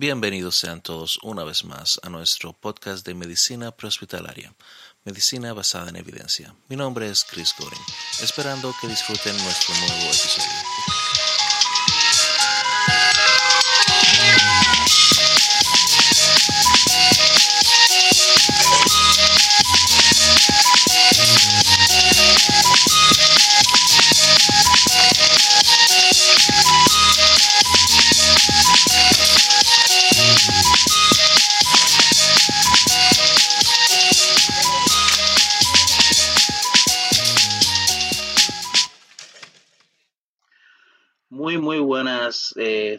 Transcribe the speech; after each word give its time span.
Bienvenidos 0.00 0.54
sean 0.54 0.80
todos 0.80 1.18
una 1.24 1.42
vez 1.42 1.64
más 1.64 1.98
a 2.04 2.08
nuestro 2.08 2.52
podcast 2.52 3.04
de 3.04 3.14
medicina 3.14 3.72
prehospitalaria, 3.72 4.54
medicina 5.04 5.52
basada 5.52 5.88
en 5.88 5.96
evidencia. 5.96 6.54
Mi 6.68 6.76
nombre 6.76 7.10
es 7.10 7.24
Chris 7.24 7.52
Goring, 7.58 7.82
esperando 8.22 8.72
que 8.80 8.86
disfruten 8.86 9.36
nuestro 9.36 9.74
nuevo 9.74 10.04
episodio. 10.04 10.77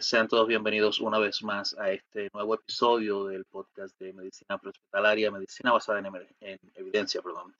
Sean 0.00 0.28
todos 0.28 0.48
bienvenidos 0.48 1.00
una 1.00 1.18
vez 1.18 1.42
más 1.42 1.76
a 1.78 1.90
este 1.90 2.30
nuevo 2.32 2.54
episodio 2.54 3.26
del 3.26 3.44
podcast 3.44 3.98
de 3.98 4.12
Medicina 4.12 4.56
Prehospitalaria, 4.56 5.30
Medicina 5.30 5.72
basada 5.72 5.98
en, 5.98 6.58
evidencia. 6.74 7.20
Perdón. 7.20 7.54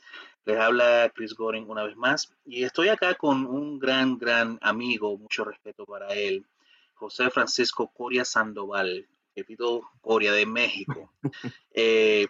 Les 0.45 0.59
habla 0.59 1.11
Chris 1.15 1.35
Goring 1.35 1.69
una 1.69 1.85
vez 1.85 1.97
más 1.97 2.33
y 2.47 2.65
estoy 2.65 2.89
acá 2.89 3.15
con 3.15 3.45
un 3.45 3.79
gran, 3.79 4.17
gran 4.19 4.59
amigo, 4.63 5.17
mucho 5.19 5.45
respeto 5.45 5.85
para 5.85 6.09
él, 6.15 6.47
José 6.95 7.31
Francisco 7.31 7.89
Coria 7.89 8.25
Sandoval, 8.25 9.07
Pepito 9.35 9.83
Coria 10.01 10.33
de 10.33 10.47
México. 10.47 11.13
Eh, 11.73 12.27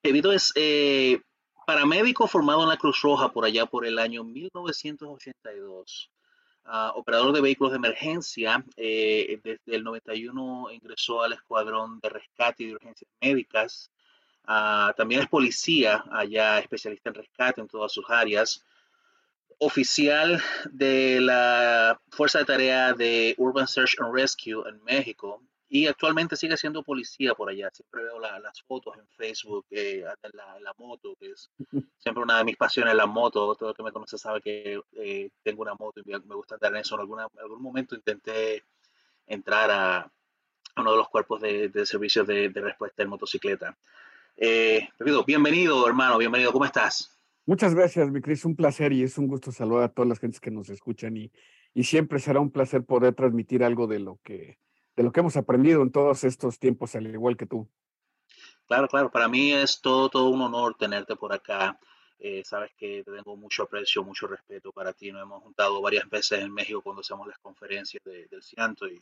Pepito 0.00 0.32
es 0.32 0.52
eh, 0.54 1.20
paramédico 1.66 2.26
formado 2.26 2.62
en 2.62 2.70
la 2.70 2.78
Cruz 2.78 3.02
Roja 3.02 3.32
por 3.32 3.44
allá 3.44 3.66
por 3.66 3.84
el 3.84 3.98
año 3.98 4.24
1982 4.24 6.10
ah, 6.66 6.92
operador 6.94 7.32
de 7.32 7.40
vehículos 7.40 7.72
de 7.72 7.78
emergencia. 7.78 8.64
eh, 8.76 9.40
desde 9.42 9.76
el 9.76 9.84
91 9.84 10.70
ingresó 10.72 11.22
al 11.22 11.32
escuadrón 11.32 12.00
de 12.00 12.08
rescate 12.08 12.64
y 12.64 12.66
de 12.68 12.74
urgencias 12.74 13.10
médicas. 13.20 13.90
Ah, 14.46 14.94
también 14.96 15.22
es 15.22 15.28
policía, 15.28 16.04
allá 16.10 16.58
especialista 16.60 17.10
en 17.10 17.16
rescate 17.16 17.60
en 17.60 17.68
todas 17.68 17.92
sus 17.92 18.08
áreas. 18.08 18.64
Oficial 19.58 20.42
de 20.70 21.20
la 21.20 22.00
Fuerza 22.10 22.38
de 22.38 22.44
Tarea 22.44 22.92
de 22.92 23.34
Urban 23.38 23.66
Search 23.66 23.96
and 23.98 24.14
Rescue 24.14 24.62
en 24.68 24.82
México. 24.84 25.42
Y 25.68 25.86
actualmente 25.88 26.36
sigue 26.36 26.56
siendo 26.56 26.82
policía 26.84 27.34
por 27.34 27.48
allá. 27.48 27.68
Siempre 27.72 28.04
veo 28.04 28.20
la- 28.20 28.38
las 28.38 28.62
fotos 28.62 28.96
en 28.98 29.06
Facebook 29.08 29.66
eh, 29.70 30.04
en, 30.22 30.30
la, 30.34 30.60
la 30.60 30.72
moto, 30.78 31.16
que 31.18 31.30
es 31.32 31.50
siempre 31.98 32.22
una 32.22 32.38
de 32.38 32.44
mis 32.44 32.56
pasiones 32.56 32.94
la 32.94 33.06
moto. 33.06 33.54
Todo 33.56 33.70
el 33.70 33.76
que 33.76 33.82
me 33.82 33.92
conoce 33.92 34.16
sabe 34.16 34.40
que 34.40 34.80
eh, 34.92 35.30
tengo 35.42 35.62
una 35.62 35.74
moto 35.74 36.00
y 36.04 36.08
me 36.08 36.34
gusta 36.36 36.54
andar 36.54 36.72
en 36.72 36.78
eso. 36.78 36.94
En 36.94 37.00
alguna, 37.00 37.26
en 37.32 37.40
algún 37.40 37.60
momento 37.62 37.94
intenté 37.96 38.62
entrar 39.26 39.70
a, 39.70 39.98
a 40.00 40.80
uno 40.80 40.92
de 40.92 40.96
los 40.98 41.08
cuerpos 41.08 41.40
de, 41.40 41.68
de 41.68 41.84
servicios 41.84 42.26
de, 42.26 42.48
de 42.48 42.60
respuesta 42.60 43.02
en 43.02 43.08
motocicleta. 43.08 43.76
Eh, 44.36 44.88
Pepito, 44.98 45.24
bienvenido, 45.24 45.86
hermano, 45.86 46.18
bienvenido. 46.18 46.52
¿Cómo 46.52 46.64
estás? 46.64 47.18
Muchas 47.44 47.74
gracias, 47.74 48.10
mi 48.10 48.20
Cris. 48.20 48.44
Un 48.44 48.54
placer 48.54 48.92
y 48.92 49.02
es 49.02 49.18
un 49.18 49.26
gusto 49.26 49.50
saludar 49.50 49.84
a 49.84 49.88
todas 49.88 50.08
las 50.08 50.18
gentes 50.20 50.40
que 50.40 50.50
nos 50.50 50.68
escuchan 50.68 51.16
y, 51.16 51.32
y 51.74 51.84
siempre 51.84 52.18
será 52.20 52.38
un 52.40 52.50
placer 52.52 52.84
poder 52.84 53.14
transmitir 53.14 53.64
algo 53.64 53.86
de 53.86 53.98
lo 54.00 54.20
que 54.22 54.58
de 54.96 55.02
lo 55.02 55.12
que 55.12 55.20
hemos 55.20 55.36
aprendido 55.36 55.82
en 55.82 55.92
todos 55.92 56.24
estos 56.24 56.58
tiempos, 56.58 56.94
al 56.96 57.06
igual 57.06 57.36
que 57.36 57.46
tú. 57.46 57.68
Claro, 58.66 58.88
claro, 58.88 59.10
para 59.10 59.28
mí 59.28 59.52
es 59.52 59.80
todo, 59.80 60.08
todo 60.08 60.28
un 60.28 60.40
honor 60.42 60.74
tenerte 60.76 61.16
por 61.16 61.32
acá. 61.32 61.78
Eh, 62.18 62.42
sabes 62.44 62.72
que 62.76 63.02
te 63.04 63.12
tengo 63.12 63.36
mucho 63.36 63.64
aprecio, 63.64 64.02
mucho 64.02 64.26
respeto 64.26 64.72
para 64.72 64.92
ti. 64.92 65.12
Nos 65.12 65.22
hemos 65.22 65.42
juntado 65.42 65.80
varias 65.80 66.08
veces 66.08 66.40
en 66.40 66.52
México 66.52 66.80
cuando 66.82 67.00
hacemos 67.00 67.26
las 67.28 67.38
conferencias 67.38 68.02
de- 68.04 68.26
del 68.26 68.42
Cianto 68.42 68.88
y 68.88 68.98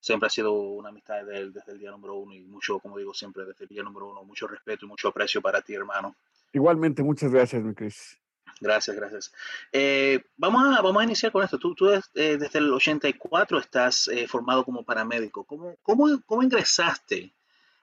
siempre 0.00 0.28
ha 0.28 0.30
sido 0.30 0.52
una 0.52 0.88
amistad 0.90 1.24
de 1.24 1.38
él 1.38 1.52
desde 1.52 1.72
el 1.72 1.78
día 1.78 1.90
número 1.90 2.14
uno 2.14 2.34
y 2.34 2.40
mucho, 2.44 2.78
como 2.78 2.98
digo 2.98 3.12
siempre, 3.12 3.44
desde 3.44 3.64
el 3.64 3.68
día 3.68 3.82
número 3.82 4.08
uno, 4.08 4.24
mucho 4.24 4.46
respeto 4.46 4.86
y 4.86 4.88
mucho 4.88 5.08
aprecio 5.08 5.42
para 5.42 5.60
ti, 5.60 5.74
hermano. 5.74 6.14
Igualmente, 6.52 7.02
muchas 7.02 7.30
gracias, 7.32 7.62
mi 7.62 7.74
Cris. 7.74 8.21
Gracias, 8.62 8.96
gracias. 8.96 9.32
Eh, 9.72 10.20
vamos, 10.36 10.62
a, 10.64 10.80
vamos 10.80 11.00
a 11.00 11.04
iniciar 11.04 11.32
con 11.32 11.42
esto. 11.42 11.58
Tú, 11.58 11.74
tú 11.74 11.90
eh, 11.90 12.00
desde 12.14 12.60
el 12.60 12.72
84 12.72 13.58
estás 13.58 14.06
eh, 14.08 14.28
formado 14.28 14.64
como 14.64 14.84
paramédico. 14.84 15.42
¿Cómo, 15.44 15.74
cómo, 15.82 16.06
cómo 16.24 16.42
ingresaste 16.44 17.34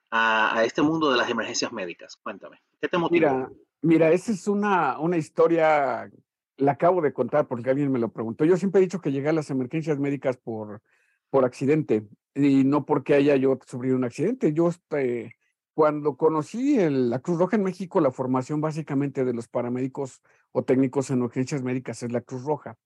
a, 0.10 0.58
a 0.58 0.64
este 0.64 0.82
mundo 0.82 1.12
de 1.12 1.18
las 1.18 1.30
emergencias 1.30 1.72
médicas? 1.74 2.16
Cuéntame. 2.16 2.62
¿Qué 2.82 2.88
te 2.88 2.98
motivó? 2.98 3.20
Mira, 3.30 3.50
mira, 3.82 4.12
esa 4.12 4.32
es 4.32 4.48
una, 4.48 4.98
una 5.00 5.18
historia, 5.18 6.10
la 6.58 6.72
acabo 6.72 7.02
de 7.02 7.12
contar 7.12 7.46
porque 7.48 7.70
alguien 7.70 7.92
me 7.92 8.00
lo 8.00 8.10
preguntó. 8.10 8.46
Yo 8.46 8.56
siempre 8.56 8.80
he 8.80 8.84
dicho 8.86 9.02
que 9.02 9.12
llegué 9.12 9.30
a 9.30 9.34
las 9.34 9.50
emergencias 9.50 10.00
médicas 10.00 10.38
por, 10.38 10.82
por 11.30 11.44
accidente 11.44 12.08
y 12.34 12.64
no 12.64 12.86
porque 12.86 13.16
haya 13.16 13.36
yo 13.36 13.60
sufrido 13.68 13.98
un 13.98 14.06
accidente. 14.06 14.54
Yo, 14.54 14.70
este, 14.70 15.36
cuando 15.74 16.18
conocí 16.18 16.80
el- 16.80 17.10
la 17.10 17.20
Cruz 17.20 17.38
Roja 17.40 17.56
en 17.56 17.64
México, 17.64 18.02
la 18.02 18.12
formación 18.12 18.60
básicamente 18.62 19.24
de 19.26 19.34
los 19.34 19.48
paramédicos 19.48 20.22
o 20.52 20.64
técnicos 20.64 21.10
en 21.12 21.22
urgencias 21.22 21.64
médicas 21.64 22.04
es 22.04 22.12
la 22.12 22.22
Cruz 22.22 22.44
Roja. 22.44 22.78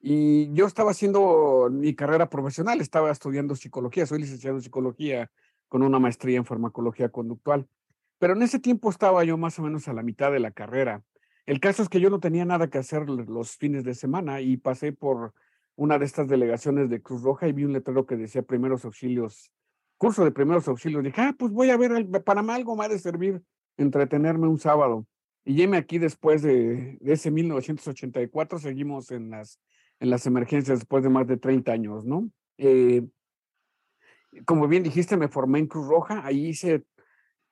Y 0.00 0.52
yo 0.54 0.66
estaba 0.66 0.92
haciendo 0.92 1.68
mi 1.70 1.94
carrera 1.94 2.30
profesional, 2.30 2.80
estaba 2.80 3.10
estudiando 3.10 3.54
psicología, 3.54 4.06
soy 4.06 4.20
licenciado 4.20 4.56
en 4.56 4.62
psicología 4.62 5.30
con 5.68 5.82
una 5.82 5.98
maestría 5.98 6.38
en 6.38 6.46
farmacología 6.46 7.10
conductual. 7.10 7.68
Pero 8.18 8.34
en 8.34 8.42
ese 8.42 8.58
tiempo 8.58 8.90
estaba 8.90 9.24
yo 9.24 9.36
más 9.36 9.58
o 9.58 9.62
menos 9.62 9.88
a 9.88 9.92
la 9.92 10.02
mitad 10.02 10.32
de 10.32 10.40
la 10.40 10.50
carrera. 10.50 11.02
El 11.46 11.60
caso 11.60 11.82
es 11.82 11.88
que 11.88 12.00
yo 12.00 12.10
no 12.10 12.20
tenía 12.20 12.44
nada 12.44 12.68
que 12.68 12.78
hacer 12.78 13.08
los 13.08 13.56
fines 13.56 13.84
de 13.84 13.94
semana 13.94 14.40
y 14.40 14.56
pasé 14.56 14.92
por 14.92 15.32
una 15.76 15.98
de 15.98 16.04
estas 16.04 16.28
delegaciones 16.28 16.90
de 16.90 17.00
Cruz 17.02 17.22
Roja 17.22 17.48
y 17.48 17.52
vi 17.52 17.64
un 17.64 17.72
letrero 17.72 18.06
que 18.06 18.16
decía 18.16 18.42
primeros 18.42 18.84
auxilios, 18.84 19.50
curso 19.96 20.24
de 20.24 20.30
primeros 20.30 20.68
auxilios. 20.68 21.02
Dije, 21.02 21.20
ah, 21.20 21.34
pues 21.38 21.52
voy 21.52 21.70
a 21.70 21.76
ver, 21.76 22.06
para 22.24 22.42
mí 22.42 22.52
algo 22.52 22.76
me 22.76 22.84
ha 22.84 22.88
de 22.88 22.98
servir 22.98 23.42
entretenerme 23.76 24.46
un 24.46 24.58
sábado. 24.58 25.06
Y 25.44 25.54
lleme 25.54 25.76
aquí 25.76 25.98
después 25.98 26.42
de, 26.42 26.98
de 27.00 27.12
ese 27.12 27.30
1984, 27.30 28.58
seguimos 28.58 29.10
en 29.10 29.30
las, 29.30 29.60
en 29.98 30.10
las 30.10 30.26
emergencias 30.26 30.80
después 30.80 31.02
de 31.02 31.10
más 31.10 31.26
de 31.26 31.36
30 31.36 31.72
años, 31.72 32.04
¿no? 32.04 32.30
Eh, 32.58 33.02
como 34.44 34.68
bien 34.68 34.82
dijiste, 34.82 35.16
me 35.16 35.28
formé 35.28 35.58
en 35.58 35.66
Cruz 35.66 35.86
Roja, 35.88 36.24
ahí 36.24 36.48
hice 36.48 36.84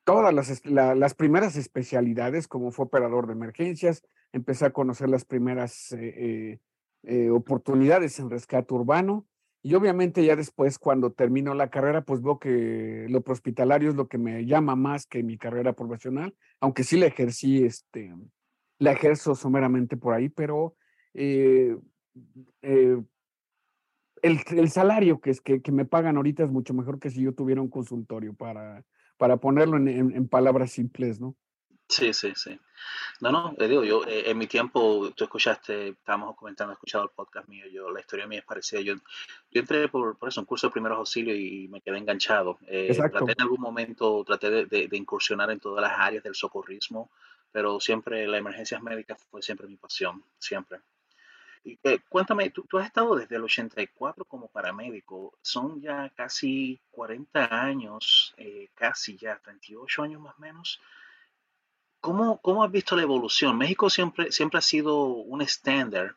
todas 0.05 0.33
las, 0.33 0.65
las 0.65 1.15
primeras 1.15 1.57
especialidades, 1.57 2.49
como 2.49 2.71
fue 2.71 2.87
operador 2.87 3.27
de 3.27 3.35
emergencias, 3.35 4.03
empecé 4.33 4.67
a 4.67 4.73
conocer 4.73 5.09
las 5.09 5.25
primeras 5.25 5.93
eh, 5.93 6.61
eh, 7.03 7.31
oportunidades 7.31 8.19
en 8.19 8.31
rescate 8.31 8.73
urbano. 8.75 9.27
Y 9.63 9.75
obviamente 9.75 10.25
ya 10.25 10.37
después, 10.37 10.79
cuando 10.79 11.13
termino 11.13 11.53
la 11.55 11.69
carrera, 11.69 12.03
pues 12.03 12.23
veo 12.23 12.39
que 12.39 13.07
lo 13.09 13.23
hospitalario 13.27 13.91
es 13.91 13.97
lo 13.97 14.09
que 14.09 14.19
me 14.19 14.47
llama 14.47 14.77
más 14.77 15.07
que 15.07 15.23
mi 15.23 15.37
carrera 15.37 15.73
profesional, 15.75 16.35
aunque 16.61 16.85
sí 16.85 16.97
la 16.97 17.07
ejercí, 17.07 17.65
este, 17.65 18.15
la 18.79 18.93
ejerzo 18.93 19.35
someramente 19.35 19.97
por 19.97 20.15
ahí, 20.15 20.29
pero 20.29 20.77
eh, 21.15 21.77
eh, 22.63 23.03
el, 24.23 24.41
el 24.51 24.71
salario 24.71 25.21
que, 25.21 25.31
es, 25.31 25.41
que, 25.41 25.61
que 25.63 25.73
me 25.73 25.85
pagan 25.85 26.17
ahorita 26.17 26.45
es 26.45 26.51
mucho 26.51 26.75
mejor 26.75 26.99
que 26.99 27.11
si 27.11 27.23
yo 27.23 27.35
tuviera 27.35 27.61
un 27.61 27.69
consultorio 27.69 28.35
para, 28.35 28.85
para 29.17 29.37
ponerlo 29.39 29.77
en- 29.77 29.89
en 29.89 30.29
palabras 30.29 30.71
simples, 30.73 31.21
¿no? 31.21 31.37
Sí, 31.89 32.13
sí, 32.13 32.33
sí. 32.37 32.59
No, 33.21 33.33
no, 33.33 33.55
eh, 33.59 33.67
digo, 33.67 33.83
yo 33.83 34.05
eh, 34.07 34.31
en 34.31 34.37
mi 34.39 34.47
tiempo, 34.47 35.11
tú 35.17 35.25
escuchaste, 35.25 35.89
estábamos 35.89 36.37
comentando, 36.37 36.73
escuchado 36.75 37.05
el 37.05 37.11
podcast 37.11 37.49
mío, 37.49 37.67
yo, 37.73 37.91
la 37.91 38.01
historia 38.01 38.27
mía 38.27 38.41
es 38.41 38.45
parecida. 38.45 38.81
Yo, 38.83 38.95
yo 39.51 39.61
entré 39.61 39.89
por, 39.89 40.17
por 40.19 40.29
eso, 40.29 40.41
un 40.41 40.47
curso 40.47 40.67
de 40.69 40.73
primeros 40.73 40.99
auxilios 40.99 41.37
y 41.39 41.67
me 41.69 41.81
quedé 41.81 41.97
enganchado. 41.99 42.59
Eh, 42.67 42.89
Exacto. 42.91 43.19
traté 43.19 43.33
en 43.33 43.43
algún 43.43 43.61
momento, 43.61 44.23
traté 44.25 44.51
de, 44.51 44.67
de- 44.67 44.89
de 44.89 44.97
incursionar 44.99 45.51
en 45.51 45.61
todas 45.61 45.83
las 45.83 45.99
áreas 45.99 46.23
del 46.23 46.35
socorrismo, 46.35 47.11
pero 47.51 47.81
siempre 47.81 48.27
las 48.27 48.39
emergencias 48.41 48.83
médicas 48.83 49.19
fue 49.31 49.41
siempre 49.43 49.67
mi 49.67 49.77
pasión, 49.77 50.23
siempre. 50.39 50.81
Y, 51.65 51.79
eh, 51.83 52.01
cuéntame, 52.09 52.51
tú, 52.51 52.65
tú 52.69 52.79
has 52.79 52.87
estado 52.87 53.17
desde 53.17 53.37
el 53.37 53.45
84 53.45 54.25
como 54.27 54.49
paramédico, 54.49 55.39
son 55.43 55.81
ya 55.81 56.11
casi 56.15 56.81
40 56.91 57.47
años, 57.63 58.35
eh, 58.37 58.69
casi 58.75 59.17
ya 59.17 59.39
38 59.39 60.03
años 60.03 60.21
más 60.21 60.37
o 60.37 60.41
menos. 60.41 60.81
¿Cómo, 62.01 62.41
cómo 62.41 62.63
has 62.63 62.71
visto 62.71 62.97
la 62.97 63.03
evolución? 63.03 63.59
México 63.59 63.91
siempre, 63.91 64.31
siempre 64.31 64.59
ha 64.59 64.63
sido 64.63 65.05
un 65.07 65.43
estándar 65.43 66.17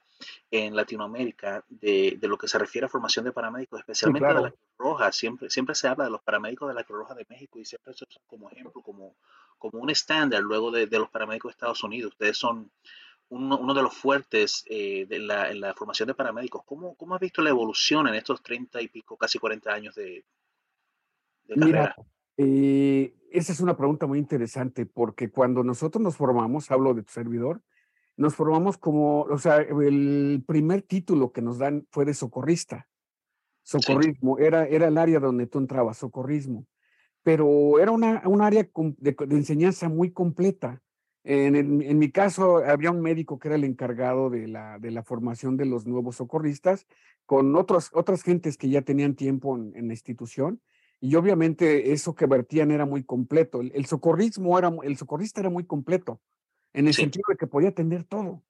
en 0.51 0.75
Latinoamérica 0.75 1.63
de, 1.69 2.17
de 2.19 2.27
lo 2.27 2.37
que 2.37 2.47
se 2.47 2.59
refiere 2.59 2.85
a 2.85 2.89
formación 2.89 3.25
de 3.25 3.31
paramédicos, 3.31 3.79
Sí, 3.79 3.81
especialmente 3.81 4.27
de 4.27 4.33
la 4.33 4.39
claro. 4.41 4.55
Cruz 4.55 4.69
Roja. 4.77 5.11
Siempre, 5.11 5.49
siempre 5.49 5.75
se 5.75 5.87
habla 5.87 6.05
de 6.05 6.11
los 6.11 6.21
paramédicos 6.21 6.67
de 6.67 6.75
la 6.75 6.83
Cruz 6.83 6.99
Roja 6.99 7.15
de 7.15 7.25
México 7.29 7.59
y 7.59 7.65
siempre 7.65 7.93
se 7.93 8.05
usa 8.07 8.21
como 8.27 8.49
ejemplo, 8.49 8.81
como, 8.81 9.15
como 9.57 9.79
un 9.79 9.89
estándar 9.89 10.41
luego 10.41 10.69
de, 10.71 10.87
de 10.87 10.99
los 10.99 11.09
paramédicos 11.09 11.49
de 11.49 11.53
Estados 11.53 11.83
Unidos. 11.83 12.11
Ustedes 12.11 12.37
son 12.37 12.69
uno, 13.29 13.57
uno 13.57 13.73
de 13.73 13.81
los 13.81 13.93
fuertes 13.93 14.63
eh, 14.67 15.05
de 15.07 15.19
la, 15.19 15.49
en 15.49 15.61
la 15.61 15.73
formación 15.73 16.07
de 16.07 16.13
paramédicos. 16.13 16.63
¿Cómo, 16.65 16.95
¿Cómo 16.95 17.15
has 17.15 17.21
visto 17.21 17.41
la 17.41 17.49
evolución 17.49 18.07
en 18.07 18.15
estos 18.15 18.43
30 18.43 18.81
y 18.81 18.87
pico, 18.89 19.17
casi 19.17 19.39
40 19.39 19.73
años 19.73 19.95
de, 19.95 20.23
Mira, 21.55 21.95
eh, 22.41 23.13
esa 23.31 23.53
es 23.53 23.59
una 23.59 23.77
pregunta 23.77 24.07
muy 24.07 24.19
interesante 24.19 24.85
porque 24.85 25.29
cuando 25.29 25.63
nosotros 25.63 26.01
nos 26.01 26.17
formamos, 26.17 26.71
hablo 26.71 26.93
de 26.93 27.03
tu 27.03 27.11
servidor, 27.11 27.61
nos 28.17 28.35
formamos 28.35 28.77
como, 28.77 29.21
o 29.21 29.37
sea, 29.37 29.57
el 29.57 30.43
primer 30.45 30.81
título 30.81 31.31
que 31.31 31.41
nos 31.41 31.57
dan 31.57 31.87
fue 31.91 32.05
de 32.05 32.13
socorrista. 32.13 32.87
Socorrismo, 33.63 34.37
era, 34.39 34.65
era 34.65 34.87
el 34.87 34.97
área 34.97 35.19
donde 35.19 35.47
tú 35.47 35.59
entrabas, 35.59 35.97
socorrismo. 35.97 36.67
Pero 37.23 37.79
era 37.79 37.91
una, 37.91 38.23
un 38.25 38.41
área 38.41 38.67
de, 38.97 39.15
enseñanza 39.29 39.87
muy 39.87 40.11
completa. 40.11 40.81
En, 41.23 41.55
en, 41.55 41.99
mi 41.99 42.11
caso, 42.11 42.57
había 42.57 42.89
un 42.89 43.01
médico 43.01 43.37
que 43.37 43.49
era 43.49 43.55
el 43.55 43.63
encargado 43.63 44.31
de 44.31 44.47
la, 44.47 44.79
de 44.79 44.89
la 44.89 45.03
formación 45.03 45.55
de 45.55 45.65
los 45.65 45.85
nuevos 45.85 46.15
socorristas, 46.15 46.87
con 47.27 47.55
otros, 47.55 47.91
otras 47.93 48.23
gentes 48.23 48.57
que 48.57 48.69
ya 48.69 48.81
tenían 48.81 49.15
tiempo 49.15 49.55
en, 49.55 49.71
en 49.75 49.87
la 49.87 49.93
institución. 49.93 50.59
Y 51.03 51.15
obviamente 51.15 51.91
eso 51.91 52.13
que 52.13 52.27
vertían 52.27 52.69
era 52.69 52.85
muy 52.85 53.03
completo. 53.03 53.61
El, 53.61 53.85
socorrismo 53.87 54.57
era, 54.57 54.71
el 54.83 54.97
socorrista 54.97 55.41
era 55.41 55.49
muy 55.49 55.65
completo, 55.65 56.21
en 56.73 56.87
el 56.87 56.93
sentido 56.93 57.23
de 57.27 57.37
que 57.37 57.47
podía 57.47 57.69
atender 57.69 58.03
todo. 58.03 58.43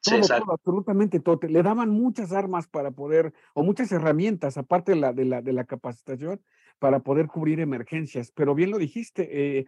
Todo, 0.00 0.20
todo, 0.20 0.52
absolutamente 0.52 1.18
todo. 1.18 1.40
Le 1.48 1.62
daban 1.64 1.90
muchas 1.90 2.30
armas 2.32 2.68
para 2.68 2.92
poder, 2.92 3.34
o 3.54 3.64
muchas 3.64 3.90
herramientas, 3.90 4.56
aparte 4.56 4.92
de 4.92 5.00
la, 5.00 5.12
de 5.12 5.24
la, 5.24 5.42
de 5.42 5.52
la 5.52 5.64
capacitación, 5.64 6.40
para 6.78 7.00
poder 7.00 7.26
cubrir 7.26 7.58
emergencias. 7.58 8.30
Pero 8.30 8.54
bien 8.54 8.70
lo 8.70 8.78
dijiste, 8.78 9.58
eh, 9.58 9.66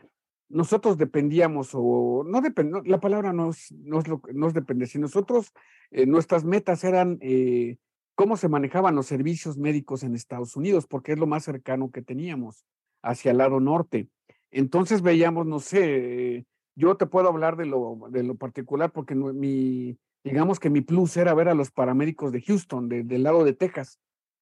nosotros 0.48 0.96
dependíamos, 0.96 1.70
o 1.72 2.24
no 2.24 2.40
depende, 2.40 2.82
la 2.84 3.00
palabra 3.00 3.32
no 3.32 3.50
es, 3.50 3.72
no 3.72 3.98
es, 3.98 4.54
depende, 4.54 4.86
si 4.86 5.00
nosotros, 5.00 5.52
eh, 5.90 6.06
nuestras 6.06 6.44
metas 6.44 6.84
eran 6.84 7.18
eh, 7.20 7.78
cómo 8.18 8.36
se 8.36 8.48
manejaban 8.48 8.96
los 8.96 9.06
servicios 9.06 9.58
médicos 9.58 10.02
en 10.02 10.16
Estados 10.16 10.56
Unidos, 10.56 10.88
porque 10.88 11.12
es 11.12 11.20
lo 11.20 11.28
más 11.28 11.44
cercano 11.44 11.92
que 11.92 12.02
teníamos 12.02 12.64
hacia 13.00 13.30
el 13.30 13.38
lado 13.38 13.60
norte. 13.60 14.08
Entonces 14.50 15.02
veíamos, 15.02 15.46
no 15.46 15.60
sé, 15.60 16.44
yo 16.74 16.96
te 16.96 17.06
puedo 17.06 17.28
hablar 17.28 17.56
de 17.56 17.66
lo, 17.66 18.08
de 18.10 18.24
lo 18.24 18.34
particular 18.34 18.90
porque 18.90 19.14
mi, 19.14 19.96
digamos 20.24 20.58
que 20.58 20.68
mi 20.68 20.80
plus 20.80 21.16
era 21.16 21.32
ver 21.32 21.48
a 21.48 21.54
los 21.54 21.70
paramédicos 21.70 22.32
de 22.32 22.42
Houston, 22.42 22.88
del 22.88 23.22
lado 23.22 23.44
de 23.44 23.52
Texas. 23.52 24.00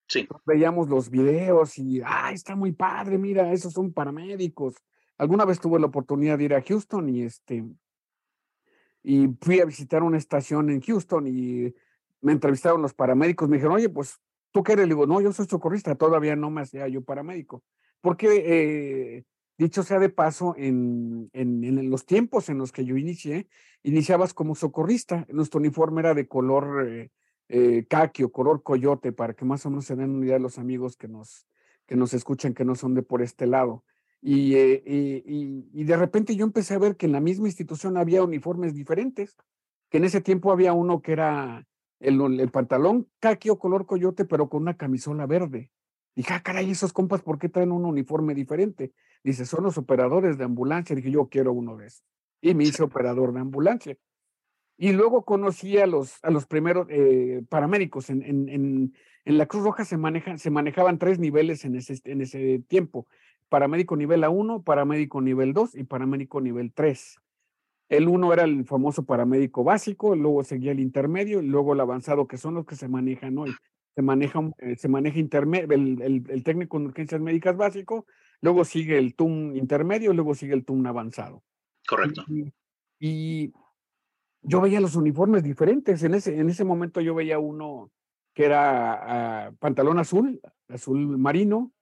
Sí. 0.09 0.27
Veíamos 0.47 0.89
los 0.89 1.11
videos 1.11 1.77
y, 1.77 2.01
ah, 2.03 2.31
está 2.33 2.57
muy 2.57 2.73
padre, 2.73 3.19
mira, 3.19 3.53
esos 3.53 3.75
son 3.75 3.93
paramédicos. 3.93 4.77
Alguna 5.19 5.45
vez 5.45 5.61
tuve 5.61 5.79
la 5.79 5.89
oportunidad 5.89 6.39
de 6.39 6.45
ir 6.45 6.55
a 6.55 6.63
Houston 6.63 7.11
y 7.11 7.25
este, 7.25 7.63
y 9.03 9.29
fui 9.39 9.61
a 9.61 9.67
visitar 9.67 10.03
una 10.03 10.17
estación 10.17 10.71
en 10.71 10.81
Houston 10.81 11.27
y 11.27 11.75
me 12.21 12.33
entrevistaron 12.33 12.83
los 12.83 12.95
paramédicos, 12.95 13.49
me 13.49 13.57
dijeron, 13.57 13.77
oye, 13.77 13.89
pues, 13.89 14.19
¿tú 14.53 14.63
qué 14.63 14.73
eres? 14.73 14.87
Le 14.87 14.95
digo, 14.95 15.07
no, 15.07 15.21
yo 15.21 15.33
soy 15.33 15.47
socorrista, 15.47 15.95
todavía 15.95 16.37
no 16.37 16.51
me 16.51 16.63
hacía 16.63 16.89
yo 16.89 17.03
paramédico. 17.03 17.63
Porque, 18.01 18.43
eh, 18.47 19.25
dicho 19.59 19.83
sea 19.83 19.99
de 19.99 20.09
paso, 20.09 20.55
en, 20.57 21.31
en, 21.33 21.91
los 21.91 22.07
tiempos 22.07 22.49
en 22.49 22.59
los 22.59 22.73
que 22.73 22.85
yo 22.85 22.97
inicié, 22.97 23.49
iniciabas 23.83 24.35
como 24.35 24.55
socorrista. 24.55 25.27
Nuestro 25.31 25.61
uniforme 25.61 26.01
era 26.01 26.15
de 26.15 26.27
color 26.27 26.87
eh, 26.89 27.11
eh, 27.49 27.87
o 28.25 28.33
color 28.33 28.63
coyote, 28.63 29.13
para 29.13 29.35
que 29.35 29.45
más 29.45 29.65
o 29.67 29.71
menos 29.71 29.87
se 29.87 29.97
den 29.97 30.11
una 30.11 30.25
idea 30.25 30.35
de 30.35 30.41
los 30.41 30.59
amigos 30.59 30.97
que 30.97 31.09
nos, 31.09 31.47
que 31.87 31.97
nos 31.97 32.15
escuchan, 32.15 32.55
que 32.55 32.65
no 32.65 32.75
son 32.75 32.95
de 32.95 33.03
por 33.03 33.23
este 33.23 33.47
lado. 33.47 33.85
Eh, 34.23 34.83
y, 35.25 35.69
y, 35.73 35.85
de 35.85 35.97
repente 35.97 36.35
yo 36.35 36.45
empecé 36.45 36.75
a 36.75 36.79
ver 36.79 36.97
que 36.97 37.07
en 37.07 37.13
la 37.13 37.21
misma 37.21 37.47
institución 37.47 37.97
había 37.97 38.25
uniformes 38.25 38.75
diferentes, 38.75 39.37
que 39.89 39.99
en 39.99 40.05
ese 40.05 40.21
tiempo 40.21 40.51
había 40.51 40.73
uno 40.73 41.01
que 41.01 41.13
era 41.13 41.67
el, 42.01 42.41
el 42.41 42.51
pantalón 42.51 43.09
caqui 43.21 43.51
o 43.51 43.59
color 43.59 43.87
coyote, 43.87 44.25
pero 44.25 44.49
con 44.49 44.63
una 44.63 44.77
camisola 44.77 45.27
verde. 45.27 45.71
Dije, 46.15 46.33
ah, 46.33 46.43
caray, 46.43 46.71
esos 46.71 46.95
compas, 46.95 47.23
¿por 47.23 47.39
qué 47.39 47.51
traen 47.51 47.73
un 47.73 47.85
uniforme 47.85 48.35
diferente? 48.35 48.93
Dice, 49.23 49.45
son 49.45 49.65
los 49.65 49.77
operadores 49.77 50.39
de 50.39 50.45
ambulancia. 50.45 50.97
Dije, 50.97 51.11
yo 51.11 51.29
quiero 51.29 51.53
uno 51.53 51.77
de 51.77 51.89
esos. 51.89 52.05
Y 52.41 52.55
me 52.55 52.65
hice 52.65 52.83
operador 52.83 53.35
de 53.35 53.41
ambulancia. 53.41 53.99
Y 54.79 54.93
luego 54.93 55.25
conocí 55.25 55.79
a 55.79 55.87
los, 55.87 56.23
a 56.23 56.31
los 56.31 56.47
primeros 56.47 56.87
eh, 56.91 57.43
paramédicos. 57.49 58.09
En, 58.09 58.23
en, 58.23 58.49
en, 58.49 58.95
en, 59.25 59.39
la 59.39 59.47
Cruz 59.47 59.65
Roja 59.65 59.85
se, 59.85 59.99
manejan, 59.99 60.39
se 60.39 60.51
manejaban 60.51 60.99
tres 60.99 61.19
niveles 61.19 61.65
en 61.65 61.77
ese, 61.77 61.99
en 62.05 62.23
ese 62.23 62.63
tiempo. 62.67 63.07
Paramédico 63.49 63.97
nivel 63.97 64.25
A1, 64.25 64.65
paramédico 64.65 65.21
nivel 65.21 65.53
2 65.53 65.77
y 65.77 65.85
paramédico 65.85 66.41
nivel 66.41 66.73
3. 66.73 67.17
El 67.89 68.09
uno 68.09 68.33
era 68.33 68.45
el 68.45 68.65
famoso 68.65 69.05
paramédico 69.05 69.63
básico, 69.63 70.17
luego 70.17 70.43
seguía 70.43 70.73
el 70.73 70.81
intermedio 70.81 71.41
y 71.41 71.47
luego 71.47 71.75
el 71.75 71.81
avanzado, 71.81 72.27
que 72.27 72.37
son 72.37 72.55
los 72.55 72.67
que 72.67 72.75
se 72.75 72.89
manejan 72.89 73.39
hoy. 73.39 73.55
Se 73.95 74.03
maneja, 74.03 74.41
eh, 74.59 74.77
se 74.77 74.89
maneja 74.89 75.19
el, 75.19 76.03
el, 76.03 76.25
el, 76.29 76.45
técnico 76.45 76.77
en 76.77 76.87
urgencias 76.87 77.21
médicas 77.21 77.57
básico, 77.57 78.07
luego 78.41 78.65
sigue 78.65 78.99
el 78.99 79.15
TUM 79.15 79.57
intermedio, 79.57 80.13
luego 80.13 80.35
sigue 80.35 80.55
el 80.55 80.65
TUM 80.65 80.87
avanzado. 80.87 81.43
Correcto. 81.89 82.25
y 82.99 83.53
yo 84.43 84.61
veía 84.61 84.81
los 84.81 84.97
uniformes 84.97 85.43
diferentes. 85.43 86.03
En 86.03 86.15
ese, 86.15 86.39
en 86.39 86.51
ese 86.51 86.65
momento 86.65 87.01
yo 87.01 87.15
veía 87.15 87.39
uno 87.39 87.91
que 88.35 88.45
era 88.45 89.47
ah, 89.47 89.53
pantalón 89.59 89.99
azul, 89.99 90.41
azul 90.69 91.19
marino, 91.19 91.73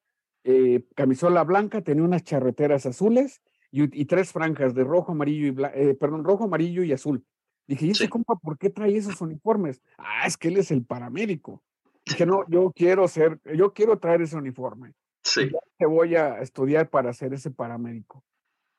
eh, 0.45 0.85
camisola 0.95 1.43
blanca, 1.43 1.83
tenía 1.83 2.05
unas 2.05 2.23
charreteras 2.23 2.87
azules 2.87 3.43
y, 3.83 4.05
tres 4.05 4.31
franjas 4.31 4.75
de 4.75 4.85
rojo, 4.85 5.13
amarillo 5.13 5.47
y 5.47 5.65
eh, 5.75 5.95
perdón, 5.95 6.25
rojo, 6.25 6.45
amarillo 6.45 6.85
y 6.85 6.93
azul. 6.93 7.25
Dije, 7.67 7.87
¿y 7.87 7.91
ese 7.91 8.09
compa 8.09 8.37
por 8.37 8.57
qué 8.57 8.71
trae 8.71 8.97
esos 8.97 9.21
uniformes? 9.21 9.83
Ah, 9.99 10.27
es 10.27 10.37
que 10.37 10.49
él 10.49 10.59
es 10.59 10.71
el 10.71 10.85
paramédico. 10.85 11.63
Dije, 12.07 12.27
no, 12.27 12.49
yo 12.49 12.73
quiero 12.75 13.09
ser, 13.09 13.41
yo 13.57 13.73
quiero 13.73 13.99
traer 13.99 14.23
ese 14.23 14.37
uniforme. 14.37 14.93
Sí. 15.23 15.51
Te 15.79 15.87
voy 15.87 16.15
a 16.15 16.41
estudiar 16.41 16.89
para 16.91 17.13
ser 17.13 17.33
ese 17.35 17.51
paramédico. 17.51 18.23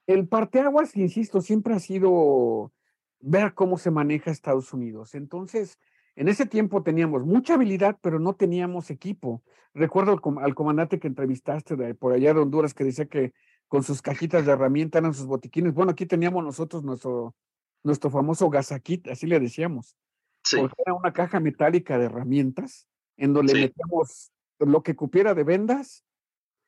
El 0.07 0.27
parteaguas, 0.27 0.95
insisto, 0.95 1.41
siempre 1.41 1.73
ha 1.73 1.79
sido 1.79 2.71
ver 3.19 3.53
cómo 3.55 3.77
se 3.77 3.91
maneja 3.91 4.29
Estados 4.29 4.71
Unidos. 4.71 5.15
Entonces, 5.15 5.79
en 6.15 6.29
ese 6.29 6.45
tiempo 6.45 6.83
teníamos 6.83 7.25
mucha 7.25 7.55
habilidad, 7.55 7.97
pero 8.01 8.19
no 8.19 8.35
teníamos 8.35 8.91
equipo. 8.91 9.43
Recuerdo 9.73 10.21
al, 10.39 10.55
comandante 10.55 10.99
que 10.99 11.07
entrevistaste 11.07 11.75
de, 11.75 11.95
por 11.95 12.13
allá 12.13 12.33
de 12.33 12.39
Honduras 12.39 12.73
que 12.73 12.85
decía 12.85 13.05
que 13.05 13.33
con 13.67 13.83
sus 13.83 14.01
cajitas 14.01 14.45
de 14.45 14.51
herramientas 14.51 14.99
eran 14.99 15.13
sus 15.13 15.25
botiquines. 15.25 15.73
Bueno, 15.73 15.91
aquí 15.91 16.05
teníamos 16.05 16.43
nosotros 16.43 16.83
nuestro, 16.83 17.35
nuestro 17.83 18.09
famoso 18.09 18.49
gasakit, 18.49 19.07
así 19.07 19.27
le 19.27 19.39
decíamos. 19.39 19.95
Sí. 20.43 20.57
Porque 20.57 20.75
era 20.85 20.93
una 20.93 21.13
caja 21.13 21.39
metálica 21.39 21.97
de 21.97 22.05
herramientas 22.05 22.87
en 23.17 23.33
donde 23.33 23.53
metíamos 23.53 24.31
lo 24.59 24.83
que 24.83 24.95
cupiera 24.95 25.33
de 25.33 25.43
vendas. 25.43 26.05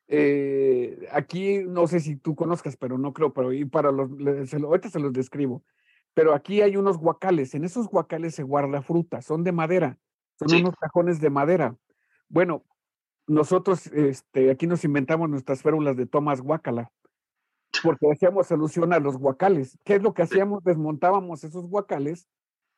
Eh, 0.08 1.06
aquí 1.12 1.58
no 1.64 1.86
sé 1.86 2.00
si 2.00 2.16
tú 2.16 2.34
conozcas, 2.34 2.76
pero 2.76 2.98
no 2.98 3.12
creo, 3.12 3.32
pero 3.32 3.52
y 3.52 3.64
para 3.64 3.92
los, 3.92 4.10
ahorita 4.52 4.88
se 4.88 4.98
los 4.98 5.12
describo 5.12 5.62
pero 6.18 6.34
aquí 6.34 6.62
hay 6.62 6.76
unos 6.76 6.98
guacales, 6.98 7.54
en 7.54 7.62
esos 7.62 7.86
guacales 7.86 8.34
se 8.34 8.42
guarda 8.42 8.82
fruta, 8.82 9.22
son 9.22 9.44
de 9.44 9.52
madera, 9.52 10.00
son 10.36 10.52
unos 10.52 10.74
cajones 10.74 11.20
de 11.20 11.30
madera. 11.30 11.76
Bueno, 12.28 12.64
nosotros 13.28 13.86
este, 13.88 14.50
aquí 14.50 14.66
nos 14.66 14.84
inventamos 14.84 15.28
nuestras 15.30 15.62
férulas 15.62 15.96
de 15.96 16.06
Tomás 16.06 16.40
Guacala, 16.40 16.90
porque 17.82 18.10
hacíamos 18.10 18.50
alusión 18.50 18.92
a 18.92 18.98
los 18.98 19.16
guacales. 19.16 19.78
¿Qué 19.84 19.94
es 19.96 20.02
lo 20.02 20.14
que 20.14 20.22
hacíamos? 20.22 20.64
Desmontábamos 20.64 21.44
esos 21.44 21.68
guacales, 21.68 22.28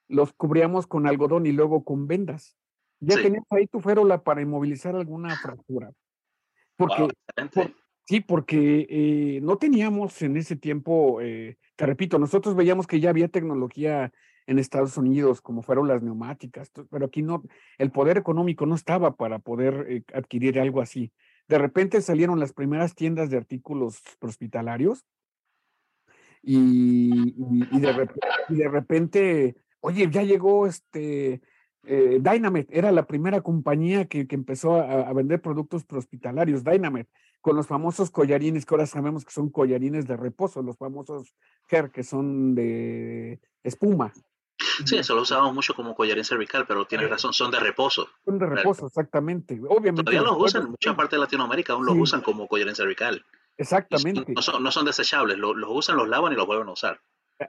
los 0.08 0.32
cubríamos 0.32 0.86
con 0.86 1.06
algodón 1.06 1.46
y 1.46 1.52
luego 1.52 1.84
con 1.84 2.06
vendas. 2.06 2.56
Ya 3.02 3.16
tenías 3.16 3.44
ahí 3.48 3.66
tu 3.66 3.80
férula 3.80 4.22
para 4.22 4.42
inmovilizar 4.42 4.94
alguna 4.94 5.34
fractura. 5.36 5.90
Porque, 6.76 7.08
sí, 8.06 8.20
porque 8.20 8.86
eh, 8.90 9.40
no 9.40 9.56
teníamos 9.56 10.20
en 10.20 10.36
ese 10.36 10.56
tiempo 10.56 11.20
eh, 11.22 11.56
te 11.80 11.86
repito, 11.86 12.18
nosotros 12.18 12.54
veíamos 12.54 12.86
que 12.86 13.00
ya 13.00 13.08
había 13.08 13.28
tecnología 13.28 14.12
en 14.46 14.58
Estados 14.58 14.96
Unidos, 14.96 15.40
como 15.40 15.62
fueron 15.62 15.88
las 15.88 16.02
neumáticas, 16.02 16.70
pero 16.90 17.06
aquí 17.06 17.22
no, 17.22 17.42
el 17.78 17.90
poder 17.90 18.18
económico 18.18 18.66
no 18.66 18.74
estaba 18.74 19.16
para 19.16 19.38
poder 19.38 19.86
eh, 19.88 20.02
adquirir 20.14 20.58
algo 20.58 20.80
así. 20.80 21.12
De 21.48 21.58
repente 21.58 22.00
salieron 22.00 22.38
las 22.38 22.52
primeras 22.52 22.94
tiendas 22.94 23.30
de 23.30 23.36
artículos 23.36 24.02
hospitalarios 24.20 25.04
y, 26.42 27.34
de, 28.48 28.68
repente, 28.68 29.56
oye, 29.80 30.08
ya 30.10 30.22
llegó 30.22 30.66
este 30.66 31.42
eh, 31.84 32.18
Dynamite, 32.20 32.76
era 32.76 32.92
la 32.92 33.06
primera 33.06 33.40
compañía 33.40 34.06
que, 34.06 34.26
empezó 34.30 34.76
a, 34.76 35.08
a, 35.08 35.12
vender 35.12 35.40
productos 35.40 35.84
hospitalarios, 35.90 36.64
Dynamite 36.64 37.10
con 37.40 37.56
los 37.56 37.66
famosos 37.66 38.10
collarines 38.10 38.66
que 38.66 38.74
ahora 38.74 38.86
sabemos 38.86 39.24
que 39.24 39.32
son 39.32 39.50
collarines 39.50 40.06
de 40.06 40.16
reposo, 40.16 40.62
los 40.62 40.76
famosos 40.76 41.34
hair 41.70 41.90
que 41.90 42.02
son 42.02 42.54
de 42.54 43.40
espuma. 43.62 44.12
Sí, 44.84 44.96
eso 44.96 45.14
lo 45.14 45.22
usamos 45.22 45.54
mucho 45.54 45.74
como 45.74 45.94
collarín 45.94 46.24
cervical, 46.24 46.66
pero 46.66 46.84
tienes 46.84 47.08
razón, 47.08 47.32
son 47.32 47.50
de 47.50 47.60
reposo. 47.60 48.08
Son 48.24 48.38
de 48.38 48.46
reposo, 48.46 48.86
exactamente. 48.86 49.54
Obviamente. 49.68 50.02
Todavía 50.02 50.22
los 50.22 50.36
usan, 50.38 50.62
en 50.62 50.70
mucha 50.70 50.94
parte 50.94 51.16
de 51.16 51.20
Latinoamérica 51.20 51.72
aún 51.72 51.86
los 51.86 51.96
usan 51.96 52.20
como 52.20 52.46
collarín 52.46 52.74
cervical. 52.74 53.24
Exactamente. 53.56 54.32
No 54.32 54.42
son, 54.42 54.62
no 54.62 54.70
son 54.70 54.86
desechables, 54.86 55.38
los, 55.38 55.54
usan, 55.68 55.96
los 55.96 56.08
lavan 56.08 56.32
y 56.32 56.36
los 56.36 56.46
vuelven 56.46 56.68
a 56.68 56.72
usar. 56.72 57.00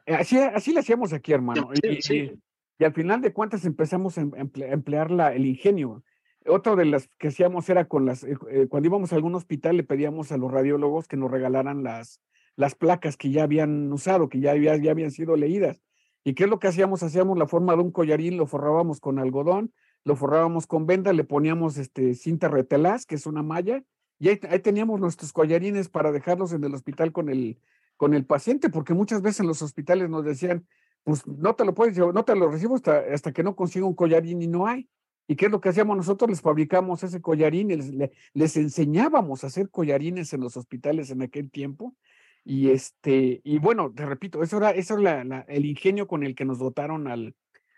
Así, 0.08 0.38
así 0.38 0.74
lo 0.74 0.80
hacíamos 0.80 1.14
aquí, 1.14 1.34
hermano. 1.34 1.70
y, 1.74 2.84
al 2.84 2.94
final 2.94 3.22
de 3.22 3.32
cuentas 3.32 3.66
empezamos 3.66 4.18
a 4.18 4.22
emplear 4.22 5.12
la, 5.12 5.36
el 5.36 5.46
ingenio 5.46 6.04
Otra 6.48 6.76
de 6.76 6.86
las 6.86 7.08
que 7.20 7.28
hacíamos 7.28 7.70
era 7.70 7.86
con 7.86 8.08
las, 8.08 8.24
eh, 8.24 8.36
eh, 8.50 8.68
cuando 8.68 8.88
íbamos 8.88 9.14
a 9.14 9.16
algún 9.16 9.36
hospital 9.36 9.78
le 9.78 9.84
pedíamos 9.84 10.32
a 10.32 10.38
los 10.38 10.52
radiólogos 10.52 11.08
que 11.08 11.16
nos 11.16 11.30
regalaran 11.30 11.84
las, 11.84 12.22
las 12.56 12.74
placas 12.74 13.18
que 13.18 13.30
ya 13.30 13.44
habían 13.44 13.92
usado, 13.94 14.30
que 14.30 14.40
ya, 14.40 14.56
ya 14.56 14.92
habían 14.92 15.12
sido 15.12 15.36
leídas. 15.36 15.80
¿Y 16.24 16.34
qué 16.34 16.44
es 16.44 16.50
lo 16.50 16.60
que 16.60 16.68
hacíamos? 16.68 17.04
Hacíamos 17.04 17.38
la 17.38 17.48
forma 17.48 17.76
de 17.76 17.82
un 17.82 17.92
collarín, 17.92 18.38
lo 18.38 18.46
forrábamos 18.46 19.00
con 19.00 19.20
algodón, 19.20 19.74
lo 20.04 20.16
forrábamos 20.16 20.68
con 20.68 20.86
venda, 20.86 21.14
le 21.14 21.24
poníamos 21.24 21.78
este, 21.78 22.14
cinta 22.14 22.48
retelaz, 22.48 23.06
que 23.06 23.16
es 23.16 23.26
una 23.26 23.44
malla, 23.44 23.84
y 24.22 24.30
ahí, 24.30 24.38
teníamos 24.38 25.00
nuestros 25.00 25.34
collarines 25.34 25.90
para 25.90 26.12
dejarlos 26.12 26.54
en 26.54 26.64
el 26.64 26.76
hospital 26.76 27.12
con 27.12 27.30
el, 27.30 27.60
con 27.98 28.14
el 28.14 28.24
paciente, 28.24 28.70
porque 28.70 28.94
muchas 28.94 29.24
veces 29.24 29.40
en 29.40 29.48
los 29.48 29.64
hospitales 29.64 30.12
nos 30.12 30.24
decían, 30.24 30.68
pues 31.04 31.26
no 31.26 31.56
te 31.56 31.66
lo 31.66 31.74
puedes 31.74 31.98
no 31.98 32.24
te 32.24 32.36
lo 32.36 32.52
recibo 32.52 32.76
hasta, 32.76 33.00
hasta 33.12 33.32
que 33.32 33.42
no 33.42 33.56
consiga 33.56 33.88
un 33.88 33.96
collarín 33.96 34.44
y 34.44 34.48
no 34.48 34.68
hay. 34.68 34.88
¿Y 35.28 35.36
qué 35.36 35.46
es 35.46 35.52
lo 35.52 35.60
que 35.60 35.70
hacíamos 35.70 35.98
nosotros? 35.98 36.30
Les 36.30 36.42
fabricamos 36.42 37.02
ese 37.04 37.20
collarín, 37.20 37.70
les, 37.70 38.12
les 38.34 38.58
enseñábamos 38.58 39.44
a 39.44 39.48
hacer 39.48 39.72
collarines 39.72 40.34
en 40.34 40.42
los 40.42 40.56
hospitales 40.56 41.10
en 41.10 41.24
aquel 41.24 41.50
tiempo. 41.50 41.96
Y 42.44 42.70
este, 42.70 43.42
y 43.44 43.60
bueno, 43.60 43.94
te 43.94 44.06
repito, 44.06 44.42
eso 44.42 44.58
era, 44.58 44.72
eso 44.72 44.98
era 44.98 45.46
el 45.48 45.66
ingenio 45.66 46.08
con 46.08 46.24
el 46.24 46.36
que 46.36 46.46
nos 46.46 46.60
dotaron 46.60 47.08
al, 47.08 47.36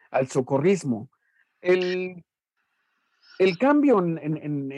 al 0.09 0.27
socorrismo. 0.27 1.09
El, 1.61 2.23
el 3.39 3.57
cambio 3.57 3.99
en, 3.99 4.17
en, 4.19 4.71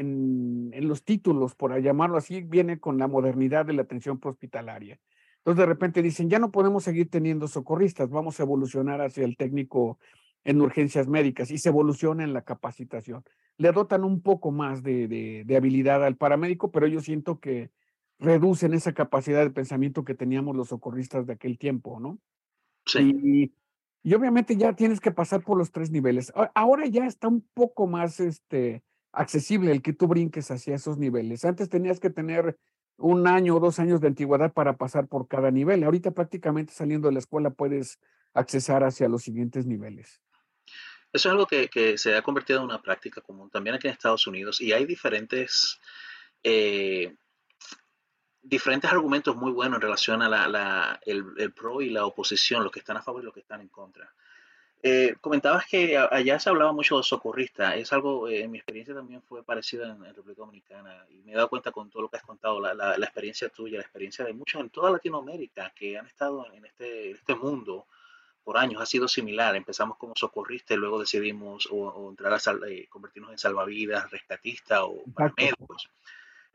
en, 0.73 0.87
los 0.87 1.03
títulos, 1.03 1.55
por 1.55 1.79
llamarlo 1.79 2.17
así, 2.17 2.41
viene 2.41 2.79
con 2.79 2.97
la 2.97 3.07
modernidad 3.07 3.65
de 3.65 3.73
la 3.73 3.83
atención 3.83 4.19
hospitalaria. 4.23 4.99
Entonces, 5.37 5.59
de 5.59 5.65
repente 5.65 6.01
dicen, 6.01 6.29
ya 6.29 6.39
no 6.39 6.51
podemos 6.51 6.83
seguir 6.83 7.09
teniendo 7.09 7.47
socorristas, 7.47 8.09
vamos 8.09 8.39
a 8.39 8.43
evolucionar 8.43 9.01
hacia 9.01 9.25
el 9.25 9.37
técnico 9.37 9.99
en 10.43 10.61
urgencias 10.61 11.07
médicas 11.07 11.51
y 11.51 11.57
se 11.57 11.69
evoluciona 11.69 12.23
en 12.23 12.33
la 12.33 12.43
capacitación. 12.43 13.23
Le 13.57 13.71
dotan 13.71 14.03
un 14.03 14.21
poco 14.21 14.51
más 14.51 14.83
de, 14.83 15.07
de, 15.45 15.57
habilidad 15.57 16.03
al 16.03 16.17
paramédico, 16.17 16.71
pero 16.71 16.87
yo 16.87 16.99
siento 17.01 17.39
que 17.39 17.71
reducen 18.19 18.73
esa 18.73 18.93
capacidad 18.93 19.43
de 19.43 19.51
pensamiento 19.51 20.03
que 20.05 20.15
teníamos 20.15 20.55
los 20.55 20.69
socorristas 20.69 21.27
de 21.27 21.33
aquel 21.33 21.57
tiempo, 21.57 21.99
¿no? 21.99 22.19
Sí. 22.85 23.51
Y, 24.03 24.13
obviamente 24.13 24.55
ya 24.55 24.73
tienes 24.73 24.99
que 24.99 25.11
pasar 25.11 25.43
por 25.43 25.57
los 25.57 25.71
tres 25.71 25.89
niveles. 25.89 26.31
Ahora 26.53 26.85
ya 26.85 27.05
está 27.05 27.27
un 27.27 27.41
poco 27.53 27.87
más 27.87 28.19
este, 28.19 28.83
accesible 29.11 29.71
el 29.71 29.81
que 29.81 29.93
tú 29.93 30.07
brinques 30.07 30.51
hacia 30.51 30.75
esos 30.75 30.97
niveles. 30.97 31.43
Antes 31.43 31.69
tenías 31.69 31.99
que 31.99 32.11
tener 32.11 32.57
un 32.97 33.27
año 33.27 33.55
o 33.55 33.59
dos 33.59 33.79
años 33.79 34.01
de 34.01 34.07
antigüedad 34.07 34.53
para 34.53 34.77
pasar 34.77 35.07
por 35.07 35.27
cada 35.27 35.51
nivel. 35.51 35.83
Ahorita 35.83 36.11
prácticamente 36.11 36.73
saliendo 36.73 37.07
de 37.07 37.13
la 37.13 37.19
escuela 37.19 37.49
puedes 37.49 37.99
accesar 38.33 38.83
hacia 38.83 39.09
los 39.09 39.23
siguientes 39.23 39.65
niveles. 39.65 40.21
Eso 41.11 41.29
es 41.29 41.31
algo 41.31 41.47
que, 41.47 41.97
se 41.97 42.15
ha 42.15 42.21
convertido 42.21 42.59
en 42.59 42.65
una 42.65 42.81
práctica 42.81 43.21
común 43.21 43.49
también 43.49 43.75
aquí 43.75 43.87
en 43.87 43.93
Estados 43.93 44.27
Unidos 44.27 44.59
y 44.59 44.73
hay 44.73 44.85
diferentes, 44.85 45.79
eh, 46.43 47.15
diferentes 48.45 48.91
argumentos 48.91 49.35
muy 49.35 49.51
buenos 49.51 49.77
en 49.77 49.81
relación 49.81 50.21
a 50.21 50.29
la, 50.29 50.99
el, 51.05 51.51
pro 51.53 51.81
y 51.81 51.89
la 51.89 52.05
oposición, 52.05 52.63
los 52.63 52.71
que 52.71 52.79
están 52.79 52.97
a 52.97 53.01
favor 53.01 53.21
y 53.21 53.25
los 53.25 53.33
que 53.33 53.39
están 53.41 53.61
en 53.61 53.69
contra. 53.69 54.11
Eh, 54.83 55.15
comentabas 55.19 55.65
que 55.65 55.97
allá 55.97 56.39
se 56.39 56.49
hablaba 56.49 56.71
mucho 56.71 56.97
de 56.97 57.03
socorrista. 57.03 57.75
Es 57.75 57.91
algo, 57.91 58.27
eh, 58.27 58.43
en 58.43 58.51
mi 58.51 58.59
experiencia 58.59 58.93
también 58.93 59.23
fue 59.23 59.43
parecida 59.43 59.89
en, 59.89 60.03
República 60.03 60.41
Dominicana 60.41 61.05
y 61.09 61.23
me 61.23 61.31
he 61.31 61.35
dado 61.35 61.49
cuenta 61.49 61.71
con 61.71 61.89
todo 61.89 62.03
lo 62.03 62.09
que 62.09 62.17
has 62.17 62.23
contado, 62.23 62.61
la, 62.61 62.73
la, 62.75 62.95
experiencia 62.97 63.49
tuya, 63.49 63.77
la 63.77 63.83
experiencia 63.83 64.23
de 64.23 64.33
muchos 64.33 64.61
en 64.61 64.69
toda 64.69 64.91
Latinoamérica 64.91 65.73
que 65.75 65.97
han 65.97 66.05
estado 66.05 66.45
en 66.53 66.65
este, 66.65 67.11
este 67.11 67.33
mundo 67.33 67.87
por 68.43 68.59
años 68.59 68.79
ha 68.79 68.85
sido 68.85 69.07
similar. 69.07 69.55
Empezamos 69.55 69.97
como 69.97 70.13
socorristas 70.15 70.77
y 70.77 70.79
luego 70.79 70.99
decidimos 70.99 71.67
o, 71.71 72.09
entrar 72.11 72.33
a 72.33 72.67
eh, 72.67 72.87
convertirnos 72.87 73.31
en 73.31 73.39
salvavidas, 73.39 74.11
rescatistas 74.11 74.81
o 74.83 75.03
paramédicos. 75.15 75.89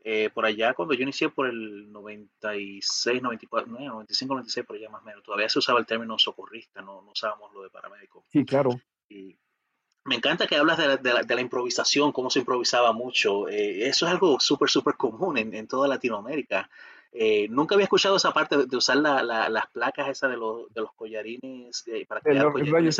Eh, 0.03 0.31
por 0.33 0.45
allá, 0.45 0.73
cuando 0.73 0.95
yo 0.95 1.03
inicié 1.03 1.29
por 1.29 1.47
el 1.47 1.91
96, 1.91 3.21
94, 3.21 3.71
95, 3.71 4.33
96, 4.33 4.65
por 4.65 4.75
allá 4.75 4.89
más 4.89 5.03
o 5.03 5.05
menos, 5.05 5.23
todavía 5.23 5.47
se 5.47 5.59
usaba 5.59 5.79
el 5.79 5.85
término 5.85 6.17
socorrista, 6.17 6.81
no, 6.81 7.01
no 7.03 7.11
usábamos 7.11 7.53
lo 7.53 7.61
de 7.61 7.69
paramédico. 7.69 8.25
Sí, 8.29 8.43
claro. 8.43 8.81
Y 9.09 9.37
me 10.03 10.15
encanta 10.15 10.47
que 10.47 10.55
hablas 10.55 10.79
de 10.79 10.87
la, 10.87 10.97
de 10.97 11.35
la, 11.35 11.41
improvisación, 11.41 12.11
cómo 12.11 12.31
se 12.31 12.39
improvisaba 12.39 12.93
mucho. 12.93 13.47
Eh, 13.47 13.87
eso 13.87 14.07
es 14.07 14.11
algo 14.11 14.39
súper, 14.39 14.69
súper 14.69 14.95
común 14.95 15.37
en, 15.37 15.53
en, 15.53 15.67
toda 15.67 15.87
Latinoamérica. 15.87 16.67
Eh, 17.13 17.47
nunca 17.49 17.75
había 17.75 17.83
escuchado 17.83 18.15
esa 18.15 18.31
parte 18.31 18.65
de, 18.65 18.77
usar 18.77 18.97
las 18.97 19.67
placas 19.67 20.07
esas 20.07 20.31
de 20.31 20.37
los, 20.37 20.73
de 20.73 20.79
los 20.79 20.93
collarines 20.93 21.83
para 22.07 22.21
crear 22.21 22.49
collarines 22.53 22.99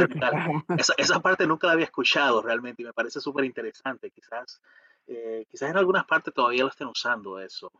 esa, 0.77 0.93
esa, 0.97 1.19
parte 1.21 1.47
nunca 1.47 1.67
la 1.67 1.73
había 1.73 1.85
escuchado 1.85 2.41
realmente 2.41 2.81
y 2.81 2.85
me 2.85 2.93
parece 2.93 3.21
súper 3.21 3.45
interesante. 3.45 4.11
Quizás, 4.11 4.61
eh, 5.07 5.45
quizás 5.49 5.69
en 5.69 5.77
algunas 5.77 6.05
partes 6.05 6.33
todavía 6.33 6.63
lo 6.63 6.69
estén 6.69 6.87
usando 6.87 7.39
eso. 7.39 7.71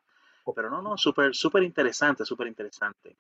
Pero 0.56 0.70
no, 0.70 0.82
no, 0.82 0.98
súper 0.98 1.36
súper 1.36 1.64
interesante, 1.64 2.26
súper 2.26 2.48
interesante. 2.48 3.16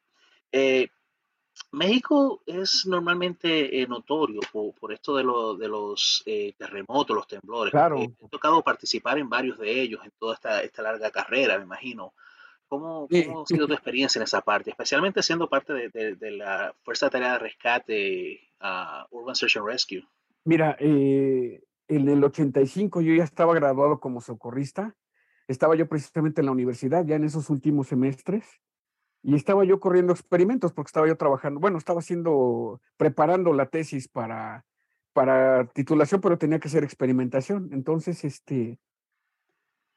México 1.71 2.41
es 2.45 2.85
normalmente 2.87 3.85
notorio 3.87 4.41
por, 4.51 4.91
esto 4.91 5.15
de, 5.15 5.23
de 5.61 5.67
los 5.67 6.23
terremotos, 6.57 7.15
los 7.15 7.27
temblores. 7.27 7.71
Claro. 7.71 8.01
he 8.01 8.27
tocado 8.29 8.61
participar 8.61 9.19
en 9.19 9.29
varios 9.29 9.57
de 9.59 9.81
ellos 9.81 10.01
en 10.03 10.11
toda 10.17 10.33
esta, 10.33 10.63
esta 10.63 10.81
larga 10.81 11.11
carrera, 11.11 11.57
me 11.57 11.63
imagino. 11.63 12.13
¿Cómo, 12.71 13.05
ha 13.11 13.45
sido 13.47 13.67
tu 13.67 13.73
experiencia 13.73 14.17
en 14.17 14.23
esa 14.23 14.39
parte, 14.39 14.69
especialmente 14.69 15.21
siendo 15.21 15.49
parte 15.49 15.89
de, 15.89 16.31
la 16.31 16.73
Fuerza 16.83 17.07
de 17.07 17.09
Tarea 17.09 17.33
de 17.33 17.39
Rescate 17.39 18.39
uh, 18.61 19.13
Urban 19.13 19.35
Search 19.35 19.57
and 19.57 19.65
Rescue? 19.65 20.07
Mira, 20.45 20.77
eh, 20.79 21.61
en 21.95 22.07
el 22.07 22.23
85 22.23 23.01
yo 23.01 23.13
ya 23.13 23.23
estaba 23.23 23.53
graduado 23.53 23.99
como 23.99 24.21
socorrista, 24.21 24.95
estaba 25.47 25.75
yo 25.75 25.87
precisamente 25.89 26.41
en 26.41 26.45
la 26.45 26.53
universidad, 26.53 27.05
ya 27.05 27.15
en 27.15 27.25
esos 27.25 27.49
últimos 27.49 27.87
semestres, 27.87 28.45
y 29.23 29.35
estaba 29.35 29.65
yo 29.65 29.79
corriendo 29.79 30.13
experimentos 30.13 30.71
porque 30.73 30.87
estaba 30.87 31.07
yo 31.07 31.17
trabajando, 31.17 31.59
bueno, 31.59 31.77
estaba 31.77 31.99
haciendo, 31.99 32.81
preparando 32.97 33.53
la 33.53 33.67
tesis 33.67 34.07
para, 34.07 34.65
para 35.13 35.67
titulación, 35.67 36.21
pero 36.21 36.37
tenía 36.37 36.59
que 36.59 36.69
hacer 36.69 36.83
experimentación. 36.83 37.69
Entonces, 37.71 38.23
este, 38.23 38.79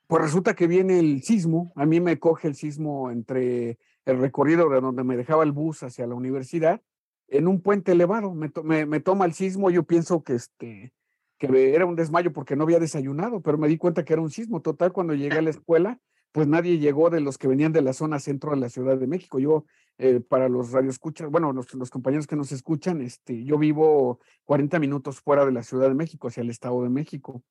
pues 0.06 0.22
resulta 0.22 0.54
que 0.54 0.66
viene 0.66 0.98
el 0.98 1.22
sismo, 1.22 1.72
a 1.76 1.86
mí 1.86 2.00
me 2.00 2.18
coge 2.18 2.48
el 2.48 2.54
sismo 2.54 3.10
entre 3.10 3.78
el 4.04 4.18
recorrido 4.18 4.68
de 4.68 4.80
donde 4.80 5.04
me 5.04 5.16
dejaba 5.16 5.44
el 5.44 5.52
bus 5.52 5.82
hacia 5.84 6.06
la 6.06 6.14
universidad, 6.14 6.82
en 7.28 7.48
un 7.48 7.62
puente 7.62 7.92
elevado, 7.92 8.34
me, 8.34 8.50
me, 8.84 9.00
toma 9.00 9.24
el 9.24 9.32
sismo, 9.32 9.70
yo 9.70 9.84
pienso 9.84 10.22
que, 10.22 10.34
este, 10.34 10.92
que 11.38 11.74
era 11.74 11.86
un 11.86 11.96
desmayo 11.96 12.32
porque 12.32 12.56
no 12.56 12.64
había 12.64 12.78
desayunado, 12.78 13.40
pero 13.40 13.58
me 13.58 13.68
di 13.68 13.76
cuenta 13.76 14.04
que 14.04 14.12
era 14.12 14.22
un 14.22 14.30
sismo. 14.30 14.62
Total, 14.62 14.92
cuando 14.92 15.14
llegué 15.14 15.38
a 15.38 15.42
la 15.42 15.50
escuela, 15.50 16.00
pues 16.32 16.48
nadie 16.48 16.78
llegó 16.78 17.10
de 17.10 17.20
los 17.20 17.38
que 17.38 17.48
venían 17.48 17.72
de 17.72 17.82
la 17.82 17.92
zona 17.92 18.18
centro 18.18 18.50
de 18.50 18.56
la 18.56 18.68
Ciudad 18.68 18.98
de 18.98 19.06
México. 19.06 19.38
Yo, 19.38 19.66
eh, 19.98 20.20
para 20.20 20.48
los 20.48 20.72
radioescuchas, 20.72 21.30
bueno, 21.30 21.52
los, 21.52 21.72
los, 21.74 21.90
compañeros 21.90 22.26
que 22.26 22.36
nos 22.36 22.50
escuchan, 22.50 23.00
este, 23.02 23.44
yo 23.44 23.56
vivo 23.56 24.18
40 24.44 24.78
minutos 24.80 25.20
fuera 25.20 25.46
de 25.46 25.52
la 25.52 25.62
Ciudad 25.62 25.88
de 25.88 25.94
México, 25.94 26.28
hacia 26.28 26.42
el 26.42 26.50
Estado 26.50 26.82
de 26.82 26.88
México. 26.88 27.42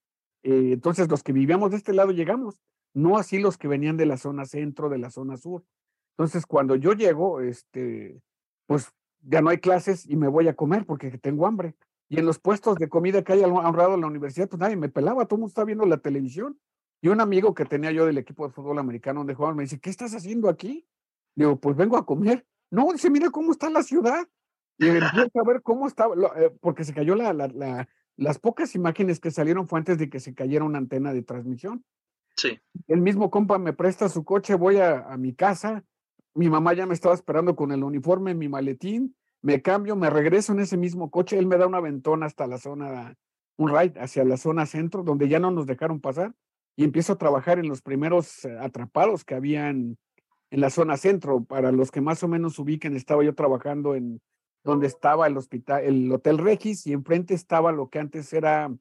Eh, 0.44 0.72
entonces, 0.74 1.10
los 1.10 1.24
que 1.24 1.32
vivíamos 1.32 1.72
de 1.72 1.78
este 1.78 1.94
lado 1.94 2.12
llegamos, 2.12 2.60
no 2.94 3.18
así 3.18 3.40
los 3.40 3.58
que 3.58 3.68
venían 3.68 3.96
de 3.96 4.06
la 4.06 4.18
zona 4.18 4.46
centro, 4.46 4.90
de 4.90 4.98
la 4.98 5.10
zona 5.10 5.38
sur. 5.38 5.63
Entonces, 6.18 6.46
cuando 6.46 6.75
yo 6.75 6.94
llego, 6.94 7.40
este, 7.40 8.22
pues 8.68 8.92
ya 9.22 9.42
no 9.42 9.50
hay 9.50 9.60
clases 9.60 10.06
y 10.10 10.16
me 10.16 10.28
voy 10.28 10.48
a 10.48 10.56
comer 10.56 10.86
porque 10.86 11.18
tengo 11.18 11.48
hambre. 11.48 11.75
Y 12.13 12.20
en 12.20 12.27
los 12.27 12.38
puestos 12.38 12.77
de 12.77 12.89
comida 12.89 13.24
que 13.24 13.34
hay 13.34 13.41
al 13.41 13.51
lado 13.51 13.93
de 13.93 13.98
la 13.98 14.05
universidad, 14.05 14.48
pues 14.48 14.60
nadie 14.60 14.75
me 14.75 14.88
pelaba, 14.88 15.25
todo 15.25 15.38
el 15.38 15.39
mundo 15.39 15.50
está 15.50 15.63
viendo 15.63 15.84
la 15.88 15.98
televisión. 15.98 16.60
Y 17.01 17.08
un 17.08 17.20
amigo 17.20 17.55
que 17.55 17.65
tenía 17.65 17.91
yo 17.91 18.05
del 18.05 18.20
equipo 18.20 18.48
de 18.48 18.53
fútbol 18.53 18.77
americano 18.77 19.22
donde 19.22 19.34
jugaba 19.34 19.55
me 19.55 19.63
dice, 19.63 19.79
¿qué 19.79 19.89
estás 19.89 20.13
haciendo 20.13 20.48
aquí? 20.48 20.88
Digo, 21.36 21.60
pues 21.60 21.75
vengo 21.75 21.98
a 21.98 22.05
comer. 22.05 22.46
No, 22.70 22.91
dice, 22.91 23.10
mira 23.10 23.32
cómo 23.32 23.51
está 23.51 23.67
la 23.72 23.82
ciudad. 23.82 24.27
Y 24.77 24.89
empiezo 24.89 25.39
a 25.39 25.43
ver 25.43 25.63
cómo 25.63 25.88
estaba, 25.88 26.13
eh, 26.39 26.51
porque 26.62 26.84
se 26.84 26.93
cayó 26.93 27.15
la, 27.15 27.34
la, 27.34 27.89
las 28.15 28.38
pocas 28.38 28.75
imágenes 28.75 29.20
que 29.20 29.32
salieron 29.32 29.67
fue 29.67 29.79
antes 29.79 29.98
de 29.98 30.08
que 30.12 30.20
se 30.20 30.36
cayera 30.36 30.65
una 30.65 30.77
antena 30.77 31.13
de 31.13 31.24
transmisión. 31.24 31.84
Sí. 32.38 32.60
El 32.88 33.01
mismo 33.01 33.32
compa 33.32 33.58
me 33.58 33.74
presta 33.74 34.08
su 34.08 34.24
coche, 34.24 34.53
voy 34.53 34.77
a, 34.77 35.17
mi 35.17 35.34
casa, 35.34 35.84
mi 36.36 36.48
mamá 36.48 36.74
ya 36.74 36.86
me 36.86 36.93
estaba 36.93 37.15
esperando 37.15 37.55
con 37.55 37.72
el 37.72 37.84
uniforme, 37.84 38.36
mi 38.36 38.50
maletín, 38.50 39.15
me 39.43 39.62
cambio, 39.62 39.95
me 39.97 40.09
regreso 40.09 40.53
en 40.53 40.62
ese 40.62 40.77
mismo 40.77 41.12
coche, 41.12 41.38
él 41.38 41.45
me 41.45 41.57
da 41.57 41.67
una 41.67 41.81
ventona 41.81 42.25
hasta 42.25 42.47
la 42.47 42.57
zona, 42.57 43.15
un 43.57 43.77
ride 43.77 44.00
hacia 44.00 44.23
la 44.23 44.38
zona 44.38 44.65
centro, 44.65 45.03
donde 45.03 45.27
ya 45.27 45.39
no 45.39 45.51
nos 45.51 45.67
dejaron 45.67 46.00
pasar, 46.00 46.33
y 46.77 46.85
empiezo 46.85 47.13
a 47.13 47.17
trabajar 47.17 47.59
en 47.59 47.67
los 47.67 47.81
primeros 47.81 48.45
eh, 48.45 48.57
atrapados 48.57 49.25
que 49.25 49.35
habían 49.35 49.97
en 50.50 50.62
la 50.62 50.69
zona 50.69 50.95
centro. 50.95 51.43
Para 51.43 51.73
los 51.73 51.91
que 51.91 52.00
más 52.00 52.23
o 52.23 52.29
menos 52.29 52.57
ubiquen, 52.57 52.95
estaba 52.95 53.23
yo 53.23 53.35
trabajando 53.35 53.95
en 53.95 54.21
donde 54.63 54.88
estaba 54.88 55.27
el 55.27 55.35
hospital, 55.35 55.83
el 55.83 56.09
Hotel 56.09 56.38
Regis, 56.38 56.88
y 56.88 56.93
enfrente 56.93 57.33
estaba 57.33 57.73
lo 57.73 57.89
que 57.89 58.00
antes 58.00 58.31
era, 58.31 58.73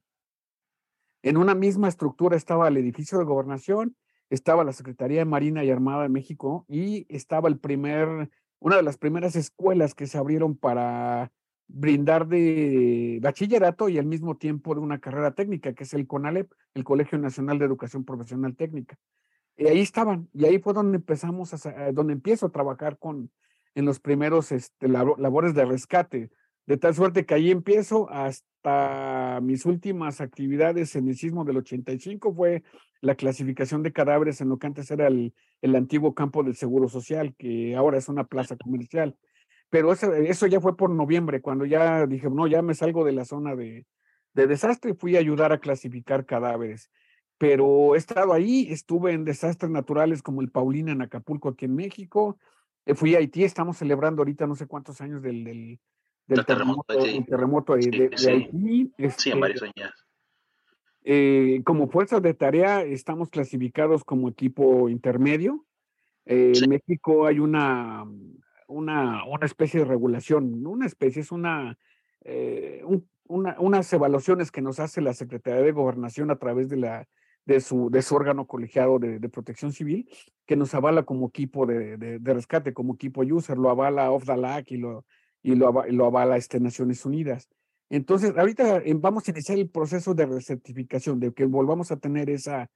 en 1.23 1.37
una 1.37 1.57
misma 1.57 1.89
estructura 1.89 2.37
estaba 2.37 2.69
el 2.69 2.77
edificio 2.77 3.19
de 3.19 3.25
gobernación, 3.25 3.97
estaba 4.31 4.63
la 4.63 4.73
Secretaría 4.73 5.19
de 5.19 5.25
Marina 5.25 5.65
y 5.65 5.71
Armada 5.71 6.05
de 6.05 6.09
México 6.09 6.65
y 6.69 7.05
estaba 7.15 7.49
el 7.49 7.59
primer, 7.59 8.31
una 8.63 8.77
de 8.77 8.83
las 8.83 8.97
primeras 8.97 9.35
escuelas 9.35 9.95
que 9.95 10.07
se 10.07 10.19
abrieron 10.19 10.57
para 10.57 11.33
brindar 11.67 12.29
de 12.29 13.19
bachillerato 13.21 13.89
y 13.89 13.99
al 13.99 14.07
mismo 14.07 14.37
tiempo 14.37 14.75
de 14.75 14.81
una 14.81 15.01
carrera 15.01 15.33
técnica, 15.33 15.73
que 15.73 15.85
es 15.85 15.95
el 15.95 16.07
CONALEP, 16.07 16.53
el 16.75 16.85
Colegio 16.85 17.19
Nacional 17.19 17.59
de 17.59 17.65
Educación 17.65 18.05
Profesional 18.05 18.55
Técnica. 18.55 18.97
Y 19.57 19.67
ahí 19.67 19.81
estaban, 19.81 20.29
y 20.33 20.45
ahí 20.45 20.61
fue 20.61 20.75
donde 20.75 20.97
empezamos, 20.97 21.67
a, 21.67 21.93
donde 21.93 22.13
empiezo 22.13 22.47
a 22.47 22.53
trabajar 22.53 22.99
con, 22.99 23.31
en 23.75 23.85
los 23.85 23.99
primeros 23.99 24.53
este, 24.53 24.87
labores 24.87 25.55
de 25.55 25.65
rescate, 25.65 26.31
de 26.67 26.77
tal 26.77 26.95
suerte 26.95 27.27
que 27.27 27.35
ahí 27.35 27.51
empiezo 27.51 28.09
hasta 28.11 29.41
mis 29.43 29.67
últimas 29.67 30.21
actividades 30.21 30.95
en 30.95 31.09
el 31.09 31.17
sismo 31.17 31.45
del 31.45 31.57
85 31.57 32.33
fue 32.33 32.63
la 33.03 33.15
clasificación 33.15 33.83
de 33.83 33.93
cadáveres 33.93 34.41
en 34.41 34.49
lo 34.49 34.59
que 34.59 34.69
antes 34.69 34.91
era 34.91 35.09
el, 35.09 35.35
el 35.61 35.77
antiguo 35.77 36.15
campo 36.15 36.43
del 36.43 36.57
Seguro 36.57 36.89
Social, 36.89 37.35
que 37.37 37.77
ahora 37.77 37.99
es 37.99 38.09
una 38.09 38.25
plaza 38.25 38.57
comercial. 38.57 39.19
Pero 39.69 39.93
eso, 39.93 40.15
eso 40.15 40.47
ya 40.47 40.61
fue 40.61 40.77
por 40.77 40.89
noviembre, 40.89 41.43
cuando 41.43 41.67
ya 41.67 42.07
dije, 42.07 42.31
no, 42.31 42.47
ya 42.47 42.63
me 42.63 42.75
salgo 42.75 43.05
de 43.05 43.13
la 43.13 43.27
zona 43.27 43.55
de, 43.55 43.87
de 44.33 44.47
desastre, 44.47 44.95
fui 44.95 45.17
a 45.17 45.19
ayudar 45.19 45.53
a 45.53 45.59
clasificar 45.59 46.25
cadáveres 46.25 46.91
pero 47.43 47.97
he 47.97 47.99
estado 47.99 48.33
ahí, 48.33 48.69
estuve 48.71 49.15
en 49.15 49.25
desastres 49.25 49.69
naturales 49.69 50.23
como 50.23 50.43
el 50.43 50.53
Paulina 50.53 50.93
en 50.93 51.03
Acapulco, 51.03 51.49
aquí 51.49 51.65
en 51.65 51.75
México, 51.75 52.39
eh, 52.87 52.95
fui 52.95 53.17
a 53.17 53.19
Haití, 53.19 53.43
estamos 53.43 53.79
celebrando 53.79 54.23
ahorita 54.23 54.47
no 54.47 54.55
sé 54.55 54.69
cuántos 54.69 55.01
años 55.01 55.23
del, 55.23 55.43
del, 55.43 55.81
del 56.29 56.47
terremoto, 56.47 56.85
terremoto 57.27 57.75
de, 57.75 58.11
de, 58.11 58.31
Haití. 58.31 58.93
sí, 59.19 59.31
en 59.33 59.41
varios 59.41 59.61
años. 59.61 60.07
Eh, 61.05 61.63
como 61.65 61.89
fuerza 61.89 62.21
de 62.21 62.35
tarea 62.35 62.83
estamos 62.83 63.29
clasificados 63.31 64.05
como 64.05 64.29
equipo 64.29 64.89
intermedio. 64.89 65.65
Eh, 66.27 66.53
en 66.55 66.71
México 66.71 67.27
hay 67.27 67.41
una, 67.41 68.05
una, 68.69 69.25
una, 69.25 69.47
especie 69.47 69.81
de 69.81 69.87
regulación, 69.87 70.65
una 70.65 70.87
especie, 70.87 71.23
es 71.23 71.33
una, 71.33 71.77
una, 73.27 73.57
unas 73.59 73.93
evaluaciones 73.93 74.53
que 74.53 74.63
nos 74.63 74.79
hace 74.79 75.01
la 75.01 75.15
Secretaría 75.15 75.63
de 75.63 75.73
Gobernación 75.73 76.31
a 76.31 76.37
través 76.37 76.69
de 76.69 76.77
la 76.77 77.09
de 77.45 77.61
su, 77.61 77.91
de 77.91 78.03
su 78.03 78.15
órgano 78.15 78.47
colegiado 78.47 78.99
de, 78.99 79.29
protección 79.29 79.73
civil, 79.73 80.09
que 80.47 80.57
nos 80.57 80.75
avala 80.75 81.03
como 81.05 81.29
equipo 81.29 81.67
de, 81.67 81.97
de, 81.97 82.35
rescate, 82.35 82.73
como 82.73 82.95
equipo 82.95 83.23
user, 83.23 83.59
lo 83.59 83.71
avala 83.71 84.11
Off 84.11 84.29
y 84.67 84.77
lo, 84.77 85.05
y 85.43 85.55
lo, 85.55 85.85
lo 85.89 86.07
avala 86.07 86.37
este, 86.37 86.61
Naciones 86.61 87.05
Unidas. 87.05 87.49
Entonces, 87.93 88.33
ahorita 88.39 88.79
eh, 88.79 88.95
vamos 88.97 89.29
a 89.29 89.33
iniciar 89.33 89.59
el 89.59 89.69
proceso 89.69 90.15
de 90.15 90.25
recertificación, 90.25 91.21
de 91.21 91.35
que 91.35 91.45
volvamos 91.45 91.93
a 91.93 91.99
tener 91.99 92.31
esa, 92.31 92.71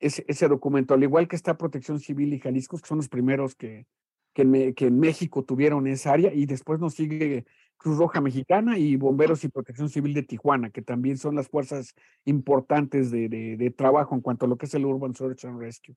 ese, 0.00 0.48
documento, 0.48 0.94
al 0.94 1.02
igual 1.02 1.28
que 1.28 1.36
está 1.36 1.58
Protección 1.58 2.00
Civil 2.00 2.32
y 2.32 2.40
Jalisco, 2.40 2.78
que 2.78 2.88
son 2.88 2.96
los 2.96 3.10
primeros 3.10 3.54
que, 3.54 3.84
que, 4.32 4.72
que 4.74 4.86
en 4.86 4.98
México 4.98 5.44
tuvieron 5.44 5.86
esa 5.86 6.14
área, 6.14 6.32
y 6.32 6.46
después 6.46 6.80
nos 6.80 6.94
sigue 6.94 7.44
Cruz 7.76 7.98
Roja 7.98 8.22
Mexicana 8.22 8.78
y 8.78 8.96
Bomberos 8.96 9.44
y 9.44 9.48
Protección 9.48 9.90
Civil 9.90 10.14
de 10.14 10.22
Tijuana, 10.22 10.70
que 10.70 10.80
también 10.80 11.18
son 11.18 11.34
las 11.34 11.48
fuerzas 11.48 11.94
importantes 12.24 13.10
de, 13.10 13.28
de, 13.28 13.70
trabajo 13.72 14.14
en 14.14 14.22
cuanto 14.22 14.46
a 14.46 14.48
lo 14.48 14.56
que 14.56 14.64
es 14.64 14.72
el 14.72 14.86
Urban 14.86 15.14
Search 15.14 15.44
and 15.44 15.60
Rescue. 15.60 15.94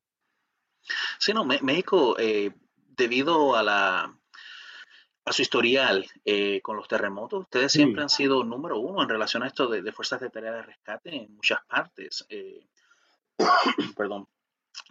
Sí, 1.17 1.31
no, 1.31 1.45
México, 1.45 2.17
eh, 2.19 2.51
debido 2.97 3.55
a 3.55 3.63
la 3.63 4.19
a 5.25 5.33
su 5.33 5.41
historial 5.41 6.05
eh, 6.23 6.61
con 6.61 6.77
los 6.77 6.87
terremotos, 6.87 7.41
ustedes 7.41 7.71
siempre 7.71 8.03
han 8.03 8.09
sido 8.09 8.43
número 8.43 8.79
uno 8.79 9.01
en 9.01 9.09
relación 9.09 9.41
a 9.41 9.47
esto 9.47 9.67
de, 9.67 9.81
de 9.81 9.91
fuerzas 9.91 10.21
de 10.21 10.29
tarea 10.29 10.53
de 10.53 10.61
rescate 10.61 11.15
en 11.15 11.35
muchas 11.35 11.59
partes. 11.65 12.25
Eh, 12.29 12.63
perdón. 13.97 14.27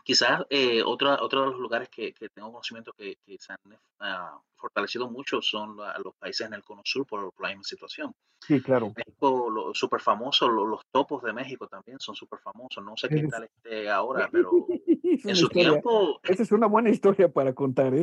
Quizás 0.02 0.44
eh, 0.50 0.82
otro, 0.82 1.12
otro 1.22 1.42
de 1.42 1.46
los 1.50 1.60
lugares 1.60 1.88
que, 1.88 2.14
tengo 2.34 2.50
conocimiento 2.50 2.92
que, 2.94 3.18
se 3.38 3.52
han 3.52 3.58
ah, 4.00 4.38
fortalecido 4.56 5.10
mucho 5.10 5.40
son 5.42 5.76
los 5.76 6.14
países 6.18 6.46
en 6.46 6.54
el 6.54 6.64
cono 6.64 6.80
sur 6.84 7.06
por, 7.06 7.32
la 7.38 7.48
misma 7.48 7.64
situación. 7.64 8.14
Sí, 8.40 8.60
claro. 8.60 8.92
México, 8.96 9.72
súper 9.74 10.00
famoso, 10.00 10.48
los 10.48 10.80
topos 10.90 11.22
de 11.22 11.32
México 11.34 11.68
también 11.68 12.00
son 12.00 12.14
súper 12.14 12.38
famosos. 12.40 12.82
No 12.82 12.96
sé 12.96 13.08
qué 13.08 13.28
tal 13.28 13.44
esté 13.44 13.90
ahora, 13.90 14.28
pero 14.32 14.66
en 15.02 15.36
su 15.36 15.48
tiempo... 15.48 16.18
Esa 16.22 16.42
es 16.42 16.52
una 16.52 16.66
buena 16.66 16.90
historia 16.90 17.30
para 17.30 17.54
contar, 17.54 17.94
¿eh? 17.94 18.02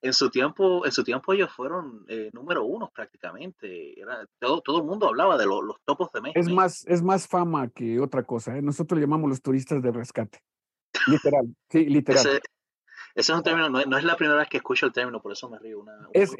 En 0.00 0.12
su 0.12 0.30
tiempo, 0.30 0.84
en 0.84 0.92
su 0.92 1.04
tiempo 1.04 1.32
ellos 1.32 1.52
fueron 1.52 2.04
eh, 2.08 2.30
número 2.32 2.64
uno 2.64 2.90
prácticamente. 2.94 4.00
Era, 4.00 4.26
todo, 4.38 4.60
todo 4.60 4.78
el 4.78 4.84
mundo 4.84 5.08
hablaba 5.08 5.36
de 5.36 5.46
los 5.46 5.76
topos 5.84 6.10
de 6.12 6.20
México. 6.20 6.40
Es 6.40 6.48
más, 6.48 6.84
es 6.86 7.02
más 7.02 7.26
fama 7.26 7.68
que 7.68 8.00
otra 8.00 8.22
cosa. 8.22 8.56
¿eh? 8.56 8.62
Nosotros 8.62 8.98
le 8.98 9.06
llamamos 9.06 9.30
los 9.30 9.42
turistas 9.42 9.82
de 9.82 9.92
rescate. 9.92 10.42
Literal, 11.06 11.46
sí, 11.68 11.86
literal. 11.86 12.26
Ese, 12.26 12.40
es 13.14 13.28
un 13.28 13.42
término, 13.42 13.68
no, 13.68 13.98
es 13.98 14.04
la 14.04 14.16
primera 14.16 14.38
vez 14.38 14.48
que 14.48 14.56
escucho 14.56 14.86
el 14.86 14.92
término, 14.92 15.20
por 15.20 15.32
eso 15.32 15.48
me 15.50 15.58
río. 15.58 15.80
Una, 15.80 15.92
es, 16.12 16.34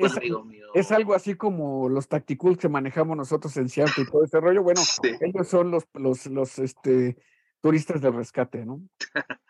es, 0.75 0.93
algo 0.93 1.15
así 1.15 1.35
como 1.35 1.89
los 1.89 2.09
tacticools 2.09 2.59
que 2.59 2.69
manejamos 2.69 3.17
nosotros 3.17 3.55
en 3.59 3.69
Seattle 3.69 4.05
y 4.05 4.11
todo 4.11 4.25
ese 4.25 4.41
rollo. 4.41 4.63
Bueno, 4.63 4.81
ellos 5.21 5.49
son 5.49 5.71
los, 5.71 5.85
los, 5.95 6.27
los, 6.27 6.59
este, 6.59 7.17
turistas 7.63 8.01
del 8.01 8.15
rescate, 8.15 8.67
¿no? 8.67 8.81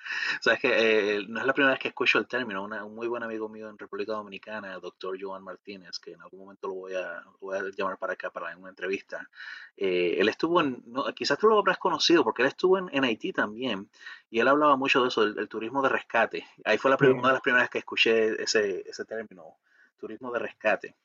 Sabes 0.43 0.61
que 0.61 1.17
eh, 1.17 1.25
no 1.27 1.41
es 1.41 1.47
la 1.47 1.55
primera 1.55 1.73
vez 1.73 1.81
que 1.81 1.89
escucho 1.89 2.19
el 2.19 2.29
término. 2.29 2.63
un 2.65 2.95
muy 2.95 3.09
buen 3.09 3.23
amigo 3.23 3.49
mío 3.49 3.71
en 3.71 3.79
República 3.79 4.13
Dominicana, 4.13 4.75
el 4.75 4.81
doctor 4.83 5.17
Joan 5.19 5.43
Martínez, 5.43 5.99
que 5.99 6.13
en 6.13 6.21
algún 6.21 6.41
momento 6.41 6.69
lo 6.69 6.75
voy 6.75 6.95
a, 6.95 7.25
voy 7.41 7.57
a 7.57 7.63
llamar 7.75 7.97
para 7.97 8.13
acá 8.13 8.31
para 8.31 8.55
una 8.55 8.69
entrevista. 8.69 9.27
Eh, 9.79 10.17
él 10.19 10.29
estuvo 10.29 10.61
en, 10.61 10.85
quizás 11.15 11.39
tú 11.39 11.49
lo 11.49 11.59
habrás 11.59 11.79
conocido, 11.79 12.23
porque 12.23 12.43
él 12.43 12.49
estuvo 12.49 12.77
en, 12.77 13.03
Haití 13.03 13.33
también, 13.33 13.89
y 14.31 14.41
él 14.41 14.49
hablaba 14.49 14.77
mucho 14.77 15.01
de 15.03 15.09
eso, 15.09 15.33
del, 15.33 15.49
turismo 15.49 15.81
de 15.81 15.89
rescate. 15.89 16.47
Ahí 16.65 16.77
fue 16.77 16.91
la 16.91 16.99
una 17.01 17.29
de 17.29 17.33
las 17.33 17.43
primeras 17.43 17.71
que 17.71 17.79
escuché 17.79 18.43
ese, 18.43 18.85
ese 18.87 19.07
término, 19.07 19.57
turismo 19.97 20.31
de 20.31 20.39
rescate. 20.39 20.97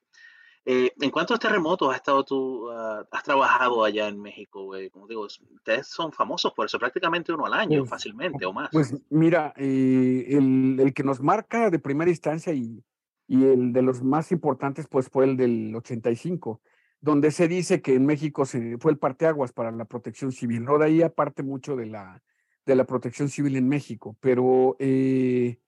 Eh, 0.69 0.91
en 0.99 1.11
cuántos 1.11 1.39
terremotos 1.39 1.89
has 1.89 1.95
estado 1.95 2.25
tú, 2.25 2.69
ah, 2.69 3.07
has 3.09 3.23
trabajado 3.23 3.85
allá 3.85 4.09
en 4.09 4.21
México? 4.21 4.69
Como 4.91 5.07
digo, 5.07 5.21
ustedes 5.21 5.87
son 5.87 6.11
famosos 6.11 6.51
por 6.53 6.65
eso, 6.65 6.77
prácticamente 6.77 7.31
uno 7.31 7.45
al 7.45 7.53
año, 7.53 7.79
pues, 7.79 7.89
fácilmente 7.89 8.45
o 8.45 8.51
más. 8.51 8.67
Pues 8.73 8.93
mira, 9.09 9.53
eh, 9.55 10.25
el, 10.27 10.77
el, 10.77 10.93
que 10.93 11.03
nos 11.03 11.21
marca 11.21 11.69
de 11.69 11.79
primera 11.79 12.11
instancia 12.11 12.51
y, 12.51 12.83
y, 13.27 13.45
el 13.45 13.71
de 13.71 13.81
los 13.81 14.03
más 14.03 14.33
importantes, 14.33 14.89
pues 14.89 15.07
fue 15.07 15.23
el 15.23 15.37
del 15.37 15.73
85, 15.73 16.59
donde 16.99 17.31
se 17.31 17.47
dice 17.47 17.81
que 17.81 17.95
en 17.95 18.05
México 18.05 18.45
se, 18.45 18.77
fue 18.77 18.91
el 18.91 18.97
parteaguas 18.97 19.53
para 19.53 19.71
la 19.71 19.85
protección 19.85 20.33
civil. 20.33 20.65
No 20.65 20.77
de 20.79 20.85
ahí 20.85 21.01
aparte 21.01 21.43
mucho 21.43 21.77
de 21.77 21.85
la, 21.85 22.21
de 22.65 22.75
la 22.75 22.83
protección 22.83 23.29
civil 23.29 23.55
en 23.55 23.69
México, 23.69 24.17
pero 24.19 24.75
eh, 24.79 25.61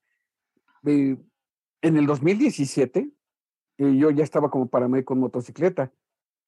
en 0.84 1.18
el 1.82 2.06
2017 2.06 3.14
y 3.80 3.98
yo 3.98 4.12
ya 4.12 4.24
estaba 4.24 4.50
como 4.50 4.68
paramédico 4.68 5.14
con 5.14 5.20
motocicleta. 5.22 5.92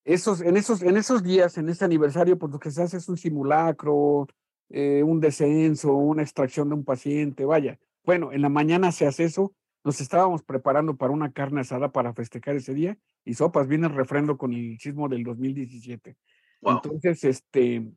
Esos, 0.04 0.41
en, 0.41 0.58
esos, 0.58 0.82
en 0.82 0.98
esos 0.98 1.24
días, 1.24 1.58
en 1.58 1.70
ese 1.70 1.86
aniversario, 1.86 2.38
pues 2.38 2.52
lo 2.52 2.60
que 2.60 2.72
se 2.72 2.84
hace 2.84 2.98
es 2.98 3.08
un 3.08 3.17
simulacro, 3.17 4.28
eh, 4.70 5.02
un 5.04 5.22
descenso, 5.22 5.94
una 5.94 6.24
extracción 6.24 6.67
de 6.67 6.76
un 6.76 6.84
paciente, 6.84 7.46
vaya. 7.46 7.80
Bueno, 8.04 8.34
en 8.34 8.41
la 8.41 8.50
mañana 8.50 8.91
se 8.91 9.08
hace 9.08 9.24
eso, 9.24 9.54
nos 9.86 10.02
estábamos 10.02 10.44
preparando 10.44 10.98
para 10.98 11.13
una 11.13 11.32
carne 11.32 11.62
asada 11.62 11.91
para 11.91 12.13
festejar 12.13 12.56
ese 12.58 12.74
día 12.74 12.98
y 13.24 13.34
sopas 13.36 13.67
viene 13.67 13.88
el 13.88 13.94
refrendo 13.94 14.38
con 14.38 14.54
el 14.54 14.78
sismo 14.80 15.08
del 15.08 15.24
2017. 15.24 16.17
Entonces, 16.62 17.24
este, 17.24 17.89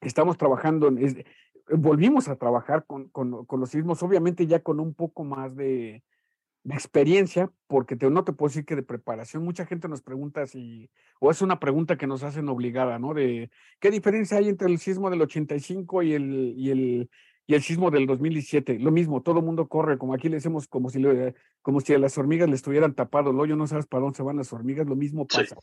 estamos 0.00 0.38
trabajando, 0.38 0.90
volvimos 1.68 2.28
a 2.28 2.36
trabajar 2.36 2.86
con, 2.86 3.10
con, 3.10 3.44
con, 3.44 3.60
los 3.60 3.70
sismos, 3.70 4.02
obviamente 4.02 4.46
ya 4.46 4.60
con 4.60 4.80
un 4.80 4.94
poco 4.94 5.24
más 5.24 5.54
de, 5.54 6.02
de 6.62 6.74
experiencia, 6.74 7.50
porque 7.66 7.96
te, 7.96 8.10
no 8.10 8.24
te 8.24 8.32
puedo 8.32 8.50
decir 8.50 8.64
que 8.64 8.76
de 8.76 8.82
preparación. 8.82 9.44
Mucha 9.44 9.64
gente 9.64 9.88
nos 9.88 10.02
pregunta 10.02 10.46
si, 10.46 10.90
o 11.18 11.30
es 11.30 11.40
una 11.40 11.58
pregunta 11.58 11.96
que 11.96 12.06
nos 12.06 12.22
hacen 12.22 12.48
obligada, 12.48 12.98
¿no? 12.98 13.14
De 13.14 13.50
qué 13.80 13.90
diferencia 13.90 14.38
hay 14.38 14.48
entre 14.48 14.68
el 14.68 14.78
sismo 14.78 15.10
del 15.10 15.22
85 15.22 16.02
y 16.02 16.12
el, 16.12 16.54
y 16.56 16.70
el, 16.70 17.10
y 17.46 17.54
el 17.54 17.62
sismo 17.62 17.90
del 17.90 18.06
2017. 18.06 18.78
Lo 18.78 18.90
mismo, 18.90 19.22
todo 19.22 19.38
el 19.38 19.44
mundo 19.44 19.68
corre, 19.68 19.98
como 19.98 20.14
aquí 20.14 20.28
le 20.28 20.36
decimos, 20.36 20.68
como 20.68 20.90
si, 20.90 21.02
como 21.62 21.80
si 21.80 21.94
a 21.94 21.98
las 21.98 22.18
hormigas 22.18 22.48
le 22.48 22.56
estuvieran 22.56 22.94
tapado 22.94 23.30
el 23.30 23.40
hoyo, 23.40 23.56
no 23.56 23.66
sabes 23.66 23.86
para 23.86 24.02
dónde 24.02 24.16
se 24.16 24.22
van 24.22 24.36
las 24.36 24.52
hormigas, 24.52 24.86
lo 24.86 24.96
mismo 24.96 25.26
pasa. 25.26 25.56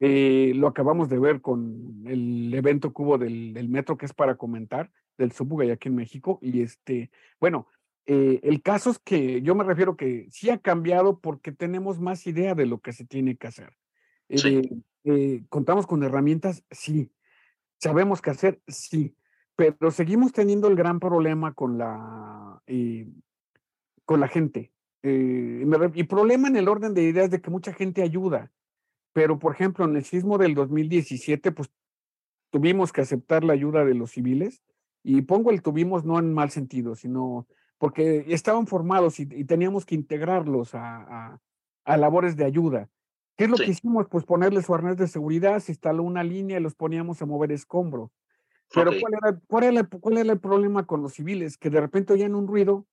Eh, 0.00 0.52
lo 0.54 0.68
acabamos 0.68 1.08
de 1.08 1.18
ver 1.18 1.40
con 1.40 2.04
el 2.06 2.54
evento 2.54 2.92
cubo 2.92 3.18
del, 3.18 3.52
del 3.52 3.68
metro 3.68 3.98
que 3.98 4.06
es 4.06 4.14
para 4.14 4.36
comentar, 4.36 4.90
del 5.18 5.32
subway 5.32 5.70
aquí 5.70 5.88
en 5.88 5.96
México, 5.96 6.38
y 6.40 6.62
este, 6.62 7.10
bueno, 7.40 7.66
eh, 8.10 8.40
el 8.42 8.62
caso 8.62 8.88
es 8.88 8.98
que 8.98 9.42
yo 9.42 9.54
me 9.54 9.64
refiero 9.64 9.94
que 9.94 10.28
sí 10.30 10.48
ha 10.48 10.56
cambiado 10.56 11.20
porque 11.20 11.52
tenemos 11.52 12.00
más 12.00 12.26
idea 12.26 12.54
de 12.54 12.64
lo 12.64 12.80
que 12.80 12.94
se 12.94 13.04
tiene 13.04 13.36
que 13.36 13.48
hacer. 13.48 13.74
Eh, 14.30 14.62
eh, 15.04 15.44
contamos 15.50 15.86
con 15.86 16.02
herramientas, 16.02 16.64
sí. 16.70 17.12
Sabemos 17.76 18.22
qué 18.22 18.30
hacer, 18.30 18.62
sí. 18.66 19.14
Pero 19.56 19.90
seguimos 19.90 20.32
teniendo 20.32 20.68
el 20.68 20.74
gran 20.74 21.00
problema 21.00 21.52
con 21.52 21.76
la, 21.76 22.62
con 24.06 24.20
la 24.20 24.28
gente. 24.28 24.72
y 25.02 26.04
problema 26.04 26.48
en 26.48 26.56
el 26.56 26.68
orden 26.68 26.94
de 26.94 27.02
ideas 27.02 27.30
de 27.30 27.42
que 27.42 27.50
mucha 27.50 27.74
gente 27.74 28.00
ayuda. 28.00 28.50
Pero, 29.12 29.38
por 29.38 29.52
ejemplo, 29.52 29.84
en 29.84 29.96
el 29.96 30.04
sismo 30.04 30.38
del 30.38 30.54
2017, 30.54 31.52
pues 31.52 31.68
tuvimos 32.48 32.90
que 32.90 33.02
aceptar 33.02 33.44
la 33.44 33.52
ayuda 33.52 33.84
de 33.84 33.92
los 33.92 34.12
civiles. 34.12 34.62
Y 35.02 35.20
pongo 35.22 35.50
el 35.50 35.60
tuvimos 35.60 36.06
no 36.06 36.18
en 36.18 36.32
mal 36.32 36.50
sentido, 36.50 36.94
sino 36.94 37.46
porque 37.78 38.24
estaban 38.28 38.66
formados 38.66 39.20
y, 39.20 39.26
teníamos 39.44 39.86
que 39.86 39.94
integrarlos 39.94 40.74
a, 40.74 41.40
labores 41.86 42.36
de 42.36 42.44
ayuda. 42.44 42.88
¿Qué 43.36 43.44
es 43.44 43.50
lo 43.50 43.56
que 43.56 43.70
hicimos? 43.70 44.08
Pues 44.08 44.24
ponerle 44.24 44.62
su 44.62 44.74
arnés 44.74 44.96
de 44.96 45.06
seguridad, 45.06 45.60
se 45.60 45.72
instaló 45.72 46.02
una 46.02 46.24
línea 46.24 46.58
y 46.58 46.62
los 46.62 46.74
poníamos 46.74 47.22
a 47.22 47.26
mover 47.26 47.52
escombros. 47.52 48.10
Pero 48.74 48.90
¿cuál, 49.00 49.14
era, 49.14 49.40
cuál, 49.46 49.64
era, 49.64 49.84
¿cuál 49.84 50.18
era 50.18 50.32
el 50.32 50.40
problema 50.40 50.86
con 50.86 51.00
los 51.00 51.14
civiles? 51.14 51.56
Que 51.56 51.70
de 51.70 51.80
repente 51.80 52.12
oían 52.12 52.34
un 52.34 52.46
ruido 52.46 52.86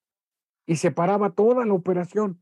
y 0.65 0.77
se 0.77 0.91
paraba 0.91 1.31
toda 1.31 1.65
la 1.65 1.73
operación. 1.73 2.41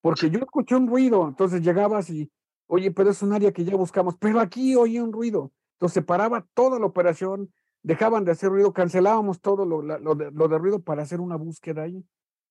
Porque 0.00 0.30
yo 0.30 0.38
escuché 0.38 0.76
un 0.76 0.86
ruido, 0.86 1.26
entonces 1.26 1.62
llegabas 1.62 2.08
y, 2.10 2.30
oye, 2.66 2.92
pero 2.92 3.10
es 3.10 3.22
un 3.22 3.32
área 3.32 3.52
que 3.52 3.64
ya 3.64 3.74
buscamos, 3.74 4.16
pero 4.16 4.38
aquí 4.38 4.76
oí 4.76 5.00
un 5.00 5.12
ruido. 5.12 5.52
Entonces 5.72 5.94
se 5.94 6.02
paraba 6.02 6.46
toda 6.54 6.78
la 6.78 6.86
operación, 6.86 7.52
dejaban 7.82 8.24
de 8.24 8.32
hacer 8.32 8.50
ruido, 8.50 8.72
cancelábamos 8.72 9.40
todo 9.40 9.64
lo, 9.64 9.82
lo, 9.82 10.14
de, 10.14 10.30
lo 10.30 10.48
de, 10.48 10.58
ruido 10.58 10.80
para 10.80 11.02
hacer 11.02 11.20
una 11.20 11.36
búsqueda 11.36 11.82
ahí. 11.82 12.04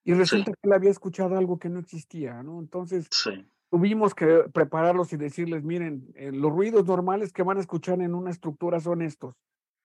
Y 0.03 0.13
resulta 0.13 0.51
que 0.51 0.59
él 0.63 0.73
había 0.73 0.89
escuchado 0.89 1.37
algo 1.37 1.59
que 1.59 1.69
no 1.69 1.79
existía, 1.79 2.41
¿no? 2.41 2.59
Entonces 2.59 3.09
tuvimos 3.69 4.15
que 4.15 4.45
prepararlos 4.53 5.11
y 5.11 5.17
decirles, 5.17 5.63
miren, 5.63 6.07
eh, 6.15 6.31
los 6.31 6.51
ruidos 6.51 6.85
normales 6.85 7.33
que 7.33 7.43
van 7.43 7.57
a 7.57 7.61
escuchar 7.61 8.01
en 8.01 8.15
una 8.15 8.31
estructura 8.31 8.79
son 8.79 9.01
estos. 9.01 9.35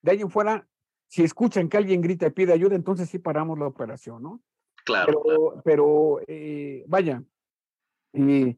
De 0.00 0.12
ahí 0.12 0.20
en 0.20 0.30
fuera, 0.30 0.68
si 1.08 1.24
escuchan 1.24 1.68
que 1.68 1.76
alguien 1.76 2.00
grita 2.00 2.26
y 2.26 2.30
pide 2.30 2.52
ayuda, 2.52 2.76
entonces 2.76 3.10
sí 3.10 3.18
paramos 3.18 3.58
la 3.58 3.66
operación, 3.66 4.22
¿no? 4.22 4.40
Claro. 4.84 5.22
Pero, 5.24 5.62
pero 5.64 6.20
eh, 6.26 6.84
vaya, 6.86 7.22
eh, 8.12 8.56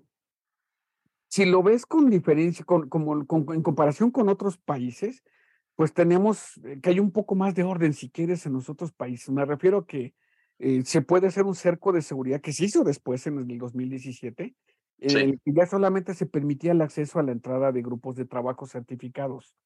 si 1.29 1.44
lo 1.47 1.62
ves 1.62 1.85
con 1.87 2.11
diferencia, 2.11 2.64
con, 2.64 2.88
como, 2.88 3.14
en 3.14 3.62
comparación 3.62 4.11
con 4.11 4.29
otros 4.29 4.57
países, 4.57 5.25
pues 5.76 5.92
tenemos 5.92 6.60
eh, 6.64 6.80
que 6.82 6.90
hay 6.90 7.00
un 7.00 7.10
poco 7.10 7.34
más 7.34 7.54
de 7.54 7.64
orden, 7.64 7.92
si 7.94 8.10
quieres, 8.10 8.46
en 8.46 8.52
los 8.52 8.68
otros 8.68 8.92
países. 8.92 9.30
Me 9.30 9.44
refiero 9.44 9.78
a 9.78 9.87
que 9.87 10.14
eh, 10.58 10.82
se 10.84 11.02
puede 11.02 11.26
hacer 11.26 11.44
un 11.44 11.54
cerco 11.54 11.92
de 11.92 12.02
seguridad 12.02 12.40
que 12.40 12.52
se 12.52 12.66
hizo 12.66 12.84
después 12.84 13.26
en 13.26 13.38
el 13.38 13.58
2017, 13.58 14.54
en 15.00 15.16
el 15.18 15.40
que 15.44 15.52
ya 15.52 15.66
solamente 15.66 16.14
se 16.14 16.26
permitía 16.26 16.72
el 16.72 16.80
acceso 16.80 17.18
a 17.18 17.22
la 17.22 17.32
entrada 17.32 17.72
de 17.72 17.82
grupos 17.82 18.14
de 18.16 18.24
trabajo 18.24 18.66
certificados. 18.66 19.56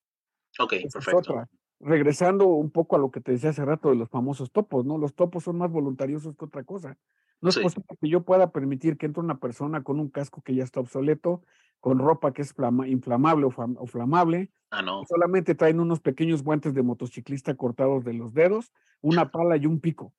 Ok, 0.58 0.74
perfecto. 0.92 1.46
Regresando 1.80 2.46
un 2.46 2.70
poco 2.70 2.96
a 2.96 2.98
lo 2.98 3.10
que 3.10 3.20
te 3.20 3.32
decía 3.32 3.50
hace 3.50 3.64
rato 3.64 3.90
de 3.90 3.96
los 3.96 4.08
famosos 4.08 4.50
topos, 4.50 4.84
¿no? 4.84 4.98
Los 4.98 5.14
topos 5.14 5.44
son 5.44 5.58
más 5.58 5.70
voluntariosos 5.70 6.36
que 6.36 6.44
otra 6.44 6.64
cosa. 6.64 6.98
No 7.40 7.50
es 7.50 7.58
posible 7.58 7.96
que 8.00 8.08
yo 8.08 8.24
pueda 8.24 8.50
permitir 8.50 8.96
que 8.96 9.06
entre 9.06 9.22
una 9.22 9.38
persona 9.38 9.84
con 9.84 10.00
un 10.00 10.08
casco 10.08 10.42
que 10.42 10.54
ya 10.54 10.64
está 10.64 10.80
obsoleto, 10.80 11.42
con 11.80 11.98
ropa 11.98 12.32
que 12.32 12.42
es 12.42 12.54
inflamable 12.86 13.46
o, 13.46 13.86
flamable. 13.86 14.50
Ah, 14.70 14.82
no. 14.82 15.04
Solamente 15.08 15.54
traen 15.54 15.78
unos 15.78 16.00
pequeños 16.00 16.42
guantes 16.42 16.74
de 16.74 16.82
motociclista 16.82 17.54
cortados 17.54 18.04
de 18.04 18.14
los 18.14 18.34
dedos, 18.34 18.72
una 19.00 19.30
pala 19.32 19.56
y 19.56 19.66
un 19.66 19.80
pico. 19.80 20.12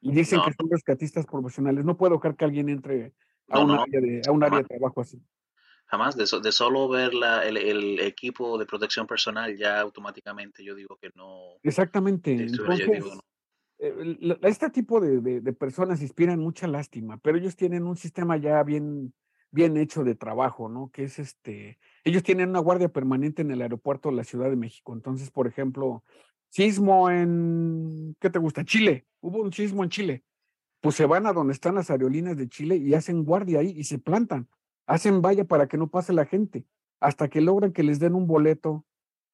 Y 0.00 0.12
dicen 0.12 0.40
que 0.44 0.52
son 0.52 0.70
rescatistas 0.70 1.26
profesionales. 1.26 1.84
No 1.84 1.96
puedo 1.96 2.16
dejar 2.16 2.36
que 2.36 2.44
alguien 2.44 2.68
entre 2.68 3.12
a, 3.48 3.60
un, 3.60 3.70
área 3.70 4.00
de, 4.00 4.22
a 4.26 4.32
un 4.32 4.42
área 4.42 4.58
de 4.58 4.64
trabajo 4.64 5.00
así. 5.00 5.20
Jamás, 5.90 6.16
de, 6.16 6.24
de 6.42 6.52
solo 6.52 6.86
ver 6.88 7.14
la, 7.14 7.46
el, 7.46 7.56
el, 7.56 8.00
equipo 8.00 8.58
de 8.58 8.66
protección 8.66 9.06
personal, 9.06 9.56
ya 9.56 9.80
automáticamente 9.80 10.62
yo 10.62 10.74
digo 10.74 10.98
que 11.00 11.10
no. 11.14 11.56
Exactamente. 11.62 12.32
Entonces, 12.32 13.18
eh, 13.78 14.38
este 14.42 14.68
tipo 14.68 15.00
de, 15.00 15.40
de, 15.40 15.52
personas 15.54 16.02
inspiran 16.02 16.40
mucha 16.40 16.66
lástima, 16.66 17.16
pero 17.18 17.38
ellos 17.38 17.56
tienen 17.56 17.84
un 17.84 17.96
sistema 17.96 18.36
ya 18.36 18.62
bien, 18.64 19.14
bien 19.50 19.78
hecho 19.78 20.04
de 20.04 20.14
trabajo, 20.14 20.68
¿no? 20.68 20.90
Que 20.92 21.04
es 21.04 21.18
este, 21.18 21.78
ellos 22.04 22.22
tienen 22.22 22.50
una 22.50 22.58
guardia 22.58 22.88
permanente 22.88 23.40
en 23.40 23.50
el 23.50 23.62
aeropuerto 23.62 24.10
de 24.10 24.16
la 24.16 24.24
Ciudad 24.24 24.50
de 24.50 24.56
México. 24.56 24.92
Entonces, 24.92 25.30
por 25.30 25.46
ejemplo, 25.46 26.04
sismo 26.50 27.08
en, 27.08 28.14
¿qué 28.20 28.28
te 28.28 28.38
gusta? 28.38 28.64
Chile, 28.64 29.06
hubo 29.20 29.40
un 29.40 29.52
sismo 29.52 29.84
en 29.84 29.90
Chile. 29.90 30.24
Pues 30.80 30.96
se 30.96 31.06
van 31.06 31.26
a 31.26 31.32
donde 31.32 31.54
están 31.54 31.74
las 31.74 31.90
aerolíneas 31.90 32.36
de 32.36 32.48
Chile 32.48 32.76
y 32.76 32.94
hacen 32.94 33.24
guardia 33.24 33.60
ahí 33.60 33.74
y 33.76 33.84
se 33.84 33.98
plantan, 33.98 34.48
hacen 34.88 35.22
valla 35.22 35.44
para 35.44 35.68
que 35.68 35.76
no 35.76 35.86
pase 35.88 36.12
la 36.12 36.26
gente, 36.26 36.66
hasta 36.98 37.28
que 37.28 37.40
logran 37.40 37.72
que 37.72 37.84
les 37.84 38.00
den 38.00 38.16
un 38.16 38.26
boleto 38.26 38.84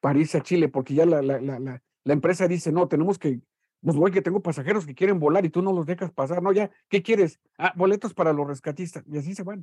para 0.00 0.18
irse 0.18 0.36
a 0.36 0.42
Chile, 0.42 0.68
porque 0.68 0.92
ya 0.92 1.06
la, 1.06 1.22
la, 1.22 1.40
la, 1.40 1.82
la 2.04 2.12
empresa 2.12 2.46
dice, 2.46 2.70
no, 2.70 2.88
tenemos 2.88 3.18
que 3.18 3.40
pues 3.84 3.96
voy 3.96 4.10
que 4.10 4.22
tengo 4.22 4.40
pasajeros 4.40 4.86
que 4.86 4.94
quieren 4.94 5.20
volar 5.20 5.44
y 5.44 5.50
tú 5.50 5.60
no 5.60 5.70
los 5.72 5.84
dejas 5.84 6.10
pasar, 6.10 6.42
no, 6.42 6.52
ya, 6.52 6.70
¿qué 6.88 7.02
quieres? 7.02 7.38
Ah, 7.58 7.72
boletos 7.76 8.14
para 8.14 8.32
los 8.32 8.46
rescatistas, 8.46 9.04
y 9.06 9.18
así 9.18 9.34
se 9.34 9.42
van. 9.42 9.62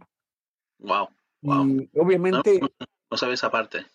Wow. 0.77 1.09
Y 1.41 1.89
obviamente. 1.99 2.59
No, 3.09 3.17
sabes 3.17 3.43
aparte. 3.43 3.85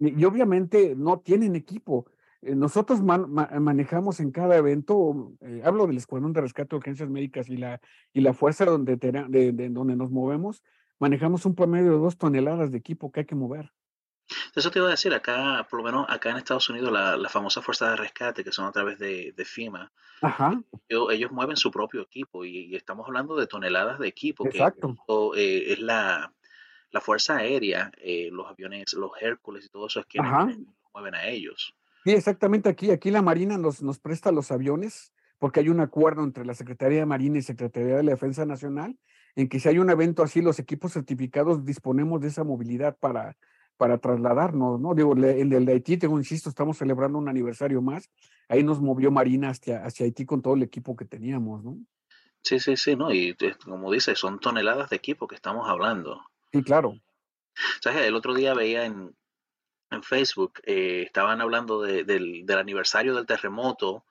Y, 0.00 0.24
obviamente 0.24 0.94
no 0.96 1.20
tienen 1.20 1.54
equipo. 1.54 2.06
Eh, 2.42 2.56
nosotros 2.56 3.00
manejamos 3.00 4.18
en 4.18 4.32
cada 4.32 4.56
evento, 4.56 5.32
eh, 5.40 5.62
hablo 5.64 5.86
del 5.86 5.96
Escuadrón 5.96 6.32
de 6.32 6.40
Rescate 6.40 6.70
de 6.70 6.76
Urgencias 6.76 7.08
Médicas 7.08 7.48
y 7.48 7.56
la, 7.56 7.80
y 8.12 8.20
la 8.20 8.34
fuerza 8.34 8.64
donde, 8.64 8.96
de, 8.96 9.68
donde 9.70 9.96
nos 9.96 10.10
movemos, 10.10 10.64
manejamos 10.98 11.44
un 11.46 11.54
promedio 11.54 11.92
de 11.92 11.98
dos 11.98 12.16
toneladas 12.16 12.70
de 12.70 12.78
equipo 12.78 13.10
que 13.10 13.20
hay 13.20 13.26
que 13.26 13.34
mover. 13.34 13.72
Eso 14.54 14.70
te 14.70 14.78
iba 14.78 14.88
a 14.88 14.92
decir, 14.92 15.14
acá, 15.14 15.66
por 15.70 15.80
lo 15.80 15.84
menos 15.84 16.06
acá 16.08 16.30
en 16.30 16.38
Estados 16.38 16.68
Unidos, 16.68 16.90
la, 16.90 17.16
la 17.16 17.28
famosa 17.28 17.62
fuerza 17.62 17.90
de 17.90 17.96
rescate, 17.96 18.42
que 18.42 18.50
son 18.50 18.66
a 18.66 18.72
través 18.72 18.98
de, 18.98 19.32
de 19.36 19.44
FIMA, 19.44 19.92
Ajá. 20.22 20.60
Ellos, 20.88 21.08
ellos, 21.12 21.32
mueven 21.32 21.56
su 21.56 21.70
propio 21.70 22.02
equipo 22.02 22.44
y, 22.44 22.74
estamos 22.74 23.06
hablando 23.06 23.36
de 23.36 23.46
toneladas 23.46 23.98
de 23.98 24.08
equipo, 24.08 24.46
Exacto. 24.46 24.96
que 25.06 25.40
eh, 25.40 25.72
es 25.72 25.80
la, 25.80 26.32
la 26.90 27.00
fuerza 27.00 27.36
aérea, 27.36 27.92
eh, 27.98 28.30
los 28.32 28.48
aviones, 28.48 28.94
los 28.94 29.10
Hércules 29.20 29.66
y 29.66 29.68
todo 29.68 29.86
eso 29.86 30.00
es 30.00 30.06
que 30.06 30.20
mueven 30.20 31.14
a 31.14 31.26
ellos. 31.26 31.74
Sí, 32.04 32.12
exactamente 32.12 32.68
aquí, 32.68 32.90
aquí 32.90 33.10
la 33.10 33.22
Marina 33.22 33.58
nos, 33.58 33.82
nos 33.82 33.98
presta 33.98 34.32
los 34.32 34.50
aviones 34.50 35.12
porque 35.38 35.60
hay 35.60 35.68
un 35.68 35.80
acuerdo 35.80 36.24
entre 36.24 36.46
la 36.46 36.54
Secretaría 36.54 37.00
de 37.00 37.06
Marina 37.06 37.38
y 37.38 37.42
Secretaría 37.42 37.96
de 37.96 38.02
la 38.02 38.12
Defensa 38.12 38.46
Nacional 38.46 38.96
en 39.36 39.48
que 39.48 39.60
si 39.60 39.68
hay 39.68 39.78
un 39.78 39.90
evento 39.90 40.22
así, 40.22 40.40
los 40.40 40.58
equipos 40.58 40.94
certificados 40.94 41.64
disponemos 41.64 42.20
de 42.22 42.28
esa 42.28 42.42
movilidad 42.42 42.96
para, 42.98 43.36
para 43.76 43.98
trasladarnos, 43.98 44.80
¿no? 44.80 44.94
Digo, 44.94 45.12
el 45.14 45.50
de 45.50 45.72
Haití, 45.72 45.98
tengo, 45.98 46.18
insisto, 46.18 46.48
estamos 46.48 46.78
celebrando 46.78 47.18
un 47.18 47.28
aniversario 47.28 47.82
más. 47.82 48.10
Ahí 48.48 48.62
nos 48.64 48.80
movió 48.80 49.10
Marina 49.10 49.50
hacia, 49.50 49.84
hacia 49.84 50.06
Haití 50.06 50.24
con 50.24 50.40
todo 50.40 50.54
el 50.54 50.62
equipo 50.62 50.96
que 50.96 51.04
teníamos, 51.04 51.62
¿no? 51.62 51.76
Sí, 52.42 52.58
sí, 52.60 52.76
sí, 52.76 52.96
¿no? 52.96 53.12
Y 53.12 53.36
como 53.62 53.92
dice, 53.92 54.14
son 54.16 54.40
toneladas 54.40 54.88
de 54.88 54.96
equipo 54.96 55.26
que 55.26 55.34
estamos 55.34 55.68
hablando. 55.68 56.22
Sí, 56.52 56.62
claro. 56.62 56.94
¿Sabes? 57.82 58.06
El 58.06 58.14
otro 58.14 58.34
día 58.34 58.54
veía 58.54 58.86
en, 58.86 59.14
en 59.90 60.02
Facebook, 60.02 60.60
eh, 60.64 61.02
estaban 61.04 61.40
hablando 61.40 61.82
de, 61.82 62.04
del, 62.04 62.46
del 62.46 62.58
aniversario 62.58 63.14
del 63.14 63.26
terremoto 63.26 64.04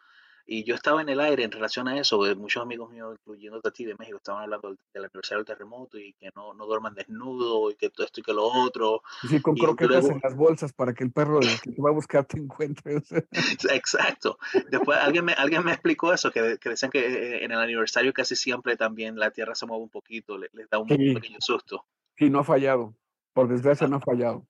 y 0.48 0.64
yo 0.64 0.76
estaba 0.76 1.02
en 1.02 1.10
el 1.10 1.20
aire 1.20 1.44
en 1.44 1.52
relación 1.52 1.88
a 1.88 1.98
eso, 2.00 2.20
muchos 2.36 2.62
amigos 2.62 2.92
míos, 2.92 3.18
incluyendo 3.20 3.60
a 3.64 3.72
ti 3.72 3.84
de 3.84 3.96
México, 3.96 4.18
estaban 4.18 4.44
hablando 4.44 4.76
del, 4.94 5.06
aniversario 5.06 5.44
del 5.44 5.46
terremoto 5.46 5.98
y 5.98 6.14
que 6.14 6.30
no, 6.36 6.54
no 6.54 6.66
duerman 6.66 6.94
desnudos 6.94 7.74
y 7.74 7.76
que 7.76 7.90
todo 7.90 8.06
esto 8.06 8.20
y 8.20 8.24
que 8.24 8.34
lo 8.34 8.46
otro. 8.46 9.02
Sí, 9.28 9.42
con 9.42 9.56
croquetas 9.56 10.06
en 10.06 10.20
las 10.24 10.36
bolsas 10.36 10.72
para 10.74 10.94
que 10.94 11.04
el 11.04 11.12
perro 11.12 11.40
que 11.40 11.72
te 11.72 11.82
va 11.82 11.90
a 11.90 11.94
buscar 11.94 12.26
te 12.26 12.38
encuentre. 12.38 13.02
Exacto. 13.72 14.38
Después 14.70 15.00
alguien 15.00 15.26
me, 15.26 15.34
alguien 15.34 15.64
me 15.64 15.72
explicó 15.72 16.14
eso, 16.14 16.32
que, 16.32 16.58
que, 16.60 16.70
decían 16.70 16.92
que 16.92 17.00
eh, 17.00 17.44
en 17.44 17.52
el 17.52 17.60
aniversario 17.60 18.14
casi 18.14 18.36
siempre 18.36 18.78
también 18.78 19.18
la 19.18 19.32
tierra 19.32 19.56
se 19.56 19.66
mueve 19.66 19.84
un 19.84 19.90
poquito, 19.90 20.38
les, 20.38 20.52
da 20.70 20.78
un 20.78 20.88
pequeño 20.88 21.40
susto. 21.40 21.86
Sí, 22.18 22.30
no 22.30 22.40
ha 22.40 22.44
fallado. 22.44 22.96
Por 23.34 23.48
desgracia 23.48 23.88
no 23.88 23.98
ha 23.98 24.02
fallado. 24.02 24.46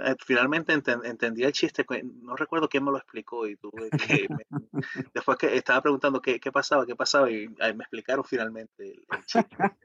Eh, 0.00 0.14
finalmente 0.24 0.72
entendí 0.72 1.42
el 1.42 1.52
chiste, 1.52 1.84
no 2.22 2.36
recuerdo 2.36 2.68
quién 2.68 2.84
me 2.84 2.92
lo 2.92 2.98
explicó 2.98 3.46
y 3.46 3.56
tuve 3.56 3.90
que, 3.90 4.28
después 5.14 5.38
que 5.38 5.56
estaba 5.56 5.82
preguntando 5.82 6.20
qué, 6.20 6.38
qué, 6.38 6.52
pasaba, 6.52 6.86
qué 6.86 6.94
pasaba 6.94 7.30
y 7.30 7.48
me 7.48 7.84
explicaron 7.84 8.24
finalmente 8.24 8.84
el, 8.84 9.24
chiste. 9.26 9.56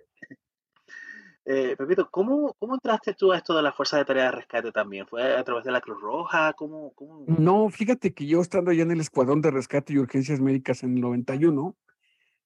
eh, 1.45 1.75
Pepito, 1.77 2.09
¿cómo, 2.11 2.53
¿cómo 2.59 2.75
entraste 2.75 3.13
tú 3.15 3.31
a 3.31 3.37
esto 3.37 3.55
de 3.55 3.63
la 3.63 3.71
Fuerza 3.71 3.97
de 3.97 4.05
Tarea 4.05 4.25
de 4.25 4.31
Rescate 4.31 4.71
también? 4.71 5.07
¿Fue 5.07 5.35
a 5.35 5.43
través 5.43 5.63
de 5.63 5.71
la 5.71 5.81
Cruz 5.81 5.99
Roja? 5.99 6.53
¿Cómo, 6.53 6.91
cómo... 6.93 7.25
No, 7.27 7.69
fíjate 7.69 8.13
que 8.13 8.27
yo 8.27 8.41
estando 8.41 8.71
ya 8.71 8.83
en 8.83 8.91
el 8.91 9.01
Escuadrón 9.01 9.41
de 9.41 9.51
Rescate 9.51 9.93
y 9.93 9.97
Urgencias 9.97 10.39
Médicas 10.39 10.83
en 10.83 10.95
el 10.95 11.01
91, 11.01 11.75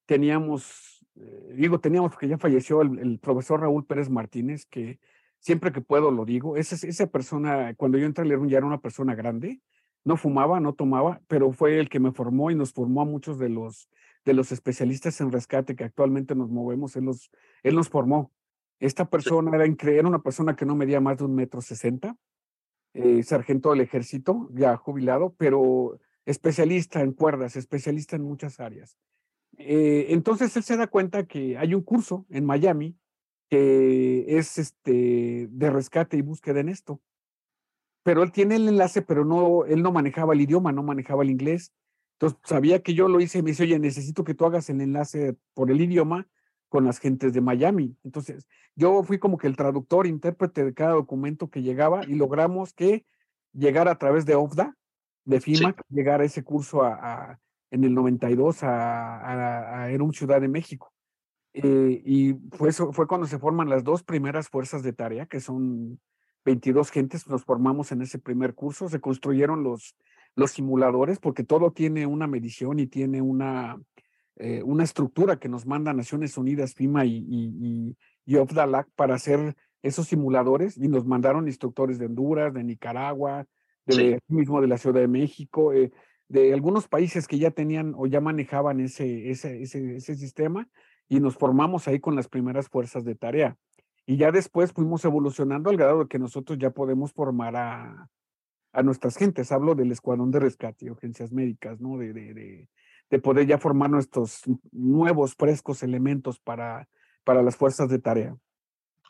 teníamos, 0.06 1.04
eh, 1.16 1.52
digo 1.54 1.80
teníamos 1.80 2.12
porque 2.12 2.28
ya 2.28 2.38
falleció 2.38 2.80
el, 2.80 2.98
el 2.98 3.18
profesor 3.18 3.60
Raúl 3.60 3.84
Pérez 3.84 4.08
Martínez, 4.08 4.64
que 4.64 5.00
siempre 5.40 5.72
que 5.72 5.80
puedo 5.80 6.10
lo 6.10 6.24
digo, 6.24 6.56
esa, 6.56 6.74
esa 6.86 7.06
persona, 7.06 7.74
cuando 7.74 7.98
yo 7.98 8.06
entré 8.06 8.22
a 8.22 8.26
León 8.26 8.48
ya 8.48 8.58
era 8.58 8.66
una 8.66 8.80
persona 8.80 9.14
grande, 9.14 9.60
no 10.04 10.16
fumaba, 10.16 10.60
no 10.60 10.74
tomaba, 10.74 11.20
pero 11.28 11.52
fue 11.52 11.78
el 11.78 11.88
que 11.88 12.00
me 12.00 12.12
formó 12.12 12.50
y 12.50 12.54
nos 12.54 12.72
formó 12.72 13.02
a 13.02 13.04
muchos 13.04 13.38
de 13.38 13.48
los, 13.48 13.88
de 14.24 14.32
los 14.32 14.52
especialistas 14.52 15.20
en 15.20 15.32
rescate 15.32 15.76
que 15.76 15.84
actualmente 15.84 16.34
nos 16.34 16.50
movemos, 16.50 16.96
él, 16.96 17.04
los, 17.04 17.30
él 17.62 17.74
nos 17.74 17.88
formó. 17.88 18.32
Esta 18.80 19.10
persona 19.10 19.50
era, 19.54 19.64
era 19.64 20.08
una 20.08 20.22
persona 20.22 20.54
que 20.54 20.64
no 20.64 20.76
medía 20.76 21.00
más 21.00 21.18
de 21.18 21.24
un 21.24 21.34
metro 21.34 21.60
sesenta, 21.60 22.16
eh, 22.94 23.22
sargento 23.22 23.70
del 23.70 23.80
ejército, 23.80 24.48
ya 24.52 24.76
jubilado, 24.76 25.34
pero 25.36 25.98
especialista 26.24 27.00
en 27.00 27.12
cuerdas, 27.12 27.56
especialista 27.56 28.16
en 28.16 28.22
muchas 28.22 28.60
áreas. 28.60 28.96
Eh, 29.56 30.06
entonces 30.10 30.56
él 30.56 30.62
se 30.62 30.76
da 30.76 30.86
cuenta 30.86 31.26
que 31.26 31.58
hay 31.58 31.74
un 31.74 31.82
curso 31.82 32.26
en 32.30 32.44
Miami 32.44 32.96
que 33.48 34.38
es 34.38 34.58
este 34.58 35.48
de 35.50 35.70
rescate 35.70 36.16
y 36.16 36.22
búsqueda 36.22 36.60
en 36.60 36.68
esto. 36.68 37.00
Pero 38.02 38.22
él 38.22 38.32
tiene 38.32 38.56
el 38.56 38.68
enlace, 38.68 39.02
pero 39.02 39.24
no, 39.24 39.64
él 39.64 39.82
no 39.82 39.92
manejaba 39.92 40.34
el 40.34 40.40
idioma, 40.40 40.72
no 40.72 40.82
manejaba 40.82 41.22
el 41.22 41.30
inglés. 41.30 41.72
Entonces 42.14 42.38
sabía 42.44 42.82
que 42.82 42.94
yo 42.94 43.08
lo 43.08 43.20
hice 43.20 43.38
y 43.38 43.42
me 43.42 43.50
dice, 43.50 43.64
oye, 43.64 43.78
necesito 43.78 44.24
que 44.24 44.34
tú 44.34 44.44
hagas 44.46 44.68
el 44.70 44.80
enlace 44.80 45.36
por 45.54 45.70
el 45.70 45.80
idioma 45.80 46.26
con 46.68 46.84
las 46.84 46.98
gentes 46.98 47.32
de 47.32 47.40
Miami. 47.40 47.96
Entonces, 48.04 48.46
yo 48.74 49.02
fui 49.02 49.18
como 49.18 49.38
que 49.38 49.46
el 49.46 49.56
traductor, 49.56 50.06
intérprete 50.06 50.64
de 50.64 50.74
cada 50.74 50.92
documento 50.92 51.50
que 51.50 51.62
llegaba 51.62 52.04
y 52.04 52.14
logramos 52.14 52.72
que 52.72 53.06
llegara 53.52 53.92
a 53.92 53.98
través 53.98 54.26
de 54.26 54.34
OFDA, 54.34 54.76
de 55.24 55.40
FIMA, 55.40 55.74
llegar 55.88 56.20
a 56.20 56.24
ese 56.24 56.42
curso 56.42 56.82
a, 56.82 57.38
en 57.70 57.84
el 57.84 57.94
92 57.94 58.62
a, 58.62 59.82
a, 59.82 59.90
Erum 59.90 60.12
Ciudad 60.12 60.40
de 60.40 60.48
México. 60.48 60.92
Eh, 61.54 62.02
y 62.04 62.34
fue, 62.52 62.72
fue 62.72 63.06
cuando 63.06 63.26
se 63.26 63.38
forman 63.38 63.68
las 63.68 63.84
dos 63.84 64.02
primeras 64.02 64.48
fuerzas 64.48 64.82
de 64.82 64.92
tarea, 64.92 65.26
que 65.26 65.40
son 65.40 65.98
22 66.44 66.90
gentes, 66.90 67.28
nos 67.28 67.44
formamos 67.44 67.92
en 67.92 68.02
ese 68.02 68.18
primer 68.18 68.54
curso, 68.54 68.88
se 68.88 69.00
construyeron 69.00 69.62
los, 69.62 69.94
los 70.34 70.52
simuladores, 70.52 71.18
porque 71.18 71.44
todo 71.44 71.72
tiene 71.72 72.06
una 72.06 72.26
medición 72.26 72.78
y 72.78 72.86
tiene 72.86 73.20
una, 73.20 73.80
eh, 74.36 74.62
una 74.62 74.84
estructura 74.84 75.38
que 75.38 75.48
nos 75.48 75.66
manda 75.66 75.92
Naciones 75.92 76.38
Unidas, 76.38 76.74
FIMA 76.74 77.04
y, 77.04 77.24
y, 77.28 77.96
y, 78.24 78.36
OFDALAC 78.36 78.88
para 78.94 79.14
hacer 79.14 79.56
esos 79.82 80.08
simuladores 80.08 80.76
y 80.76 80.88
nos 80.88 81.04
mandaron 81.04 81.48
instructores 81.48 81.98
de 81.98 82.06
Honduras, 82.06 82.54
de 82.54 82.64
Nicaragua, 82.64 83.46
de, 83.86 84.20
mismo 84.28 84.60
de 84.60 84.68
la 84.68 84.78
Ciudad 84.78 85.00
de 85.00 85.08
México, 85.08 85.72
eh, 85.72 85.90
de 86.28 86.52
algunos 86.52 86.88
países 86.88 87.26
que 87.26 87.38
ya 87.38 87.50
tenían 87.50 87.94
o 87.96 88.06
ya 88.06 88.20
manejaban 88.20 88.80
ese, 88.80 89.30
ese, 89.30 89.62
ese, 89.62 89.96
ese 89.96 90.14
sistema 90.14 90.68
y 91.08 91.20
nos 91.20 91.36
formamos 91.36 91.88
ahí 91.88 92.00
con 92.00 92.16
las 92.16 92.28
primeras 92.28 92.68
fuerzas 92.68 93.04
de 93.04 93.14
tarea. 93.14 93.56
Y 94.06 94.16
ya 94.16 94.32
después 94.32 94.72
fuimos 94.72 95.04
evolucionando 95.04 95.70
al 95.70 95.76
grado 95.76 96.00
de 96.00 96.08
que 96.08 96.18
nosotros 96.18 96.58
ya 96.58 96.70
podemos 96.70 97.12
formar 97.12 97.56
a, 97.56 98.08
a 98.72 98.82
nuestras 98.82 99.16
gentes. 99.16 99.52
Hablo 99.52 99.74
del 99.74 99.92
escuadrón 99.92 100.30
de 100.30 100.40
rescate 100.40 100.86
y 100.86 100.90
urgencias 100.90 101.32
médicas, 101.32 101.80
¿no? 101.80 101.98
De, 101.98 102.12
de, 102.12 102.68
de 103.10 103.18
poder 103.18 103.46
ya 103.46 103.58
formar 103.58 103.90
nuestros 103.90 104.42
nuevos, 104.72 105.34
frescos 105.34 105.82
elementos 105.82 106.40
para, 106.40 106.88
para 107.24 107.42
las 107.42 107.56
fuerzas 107.56 107.88
de 107.90 107.98
tarea. 107.98 108.36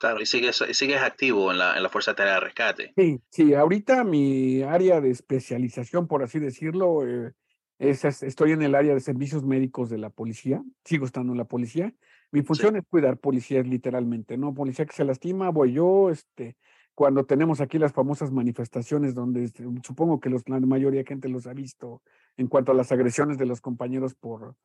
Claro, 0.01 0.21
y 0.21 0.27
sigues, 0.27 0.65
sigues 0.73 1.03
activo 1.03 1.51
en 1.51 1.59
la, 1.59 1.77
en 1.77 1.83
la 1.83 1.89
Fuerza 1.89 2.13
de 2.13 2.17
Tarea 2.19 2.35
de 2.35 2.41
Rescate. 2.41 2.93
Sí, 2.97 3.21
sí, 3.31 3.55
ahorita 3.55 4.05
mi 4.05 4.63
área 4.63 5.01
de 5.01 5.11
especialización, 5.11 6.07
por 6.07 6.23
así 6.23 6.39
decirlo, 6.39 7.05
eh, 7.05 7.33
es, 7.79 8.05
estoy 8.05 8.53
en 8.53 8.63
el 8.63 8.75
área 8.75 8.95
de 8.95 9.01
servicios 9.01 9.45
médicos 9.45 9.89
de 9.91 9.99
la 9.99 10.11
policía, 10.11 10.63
sigo 10.85 11.07
estando 11.07 11.33
en 11.33 11.39
la 11.39 11.45
policía. 11.45 11.95
Mi 12.31 12.43
función 12.43 12.77
es 12.77 12.85
cuidar 12.89 13.19
policías 13.19 13.67
literalmente, 13.67 14.37
¿no? 14.37 14.53
Policía 14.53 14.85
que 14.85 14.95
se 14.95 15.05
lastima, 15.05 15.51
voy 15.51 15.73
yo, 15.73 16.11
este, 16.11 16.57
cuando 16.95 17.25
tenemos 17.25 17.61
aquí 17.61 17.79
las 17.79 17.93
famosas 17.93 18.33
manifestaciones 18.33 19.15
donde 19.15 19.45
este, 19.45 19.65
supongo 19.85 20.19
que 20.19 20.29
los, 20.29 20.43
la 20.49 20.59
mayoría 20.61 21.01
de 21.01 21.07
gente 21.07 21.29
los 21.29 21.47
ha 21.47 21.55
visto 21.55 22.03
en 22.37 22.49
cuanto 22.49 22.73
a 22.73 22.75
las 22.75 22.91
agresiones 22.91 23.39
de 23.39 23.47
los 23.47 23.61
compañeros 23.61 24.15
por, 24.15 24.57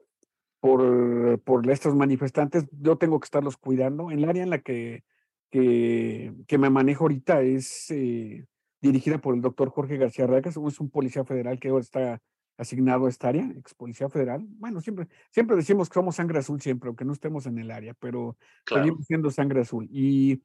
por, 0.59 1.39
por 1.41 1.69
estos 1.69 1.95
manifestantes, 1.95 2.65
yo 2.71 2.97
tengo 2.97 3.19
que 3.19 3.25
estarlos 3.25 3.57
cuidando. 3.57 4.09
En 4.09 4.19
el 4.19 4.29
área 4.29 4.43
en 4.43 4.49
la 4.49 4.59
que, 4.59 5.03
que, 5.51 6.33
que 6.47 6.57
me 6.57 6.71
manejo 6.71 7.03
ahorita 7.03 7.41
es 7.41 7.91
eh, 7.91 8.45
dirigida 8.81 9.19
por 9.19 9.35
el 9.35 9.41
doctor 9.41 9.69
Jorge 9.69 9.97
García 9.97 10.25
Ragas, 10.25 10.57
es 10.57 10.79
un 10.79 10.89
policía 10.89 11.23
federal 11.23 11.59
que 11.59 11.69
ahora 11.69 11.83
está 11.83 12.21
asignado 12.57 13.05
a 13.05 13.09
esta 13.09 13.29
área, 13.29 13.51
ex 13.57 13.73
policía 13.73 14.09
federal. 14.09 14.45
Bueno, 14.47 14.81
siempre, 14.81 15.07
siempre 15.31 15.55
decimos 15.55 15.89
que 15.89 15.95
somos 15.95 16.15
sangre 16.15 16.39
azul 16.39 16.61
siempre, 16.61 16.87
aunque 16.87 17.05
no 17.05 17.13
estemos 17.13 17.45
en 17.45 17.57
el 17.57 17.71
área, 17.71 17.93
pero 17.95 18.37
seguimos 18.67 19.05
siendo 19.05 19.31
sangre 19.31 19.61
azul. 19.61 19.87
Y 19.91 20.43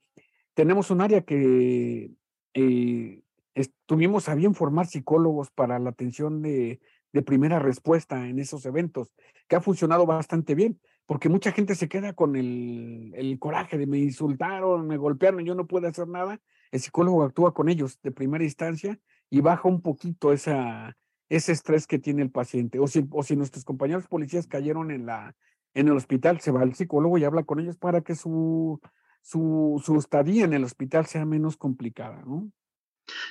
tenemos 0.54 0.90
un 0.90 1.00
área 1.00 1.22
que 1.22 2.10
eh, 2.54 3.22
estuvimos 3.54 4.28
a 4.28 4.34
bien 4.34 4.54
formar 4.54 4.86
psicólogos 4.86 5.50
para 5.50 5.78
la 5.78 5.90
atención 5.90 6.42
de, 6.42 6.80
de, 7.12 7.22
primera 7.22 7.58
respuesta 7.58 8.28
en 8.28 8.38
esos 8.38 8.64
eventos, 8.66 9.12
que 9.46 9.56
ha 9.56 9.60
funcionado 9.60 10.06
bastante 10.06 10.54
bien, 10.54 10.80
porque 11.06 11.28
mucha 11.28 11.52
gente 11.52 11.74
se 11.74 11.88
queda 11.88 12.12
con 12.12 12.36
el, 12.36 13.12
el 13.14 13.38
coraje 13.38 13.78
de 13.78 13.86
me 13.86 13.98
insultaron, 13.98 14.86
me 14.86 14.96
golpearon, 14.96 15.44
yo 15.44 15.54
no 15.54 15.66
puedo 15.66 15.88
hacer 15.88 16.08
nada. 16.08 16.40
El 16.70 16.80
psicólogo 16.80 17.22
actúa 17.22 17.54
con 17.54 17.68
ellos 17.68 17.98
de 18.02 18.12
primera 18.12 18.44
instancia 18.44 18.98
y 19.30 19.40
baja 19.40 19.68
un 19.68 19.80
poquito 19.80 20.32
esa, 20.32 20.96
ese 21.28 21.52
estrés 21.52 21.86
que 21.86 21.98
tiene 21.98 22.22
el 22.22 22.30
paciente. 22.30 22.78
O 22.78 22.86
si, 22.86 23.06
o 23.10 23.22
si 23.22 23.36
nuestros 23.36 23.64
compañeros 23.64 24.06
policías 24.06 24.46
cayeron 24.46 24.90
en, 24.90 25.06
la, 25.06 25.36
en 25.74 25.88
el 25.88 25.96
hospital, 25.96 26.40
se 26.40 26.50
va 26.50 26.62
al 26.62 26.74
psicólogo 26.74 27.18
y 27.18 27.24
habla 27.24 27.44
con 27.44 27.60
ellos 27.60 27.76
para 27.76 28.00
que 28.02 28.14
su 28.14 28.80
su, 29.28 29.82
su 29.84 29.98
estadía 29.98 30.44
en 30.44 30.54
el 30.54 30.64
hospital 30.64 31.06
sea 31.06 31.26
menos 31.26 31.56
complicada, 31.56 32.22
¿no? 32.24 32.50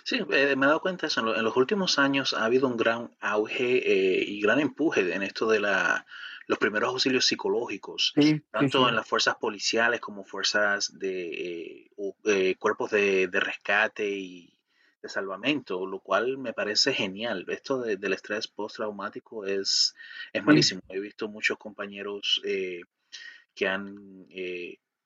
Sí, 0.04 0.18
eh, 0.18 0.56
me 0.56 0.66
he 0.66 0.70
dado 0.70 0.82
cuenta 0.82 1.02
de 1.02 1.08
eso. 1.08 1.36
En, 1.36 1.44
los 1.44 1.58
últimos 1.58 1.98
años 2.00 2.34
ha 2.34 2.46
habido 2.46 2.68
un 2.68 2.78
gran 2.78 3.16
auge 3.20 3.78
eh, 3.78 4.24
y 4.28 4.42
gran 4.42 4.60
empuje 4.60 5.14
en 5.14 5.24
esto 5.24 5.48
de 5.48 5.60
la, 5.60 6.06
los 6.48 6.60
primeros 6.60 6.90
auxilios 6.90 7.26
psicológicos, 7.26 8.14
tanto 8.52 8.90
en 8.90 8.96
las 8.96 9.08
fuerzas 9.08 9.36
policiales 9.36 10.00
como 10.00 10.24
fuerzas 10.24 10.98
de 10.98 11.90
eh, 12.26 12.56
cuerpos 12.58 12.92
de, 12.92 13.28
de, 13.28 13.40
rescate 13.40 14.10
y 14.10 14.57
de 15.08 15.14
salvamento, 15.14 15.86
lo 15.86 16.00
cual 16.00 16.38
me 16.38 16.54
parece 16.54 16.94
genial. 16.94 17.46
Esto 17.48 17.82
del 17.82 18.14
estrés 18.14 18.48
postraumático 18.48 19.46
es, 19.46 19.96
es 20.34 20.44
malísimo. 20.44 20.82
He 20.90 21.00
visto 21.00 21.28
muchos 21.28 21.58
compañeros 21.58 22.42
que 22.44 23.68
han 23.68 24.28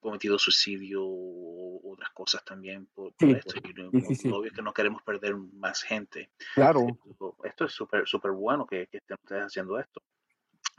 cometido 0.01 0.37
suicidio 0.37 1.03
o 1.05 1.93
otras 1.93 2.09
cosas 2.09 2.43
también 2.43 2.87
por, 2.87 3.13
esto. 3.19 3.55
Y 3.63 4.29
obvio 4.29 4.51
que 4.51 4.61
no 4.61 4.73
queremos 4.73 5.03
perder 5.03 5.35
más 5.37 5.83
gente. 5.83 6.31
Claro. 6.55 6.87
Esto, 7.43 7.65
es 7.65 7.71
súper 7.71 8.07
súper 8.07 8.31
bueno 8.31 8.65
que, 8.65 8.87
que, 8.87 8.97
estén 8.97 9.17
ustedes 9.23 9.43
haciendo 9.43 9.79
esto. 9.79 10.01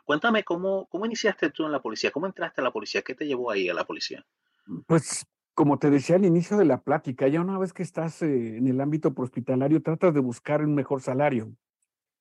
Cuéntame, 0.04 0.42
¿cómo, 0.42 0.86
¿cómo 0.86 1.06
iniciaste 1.06 1.50
tú 1.50 1.64
en 1.64 1.72
la 1.72 1.80
policía? 1.80 2.10
¿Cómo 2.10 2.26
entraste 2.26 2.60
a 2.60 2.64
la 2.64 2.72
policía? 2.72 3.02
¿Qué 3.02 3.14
te 3.14 3.24
llevó 3.24 3.50
ahí 3.50 3.68
a 3.68 3.74
la 3.74 3.84
policía? 3.84 4.26
Pues, 4.86 5.24
como 5.54 5.78
te 5.78 5.90
decía 5.90 6.16
al 6.16 6.24
inicio 6.24 6.56
de 6.56 6.64
la 6.64 6.82
plática, 6.82 7.28
ya 7.28 7.40
una 7.40 7.58
vez 7.58 7.72
que 7.72 7.82
estás 7.82 8.22
eh, 8.22 8.56
en 8.56 8.66
el 8.66 8.80
ámbito 8.80 9.12
hospitalario, 9.16 9.82
tratas 9.82 10.14
de 10.14 10.20
buscar 10.20 10.62
un 10.62 10.74
mejor 10.74 11.02
salario. 11.02 11.54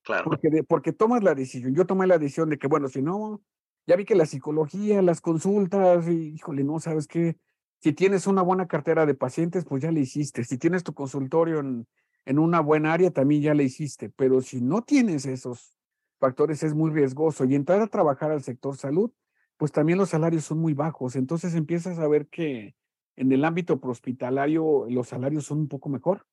Claro. 0.04 0.26
Porque, 0.26 0.64
porque 0.68 0.94
tomas 0.94 1.24
la 1.24 1.36
decisión. 1.36 1.76
Yo 1.76 1.86
tomé 1.86 2.08
la 2.08 2.18
decisión 2.18 2.50
de 2.50 2.58
que, 2.58 2.68
bueno, 2.68 2.88
si 2.88 3.02
no 3.02 3.42
ya 3.88 3.96
vi 3.96 4.06
que 4.06 4.16
la 4.16 4.26
psicología, 4.26 5.02
las 5.02 5.22
consultas, 5.22 6.08
y, 6.08 6.34
híjole, 6.36 6.64
no, 6.64 6.80
sabes 6.80 7.08
qué, 7.08 7.38
si 7.80 7.94
tienes 7.94 8.28
una 8.28 8.42
buena 8.42 8.68
cartera 8.68 9.06
de 9.06 9.16
pacientes, 9.16 9.66
pues 9.66 9.82
ya 9.82 9.92
le 9.92 10.02
hiciste. 10.02 10.44
Si 10.44 10.58
tienes 10.58 10.84
tu 10.84 10.94
consultorio 10.94 11.60
en, 11.60 11.88
en 12.26 12.40
una 12.40 12.60
buena 12.60 12.94
área, 12.94 13.12
también 13.12 13.42
ya 13.42 13.54
le 13.54 13.64
hiciste. 13.64 14.10
Pero 14.10 14.42
si 14.42 14.62
no 14.62 14.84
tienes 14.84 15.26
esos 15.26 15.78
factores, 16.20 16.62
es 16.64 16.76
muy 16.76 16.92
riesgoso. 16.92 17.46
Y 17.46 17.56
entrar 17.56 17.82
a 17.82 17.88
trabajar 17.88 18.32
al 18.32 18.44
sector 18.44 18.78
salud, 18.78 19.12
pues 19.58 19.72
también 19.72 19.98
los 19.98 20.10
salarios 20.10 20.46
son 20.46 20.60
muy 20.60 20.74
bajos. 20.74 21.16
Entonces 21.16 21.56
empiezas 21.56 21.98
a 21.98 22.08
ver 22.08 22.28
que 22.28 22.76
en 23.22 23.32
el 23.32 23.46
ámbito 23.46 23.80
hospitalario 23.84 24.88
los 24.90 25.10
salarios 25.10 25.46
son 25.46 25.60
un 25.60 25.68
poco 25.68 25.90
mejor. 25.90 26.26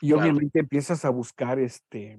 Y 0.00 0.12
obviamente 0.12 0.58
empiezas 0.58 1.04
a 1.04 1.10
buscar 1.10 1.58
este, 1.58 2.18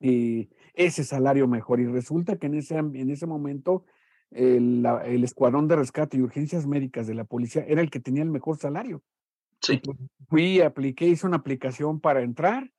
eh, 0.00 0.48
ese 0.74 1.04
salario 1.04 1.46
mejor. 1.46 1.80
Y 1.80 1.86
resulta 1.86 2.36
que 2.36 2.48
en 2.48 2.56
ese, 2.56 2.76
en 2.76 3.10
ese 3.10 3.26
momento 3.26 3.84
el, 4.30 4.84
el, 5.04 5.24
escuadrón 5.24 5.68
de 5.68 5.76
rescate 5.76 6.16
y 6.16 6.20
urgencias 6.20 6.66
médicas 6.66 7.06
de 7.06 7.14
la 7.14 7.24
policía 7.24 7.64
era 7.66 7.80
el 7.80 7.90
que 7.90 8.00
tenía 8.00 8.24
el 8.24 8.30
mejor 8.30 8.58
salario. 8.58 9.02
Sí. 9.62 9.80
Fui, 10.28 10.60
apliqué, 10.60 11.06
hice 11.06 11.26
una 11.26 11.36
aplicación 11.36 12.00
para 12.00 12.22
entrar 12.22 12.72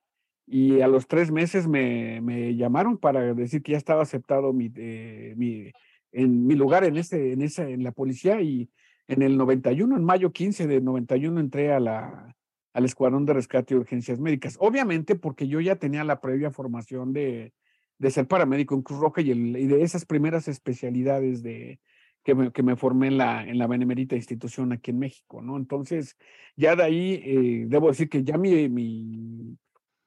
y 0.46 0.82
a 0.82 0.88
los 0.88 1.06
tres 1.06 1.30
meses 1.30 1.66
me, 1.66 2.20
me 2.20 2.54
llamaron 2.54 2.98
para 2.98 3.32
decir 3.34 3.62
que 3.62 3.72
ya 3.72 3.78
estaba 3.78 4.02
aceptado 4.02 4.52
mi, 4.52 4.70
eh, 4.76 5.34
mi, 5.36 5.72
en 6.12 6.46
mi 6.46 6.54
lugar 6.54 6.84
en, 6.84 6.98
ese, 6.98 7.32
en, 7.32 7.40
esa, 7.40 7.68
en 7.68 7.82
la 7.82 7.92
policía 7.92 8.42
y 8.42 8.68
en 9.08 9.22
el 9.22 9.36
91, 9.36 9.96
en 9.96 10.04
mayo 10.04 10.32
15 10.32 10.66
de 10.66 10.80
91 10.80 11.40
entré 11.40 11.72
a 11.72 11.80
la, 11.80 12.36
al 12.72 12.84
Escuadrón 12.84 13.26
de 13.26 13.34
Rescate 13.34 13.74
y 13.74 13.76
Urgencias 13.78 14.20
Médicas. 14.20 14.56
Obviamente 14.60 15.14
porque 15.16 15.48
yo 15.48 15.60
ya 15.60 15.76
tenía 15.76 16.04
la 16.04 16.20
previa 16.20 16.50
formación 16.50 17.12
de, 17.12 17.52
de 17.98 18.10
ser 18.10 18.26
paramédico 18.26 18.74
en 18.74 18.82
Cruz 18.82 19.00
Roja 19.00 19.20
y, 19.20 19.32
de 19.32 19.82
esas 19.82 20.04
primeras 20.04 20.48
especialidades 20.48 21.42
de, 21.42 21.80
que 22.24 22.34
me, 22.34 22.52
que 22.52 22.62
me, 22.62 22.76
formé 22.76 23.08
en 23.08 23.18
la, 23.18 23.44
en 23.44 23.58
la 23.58 23.66
benemérita 23.66 24.16
institución 24.16 24.72
aquí 24.72 24.90
en 24.90 24.98
México, 24.98 25.42
¿no? 25.42 25.56
Entonces, 25.56 26.16
ya 26.56 26.76
de 26.76 26.82
ahí, 26.82 27.22
eh, 27.24 27.64
debo 27.66 27.88
decir 27.88 28.08
que 28.08 28.22
ya 28.22 28.38
mi 28.38 28.68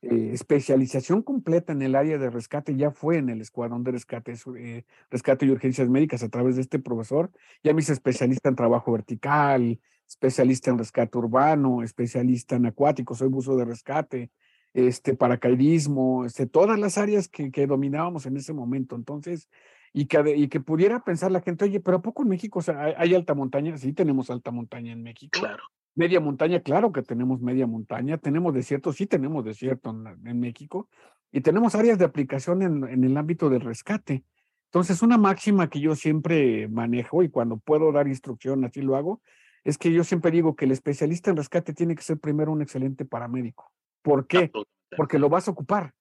eh, 0.09 0.31
especialización 0.33 1.21
completa 1.23 1.73
en 1.73 1.81
el 1.81 1.95
área 1.95 2.17
de 2.17 2.29
rescate 2.29 2.75
ya 2.75 2.91
fue 2.91 3.17
en 3.17 3.29
el 3.29 3.41
Escuadrón 3.41 3.83
de 3.83 3.91
Rescate, 3.91 4.33
eh, 4.57 4.85
Rescate 5.09 5.45
y 5.45 5.49
Urgencias 5.49 5.89
Médicas 5.89 6.21
a 6.23 6.29
través 6.29 6.55
de 6.55 6.61
este 6.61 6.79
profesor. 6.79 7.31
Ya 7.63 7.73
mis 7.73 7.89
especialista 7.89 8.49
en 8.49 8.55
trabajo 8.55 8.91
vertical, 8.91 9.79
especialista 10.07 10.69
en 10.69 10.77
rescate 10.77 11.17
urbano, 11.17 11.81
especialista 11.81 12.55
en 12.55 12.67
acuático, 12.67 13.15
soy 13.15 13.29
buzo 13.29 13.57
de 13.57 13.65
rescate, 13.65 14.31
este, 14.73 15.15
paracaidismo, 15.15 16.25
este, 16.25 16.45
todas 16.45 16.77
las 16.79 16.97
áreas 16.97 17.27
que, 17.27 17.51
que 17.51 17.65
dominábamos 17.65 18.25
en 18.25 18.37
ese 18.37 18.53
momento. 18.53 18.95
Entonces, 18.95 19.49
y 19.91 20.07
que, 20.07 20.35
y 20.35 20.49
que 20.49 20.59
pudiera 20.59 20.99
pensar 21.03 21.31
la 21.31 21.41
gente, 21.41 21.65
oye, 21.65 21.79
pero 21.79 21.97
¿a 21.97 22.01
poco 22.01 22.21
en 22.21 22.27
México 22.27 22.59
hay, 22.97 23.15
alta 23.15 23.33
montaña? 23.33 23.77
Sí, 23.77 23.93
tenemos 23.93 24.29
alta 24.29 24.51
montaña 24.51 24.91
en 24.91 25.01
México. 25.01 25.39
Claro. 25.39 25.63
Media 25.95 26.19
montaña, 26.19 26.59
claro 26.59 26.91
que 26.91 27.01
tenemos 27.01 27.41
media 27.41 27.67
montaña. 27.67 28.17
Tenemos 28.17 28.53
desierto, 28.53 28.93
sí 28.93 29.07
tenemos 29.07 29.43
desierto 29.45 29.91
en, 29.91 30.27
en 30.27 30.39
México. 30.39 30.89
Y 31.31 31.41
tenemos 31.41 31.75
áreas 31.75 31.97
de 31.97 32.05
aplicación 32.05 32.61
en, 32.61 32.87
en, 32.87 33.03
el 33.03 33.17
ámbito 33.17 33.49
del 33.49 33.61
rescate. 33.61 34.23
Entonces, 34.65 35.01
una 35.01 35.17
máxima 35.17 35.69
que 35.69 35.79
yo 35.79 35.95
siempre 35.95 36.67
manejo 36.67 37.23
y 37.23 37.29
cuando 37.29 37.57
puedo 37.57 37.91
dar 37.91 38.07
instrucción, 38.07 38.65
así 38.65 38.81
lo 38.81 38.95
hago, 38.95 39.21
es 39.63 39.77
que 39.77 39.91
yo 39.91 40.03
siempre 40.03 40.31
digo 40.31 40.55
que 40.55 40.65
el 40.65 40.71
especialista 40.71 41.31
en 41.31 41.37
rescate 41.37 41.73
tiene 41.73 41.95
que 41.95 42.03
ser 42.03 42.19
primero 42.19 42.51
un 42.51 42.61
excelente 42.61 43.03
paramédico. 43.03 43.71
¿Por 44.01 44.27
qué? 44.27 44.51
Porque 44.95 45.17
lo 45.17 45.27
vas 45.27 45.47
a 45.47 45.51
ocupar. 45.51 45.93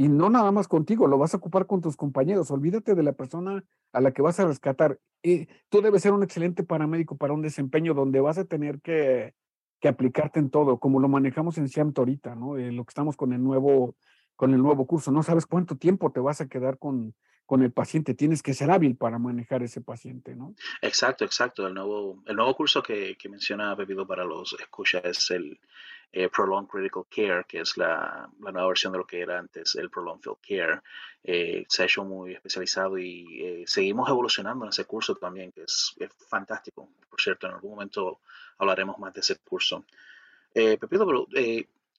Y 0.00 0.08
no 0.08 0.30
nada 0.30 0.50
más 0.50 0.66
contigo, 0.66 1.06
lo 1.06 1.18
vas 1.18 1.34
a 1.34 1.36
ocupar 1.36 1.66
con 1.66 1.82
tus 1.82 1.94
compañeros. 1.94 2.50
Olvídate 2.50 2.94
de 2.94 3.02
la 3.02 3.12
persona 3.12 3.62
a 3.92 4.00
la 4.00 4.12
que 4.12 4.22
vas 4.22 4.40
a 4.40 4.46
rescatar. 4.46 4.98
Y 5.22 5.46
tú 5.68 5.82
debes 5.82 6.00
ser 6.00 6.14
un 6.14 6.22
excelente 6.22 6.64
paramédico 6.64 7.18
para 7.18 7.34
un 7.34 7.42
desempeño 7.42 7.92
donde 7.92 8.18
vas 8.20 8.38
a 8.38 8.46
tener 8.46 8.80
que, 8.80 9.34
que 9.78 9.88
aplicarte 9.88 10.40
en 10.40 10.48
todo, 10.48 10.78
como 10.78 11.00
lo 11.00 11.08
manejamos 11.10 11.58
en 11.58 11.68
SIAMT 11.68 11.98
ahorita, 11.98 12.34
¿no? 12.34 12.56
Eh, 12.56 12.72
lo 12.72 12.86
que 12.86 12.92
estamos 12.92 13.14
con 13.14 13.34
el 13.34 13.42
nuevo 13.42 13.94
con 14.36 14.54
el 14.54 14.62
nuevo 14.62 14.86
curso. 14.86 15.12
No 15.12 15.22
sabes 15.22 15.44
cuánto 15.44 15.76
tiempo 15.76 16.10
te 16.10 16.20
vas 16.20 16.40
a 16.40 16.48
quedar 16.48 16.78
con, 16.78 17.14
con 17.44 17.62
el 17.62 17.70
paciente. 17.70 18.14
Tienes 18.14 18.42
que 18.42 18.54
ser 18.54 18.70
hábil 18.70 18.96
para 18.96 19.18
manejar 19.18 19.62
ese 19.62 19.82
paciente, 19.82 20.34
¿no? 20.34 20.54
Exacto, 20.80 21.26
exacto. 21.26 21.66
El 21.66 21.74
nuevo, 21.74 22.22
el 22.24 22.36
nuevo 22.36 22.56
curso 22.56 22.82
que, 22.82 23.18
que 23.18 23.28
menciona 23.28 23.74
Bebido 23.74 24.06
para 24.06 24.24
los 24.24 24.56
escuchas 24.58 25.04
es 25.04 25.30
el 25.30 25.60
eh, 26.12 26.28
Prolonged 26.28 26.68
Critical 26.68 27.04
Care, 27.08 27.44
que 27.46 27.60
es 27.60 27.76
la, 27.76 28.28
la, 28.40 28.52
nueva 28.52 28.68
versión 28.68 28.92
de 28.92 28.98
lo 28.98 29.06
que 29.06 29.20
era 29.20 29.38
antes 29.38 29.74
el 29.76 29.90
Prolonged 29.90 30.22
Field 30.22 30.38
Care. 30.46 30.80
Eh, 31.22 31.64
se 31.68 31.82
ha 31.82 31.86
hecho 31.86 32.04
muy 32.04 32.32
especializado 32.32 32.98
y 32.98 33.42
eh, 33.42 33.64
seguimos 33.66 34.08
evolucionando 34.08 34.64
en 34.64 34.70
ese 34.70 34.84
curso 34.84 35.14
también, 35.16 35.52
que 35.52 35.62
es, 35.62 35.94
es, 35.98 36.10
fantástico. 36.28 36.88
Por 37.08 37.20
cierto, 37.20 37.46
en 37.46 37.54
algún 37.54 37.72
momento 37.72 38.20
hablaremos 38.58 38.98
más 38.98 39.14
de 39.14 39.20
ese 39.20 39.36
curso. 39.36 39.84
Pepito, 40.52 41.06
pero 41.06 41.26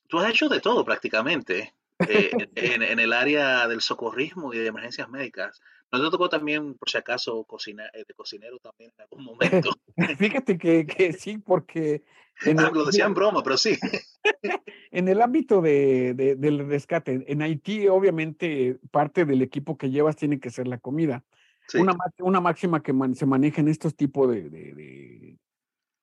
tú 0.08 0.20
has 0.20 0.30
hecho 0.30 0.50
de 0.50 0.60
todo 0.60 0.84
prácticamente. 0.84 1.74
Eh, 2.08 2.32
en, 2.56 2.82
en, 2.84 3.00
el 3.00 3.14
área 3.14 3.68
del 3.68 3.82
socorrismo 3.82 4.54
y 4.54 4.58
de 4.58 4.68
emergencias 4.68 5.10
médicas. 5.10 5.62
¿No 5.92 6.02
te 6.02 6.10
tocó 6.10 6.30
también, 6.30 6.76
por 6.76 6.90
si 6.90 6.98
acaso, 6.98 7.44
cocina, 7.44 7.90
eh, 7.94 8.06
de 8.08 8.14
cocinero 8.14 8.58
también 8.60 8.92
en 8.98 9.02
algún 9.02 9.26
momento? 9.26 9.72
Fíjate 10.18 10.58
que, 10.58 10.86
que 10.86 11.14
sí, 11.14 11.38
porque... 11.38 12.04
En 12.46 12.60
ah, 12.60 12.72
lo 12.74 12.86
decía 12.86 13.06
en 13.06 13.14
broma, 13.14 13.44
pero 13.44 13.58
sí. 13.58 13.78
en 14.92 15.08
el 15.08 15.22
ámbito 15.22 15.62
de, 15.62 16.14
de, 16.16 16.36
del 16.36 16.68
rescate, 16.68 17.24
en 17.28 17.42
Haití, 17.42 17.88
obviamente, 17.88 18.80
parte 18.92 19.26
del 19.26 19.42
equipo 19.42 19.78
que 19.78 19.90
llevas 19.90 20.16
tiene 20.16 20.40
que 20.40 20.50
ser 20.50 20.68
la 20.68 20.80
comida. 20.80 21.24
Sí. 21.68 21.78
Una, 21.78 21.96
una 22.20 22.42
máxima 22.42 22.82
que 22.82 22.94
man, 22.94 23.16
se 23.16 23.26
maneja 23.26 23.62
en 23.62 23.68
estos 23.68 23.96
tipos 23.96 24.30
de, 24.30 24.50
de, 24.50 25.38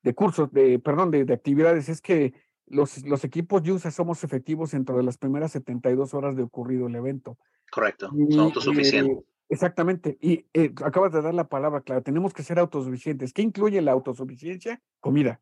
de, 0.03 0.15
cursos, 0.15 0.51
de, 0.53 0.79
perdón, 0.79 1.11
de, 1.11 1.33
actividades, 1.33 1.89
es 1.89 2.01
que 2.01 2.33
los, 2.67 3.05
los 3.05 3.25
equipos 3.25 3.67
USA 3.69 3.91
somos 3.91 4.23
efectivos 4.23 4.71
dentro 4.71 4.97
de 4.97 5.03
las 5.03 5.19
primeras 5.19 5.53
72 5.53 6.15
horas 6.15 6.37
de 6.37 6.43
ocurrido 6.43 6.87
el 6.87 6.95
evento. 6.95 7.37
Correcto, 7.71 8.11
son 8.31 8.41
autosuficientes. 8.41 9.19
Eh, 9.19 9.25
exactamente, 9.49 10.17
y 10.21 10.47
eh, 10.55 10.73
acabas 10.85 11.13
de 11.13 11.21
dar 11.21 11.35
la 11.35 11.49
palabra 11.49 11.81
clara, 11.81 12.01
tenemos 12.01 12.33
que 12.33 12.45
ser 12.45 12.59
autosuficientes. 12.59 13.33
¿Qué 13.33 13.43
incluye 13.43 13.83
la 13.83 13.93
autosuficiencia? 13.93 14.81
Comida. 15.01 15.41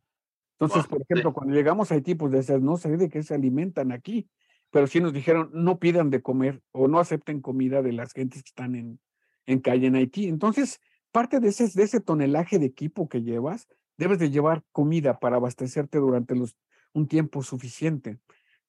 Entonces, 0.58 0.86
por 0.86 1.02
ejemplo, 1.02 1.32
cuando 1.32 1.54
llegamos 1.54 1.90
a 1.90 1.94
Haití, 1.94 2.14
pues 2.14 2.32
decías, 2.32 2.62
no 2.62 2.76
sé 2.76 2.96
de 2.96 3.10
qué 3.10 3.22
se 3.22 3.34
alimentan 3.34 3.92
aquí, 3.92 4.28
pero 4.70 4.86
sí 4.86 5.00
nos 5.00 5.12
dijeron, 5.12 5.50
no 5.52 5.78
pidan 5.78 6.10
de 6.10 6.22
comer 6.22 6.62
o 6.72 6.88
no 6.88 6.98
acepten 6.98 7.40
comida 7.40 7.82
de 7.82 7.92
las 7.92 8.12
gentes 8.12 8.42
que 8.42 8.48
están 8.48 8.74
en, 8.74 8.98
en 9.44 9.60
calle 9.60 9.86
en 9.86 9.96
Haití. 9.96 10.28
Entonces, 10.28 10.80
parte 11.12 11.40
de 11.40 11.48
ese, 11.48 11.68
de 11.68 11.82
ese 11.82 12.00
tonelaje 12.00 12.58
de 12.58 12.66
equipo 12.66 13.08
que 13.08 13.22
llevas, 13.22 13.68
debes 13.98 14.18
de 14.18 14.30
llevar 14.30 14.64
comida 14.72 15.18
para 15.18 15.36
abastecerte 15.36 15.98
durante 15.98 16.34
los 16.34 16.56
un 16.96 17.06
tiempo 17.06 17.42
suficiente. 17.42 18.18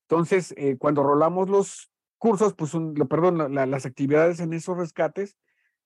Entonces, 0.01 0.53
eh, 0.57 0.77
cuando 0.77 1.01
rolamos 1.01 1.49
los 1.49 1.89
cursos, 2.17 2.53
pues, 2.53 2.73
un, 2.73 2.93
perdón, 2.93 3.53
la, 3.55 3.65
las 3.65 3.85
actividades 3.85 4.39
en 4.39 4.53
esos 4.53 4.77
rescates, 4.77 5.37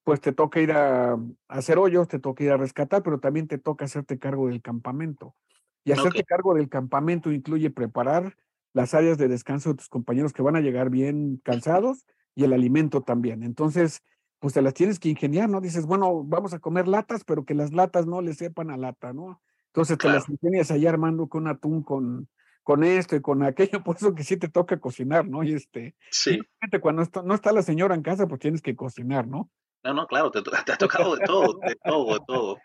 pues 0.03 0.19
te 0.19 0.31
toca 0.31 0.59
ir 0.59 0.71
a, 0.71 1.13
a, 1.13 1.19
hacer 1.47 1.77
hoyos, 1.77 2.07
te 2.07 2.19
toca 2.19 2.43
ir 2.43 2.51
a 2.51 2.57
rescatar, 2.57 3.03
pero 3.03 3.19
también 3.19 3.47
te 3.47 3.59
toca 3.59 3.85
hacerte 3.85 4.17
cargo 4.17 4.47
del 4.47 4.61
campamento. 4.61 5.35
Y 5.83 5.91
hacerte 5.91 6.09
okay. 6.09 6.23
cargo 6.23 6.53
del 6.53 6.69
campamento 6.69 7.31
incluye 7.31 7.69
preparar 7.69 8.35
las 8.73 8.93
áreas 8.93 9.17
de 9.17 9.27
descanso 9.27 9.69
de 9.69 9.75
tus 9.75 9.89
compañeros 9.89 10.33
que 10.33 10.41
van 10.41 10.55
a 10.55 10.61
llegar 10.61 10.89
bien 10.89 11.41
cansados 11.43 12.05
y 12.35 12.43
el 12.43 12.53
alimento 12.53 13.01
también. 13.01 13.43
Entonces, 13.43 14.03
pues 14.39 14.53
te 14.53 14.61
las 14.61 14.73
tienes 14.73 14.99
que 14.99 15.09
ingeniar, 15.09 15.49
¿no? 15.49 15.61
Dices, 15.61 15.85
bueno, 15.85 16.23
vamos 16.23 16.53
a 16.53 16.59
comer 16.59 16.87
latas, 16.87 17.23
pero 17.23 17.45
que 17.45 17.53
las 17.53 17.73
latas 17.73 18.07
no 18.07 18.21
le 18.21 18.33
sepan 18.33 18.71
a 18.71 18.77
lata, 18.77 19.13
¿no? 19.13 19.41
Entonces 19.67 19.97
claro. 19.97 20.15
te 20.15 20.19
las 20.19 20.29
ingenias 20.29 20.71
allá 20.71 20.89
armando 20.89 21.27
con 21.27 21.47
atún, 21.47 21.83
con, 21.83 22.27
con 22.63 22.83
esto 22.83 23.15
y 23.15 23.21
con 23.21 23.43
aquello, 23.43 23.83
por 23.85 23.97
eso 23.97 24.15
que 24.15 24.23
sí 24.23 24.37
te 24.37 24.49
toca 24.49 24.79
cocinar, 24.79 25.27
¿no? 25.27 25.43
Y 25.43 25.53
este, 25.53 25.95
sí. 26.09 26.39
Cuando 26.81 27.01
está, 27.01 27.21
no 27.21 27.33
está 27.33 27.51
la 27.51 27.61
señora 27.61 27.95
en 27.95 28.01
casa, 28.01 28.27
pues 28.27 28.39
tienes 28.39 28.61
que 28.61 28.75
cocinar, 28.75 29.27
¿no? 29.27 29.49
No, 29.83 29.93
no, 29.93 30.07
claro, 30.07 30.31
te, 30.31 30.41
te 30.65 30.71
ha 30.71 30.77
tocado 30.77 31.15
de 31.15 31.25
todo, 31.25 31.59
de 31.59 31.75
todo, 31.83 32.13
de 32.13 32.19
todo. 32.25 32.57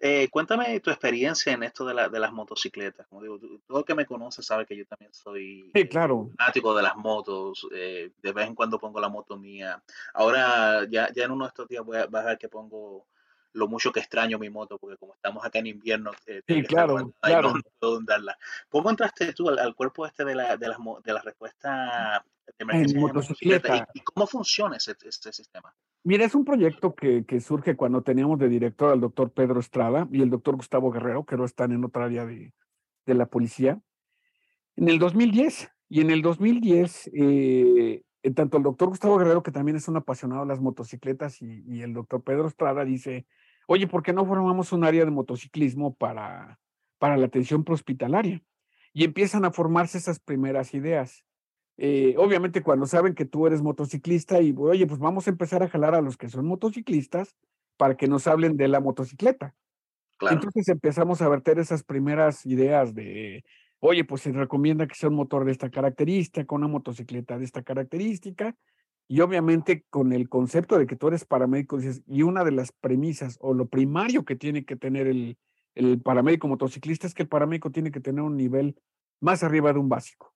Eh, 0.00 0.28
cuéntame 0.30 0.78
tu 0.80 0.90
experiencia 0.90 1.52
en 1.52 1.62
esto 1.62 1.84
de, 1.84 1.94
la, 1.94 2.08
de 2.08 2.20
las 2.20 2.32
motocicletas. 2.32 3.06
Como 3.06 3.22
digo, 3.22 3.38
todo 3.66 3.78
el 3.78 3.84
que 3.84 3.94
me 3.94 4.06
conoce 4.06 4.42
sabe 4.42 4.66
que 4.66 4.76
yo 4.76 4.86
también 4.86 5.12
soy 5.12 5.70
sí, 5.74 5.88
claro. 5.88 6.30
fanático 6.36 6.74
de 6.74 6.82
las 6.82 6.96
motos. 6.96 7.66
Eh, 7.72 8.10
de 8.22 8.32
vez 8.32 8.46
en 8.46 8.54
cuando 8.54 8.78
pongo 8.78 9.00
la 9.00 9.08
moto 9.08 9.36
mía. 9.36 9.82
Ahora, 10.14 10.86
ya, 10.88 11.12
ya 11.12 11.24
en 11.24 11.30
uno 11.30 11.44
de 11.44 11.48
estos 11.48 11.68
días 11.68 11.84
voy 11.84 11.98
a, 11.98 12.06
vas 12.06 12.24
a 12.24 12.28
ver 12.28 12.38
que 12.38 12.48
pongo 12.48 13.06
lo 13.56 13.68
mucho 13.68 13.90
que 13.90 14.00
extraño 14.00 14.38
mi 14.38 14.50
moto, 14.50 14.78
porque 14.78 14.96
como 14.96 15.14
estamos 15.14 15.44
acá 15.44 15.58
en 15.58 15.66
invierno, 15.66 16.12
eh, 16.26 16.42
sí, 16.46 16.62
claro, 16.62 17.12
claro. 17.20 17.54
No, 17.54 17.60
puedo 17.78 17.98
andarla. 17.98 18.38
¿Cómo 18.68 18.90
entraste 18.90 19.32
tú 19.32 19.48
al, 19.48 19.58
al 19.58 19.74
cuerpo 19.74 20.06
este 20.06 20.24
de 20.24 20.34
la, 20.34 20.56
de 20.56 20.68
las, 20.68 20.78
de 21.04 21.12
la 21.12 21.22
respuesta 21.22 22.24
de 22.46 22.52
emergencia 22.58 22.96
en 22.96 23.02
motocicleta? 23.02 23.76
¿Y, 23.94 23.98
¿Y, 23.98 24.02
cómo 24.02 24.26
funciona 24.26 24.76
ese, 24.76 24.94
este 25.04 25.32
sistema? 25.32 25.74
Mira, 26.04 26.24
es 26.24 26.34
un 26.34 26.44
proyecto 26.44 26.94
que, 26.94 27.24
que, 27.24 27.40
surge 27.40 27.76
cuando 27.76 28.02
teníamos 28.02 28.38
de 28.38 28.48
director 28.48 28.92
al 28.92 29.00
doctor 29.00 29.32
Pedro 29.32 29.58
Estrada 29.58 30.06
y 30.12 30.22
el 30.22 30.30
doctor 30.30 30.56
Gustavo 30.56 30.92
Guerrero, 30.92 31.24
que 31.24 31.36
no 31.36 31.44
están 31.44 31.72
en 31.72 31.84
otra 31.84 32.04
área 32.04 32.26
de, 32.26 32.52
de 33.06 33.14
la 33.14 33.26
policía, 33.26 33.80
en 34.76 34.88
el 34.88 34.98
2010. 34.98 35.70
Y 35.88 36.00
en 36.00 36.10
el 36.10 36.20
2010, 36.20 37.10
eh, 37.14 38.02
tanto 38.34 38.56
el 38.56 38.64
doctor 38.64 38.88
Gustavo 38.88 39.18
Guerrero, 39.18 39.44
que 39.44 39.52
también 39.52 39.76
es 39.76 39.86
un 39.86 39.96
apasionado 39.96 40.42
de 40.42 40.48
las 40.48 40.60
motocicletas, 40.60 41.40
y, 41.42 41.62
y 41.64 41.82
el 41.82 41.94
doctor 41.94 42.24
Pedro 42.24 42.48
Estrada 42.48 42.84
dice, 42.84 43.24
oye, 43.66 43.86
¿por 43.86 44.02
qué 44.02 44.12
no 44.12 44.24
formamos 44.24 44.72
un 44.72 44.84
área 44.84 45.04
de 45.04 45.10
motociclismo 45.10 45.94
para, 45.94 46.58
para 46.98 47.16
la 47.16 47.26
atención 47.26 47.64
prehospitalaria? 47.64 48.42
Y 48.92 49.04
empiezan 49.04 49.44
a 49.44 49.50
formarse 49.50 49.98
esas 49.98 50.18
primeras 50.20 50.72
ideas. 50.72 51.24
Eh, 51.78 52.14
obviamente 52.16 52.62
cuando 52.62 52.86
saben 52.86 53.14
que 53.14 53.26
tú 53.26 53.46
eres 53.46 53.60
motociclista 53.60 54.40
y, 54.40 54.54
oye, 54.56 54.86
pues 54.86 54.98
vamos 54.98 55.26
a 55.26 55.30
empezar 55.30 55.62
a 55.62 55.68
jalar 55.68 55.94
a 55.94 56.00
los 56.00 56.16
que 56.16 56.30
son 56.30 56.46
motociclistas 56.46 57.36
para 57.76 57.96
que 57.96 58.08
nos 58.08 58.26
hablen 58.26 58.56
de 58.56 58.68
la 58.68 58.80
motocicleta. 58.80 59.54
Claro. 60.16 60.36
Entonces 60.36 60.68
empezamos 60.68 61.20
a 61.20 61.28
verter 61.28 61.58
esas 61.58 61.82
primeras 61.82 62.46
ideas 62.46 62.94
de, 62.94 63.44
oye, 63.80 64.04
pues 64.04 64.22
se 64.22 64.32
recomienda 64.32 64.86
que 64.86 64.94
sea 64.94 65.10
un 65.10 65.16
motor 65.16 65.44
de 65.44 65.52
esta 65.52 65.70
característica, 65.70 66.54
una 66.54 66.68
motocicleta 66.68 67.38
de 67.38 67.44
esta 67.44 67.62
característica, 67.62 68.56
y 69.08 69.20
obviamente 69.20 69.84
con 69.88 70.12
el 70.12 70.28
concepto 70.28 70.78
de 70.78 70.86
que 70.86 70.96
tú 70.96 71.08
eres 71.08 71.24
paramédico, 71.24 71.78
dices, 71.78 72.02
y 72.06 72.22
una 72.22 72.44
de 72.44 72.50
las 72.50 72.72
premisas 72.72 73.38
o 73.40 73.54
lo 73.54 73.66
primario 73.66 74.24
que 74.24 74.36
tiene 74.36 74.64
que 74.64 74.76
tener 74.76 75.06
el, 75.06 75.38
el 75.74 76.00
paramédico 76.00 76.48
motociclista 76.48 77.06
es 77.06 77.14
que 77.14 77.22
el 77.22 77.28
paramédico 77.28 77.70
tiene 77.70 77.92
que 77.92 78.00
tener 78.00 78.22
un 78.22 78.36
nivel 78.36 78.80
más 79.20 79.42
arriba 79.42 79.72
de 79.72 79.78
un 79.78 79.88
básico. 79.88 80.34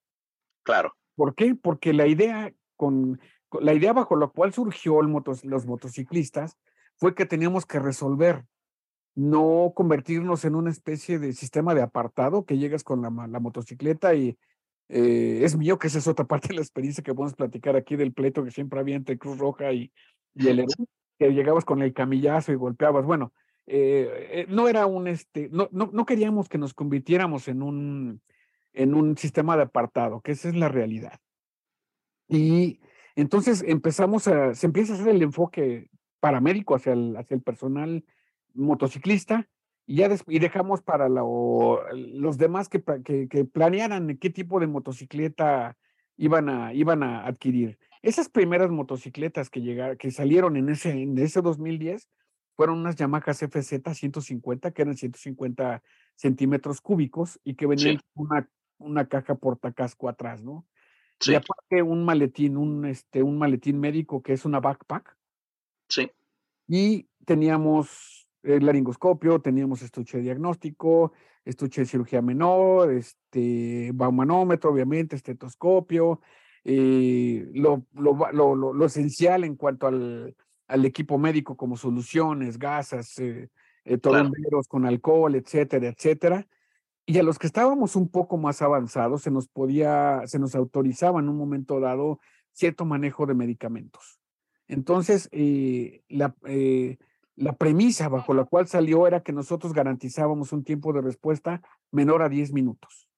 Claro. 0.63 0.95
¿Por 1.17 1.35
qué? 1.35 1.55
Porque 1.55 1.93
la 1.93 2.07
idea 2.07 2.53
con, 2.77 3.21
con 3.49 3.65
la 3.65 3.75
idea 3.75 3.93
bajo 3.93 4.17
la 4.17 4.29
cual 4.29 4.53
surgió 4.53 5.01
el 5.01 5.09
motos, 5.09 5.45
los 5.45 5.67
motociclistas 5.67 6.57
fue 6.97 7.15
que 7.15 7.27
teníamos 7.27 7.67
que 7.67 7.79
resolver, 7.79 8.45
no 9.15 9.73
convertirnos 9.75 10.45
en 10.45 10.55
una 10.55 10.71
especie 10.71 11.19
de 11.19 11.33
sistema 11.33 11.75
de 11.75 11.83
apartado 11.83 12.45
que 12.45 12.59
llegas 12.59 12.85
con 12.85 13.03
la, 13.03 13.11
la 13.27 13.41
motocicleta 13.41 14.15
y 14.15 14.39
eh, 14.91 15.41
es 15.45 15.57
mío, 15.57 15.79
que 15.79 15.87
esa 15.87 15.99
es 15.99 16.09
otra 16.09 16.27
parte 16.27 16.49
de 16.49 16.55
la 16.55 16.61
experiencia 16.61 17.03
que 17.05 17.15
podemos 17.15 17.35
platicar 17.35 17.77
aquí 17.77 17.97
del 17.97 18.13
pleito 18.13 18.45
que 18.45 18.51
siempre 18.51 18.81
había 18.81 18.97
entre 18.97 19.19
Cruz 19.19 19.39
Roja 19.39 19.73
y, 19.73 19.93
y 20.35 20.49
el 20.49 20.61
Herú, 20.61 20.87
que 21.19 21.31
llegabas 21.31 21.65
con 21.65 21.81
el 21.83 21.93
camillazo 21.93 22.53
y 22.53 22.57
golpeabas. 22.57 23.05
Bueno, 23.05 23.33
eh, 23.67 24.29
eh, 24.33 24.47
no 24.49 24.69
era 24.69 24.87
un, 24.87 25.07
este, 25.07 25.49
no, 25.51 25.69
no, 25.71 25.91
no 25.93 26.05
queríamos 26.05 26.49
que 26.49 26.59
nos 26.59 26.75
convirtiéramos 26.75 27.47
en 27.47 27.63
un, 27.63 28.21
en 28.73 28.95
un 28.95 29.17
sistema 29.17 29.57
de 29.57 29.63
apartado, 29.63 30.21
que 30.21 30.33
esa 30.33 30.49
es 30.49 30.57
la 30.57 30.69
realidad. 30.69 31.21
Y 32.29 32.81
entonces 33.15 33.63
empezamos 33.67 34.27
a, 34.27 34.55
se 34.55 34.67
empieza 34.67 34.93
a 34.93 34.97
hacer 34.97 35.09
el 35.09 35.23
enfoque 35.23 35.89
paramédico 36.19 36.75
hacia 36.75 36.95
el, 36.95 37.17
hacia 37.17 37.37
el 37.37 37.43
personal 37.43 38.05
motociclista 38.55 39.49
y 39.91 39.97
ya 39.97 40.09
y 40.29 40.39
dejamos 40.39 40.83
para 40.83 41.09
lo, 41.09 41.83
los 41.93 42.39
demás 42.39 42.69
que, 42.69 42.81
que, 43.05 43.27
que, 43.27 43.45
planearan 43.45 44.17
qué 44.19 44.31
tipo 44.31 44.61
de 44.61 44.69
motocicleta 44.69 45.77
iban 46.17 46.49
a, 46.49 46.73
iban 46.73 47.03
a 47.03 47.27
adquirir. 47.27 47.77
Esas 48.01 48.29
primeras 48.29 48.71
motocicletas 48.71 49.51
que, 49.51 49.63
llegaron, 49.63 49.97
que 49.97 50.13
salieron 50.13 50.57
en 50.57 50.69
ese, 50.69 50.93
en 50.93 51.19
ese 51.19 51.43
2010 51.43 52.09
fueron 52.55 52.79
unas 52.79 52.95
Yamaha 52.95 53.35
FZ 53.35 53.81
150, 53.93 54.71
que 54.71 54.83
eran 54.83 54.97
150 54.97 55.83
centímetros 56.15 56.81
cúbicos 56.81 57.41
y 57.43 57.55
que 57.55 57.67
venían 57.67 57.97
sí. 57.97 58.05
una, 58.15 58.49
una 58.79 59.09
caja 59.09 59.35
portacasco 59.35 60.09
atrás, 60.09 60.41
¿no? 60.41 60.65
Sí. 61.19 61.33
Y 61.33 61.35
aparte 61.35 61.83
un 61.83 62.05
maletín, 62.05 62.57
un, 62.57 62.85
este, 62.85 63.25
un 63.25 63.39
maletín 63.39 63.81
médico 63.81 64.23
que 64.23 64.35
es 64.35 64.45
una 64.45 64.61
backpack. 64.61 65.17
Sí 65.89 66.13
Y 66.69 67.09
teníamos 67.25 68.20
el 68.43 68.65
laringoscopio, 68.65 69.41
teníamos 69.41 69.83
estuche 69.83 70.19
de 70.19 70.25
diagnóstico, 70.25 71.13
estuche 71.45 71.83
de 71.83 71.87
cirugía 71.87 72.23
menor, 72.23 72.93
este, 72.93 73.91
baumanómetro, 73.95 74.71
obviamente, 74.71 75.17
estetoscopio, 75.17 76.21
eh, 76.65 77.49
lo, 77.55 77.87
lo, 77.95 78.17
lo, 78.33 78.55
lo, 78.75 78.87
esencial 78.87 79.45
en 79.45 79.57
cuanto 79.57 79.87
al, 79.87 80.37
al, 80.69 80.85
equipo 80.85 81.19
médico 81.19 81.57
como 81.57 81.77
soluciones, 81.77 82.59
gasas, 82.59 83.19
eh, 83.19 83.49
eh, 83.85 83.99
con 84.69 84.87
alcohol, 84.87 85.35
etcétera, 85.35 85.89
etcétera. 85.89 86.47
Y 87.07 87.19
a 87.19 87.23
los 87.23 87.39
que 87.39 87.47
estábamos 87.47 87.97
un 87.97 88.09
poco 88.09 88.37
más 88.37 88.63
avanzados, 88.63 89.23
se 89.23 89.31
nos 89.31 89.49
podía, 89.49 90.23
se 90.27 90.39
nos 90.39 90.55
autorizaba 90.55 91.19
en 91.19 91.29
un 91.29 91.37
momento 91.37 91.81
dado 91.81 92.21
cierto 92.53 92.85
manejo 92.85 93.27
de 93.27 93.35
medicamentos. 93.35 94.21
Entonces, 94.69 95.29
eh, 95.33 96.03
la, 96.09 96.37
eh, 96.47 96.99
la 97.41 97.57
premisa 97.57 98.09
bajo 98.09 98.35
la 98.35 98.45
cual 98.45 98.69
salió 98.69 99.07
era 99.07 99.23
que 99.23 99.33
nosotros 99.33 99.73
garantizábamos 99.73 100.53
un 100.53 100.63
tiempo 100.63 100.93
de 100.93 101.01
respuesta 101.01 101.63
menor 101.91 102.23
a 102.23 102.29
10 102.29 102.53
minutos. 102.53 103.09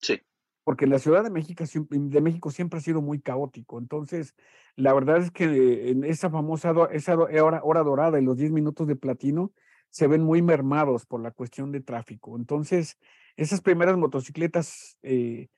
Sí. 0.00 0.20
Porque 0.62 0.86
la 0.86 1.00
Ciudad 1.00 1.24
de 1.24 1.30
México, 1.30 1.64
de 1.90 2.20
México 2.20 2.52
siempre 2.52 2.78
ha 2.78 2.82
sido 2.82 3.02
muy 3.02 3.20
caótico. 3.20 3.78
Entonces, 3.78 4.34
la 4.76 4.94
verdad 4.94 5.18
es 5.18 5.32
que 5.32 5.90
en 5.90 6.04
esa 6.04 6.30
famosa 6.30 6.72
esa 6.92 7.16
hora, 7.18 7.60
hora 7.64 7.82
dorada 7.82 8.20
y 8.20 8.24
los 8.24 8.36
10 8.36 8.52
minutos 8.52 8.86
de 8.86 8.94
platino 8.94 9.52
se 9.90 10.06
ven 10.06 10.22
muy 10.22 10.40
mermados 10.40 11.04
por 11.04 11.20
la 11.20 11.32
cuestión 11.32 11.72
de 11.72 11.80
tráfico. 11.80 12.36
Entonces, 12.36 12.96
esas 13.36 13.60
primeras 13.60 13.96
motocicletas 13.96 14.96
eh, 15.02 15.48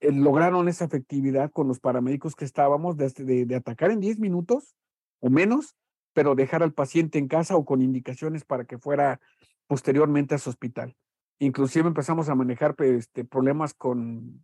eh, 0.00 0.12
lograron 0.12 0.68
esa 0.68 0.84
efectividad 0.84 1.50
con 1.50 1.68
los 1.68 1.80
paramédicos 1.80 2.36
que 2.36 2.44
estábamos 2.44 2.98
de, 2.98 3.46
de, 3.46 3.56
atacar 3.56 3.90
en 3.90 4.00
10 4.00 4.18
minutos 4.18 4.76
o 5.20 5.30
menos, 5.30 5.74
pero 6.16 6.34
dejar 6.34 6.62
al 6.62 6.72
paciente 6.72 7.18
en 7.18 7.28
casa 7.28 7.56
o 7.56 7.66
con 7.66 7.82
indicaciones 7.82 8.42
para 8.42 8.64
que 8.64 8.78
fuera 8.78 9.20
posteriormente 9.66 10.34
a 10.34 10.38
su 10.38 10.48
hospital. 10.48 10.96
Inclusive 11.38 11.86
empezamos 11.86 12.30
a 12.30 12.34
manejar 12.34 12.74
este, 12.78 13.26
problemas 13.26 13.74
con, 13.74 14.42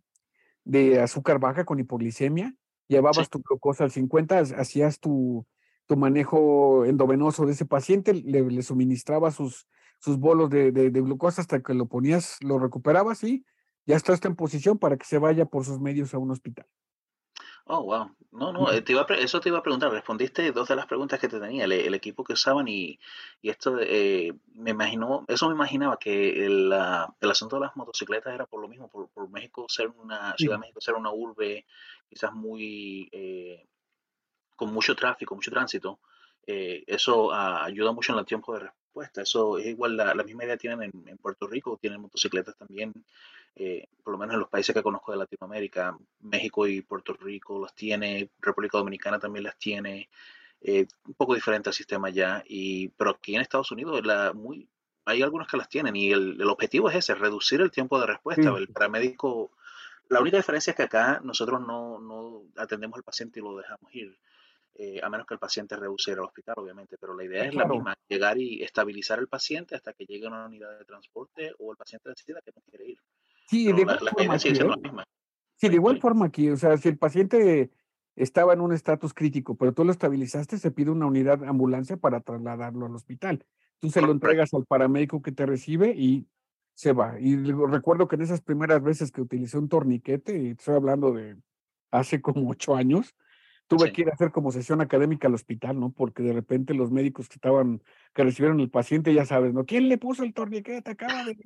de 0.63 1.01
azúcar 1.01 1.39
baja, 1.39 1.65
con 1.65 1.79
hipoglicemia. 1.79 2.53
Llevabas 2.87 3.27
tu 3.31 3.41
glucosa 3.41 3.85
al 3.85 3.89
50, 3.89 4.37
hacías 4.37 4.99
tu, 4.99 5.47
tu 5.87 5.97
manejo 5.97 6.85
endovenoso 6.85 7.47
de 7.47 7.53
ese 7.53 7.65
paciente, 7.65 8.13
le, 8.13 8.43
le 8.43 8.61
suministraba 8.61 9.31
sus, 9.31 9.67
sus 9.97 10.19
bolos 10.19 10.51
de, 10.51 10.71
de, 10.71 10.91
glucosa 10.91 11.41
hasta 11.41 11.63
que 11.63 11.73
lo 11.73 11.87
ponías, 11.87 12.37
lo 12.41 12.59
recuperabas 12.59 13.23
y 13.23 13.47
ya 13.87 13.95
está 13.95 14.15
en 14.27 14.35
posición 14.35 14.77
para 14.77 14.95
que 14.95 15.05
se 15.05 15.17
vaya 15.17 15.45
por 15.45 15.65
sus 15.65 15.81
medios 15.81 16.13
a 16.13 16.19
un 16.19 16.29
hospital. 16.29 16.67
Oh, 17.65 17.81
wow. 17.83 18.11
No, 18.31 18.51
no, 18.51 18.71
eh, 18.71 18.81
te 18.81 18.91
iba 18.93 19.05
eso 19.19 19.39
te 19.39 19.49
iba 19.49 19.59
a 19.59 19.63
preguntar. 19.63 19.91
Respondiste 19.91 20.51
dos 20.51 20.67
de 20.67 20.75
las 20.75 20.85
preguntas 20.85 21.19
que 21.19 21.29
te 21.29 21.39
tenía, 21.39 21.65
el, 21.65 21.93
equipo 21.93 22.23
que 22.23 22.33
usaban 22.33 22.67
y, 22.67 22.99
y 23.41 23.49
esto, 23.49 23.77
eh, 23.79 24.33
me 24.55 24.71
imaginó, 24.71 25.23
eso 25.27 25.47
me 25.47 25.53
imaginaba 25.53 25.97
que 25.97 26.45
el, 26.45 26.73
el, 27.21 27.31
asunto 27.31 27.55
de 27.55 27.61
las 27.61 27.75
motocicletas 27.75 28.33
era 28.33 28.45
por 28.47 28.59
lo 28.61 28.67
mismo, 28.67 28.89
por, 28.89 29.07
por 29.09 29.29
México 29.29 29.65
ser 29.69 29.89
una, 29.89 30.35
Ciudad 30.35 30.55
de 30.55 30.61
México 30.61 30.81
ser 30.81 30.95
una 30.95 31.11
urbe 31.11 31.65
quizás 32.09 32.33
muy, 32.33 33.07
eh, 33.11 33.65
con 34.55 34.73
mucho 34.73 34.95
tráfico, 34.95 35.35
mucho 35.35 35.51
tránsito. 35.51 35.99
eso 36.45 37.31
ah, 37.31 37.63
ayuda 37.63 37.91
mucho 37.93 38.13
en 38.13 38.19
el 38.19 38.25
tiempo 38.25 38.53
de 38.53 38.61
respuesta. 38.61 39.21
Eso 39.21 39.57
es 39.57 39.67
igual, 39.67 39.95
la, 39.95 40.13
la 40.13 40.23
misma 40.23 40.43
idea 40.43 40.57
tienen 40.57 40.83
en, 40.83 41.07
en 41.07 41.17
Puerto 41.17 41.47
Rico, 41.47 41.77
tienen 41.79 42.01
motocicletas 42.01 42.57
también 42.57 42.93
eh, 43.55 43.87
por 44.03 44.13
lo 44.13 44.17
menos 44.17 44.33
en 44.33 44.39
los 44.39 44.49
países 44.49 44.73
que 44.73 44.83
conozco 44.83 45.11
de 45.11 45.17
Latinoamérica, 45.17 45.97
México 46.21 46.67
y 46.67 46.81
Puerto 46.81 47.13
Rico 47.13 47.59
los 47.59 47.73
tiene, 47.75 48.29
República 48.39 48.77
Dominicana 48.77 49.19
también 49.19 49.43
las 49.43 49.57
tiene, 49.57 50.09
eh, 50.61 50.87
un 51.07 51.13
poco 51.13 51.35
diferente 51.35 51.69
al 51.69 51.73
sistema 51.73 52.09
ya, 52.09 52.43
y, 52.47 52.87
pero 52.89 53.11
aquí 53.11 53.35
en 53.35 53.41
Estados 53.41 53.71
Unidos 53.71 54.05
la, 54.05 54.33
muy, 54.33 54.67
hay 55.05 55.21
algunos 55.21 55.47
que 55.47 55.57
las 55.57 55.69
tienen 55.69 55.95
y 55.95 56.11
el, 56.11 56.41
el 56.41 56.49
objetivo 56.49 56.89
es 56.89 56.95
ese, 56.95 57.15
reducir 57.15 57.61
el 57.61 57.71
tiempo 57.71 57.99
de 57.99 58.07
respuesta. 58.07 58.49
El 58.57 58.69
paramédico, 58.69 59.51
la 60.09 60.21
única 60.21 60.37
diferencia 60.37 60.71
es 60.71 60.77
que 60.77 60.83
acá 60.83 61.21
nosotros 61.23 61.61
no, 61.61 61.99
no 61.99 62.43
atendemos 62.55 62.97
al 62.97 63.03
paciente 63.03 63.39
y 63.39 63.43
lo 63.43 63.57
dejamos 63.57 63.93
ir. 63.93 64.17
Eh, 64.75 64.99
a 65.03 65.09
menos 65.09 65.27
que 65.27 65.35
el 65.35 65.39
paciente 65.39 65.75
rehúse 65.75 66.11
ir 66.11 66.17
al 66.17 66.25
hospital, 66.25 66.55
obviamente, 66.57 66.97
pero 66.97 67.13
la 67.15 67.23
idea 67.23 67.45
es 67.45 67.53
la 67.53 67.65
misma, 67.65 67.95
llegar 68.07 68.39
y 68.39 68.63
estabilizar 68.63 69.19
al 69.19 69.27
paciente 69.27 69.75
hasta 69.75 69.93
que 69.93 70.05
llegue 70.05 70.25
a 70.25 70.29
una 70.29 70.47
unidad 70.47 70.79
de 70.79 70.85
transporte 70.85 71.53
o 71.59 71.71
el 71.71 71.77
paciente 71.77 72.09
decida 72.09 72.41
que 72.41 72.51
no 72.55 72.61
quiere 72.67 72.85
ir. 72.87 72.97
Sí, 73.47 73.71
de 73.71 73.81
igual 73.81 73.99
forma 73.99 74.33
aquí, 74.35 74.53
Sí, 75.55 75.69
de 75.69 75.75
igual 75.75 75.99
forma 76.01 76.25
aquí, 76.25 76.49
o 76.49 76.57
sea, 76.57 76.77
si 76.77 76.89
el 76.89 76.97
paciente 76.97 77.71
estaba 78.15 78.53
en 78.53 78.61
un 78.61 78.73
estatus 78.73 79.13
crítico, 79.13 79.55
pero 79.55 79.73
tú 79.73 79.85
lo 79.85 79.91
estabilizaste, 79.91 80.57
se 80.57 80.71
pide 80.71 80.91
una 80.91 81.05
unidad 81.05 81.39
de 81.39 81.47
ambulancia 81.47 81.97
para 81.97 82.21
trasladarlo 82.21 82.85
al 82.85 82.95
hospital. 82.95 83.45
Tú 83.79 83.89
se 83.89 84.01
lo 84.01 84.11
entregas 84.11 84.53
al 84.53 84.65
paramédico 84.65 85.21
que 85.21 85.31
te 85.31 85.45
recibe 85.45 85.93
y 85.95 86.27
se 86.73 86.93
va. 86.93 87.19
Y 87.19 87.35
recuerdo 87.35 88.07
que 88.07 88.15
en 88.15 88.21
esas 88.21 88.41
primeras 88.41 88.81
veces 88.81 89.11
que 89.11 89.21
utilicé 89.21 89.57
un 89.57 89.69
torniquete, 89.69 90.37
y 90.37 90.47
estoy 90.49 90.75
hablando 90.75 91.11
de 91.11 91.37
hace 91.91 92.21
como 92.21 92.49
ocho 92.49 92.75
años, 92.75 93.15
tuve 93.67 93.91
que 93.91 94.01
ir 94.01 94.09
a 94.09 94.13
hacer 94.13 94.31
como 94.31 94.51
sesión 94.51 94.81
académica 94.81 95.27
al 95.27 95.33
hospital, 95.35 95.79
¿no? 95.79 95.91
Porque 95.91 96.23
de 96.23 96.33
repente 96.33 96.73
los 96.73 96.91
médicos 96.91 97.29
que 97.29 97.35
estaban, 97.35 97.81
que 98.13 98.23
recibieron 98.23 98.59
el 98.59 98.69
paciente, 98.69 99.13
ya 99.13 99.25
sabes, 99.25 99.53
¿no? 99.53 99.65
¿Quién 99.65 99.89
le 99.89 99.97
puso 99.97 100.23
el 100.23 100.33
torniquete? 100.33 100.91
Acaba 100.91 101.23
de 101.25 101.37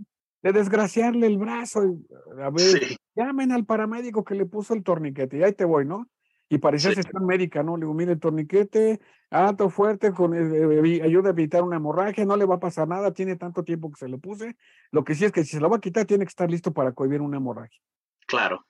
de 0.48 0.60
desgraciarle 0.60 1.28
el 1.28 1.38
brazo. 1.38 1.98
a 2.42 2.50
ver, 2.50 2.98
llamen 3.16 3.52
al 3.52 3.66
paramédico 3.66 4.24
que 4.24 4.36
le 4.36 4.46
puso 4.46 4.74
el 4.74 4.84
torniquete 4.84 5.38
y 5.38 5.44
ahí 5.44 5.54
te 5.54 5.66
voy, 5.66 5.86
¿no? 5.86 6.08
Y 6.50 6.60
parecía 6.60 6.92
sí. 6.92 7.04
sesión 7.04 7.26
médica, 7.26 7.62
¿no? 7.62 7.76
Le 7.76 7.82
digo, 7.82 7.94
mire, 7.94 8.14
el 8.14 8.20
torniquete, 8.20 9.02
alto, 9.30 9.70
fuerte, 9.70 10.14
con 10.14 10.34
eh, 10.34 11.02
ayuda 11.04 11.30
a 11.30 11.32
evitar 11.32 11.62
una 11.62 11.76
hemorragia, 11.76 12.26
no 12.26 12.38
le 12.38 12.46
va 12.46 12.56
a 12.56 12.60
pasar 12.60 12.88
nada, 12.88 13.14
tiene 13.14 13.36
tanto 13.36 13.64
tiempo 13.64 13.92
que 13.92 13.98
se 13.98 14.08
lo 14.08 14.18
puse. 14.20 14.56
Lo 14.92 15.04
que 15.04 15.14
sí 15.14 15.26
es 15.26 15.34
que 15.34 15.44
si 15.44 15.52
se 15.52 15.60
lo 15.60 15.70
va 15.70 15.78
a 15.78 15.82
quitar, 15.82 16.06
tiene 16.06 16.24
que 16.24 16.30
estar 16.30 16.50
listo 16.50 16.74
para 16.74 16.94
cohibir 16.94 17.22
una 17.22 17.38
hemorragia. 17.38 17.82
Claro. 18.28 18.66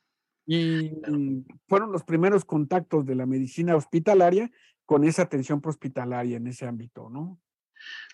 Y 0.48 0.92
fueron 1.68 1.92
los 1.92 2.04
primeros 2.04 2.46
contactos 2.46 3.06
de 3.06 3.16
la 3.16 3.26
medicina 3.26 3.76
hospitalaria 3.76 4.50
con 4.86 5.04
esa 5.04 5.24
atención 5.24 5.62
prehospitalaria 5.62 6.38
en 6.38 6.48
ese 6.48 6.66
ámbito, 6.66 7.10
¿no? 7.10 7.38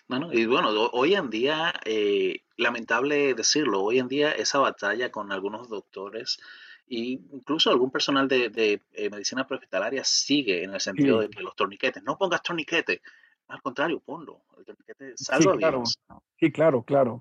Bueno, 0.06 0.32
y 0.32 0.44
bueno, 0.46 0.68
hoy 0.92 1.14
en 1.14 1.30
día, 1.30 1.72
eh, 1.84 2.42
lamentable 2.56 3.34
decirlo, 3.34 3.82
hoy 3.82 3.98
en 3.98 4.08
día 4.08 4.32
esa 4.32 4.58
batalla 4.58 5.10
con 5.10 5.32
algunos 5.32 5.68
doctores 5.68 6.38
e 6.86 7.18
incluso 7.32 7.70
algún 7.70 7.90
personal 7.90 8.28
de, 8.28 8.50
de 8.50 8.82
eh, 8.92 9.08
medicina 9.08 9.46
prehospitalaria 9.46 10.04
sigue 10.04 10.62
en 10.62 10.74
el 10.74 10.80
sentido 10.80 11.20
de 11.20 11.30
que 11.30 11.40
los 11.40 11.56
torniquetes, 11.56 12.02
no 12.02 12.18
pongas 12.18 12.42
torniquete, 12.42 13.00
al 13.48 13.62
contrario, 13.62 14.00
ponlo, 14.00 14.42
el 14.58 14.64
torniquete 14.66 15.14
salva 15.16 15.52
sí, 15.52 15.58
claro. 15.58 15.82
Sí, 16.38 16.52
claro, 16.52 16.82
claro. 16.82 17.18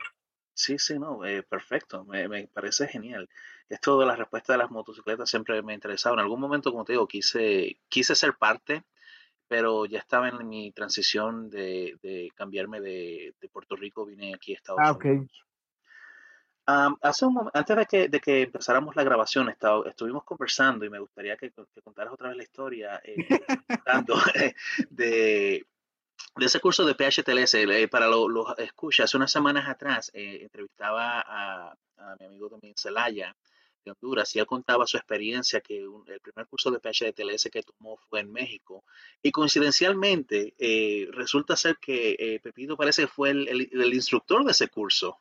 Sí, 0.54 0.78
sí, 0.78 1.00
no, 1.00 1.26
eh, 1.26 1.42
perfecto, 1.42 2.04
me, 2.04 2.28
me, 2.28 2.48
parece 2.48 2.88
genial. 2.88 3.30
Esto 3.70 4.00
de 4.00 4.06
la 4.06 4.16
respuesta 4.16 4.54
de 4.54 4.60
las 4.60 4.70
motocicletas 4.70 5.30
siempre 5.30 5.62
me 5.64 5.72
ha 5.72 5.76
interesado. 5.76 6.16
En 6.16 6.22
algún 6.22 6.40
momento, 6.40 6.72
como 6.72 6.86
te 6.86 6.94
digo, 6.94 7.08
quise, 7.08 7.80
quise 7.90 8.14
ser 8.14 8.36
parte 8.36 8.84
pero 9.48 9.86
ya 9.86 10.00
estaba 10.00 10.30
en 10.30 10.48
mi 10.48 10.72
transición 10.72 11.50
de, 11.50 11.98
de 12.02 12.32
cambiarme 12.36 12.82
de, 12.82 13.34
de, 13.40 13.50
Puerto 13.50 13.76
Rico, 13.76 14.06
vine 14.06 14.34
aquí 14.34 14.54
a 14.54 14.56
Estados 14.56 14.82
ah, 14.84 14.92
okay. 14.92 15.12
Unidos. 15.12 15.44
Um, 16.66 16.96
hace 17.02 17.26
un 17.26 17.34
momento, 17.34 17.58
antes 17.58 17.76
de 17.76 17.86
que, 17.86 18.08
de 18.08 18.20
que 18.22 18.42
empezáramos 18.44 18.96
la 18.96 19.04
grabación, 19.04 19.54
estuvimos 19.86 20.24
conversando 20.24 20.86
y 20.86 20.90
me 20.90 21.00
gustaría 21.00 21.36
que, 21.36 21.52
que 21.52 21.82
contaras 21.82 22.14
otra 22.14 22.30
vez 22.30 22.38
la 22.38 22.44
historia 22.44 23.02
eh, 23.04 23.16
de, 24.90 25.66
de 26.36 26.46
ese 26.46 26.62
curso 26.62 26.86
de 26.86 26.96
PHTLS. 26.96 27.56
Eh, 27.56 27.88
para 27.90 28.08
los 28.08 28.30
lo, 28.30 28.58
escuchas, 28.58 29.06
hace 29.06 29.18
unas 29.18 29.32
semanas 29.32 29.68
atrás 29.68 30.10
eh, 30.14 30.40
entrevistaba 30.44 31.20
a, 31.20 31.76
a, 31.98 32.16
mi 32.20 32.28
amigo 32.28 32.50
también 32.50 32.74
Celaya 32.78 33.36
de 33.84 33.92
Honduras 33.92 34.36
y 34.36 34.40
él 34.40 34.46
contaba 34.46 34.88
su 34.88 34.98
experiencia 34.98 35.62
que 35.62 35.88
un, 35.88 36.04
el 36.10 36.20
primer 36.20 36.48
curso 36.48 36.72
de 36.72 36.80
PHDTLS 36.80 37.50
que 37.52 37.64
tomó 37.64 37.98
fue 38.10 38.22
en 38.22 38.32
México 38.32 38.84
y 39.22 39.32
coincidencialmente 39.32 40.54
eh, 40.58 41.08
resulta 41.12 41.56
ser 41.56 41.78
que 41.78 42.16
eh, 42.18 42.40
Pepito 42.42 42.78
parece 42.78 43.04
que 43.04 43.08
fue 43.08 43.32
el, 43.32 43.48
el, 43.48 43.70
el, 43.72 43.94
instructor 43.94 44.44
de 44.44 44.52
ese 44.52 44.68
curso. 44.68 45.20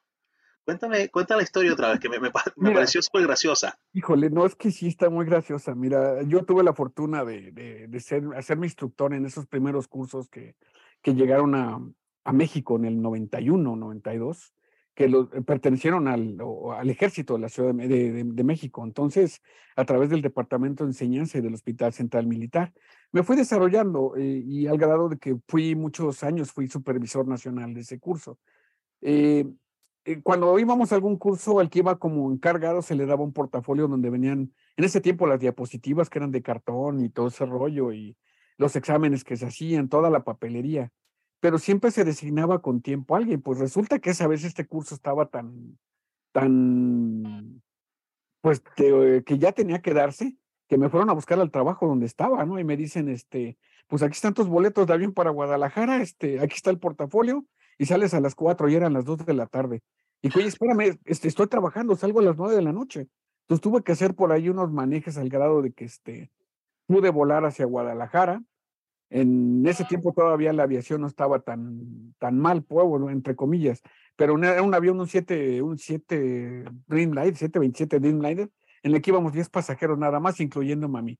Cuéntame, 0.65 1.09
cuenta 1.09 1.37
la 1.37 1.43
historia 1.43 1.73
otra 1.73 1.91
vez, 1.91 2.01
que 2.01 2.09
me, 2.09 2.21
me, 2.21 2.31
me 2.57 2.69
Mira, 2.69 2.75
pareció 2.75 3.03
súper 3.03 3.23
graciosa. 3.23 3.79
Híjole, 3.93 4.31
no 4.31 4.47
es 4.47 4.55
que 4.55 4.71
sí 4.71 4.87
está 4.87 5.11
muy 5.11 5.27
graciosa. 5.27 5.75
Mira, 5.75 6.23
yo 6.23 6.45
tuve 6.45 6.63
la 6.63 6.73
fortuna 6.73 7.25
de, 7.25 7.51
de, 7.51 7.89
de 7.89 8.01
ser, 8.01 8.23
hacer 8.37 8.59
mi 8.59 8.67
instructor 8.67 9.13
en 9.13 9.27
esos 9.27 9.47
primeros 9.47 9.89
cursos 9.89 10.29
que, 10.29 10.55
que 11.03 11.15
llegaron 11.15 11.57
a, 11.57 11.81
a 12.25 12.33
México 12.33 12.77
en 12.77 12.85
el 12.85 13.03
91, 13.03 13.77
92 13.77 14.55
que 14.95 15.05
eh, 15.05 15.43
pertenecieron 15.47 16.09
al, 16.09 16.39
al, 16.77 16.91
ejército 16.91 17.35
de 17.35 17.41
la 17.41 17.49
Ciudad 17.49 17.75
de, 17.75 17.89
de, 17.89 18.25
de, 18.25 18.45
México. 18.45 18.85
Entonces, 18.85 19.43
a 19.77 19.85
través 19.85 20.11
del 20.11 20.23
Departamento 20.23 20.85
de 20.85 20.91
Enseñanza 20.91 21.39
y 21.39 21.41
del 21.41 21.55
Hospital 21.55 21.93
Central 21.93 22.27
Militar, 22.27 22.73
me 23.13 23.23
fui 23.23 23.37
desarrollando 23.37 24.15
eh, 24.17 24.43
y 24.45 24.67
al 24.67 24.79
grado 24.79 25.09
de 25.09 25.19
que 25.19 25.37
fui 25.49 25.75
muchos 25.75 26.23
años, 26.23 26.53
fui 26.53 26.69
supervisor 26.69 27.27
nacional 27.29 27.75
de 27.75 27.81
ese 27.81 27.99
curso. 27.99 28.39
Eh, 29.01 29.47
eh, 30.05 30.21
cuando 30.23 30.59
íbamos 30.59 30.93
a 30.93 30.95
algún 30.97 31.17
curso, 31.17 31.61
al 31.61 31.71
que 31.71 31.81
iba 31.81 31.99
como 31.99 32.33
encargado 32.33 32.83
se 32.83 32.95
le 32.95 33.07
daba 33.07 33.23
un 33.23 33.33
portafolio 33.33 33.87
donde 33.87 34.11
venían, 34.11 34.53
en 34.77 34.85
ese 34.85 35.01
tiempo, 35.01 35.27
las 35.27 35.41
diapositivas 35.41 36.11
que 36.11 36.19
eran 36.19 36.31
de 36.31 36.43
cartón 36.43 37.01
y 37.05 37.09
todo 37.11 37.29
ese 37.29 37.47
rollo 37.47 37.93
y 37.93 38.17
los 38.57 38.77
exámenes 38.77 39.25
que 39.25 39.37
se 39.37 39.47
hacían, 39.47 39.89
toda 39.89 40.11
la 40.11 40.25
papelería 40.25 40.91
pero 41.43 41.59
siempre 41.59 41.91
se 41.91 42.05
designaba 42.05 42.63
con 42.63 42.83
tiempo 42.83 43.17
alguien. 43.17 43.43
Pues 43.43 43.59
resulta 43.59 43.99
que 43.99 44.11
esa 44.11 44.29
vez 44.29 44.45
este 44.45 44.65
curso 44.65 44.95
estaba 44.95 45.27
tan, 45.27 45.77
tan, 46.31 47.61
pues 48.41 48.61
que 48.61 49.39
ya 49.39 49.51
tenía 49.51 49.83
que 49.83 49.93
darse, 49.93 50.37
que 50.69 50.79
me 50.79 50.89
fueron 50.89 51.11
a 51.11 51.15
buscar 51.15 51.41
al 51.41 51.51
trabajo 51.51 51.89
donde 51.89 52.07
estaba, 52.07 52.47
¿no? 52.47 52.61
Y 52.61 52.65
me 52.65 52.77
dicen, 52.77 53.09
este, 53.09 53.59
pues 53.89 54.05
aquí 54.05 54.13
están 54.13 54.35
tus 54.35 54.47
boletos 54.47 54.87
de 54.87 54.93
avión 54.93 55.13
para 55.15 55.31
Guadalajara, 55.31 56.01
este, 56.01 56.39
aquí 56.39 56.55
está 56.55 56.71
el 56.71 56.79
portafolio, 56.79 57.45
y 57.77 57.87
sales 57.87 58.15
a 58.15 58.21
las 58.21 58.37
cuatro 58.37 58.69
y 58.69 58.77
eran 58.77 58.93
las 58.93 59.05
dos 59.05 59.27
de 59.27 59.35
la 59.35 59.47
tarde. 59.47 59.83
Y 60.23 60.29
oye, 60.39 60.47
espérame, 60.47 61.01
este, 61.05 61.27
estoy 61.27 61.49
trabajando, 61.49 61.97
salgo 61.97 62.21
a 62.21 62.23
las 62.23 62.37
nueve 62.37 62.55
de 62.55 62.63
la 62.63 62.73
noche. 62.73 63.09
Entonces 63.49 63.63
tuve 63.63 63.83
que 63.83 63.91
hacer 63.91 64.15
por 64.15 64.31
ahí 64.31 64.49
unos 64.49 64.71
manejes 64.71 65.19
al 65.19 65.29
grado 65.29 65.61
de 65.61 65.73
que 65.73 65.87
este, 65.87 66.31
pude 66.87 67.11
volar 67.11 67.45
hacia 67.45 67.67
Guadalajara, 67.67 68.45
en 69.13 69.67
ese 69.67 69.85
tiempo 69.85 70.15
todavía 70.15 70.55
la 70.55 70.63
aviación 70.63 71.03
no 71.03 71.07
estaba 71.07 71.41
tan, 71.41 72.15
tan 72.19 72.39
mal, 72.39 72.63
pueblo, 72.63 73.11
entre 73.11 73.37
comillas, 73.37 73.83
pero 74.17 74.39
era 74.43 74.63
un 74.63 74.75
avión, 74.75 74.99
un 74.99 75.07
7, 75.07 75.61
un 75.61 75.77
7 75.79 76.65
Dreamliner, 76.87 77.37
727 77.37 78.01
Dreamliner, 78.01 78.51
en 78.83 78.95
el 78.95 79.03
que 79.03 79.11
íbamos 79.11 79.35
10 79.35 79.51
pasajeros 79.51 79.99
nada 79.99 80.19
más, 80.19 80.41
incluyendo 80.41 80.89
mami. 80.89 81.19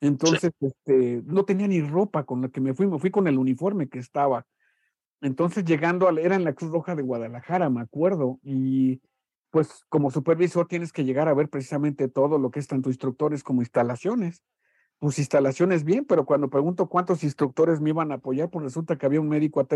Entonces, 0.00 0.52
este, 0.60 1.22
no 1.26 1.44
tenía 1.44 1.66
ni 1.66 1.80
ropa 1.80 2.24
con 2.24 2.40
la 2.40 2.50
que 2.50 2.60
me 2.60 2.72
fui, 2.72 2.86
me 2.86 3.00
fui 3.00 3.10
con 3.10 3.26
el 3.26 3.36
uniforme 3.36 3.88
que 3.88 3.98
estaba. 3.98 4.46
Entonces, 5.20 5.64
llegando, 5.64 6.08
a, 6.08 6.12
era 6.20 6.36
en 6.36 6.44
la 6.44 6.52
Cruz 6.52 6.70
Roja 6.70 6.94
de 6.94 7.02
Guadalajara, 7.02 7.68
me 7.68 7.80
acuerdo, 7.80 8.38
y 8.44 9.00
pues 9.50 9.84
como 9.88 10.12
supervisor 10.12 10.68
tienes 10.68 10.92
que 10.92 11.04
llegar 11.04 11.28
a 11.28 11.34
ver 11.34 11.48
precisamente 11.48 12.08
todo 12.08 12.38
lo 12.38 12.52
que 12.52 12.60
es 12.60 12.68
tanto 12.68 12.90
instructores 12.90 13.42
como 13.42 13.62
instalaciones 13.62 14.44
pues 15.04 15.18
instalaciones 15.18 15.84
bien, 15.84 16.06
pero 16.06 16.24
cuando 16.24 16.48
pregunto 16.48 16.88
cuántos 16.88 17.24
instructores 17.24 17.78
me 17.78 17.90
iban 17.90 18.10
a 18.10 18.14
apoyar, 18.14 18.48
pues 18.48 18.64
resulta 18.64 18.96
que 18.96 19.04
había 19.04 19.20
un 19.20 19.28
médico 19.28 19.60
a 19.60 19.66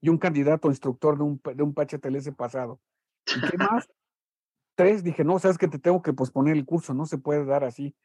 y 0.00 0.08
un 0.08 0.18
candidato 0.18 0.68
instructor 0.68 1.18
de 1.18 1.24
un, 1.24 1.40
de 1.56 1.64
un 1.64 1.74
pasado. 1.74 2.80
¿Y 3.26 3.40
qué 3.50 3.58
más? 3.58 3.88
Tres, 4.76 5.02
dije, 5.02 5.24
no, 5.24 5.40
sabes 5.40 5.58
que 5.58 5.66
te 5.66 5.80
tengo 5.80 6.00
que 6.00 6.12
posponer 6.12 6.56
el 6.56 6.64
curso, 6.64 6.94
no 6.94 7.06
se 7.06 7.18
puede 7.18 7.44
dar 7.44 7.64
así. 7.64 7.96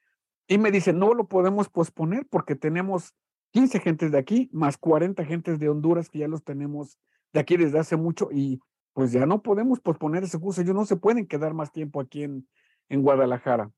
Y 0.47 0.57
me 0.57 0.71
dice, 0.71 0.93
no 0.93 1.13
lo 1.13 1.27
podemos 1.27 1.69
posponer 1.69 2.25
porque 2.27 2.55
tenemos 2.55 3.13
15 3.51 3.79
gentes 3.79 4.11
de 4.11 4.17
aquí, 4.17 4.49
más 4.51 4.79
40 4.79 5.25
gentes 5.25 5.59
de 5.59 5.69
Honduras 5.69 6.09
que 6.09 6.17
ya 6.17 6.27
los 6.27 6.43
tenemos 6.43 6.97
de 7.33 7.39
aquí 7.39 7.55
desde 7.55 7.77
hace 7.77 7.97
mucho 7.97 8.29
y 8.31 8.59
pues 8.93 9.11
ya 9.11 9.27
no 9.27 9.43
podemos 9.43 9.79
posponer 9.79 10.23
ese 10.23 10.39
curso. 10.39 10.61
Ellos 10.61 10.73
no 10.73 10.85
se 10.85 10.95
pueden 10.95 11.27
quedar 11.27 11.53
más 11.53 11.71
tiempo 11.71 12.01
aquí 12.01 12.23
en, 12.23 12.47
en 12.89 13.03
Guadalajara. 13.03 13.71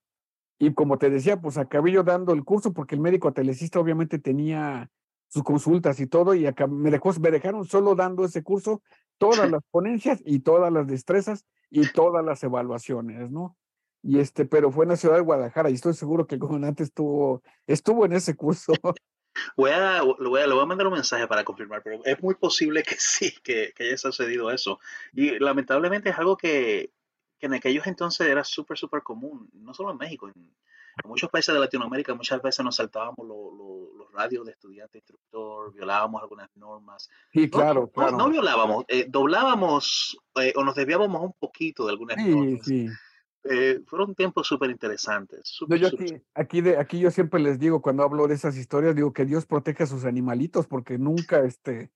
Y 0.59 0.73
como 0.73 0.97
te 0.97 1.09
decía, 1.09 1.39
pues 1.39 1.57
acabé 1.57 1.93
yo 1.93 2.03
dando 2.03 2.33
el 2.33 2.43
curso 2.43 2.73
porque 2.73 2.93
el 2.93 3.01
médico 3.01 3.31
telecista 3.31 3.79
obviamente 3.79 4.19
tenía 4.19 4.91
sus 5.29 5.43
consultas 5.43 5.99
y 5.99 6.07
todo, 6.07 6.33
y 6.33 6.45
acá 6.45 6.67
me, 6.67 6.91
dejó, 6.91 7.13
me 7.19 7.31
dejaron 7.31 7.65
solo 7.65 7.95
dando 7.95 8.25
ese 8.25 8.43
curso, 8.43 8.81
todas 9.17 9.49
las 9.49 9.61
ponencias 9.71 10.21
y 10.25 10.39
todas 10.39 10.73
las 10.73 10.87
destrezas 10.87 11.45
y 11.69 11.87
todas 11.91 12.25
las 12.25 12.43
evaluaciones, 12.43 13.31
¿no? 13.31 13.55
Y 14.01 14.19
este, 14.19 14.45
pero 14.45 14.71
fue 14.71 14.85
en 14.85 14.89
la 14.89 14.95
ciudad 14.97 15.15
de 15.15 15.21
Guadalajara 15.21 15.69
y 15.69 15.75
estoy 15.75 15.93
seguro 15.93 16.25
que 16.25 16.35
el 16.35 16.41
comandante 16.41 16.83
estuvo, 16.83 17.41
estuvo 17.67 18.05
en 18.05 18.13
ese 18.13 18.35
curso. 18.35 18.73
Voy 19.55 19.71
a, 19.71 20.01
voy 20.01 20.41
a, 20.41 20.47
le 20.47 20.53
voy 20.53 20.63
a 20.63 20.65
mandar 20.65 20.87
un 20.87 20.93
mensaje 20.93 21.25
para 21.27 21.45
confirmar, 21.45 21.81
pero 21.81 22.03
es 22.03 22.21
muy 22.21 22.35
posible 22.35 22.83
que 22.83 22.95
sí, 22.97 23.31
que, 23.41 23.71
que 23.73 23.83
haya 23.85 23.97
sucedido 23.97 24.51
eso. 24.51 24.79
Y 25.13 25.39
lamentablemente 25.39 26.09
es 26.09 26.17
algo 26.17 26.35
que, 26.35 26.91
que 27.39 27.47
en 27.47 27.53
aquellos 27.53 27.87
entonces 27.87 28.27
era 28.27 28.43
súper, 28.43 28.77
súper 28.77 29.01
común, 29.01 29.49
no 29.53 29.73
solo 29.73 29.91
en 29.91 29.97
México, 29.97 30.27
en, 30.27 30.53
muchos 31.05 31.29
países 31.29 31.53
de 31.53 31.61
Latinoamérica 31.61 32.13
muchas 32.13 32.41
veces 32.41 32.63
nos 32.65 32.75
saltábamos 32.75 33.25
los 33.25 34.11
radios 34.11 34.45
de 34.45 34.51
estudiante, 34.51 34.97
instructor, 34.97 35.73
violábamos 35.73 36.21
algunas 36.21 36.49
normas. 36.57 37.09
Sí, 37.31 37.49
claro, 37.49 37.81
no, 37.81 37.87
claro. 37.87 38.17
No, 38.17 38.29
violábamos, 38.29 38.83
eh, 38.89 39.05
doblábamos 39.07 40.17
eh, 40.41 40.51
o 40.57 40.63
nos 40.65 40.75
desviábamos 40.75 41.21
un 41.21 41.33
poquito 41.39 41.85
de 41.85 41.91
algunas 41.91 42.17
sí, 42.21 42.29
normas. 42.29 42.65
Sí. 42.65 42.89
Eh, 43.45 43.79
fueron 43.85 44.13
tiempos 44.15 44.47
súper 44.47 44.69
interesantes. 44.69 45.57
no, 45.67 45.75
yo 45.77 45.87
aquí, 45.87 46.21
aquí, 46.33 46.61
de, 46.61 46.77
aquí 46.77 46.99
yo 46.99 47.09
siempre 47.09 47.39
les 47.39 47.57
digo, 47.57 47.81
cuando 47.81 48.03
hablo 48.03 48.27
de 48.27 48.35
esas 48.35 48.57
historias, 48.57 48.95
digo 48.95 49.13
que 49.13 49.25
Dios 49.25 49.45
protege 49.45 49.83
a 49.83 49.87
sus 49.87 50.03
animalitos, 50.03 50.67
porque 50.67 50.97
nunca, 50.97 51.39
este, 51.45 51.91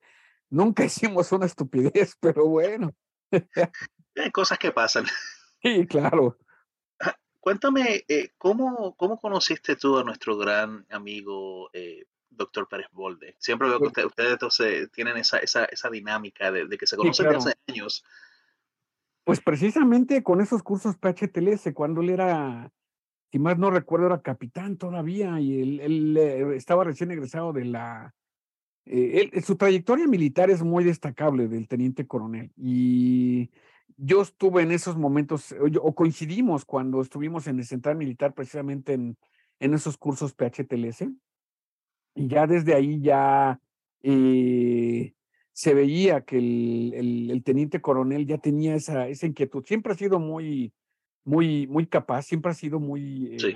nunca 0.50 0.86
hicimos 0.86 1.32
una 1.32 1.46
estupidez, 1.46 2.16
pero 2.22 2.48
bueno. 2.48 2.94
Hay 4.16 4.32
cosas 4.32 4.58
que 4.58 4.72
pasan. 4.72 5.06
Sí, 5.66 5.88
claro. 5.88 6.38
Cuéntame, 7.40 8.04
eh, 8.10 8.32
¿cómo, 8.38 8.96
¿cómo 8.96 9.18
conociste 9.18 9.78
tú 9.78 9.98
a 9.98 10.04
nuestro 10.04 10.38
gran 10.38 10.86
amigo 10.90 11.70
eh, 11.72 12.04
doctor 12.30 12.68
Pérez 12.68 12.88
Bolde? 12.92 13.38
Siempre 13.40 13.70
veo 13.70 13.80
que 13.80 14.06
ustedes, 14.06 14.34
entonces 14.34 14.92
tienen 14.92 15.16
esa, 15.16 15.38
esa, 15.38 15.64
esa 15.64 15.90
dinámica 15.90 16.52
de, 16.52 16.68
de, 16.68 16.78
que 16.78 16.86
se 16.86 16.98
conocen 16.98 17.28
claro. 17.28 17.44
de 17.44 17.52
hace 17.52 17.60
años. 17.70 18.04
Pues 19.24 19.40
precisamente 19.40 20.22
con 20.22 20.42
esos 20.42 20.64
cursos 20.64 20.98
PHTLS, 20.98 21.74
cuando 21.74 22.02
él 22.02 22.10
era, 22.10 22.72
si 23.32 23.40
más 23.40 23.58
no 23.58 23.72
recuerdo, 23.72 24.08
era 24.08 24.22
capitán 24.22 24.78
todavía 24.78 25.40
y 25.40 25.62
él, 25.62 25.80
él 25.80 26.18
eh, 26.18 26.56
estaba 26.56 26.84
recién 26.84 27.12
egresado 27.12 27.54
de 27.54 27.66
la... 27.66 28.14
Eh, 28.86 29.30
él, 29.34 29.44
su 29.44 29.56
trayectoria 29.56 30.08
militar 30.08 30.50
es 30.50 30.62
muy 30.62 30.84
destacable 30.84 31.48
del 31.48 31.70
teniente 31.70 32.06
coronel 32.06 32.52
y 32.58 33.50
yo 33.98 34.22
estuve 34.22 34.64
en 34.64 34.72
esos 34.72 34.98
momentos, 34.98 35.54
o, 35.82 35.96
coincidimos 35.96 36.66
cuando 36.66 37.02
estuvimos 37.02 37.48
en 37.48 37.60
el 37.60 37.66
Central 37.66 37.96
Militar 37.96 38.34
precisamente 38.34 38.94
en, 38.94 39.18
en 39.60 39.74
esos 39.74 39.98
cursos 39.98 40.34
PHTLS. 40.34 41.08
Y 42.16 42.28
ya 42.28 42.46
desde 42.46 42.76
ahí 42.76 43.02
ya 43.02 43.60
eh, 44.02 45.14
se 45.52 45.74
veía 45.74 46.22
que 46.22 46.38
el, 46.38 46.94
el, 46.96 47.32
el, 47.32 47.44
teniente 47.44 47.82
coronel 47.82 48.26
ya 48.28 48.38
tenía 48.38 48.76
esa, 48.76 49.08
esa 49.08 49.26
inquietud. 49.26 49.64
Siempre 49.66 49.94
ha 49.94 49.96
sido 49.98 50.20
muy, 50.20 50.74
muy, 51.24 51.68
muy 51.68 51.88
capaz, 51.88 52.24
siempre 52.24 52.52
ha 52.52 52.56
sido 52.56 52.80
muy... 52.80 53.36
Eh, 53.36 53.40
sí. 53.40 53.56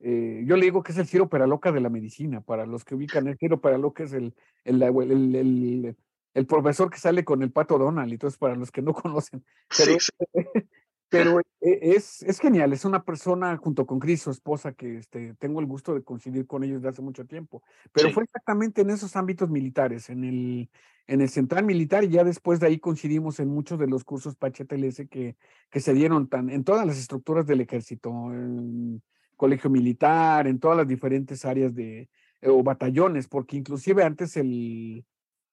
eh, 0.00 0.44
yo 0.46 0.56
le 0.56 0.64
digo 0.64 0.82
que 0.82 0.92
es 0.92 0.98
el 0.98 1.06
Ciro 1.06 1.28
Peraloca 1.28 1.72
de 1.72 1.80
la 1.80 1.90
medicina, 1.90 2.40
para 2.40 2.66
los 2.66 2.84
que 2.84 2.94
ubican, 2.94 3.26
el 3.26 3.38
Ciro 3.38 3.60
Peraloca 3.60 4.04
es 4.04 4.12
el, 4.12 4.34
el, 4.64 4.82
el, 4.82 5.96
el 6.34 6.46
profesor 6.46 6.90
que 6.90 6.98
sale 6.98 7.24
con 7.24 7.42
el 7.42 7.52
pato 7.52 7.78
Donald, 7.78 8.12
entonces 8.12 8.38
para 8.38 8.56
los 8.56 8.70
que 8.70 8.82
no 8.82 8.94
conocen. 8.94 9.44
Pero, 9.76 9.92
sí, 9.92 9.98
sí. 10.00 10.12
pero 11.08 11.40
es, 11.60 12.22
es 12.22 12.38
genial, 12.38 12.72
es 12.72 12.84
una 12.84 13.04
persona 13.04 13.56
junto 13.56 13.84
con 13.84 13.98
Cris, 13.98 14.22
su 14.22 14.30
esposa, 14.30 14.72
que 14.72 14.98
este, 14.98 15.34
tengo 15.34 15.60
el 15.60 15.66
gusto 15.66 15.92
de 15.92 16.02
coincidir 16.02 16.46
con 16.46 16.62
ellos 16.62 16.82
de 16.82 16.88
hace 16.88 17.02
mucho 17.02 17.26
tiempo. 17.26 17.62
Pero 17.92 18.08
sí. 18.08 18.14
fue 18.14 18.22
exactamente 18.22 18.82
en 18.82 18.90
esos 18.90 19.16
ámbitos 19.16 19.50
militares, 19.50 20.08
en 20.08 20.24
el, 20.24 20.70
en 21.08 21.20
el 21.20 21.28
central 21.28 21.64
militar, 21.64 22.04
y 22.04 22.10
ya 22.10 22.22
después 22.22 22.60
de 22.60 22.68
ahí 22.68 22.78
coincidimos 22.78 23.40
en 23.40 23.48
muchos 23.48 23.78
de 23.78 23.88
los 23.88 24.04
cursos 24.04 24.36
PHTLS 24.36 25.08
que, 25.10 25.36
que 25.68 25.80
se 25.80 25.92
dieron 25.92 26.28
tan, 26.28 26.48
en 26.48 26.62
todas 26.62 26.86
las 26.86 26.96
estructuras 26.96 27.46
del 27.46 27.60
ejército, 27.60 28.10
en 28.32 29.02
colegio 29.36 29.68
militar, 29.68 30.46
en 30.46 30.60
todas 30.60 30.76
las 30.76 30.86
diferentes 30.86 31.44
áreas 31.44 31.74
de, 31.74 32.08
o 32.42 32.62
batallones, 32.62 33.26
porque 33.26 33.56
inclusive 33.56 34.04
antes 34.04 34.36
el 34.36 35.04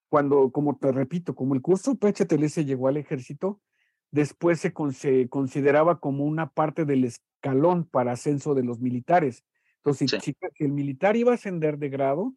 cuando, 0.09 0.51
como 0.51 0.77
te 0.77 0.91
repito, 0.91 1.35
como 1.35 1.53
el 1.53 1.61
curso 1.61 1.95
PHTLS 1.95 2.65
llegó 2.65 2.87
al 2.87 2.97
ejército, 2.97 3.61
después 4.11 4.59
se, 4.59 4.73
con, 4.73 4.93
se, 4.93 5.27
consideraba 5.29 5.99
como 5.99 6.25
una 6.25 6.49
parte 6.49 6.85
del 6.85 7.03
escalón 7.03 7.85
para 7.85 8.13
ascenso 8.13 8.55
de 8.55 8.63
los 8.63 8.79
militares. 8.79 9.43
Entonces, 9.77 10.11
sí. 10.11 10.19
si, 10.21 10.37
si, 10.55 10.63
el 10.63 10.71
militar 10.71 11.15
iba 11.15 11.31
a 11.31 11.35
ascender 11.35 11.77
de 11.77 11.89
grado, 11.89 12.33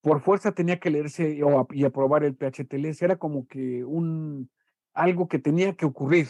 por 0.00 0.20
fuerza 0.20 0.52
tenía 0.52 0.78
que 0.78 0.90
leerse 0.90 1.42
o, 1.42 1.66
y 1.70 1.84
aprobar 1.84 2.24
el 2.24 2.36
PHTLS. 2.36 3.02
Era 3.02 3.16
como 3.16 3.46
que 3.46 3.84
un 3.84 4.50
algo 4.92 5.28
que 5.28 5.38
tenía 5.38 5.74
que 5.74 5.86
ocurrir. 5.86 6.28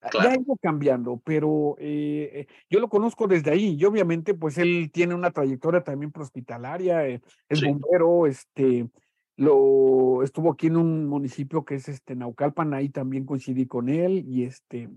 Claro. 0.00 0.30
Ya 0.30 0.34
ido 0.34 0.56
cambiando, 0.60 1.22
pero 1.24 1.76
eh, 1.78 2.48
yo 2.68 2.80
lo 2.80 2.88
conozco 2.88 3.28
desde 3.28 3.52
ahí 3.52 3.76
y 3.78 3.84
obviamente 3.84 4.34
pues 4.34 4.58
él 4.58 4.90
tiene 4.92 5.14
una 5.14 5.30
trayectoria 5.30 5.84
también 5.84 6.12
hospitalaria, 6.16 7.06
eh, 7.06 7.20
es 7.48 7.60
Sí. 7.60 7.66
bombero, 7.68 8.26
este, 8.26 8.88
lo 9.42 10.22
estuvo 10.22 10.52
aquí 10.52 10.68
en 10.68 10.76
un 10.76 11.06
municipio 11.08 11.64
que 11.64 11.74
es 11.74 11.88
este 11.88 12.14
Naucalpan, 12.14 12.74
ahí 12.74 12.88
también 12.88 13.26
coincidí 13.26 13.66
con 13.66 13.88
él 13.88 14.24
y 14.26 14.44
este, 14.44 14.88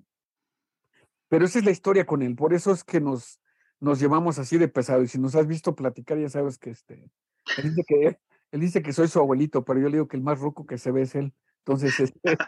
pero 1.27 1.45
esa 1.45 1.59
es 1.59 1.65
la 1.65 1.71
historia 1.71 2.05
con 2.05 2.21
él, 2.21 2.35
por 2.35 2.53
eso 2.53 2.71
es 2.71 2.83
que 2.83 3.01
nos, 3.01 3.39
nos 3.79 3.99
llevamos 3.99 4.37
así 4.37 4.57
de 4.57 4.67
pesado 4.67 5.01
y 5.01 5.07
si 5.07 5.17
nos 5.19 5.35
has 5.35 5.47
visto 5.47 5.75
platicar 5.75 6.19
ya 6.19 6.29
sabes 6.29 6.57
que 6.57 6.69
este, 6.69 7.09
él 7.57 7.63
dice 7.63 7.83
que, 7.87 8.19
él 8.51 8.59
dice 8.59 8.81
que 8.83 8.93
soy 8.93 9.07
su 9.07 9.19
abuelito, 9.19 9.65
pero 9.65 9.79
yo 9.79 9.87
le 9.89 9.97
digo 9.97 10.07
que 10.07 10.17
el 10.17 10.23
más 10.23 10.39
ruco 10.39 10.65
que 10.65 10.77
se 10.77 10.91
ve 10.91 11.01
es 11.01 11.15
él, 11.15 11.33
entonces 11.59 11.99
este, 11.99 12.19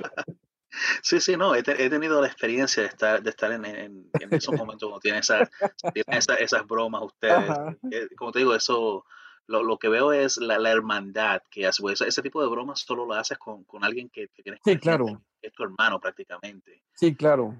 Sí, 1.01 1.19
sí, 1.21 1.37
no, 1.37 1.55
he, 1.55 1.63
te- 1.63 1.81
he 1.83 1.89
tenido 1.89 2.21
la 2.21 2.27
experiencia 2.27 2.83
de 2.83 2.89
estar, 2.89 3.23
de 3.23 3.29
estar 3.29 3.51
en, 3.53 3.63
en- 3.65 4.11
en 4.19 4.33
esos 4.33 4.53
momentos 4.53 4.87
cuando 4.89 4.99
tienen, 4.99 5.21
esa, 5.21 5.49
tienen 5.93 6.17
esa- 6.19 6.35
esas 6.35 6.67
bromas 6.67 7.03
ustedes. 7.03 7.49
Ajá. 7.49 7.75
Eh, 7.89 8.07
como 8.17 8.31
te 8.33 8.39
digo, 8.39 8.53
eso, 8.53 9.05
lo, 9.47 9.63
lo 9.63 9.77
que 9.77 9.89
veo 9.89 10.13
es 10.13 10.37
la, 10.37 10.59
la 10.59 10.71
hermandad 10.71 11.41
que 11.49 11.65
hace. 11.65 11.81
pues, 11.81 12.01
ese, 12.01 12.21
tipo 12.21 12.41
de 12.41 12.49
bromas 12.49 12.81
solo 12.81 13.05
lo 13.05 13.13
haces 13.13 13.37
con, 13.37 13.63
con 13.63 13.83
alguien 13.83 14.09
que, 14.09 14.27
que 14.29 14.43
tienes 14.43 14.61
Sí, 14.63 14.73
confianza, 14.73 15.05
claro. 15.05 15.21
que 15.41 15.47
es 15.47 15.53
tu 15.53 15.63
hermano 15.63 15.99
prácticamente. 15.99 16.83
sí, 16.93 17.15
claro. 17.15 17.55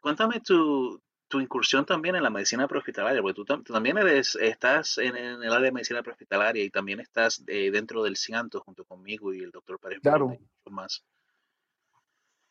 Cuéntame 0.00 0.40
tu, 0.40 1.00
tu 1.28 1.40
incursión 1.40 1.84
también 1.84 2.16
en 2.16 2.22
la 2.22 2.30
medicina 2.30 2.66
prehospitalaria, 2.66 3.20
porque 3.20 3.34
tú, 3.34 3.44
también 3.44 3.98
eres, 3.98 4.36
estás 4.36 4.98
en, 4.98 5.16
el 5.16 5.52
área 5.52 5.66
de 5.66 5.72
medicina 5.72 6.02
prehospitalaria 6.02 6.64
y 6.64 6.70
también 6.70 7.00
estás 7.00 7.44
eh, 7.46 7.70
dentro 7.70 8.02
del 8.02 8.16
CIANTO 8.16 8.60
junto 8.60 8.84
conmigo 8.84 9.32
y 9.32 9.40
el 9.42 9.50
doctor 9.50 9.78
Pérez. 9.78 10.00
Claro. 10.00 10.36
Más. 10.70 11.04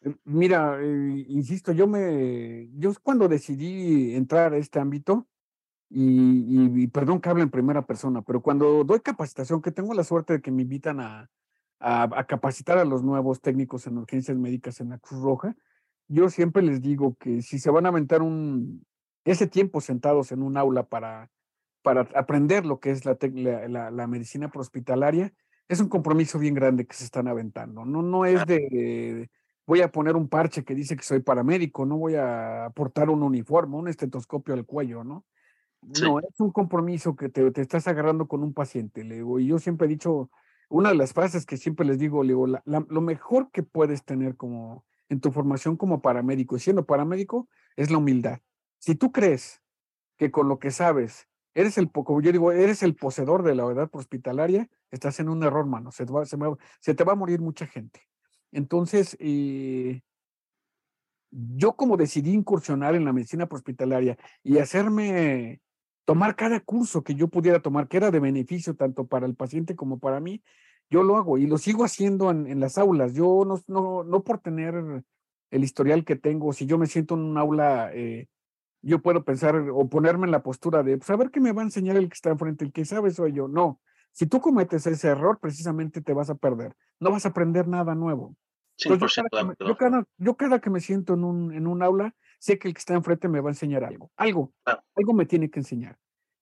Eh, 0.01 0.15
mira, 0.25 0.79
eh, 0.81 1.25
insisto, 1.27 1.71
yo 1.71 1.87
me, 1.87 2.69
yo 2.73 2.93
cuando 3.01 3.27
decidí 3.27 4.15
entrar 4.15 4.53
a 4.53 4.57
este 4.57 4.79
ámbito, 4.79 5.27
y, 5.89 6.83
y, 6.83 6.87
perdón 6.87 7.21
que 7.21 7.29
hable 7.29 7.43
en 7.43 7.49
primera 7.49 7.85
persona, 7.85 8.21
pero 8.21 8.41
cuando 8.41 8.83
doy 8.83 8.99
capacitación, 8.99 9.61
que 9.61 9.71
tengo 9.71 9.93
la 9.93 10.03
suerte 10.03 10.33
de 10.33 10.41
que 10.41 10.51
me 10.51 10.63
invitan 10.63 10.99
a, 10.99 11.29
a, 11.79 12.25
capacitar 12.25 12.77
a 12.77 12.85
los 12.85 13.03
nuevos 13.03 13.41
técnicos 13.41 13.87
en 13.87 13.97
urgencias 13.97 14.37
médicas 14.37 14.81
en 14.81 14.89
la 14.89 14.99
Cruz 14.99 15.21
Roja, 15.21 15.55
yo 16.07 16.29
siempre 16.29 16.61
les 16.61 16.81
digo 16.81 17.15
que 17.15 17.41
si 17.41 17.59
se 17.59 17.69
van 17.69 17.85
a 17.85 17.89
aventar 17.89 18.21
un, 18.21 18.85
ese 19.25 19.47
tiempo 19.47 19.81
sentados 19.81 20.31
en 20.31 20.41
un 20.41 20.57
aula 20.57 20.83
para, 20.83 21.29
para 21.81 22.01
aprender 22.15 22.65
lo 22.65 22.79
que 22.79 22.91
es 22.91 23.05
la, 23.05 23.17
la, 23.69 23.91
la, 23.91 24.07
medicina 24.07 24.49
prehospitalaria, 24.49 25.33
es 25.67 25.79
un 25.79 25.89
compromiso 25.89 26.39
bien 26.39 26.53
grande 26.53 26.85
que 26.85 26.95
se 26.95 27.05
están 27.05 27.27
aventando. 27.27 27.85
No, 27.85 28.01
no 28.01 28.25
es 28.25 28.45
de, 28.45 29.29
voy 29.65 29.81
a 29.81 29.91
poner 29.91 30.15
un 30.15 30.29
parche 30.29 30.63
que 30.63 30.75
dice 30.75 30.95
que 30.95 31.03
soy 31.03 31.19
paramédico, 31.19 31.85
no 31.85 31.97
voy 31.97 32.15
a 32.15 32.65
aportar 32.65 33.09
un 33.09 33.21
uniforme, 33.21 33.75
un 33.75 33.89
estetoscopio 33.89 34.53
al 34.53 34.65
cuello, 34.65 35.03
¿no? 35.03 35.25
No, 35.81 36.19
es 36.19 36.39
un 36.39 36.51
compromiso 36.51 37.15
que 37.15 37.29
te, 37.29 37.49
te, 37.51 37.61
estás 37.61 37.87
agarrando 37.87 38.27
con 38.27 38.43
un 38.43 38.53
paciente, 38.53 39.03
le 39.03 39.17
y 39.17 39.47
yo 39.47 39.59
siempre 39.59 39.85
he 39.85 39.89
dicho, 39.89 40.29
una 40.69 40.89
de 40.89 40.95
las 40.95 41.13
frases 41.13 41.45
que 41.45 41.57
siempre 41.57 41.85
les 41.85 41.99
digo, 41.99 42.23
le 42.23 42.29
digo, 42.29 42.47
lo 42.47 43.01
mejor 43.01 43.51
que 43.51 43.63
puedes 43.63 44.03
tener 44.03 44.35
como 44.35 44.85
en 45.09 45.21
tu 45.21 45.31
formación 45.31 45.77
como 45.77 46.01
paramédico 46.01 46.57
y 46.57 46.59
siendo 46.59 46.85
paramédico 46.85 47.47
es 47.75 47.91
la 47.91 47.99
humildad. 47.99 48.39
Si 48.79 48.95
tú 48.95 49.11
crees 49.11 49.61
que 50.17 50.31
con 50.31 50.49
lo 50.49 50.59
que 50.59 50.71
sabes 50.71 51.27
eres 51.57 51.77
el, 51.79 51.91
como 51.91 52.21
yo 52.21 52.31
digo, 52.31 52.51
eres 52.51 52.83
el 52.83 52.95
poseedor 52.95 53.41
de 53.41 53.55
la 53.55 53.65
verdad 53.65 53.89
hospitalaria, 53.91 54.69
estás 54.91 55.19
en 55.19 55.27
un 55.27 55.43
error, 55.43 55.65
mano. 55.65 55.91
Se 55.91 56.05
te 56.05 56.13
va, 56.13 56.23
se, 56.25 56.93
te 56.93 57.03
va 57.03 57.13
a 57.13 57.15
morir 57.15 57.41
mucha 57.41 57.65
gente. 57.65 58.07
Entonces, 58.51 59.17
eh, 59.19 60.01
yo 61.31 61.75
como 61.75 61.97
decidí 61.97 62.31
incursionar 62.31 62.93
en 62.93 63.05
la 63.05 63.13
medicina 63.13 63.47
hospitalaria 63.49 64.17
y 64.43 64.59
hacerme 64.59 65.61
tomar 66.07 66.37
cada 66.37 66.61
curso 66.61 67.03
que 67.03 67.15
yo 67.15 67.27
pudiera 67.27 67.59
tomar, 67.59 67.89
que 67.89 67.97
era 67.97 68.11
de 68.11 68.21
beneficio 68.21 68.75
tanto 68.75 69.07
para 69.07 69.25
el 69.25 69.35
paciente 69.35 69.75
como 69.75 69.99
para 69.99 70.21
mí, 70.21 70.41
yo 70.89 71.03
lo 71.03 71.17
hago 71.17 71.37
y 71.37 71.47
lo 71.47 71.57
sigo 71.57 71.83
haciendo 71.83 72.31
en, 72.31 72.61
las 72.61 72.77
aulas. 72.77 73.13
Yo 73.13 73.43
no, 73.45 73.61
no, 73.67 74.05
no 74.05 74.23
por 74.23 74.39
tener 74.39 75.03
el 75.51 75.63
historial 75.65 76.05
que 76.05 76.15
tengo, 76.15 76.53
si 76.53 76.65
yo 76.65 76.77
me 76.77 76.87
siento 76.87 77.15
en 77.15 77.21
un 77.23 77.37
aula 77.37 77.91
eh, 77.93 78.29
yo 78.81 79.01
puedo 79.01 79.25
pensar 79.25 79.57
o 79.57 79.89
ponerme 79.89 80.27
en 80.27 80.31
la 80.31 80.43
postura 80.43 80.81
de, 80.81 80.97
pues 80.97 81.09
a 81.09 81.17
ver 81.17 81.29
qué 81.29 81.41
me 81.41 81.51
va 81.51 81.61
a 81.61 81.65
enseñar 81.65 81.97
el 81.97 82.07
que 82.07 82.13
está 82.13 82.29
enfrente, 82.29 82.63
el 82.63 82.71
que 82.71 82.85
sabe 82.85 83.11
soy 83.11 83.33
yo. 83.33 83.49
No, 83.49 83.81
si 84.13 84.27
tú 84.27 84.39
cometes 84.39 84.87
ese 84.87 85.09
error, 85.09 85.39
precisamente 85.41 86.01
te 86.01 86.13
vas 86.13 86.29
a 86.29 86.35
perder, 86.35 86.73
no 87.01 87.11
vas 87.11 87.25
a 87.25 87.29
aprender 87.29 87.67
nada 87.67 87.95
nuevo. 87.95 88.33
Yo, 88.77 89.77
cada, 89.77 90.05
yo, 90.17 90.35
cada, 90.35 90.59
que 90.61 90.69
me 90.69 90.79
siento 90.79 91.13
en 91.13 91.23
un, 91.23 91.53
en 91.53 91.67
un 91.67 91.81
aula, 91.81 92.15
sé 92.39 92.59
que 92.59 92.67
el 92.67 92.73
que 92.73 92.79
está 92.79 92.93
enfrente 92.93 93.27
me 93.27 93.41
va 93.41 93.49
a 93.49 93.53
enseñar 93.53 93.83
algo, 93.83 94.11
algo, 94.15 94.53
algo 94.65 95.13
me 95.13 95.25
tiene 95.25 95.49
que 95.49 95.59
enseñar. 95.59 95.97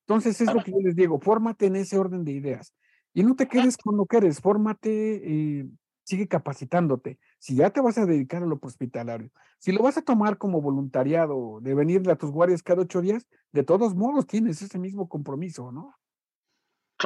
Entonces 0.08 0.40
es 0.42 0.54
lo 0.54 0.62
que 0.64 0.72
yo 0.72 0.78
les 0.84 0.96
digo, 0.96 1.20
fórmate 1.20 1.66
en 1.66 1.78
ese 1.78 1.98
orden 1.98 2.24
de 2.24 2.34
ideas 2.34 2.74
y 3.14 3.24
no 3.24 3.36
te 3.36 3.48
quedes 3.48 3.78
con 3.78 3.98
lo 3.98 4.06
que 4.06 4.18
eres, 4.18 4.40
fórmate 4.40 5.22
y 5.26 5.60
eh, 5.62 5.66
sigue 6.04 6.28
capacitándote. 6.28 7.18
Si 7.40 7.56
ya 7.56 7.72
te 7.72 7.82
vas 7.82 7.98
a 7.98 8.06
dedicar 8.06 8.44
a 8.44 8.46
lo 8.46 8.60
hospitalario, 8.62 9.32
si 9.58 9.72
lo 9.72 9.82
vas 9.82 9.98
a 9.98 10.02
tomar 10.02 10.38
como 10.38 10.62
voluntariado 10.62 11.60
de 11.62 11.74
venir 11.74 12.08
a 12.10 12.16
tus 12.16 12.30
guardias 12.30 12.62
cada 12.62 12.82
ocho 12.82 13.02
días, 13.02 13.26
de 13.52 13.64
todos 13.64 13.96
modos 13.96 14.28
tienes 14.28 14.62
ese 14.62 14.78
mismo 14.78 15.10
compromiso, 15.10 15.72
¿no? 15.72 15.96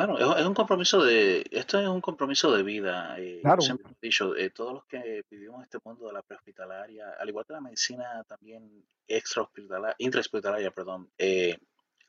Claro, 0.05 0.37
es 0.37 0.45
un 0.45 0.53
compromiso 0.53 1.03
de, 1.03 1.45
esto 1.51 1.79
es 1.79 1.87
un 1.87 2.01
compromiso 2.01 2.51
de 2.55 2.63
vida. 2.63 3.15
Eh, 3.19 3.39
claro. 3.41 3.61
Siempre 3.61 3.91
he 3.91 4.05
dicho, 4.05 4.35
eh, 4.35 4.49
todos 4.49 4.73
los 4.73 4.85
que 4.85 5.23
vivimos 5.29 5.63
este 5.63 5.79
mundo 5.83 6.07
de 6.07 6.13
la 6.13 6.21
prehospitalaria, 6.21 7.15
al 7.19 7.27
igual 7.27 7.45
que 7.45 7.53
la 7.53 7.61
medicina 7.61 8.23
también 8.27 8.85
extrahospitalaria, 9.07 9.95
intrahospitalaria, 9.97 10.71
perdón, 10.71 11.09
eh, 11.17 11.57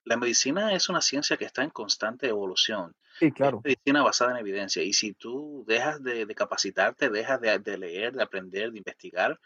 la 0.04 0.16
medicina 0.16 0.72
es 0.72 0.88
una 0.88 1.00
ciencia 1.00 1.36
que 1.36 1.44
está 1.44 1.62
en 1.62 1.70
constante 1.70 2.28
evolución. 2.28 2.94
Sí, 3.18 3.32
claro. 3.32 3.58
Es 3.58 3.64
medicina 3.64 4.02
basada 4.02 4.32
en 4.32 4.38
evidencia. 4.38 4.82
Y 4.82 4.92
si 4.92 5.12
tú 5.12 5.64
dejas 5.66 6.02
de, 6.02 6.26
capacitarte, 6.34 7.10
dejas 7.10 7.40
de, 7.40 7.78
leer, 7.78 8.14
de 8.14 8.22
aprender, 8.22 8.70
de 8.72 8.78
investigar, 8.78 9.38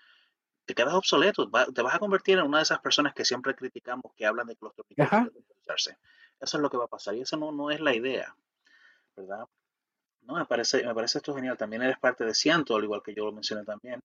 te 0.65 0.75
quedas 0.75 0.95
obsoleto. 0.95 1.51
te 1.51 1.83
vas 1.83 1.95
a 1.95 1.99
convertir 1.99 2.39
en 2.39 2.45
una 2.45 2.59
de 2.59 2.63
esas 2.63 2.81
personas 2.81 3.15
que 3.15 3.25
siempre 3.25 3.55
criticamos 3.55 4.13
que 4.17 4.27
hablan 4.27 4.47
de 4.47 4.55
que 4.55 4.65
los 4.65 4.75
Eso 6.41 6.57
es 6.57 6.63
lo 6.63 6.71
que 6.71 6.77
va 6.77 6.85
a 6.85 6.89
pasar. 6.89 7.15
Y 7.15 7.23
eso 7.23 7.37
no, 7.37 7.53
no 7.53 7.71
es 7.71 7.81
la 7.81 7.95
idea. 7.95 8.37
¿Verdad? 9.17 9.47
No, 10.23 10.35
me 10.35 10.47
parece, 10.47 10.85
me 10.85 10.95
parece 10.95 11.19
esto 11.19 11.35
genial. 11.35 11.57
También 11.57 11.83
eres 11.83 11.99
parte 11.99 12.25
de 12.25 12.35
Ciento, 12.35 12.77
al 12.77 12.85
igual 12.85 13.03
que 13.03 13.15
yo 13.15 13.25
lo 13.25 13.33
mencioné 13.33 13.65
también. 13.65 14.01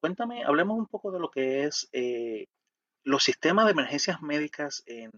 Cuéntame, 0.00 0.44
hablemos 0.44 0.78
un 0.78 0.86
poco 0.86 1.10
de 1.10 1.18
lo 1.18 1.30
que 1.30 1.64
es 1.64 1.88
eh, 1.92 2.46
los 3.04 3.24
sistemas 3.24 3.64
de 3.66 3.72
emergencias 3.72 4.20
médicas 4.22 4.82
en 4.86 5.10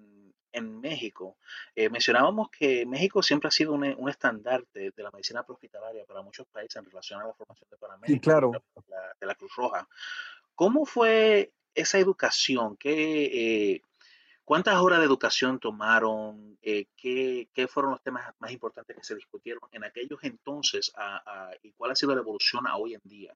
en 0.57 0.81
México. 0.81 1.37
Eh, 1.75 1.91
mencionábamos 1.91 2.49
que 2.51 2.87
México 2.87 3.23
siempre 3.23 3.49
ha 3.49 3.51
sido 3.51 3.73
un, 3.73 3.85
un 3.97 4.09
estandarte 4.09 4.91
de 4.91 5.03
la 5.03 5.11
medicina 5.11 5.45
hospitalaria 5.47 6.05
para 6.07 6.23
muchos 6.23 6.47
países 6.47 6.77
en 6.77 6.87
relación 6.87 7.21
a 7.21 7.27
la 7.27 7.35
formación 7.35 7.69
de 7.71 7.77
paramédicos 7.77 8.23
claro. 8.23 8.53
de, 9.21 9.27
la, 9.27 9.35
Cruz 9.35 9.55
Roja. 9.55 9.87
¿Cómo 10.55 10.87
fue 10.87 11.53
esa 11.75 11.99
educación? 11.99 12.77
¿Qué, 12.79 13.75
eh, 13.75 13.83
¿Cuántas 14.47 14.77
horas 14.77 15.01
de 15.01 15.07
educación 15.07 15.59
tomaron? 15.59 16.57
Eh, 16.63 16.87
¿qué, 16.97 17.49
¿qué, 17.53 17.67
fueron 17.67 17.91
los 17.91 18.03
temas 18.05 18.33
más 18.39 18.53
importantes 18.53 18.95
que 18.95 19.03
se 19.03 19.17
discutieron 19.17 19.69
en 19.73 19.83
aquellos 19.83 20.21
entonces 20.23 20.93
y 21.65 21.73
cuál 21.73 21.91
ha 21.91 21.97
sido 21.97 22.15
la 22.15 22.21
evolución 22.21 22.65
a 22.69 22.77
hoy 22.77 22.95
en 22.95 23.01
día? 23.03 23.35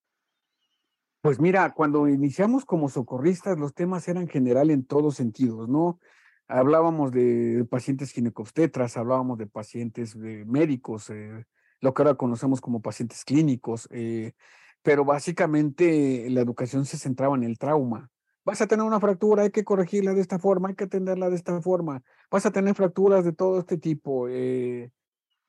Pues 1.20 1.40
mira, 1.40 1.74
cuando 1.74 2.06
iniciamos 2.06 2.64
como 2.64 2.88
socorristas, 2.88 3.58
los 3.58 3.74
temas 3.74 4.06
eran 4.06 4.28
general 4.28 4.70
en 4.70 4.86
todos 4.86 5.16
sentidos, 5.16 5.68
¿no? 5.68 5.98
Hablábamos 6.46 7.10
de 7.10 7.66
pacientes 7.68 8.12
ginecobstetras, 8.12 8.96
hablábamos 8.96 9.36
de 9.36 9.48
pacientes 9.48 10.14
médicos, 10.14 11.10
eh, 11.10 11.44
lo 11.80 11.92
que 11.92 12.02
ahora 12.02 12.14
conocemos 12.14 12.60
como 12.60 12.82
pacientes 12.82 13.24
clínicos, 13.24 13.88
eh, 13.90 14.34
pero 14.80 15.04
básicamente 15.04 16.30
la 16.30 16.40
educación 16.40 16.86
se 16.86 16.98
centraba 16.98 17.34
en 17.34 17.42
el 17.42 17.58
trauma. 17.58 18.08
Vas 18.44 18.60
a 18.60 18.66
tener 18.66 18.84
una 18.84 19.00
fractura, 19.00 19.42
hay 19.42 19.50
que 19.50 19.64
corregirla 19.64 20.14
de 20.14 20.20
esta 20.20 20.38
forma, 20.38 20.68
hay 20.68 20.74
que 20.74 20.84
atenderla 20.84 21.28
de 21.28 21.36
esta 21.36 21.60
forma. 21.60 22.02
Vas 22.30 22.46
a 22.46 22.50
tener 22.50 22.74
fracturas 22.74 23.24
de 23.24 23.32
todo 23.32 23.58
este 23.58 23.76
tipo. 23.76 24.28
Eh, 24.28 24.90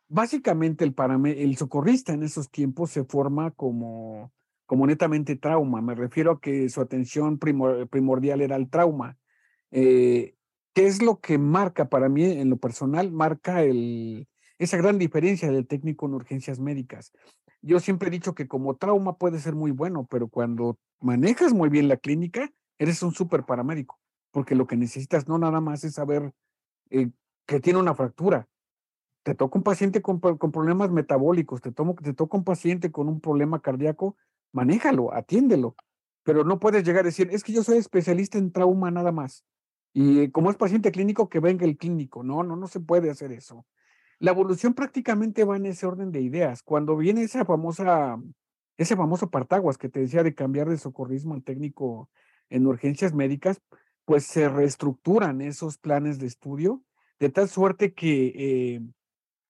básicamente 0.07 0.83
el, 0.83 0.93
el 1.25 1.57
socorrista 1.57 2.13
en 2.13 2.23
esos 2.23 2.49
tiempos 2.49 2.91
se 2.91 3.03
forma 3.05 3.51
como, 3.51 4.31
como 4.65 4.85
netamente 4.87 5.35
trauma. 5.35 5.81
Me 5.81 5.95
refiero 5.95 6.31
a 6.33 6.41
que 6.41 6.69
su 6.69 6.81
atención 6.81 7.39
primordial 7.39 8.41
era 8.41 8.55
el 8.55 8.69
trauma. 8.69 9.17
¿Qué 10.73 10.87
es 10.87 11.01
lo 11.01 11.19
que 11.19 11.37
marca 11.37 11.89
para 11.89 12.07
mí 12.07 12.23
en 12.23 12.49
lo 12.49 12.57
personal? 12.57 13.11
Marca 13.11 13.61
el, 13.63 14.27
esa 14.57 14.77
gran 14.77 14.97
diferencia 14.97 15.51
del 15.51 15.67
técnico 15.67 16.05
en 16.05 16.13
urgencias 16.13 16.59
médicas. 16.59 17.11
Yo 17.61 17.79
siempre 17.79 18.07
he 18.07 18.11
dicho 18.11 18.33
que 18.33 18.47
como 18.47 18.75
trauma 18.77 19.17
puede 19.17 19.39
ser 19.39 19.53
muy 19.53 19.71
bueno, 19.71 20.07
pero 20.09 20.29
cuando 20.29 20.77
manejas 20.99 21.53
muy 21.53 21.69
bien 21.69 21.87
la 21.87 21.97
clínica, 21.97 22.49
eres 22.81 23.03
un 23.03 23.13
súper 23.13 23.43
paramédico, 23.43 23.99
porque 24.31 24.55
lo 24.55 24.65
que 24.65 24.75
necesitas 24.75 25.27
no 25.27 25.37
nada 25.37 25.61
más 25.61 25.83
es 25.83 25.93
saber 25.93 26.33
eh, 26.89 27.11
que 27.45 27.59
tiene 27.59 27.77
una 27.77 27.93
fractura. 27.93 28.47
Te 29.21 29.35
toca 29.35 29.59
un 29.59 29.63
paciente 29.63 30.01
con, 30.01 30.19
problemas 30.19 30.89
metabólicos, 30.89 31.61
te, 31.61 31.71
tomo, 31.71 31.93
te 31.93 32.15
toca 32.15 32.37
un 32.37 32.43
paciente 32.43 32.91
con 32.91 33.07
un 33.07 33.21
problema 33.21 33.61
cardíaco, 33.61 34.17
manéjalo, 34.51 35.13
atiéndelo, 35.13 35.75
pero 36.23 36.43
no 36.43 36.59
puedes 36.59 36.83
llegar 36.83 37.01
a 37.01 37.09
decir, 37.09 37.29
es 37.31 37.43
que 37.43 37.53
yo 37.53 37.61
soy 37.61 37.77
especialista 37.77 38.39
en 38.39 38.51
trauma 38.51 38.89
nada 38.89 39.11
más. 39.11 39.45
Y 39.93 40.31
como 40.31 40.49
es 40.49 40.57
paciente 40.57 40.91
clínico, 40.91 41.29
que 41.29 41.39
venga 41.39 41.65
el 41.65 41.77
clínico. 41.77 42.23
No, 42.23 42.41
no, 42.41 42.55
no 42.55 42.67
se 42.67 42.79
puede 42.79 43.11
hacer 43.11 43.31
eso. 43.31 43.67
La 44.17 44.31
evolución 44.31 44.73
prácticamente 44.73 45.43
va 45.43 45.57
en 45.57 45.67
ese 45.67 45.85
orden 45.85 46.11
de 46.11 46.21
ideas. 46.21 46.63
Cuando 46.63 46.97
viene 46.97 47.21
esa 47.21 47.45
famosa, 47.45 48.19
ese 48.77 48.95
famoso 48.95 49.29
partaguas 49.29 49.77
que 49.77 49.89
te 49.89 49.99
decía 49.99 50.23
de 50.23 50.33
cambiar 50.33 50.67
de 50.67 50.79
socorrismo 50.79 51.35
al 51.35 51.43
técnico 51.43 52.09
en 52.51 52.67
urgencias 52.67 53.13
médicas, 53.13 53.59
pues 54.05 54.25
se 54.25 54.47
reestructuran 54.49 55.41
esos 55.41 55.77
planes 55.77 56.19
de 56.19 56.27
estudio 56.27 56.83
de 57.19 57.29
tal 57.29 57.47
suerte 57.47 57.93
que 57.93 58.33
eh, 58.35 58.81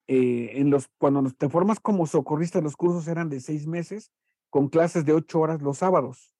eh, 0.07 0.59
en 0.59 0.69
los, 0.69 0.89
cuando 0.97 1.23
te 1.31 1.47
formas 1.47 1.79
como 1.79 2.05
socorrista, 2.05 2.59
los 2.59 2.75
cursos 2.75 3.07
eran 3.07 3.29
de 3.29 3.39
seis 3.39 3.65
meses 3.65 4.11
con 4.49 4.67
clases 4.67 5.05
de 5.05 5.13
ocho 5.13 5.39
horas 5.39 5.61
los 5.61 5.77
sábados. 5.77 6.35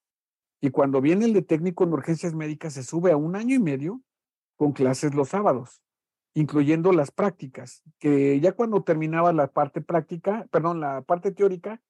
Y 0.60 0.72
cuando 0.72 1.00
viene 1.00 1.24
el 1.24 1.34
de 1.34 1.42
técnico 1.42 1.86
en 1.86 1.94
urgencias 1.94 2.36
médicas, 2.36 2.74
se 2.74 2.84
sube 2.84 3.14
a 3.14 3.18
un 3.18 3.38
año 3.38 3.56
y 3.56 3.60
medio 3.60 4.02
con 4.58 4.74
clases 4.74 5.16
los 5.16 5.30
sábados, 5.30 5.82
incluyendo 6.34 6.92
las 6.92 7.12
prácticas, 7.12 7.82
que 7.98 8.40
ya 8.42 8.52
cuando 8.52 8.84
terminaba 8.84 9.32
la 9.32 9.48
parte 9.48 9.80
práctica, 9.80 10.46
perdón, 10.52 10.82
la 10.82 11.02
parte 11.02 11.32
teórica, 11.32 11.82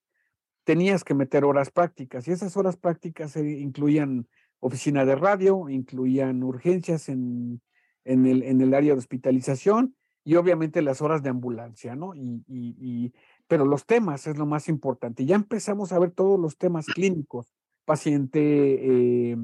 tenías 0.64 1.02
que 1.02 1.14
meter 1.14 1.44
horas 1.44 1.72
prácticas 1.72 2.28
y 2.28 2.30
esas 2.30 2.56
horas 2.56 2.76
prácticas 2.76 3.34
incluían 3.36 4.28
oficina 4.62 5.04
de 5.04 5.16
radio, 5.16 5.68
incluían 5.68 6.42
urgencias 6.44 7.08
en, 7.08 7.60
en, 8.04 8.26
el, 8.26 8.44
en 8.44 8.60
el 8.60 8.74
área 8.74 8.92
de 8.92 8.98
hospitalización 8.98 9.96
y 10.24 10.36
obviamente 10.36 10.82
las 10.82 11.02
horas 11.02 11.22
de 11.22 11.30
ambulancia, 11.30 11.96
¿no? 11.96 12.14
Y, 12.14 12.44
y, 12.46 13.12
pero 13.48 13.64
los 13.66 13.86
temas 13.86 14.26
es 14.28 14.38
lo 14.38 14.46
más 14.46 14.68
importante. 14.68 15.26
Ya 15.26 15.34
empezamos 15.34 15.92
a 15.92 15.98
ver 15.98 16.12
todos 16.12 16.38
los 16.38 16.56
temas 16.56 16.86
clínicos, 16.86 17.52
paciente 17.84 19.32
eh, 19.32 19.36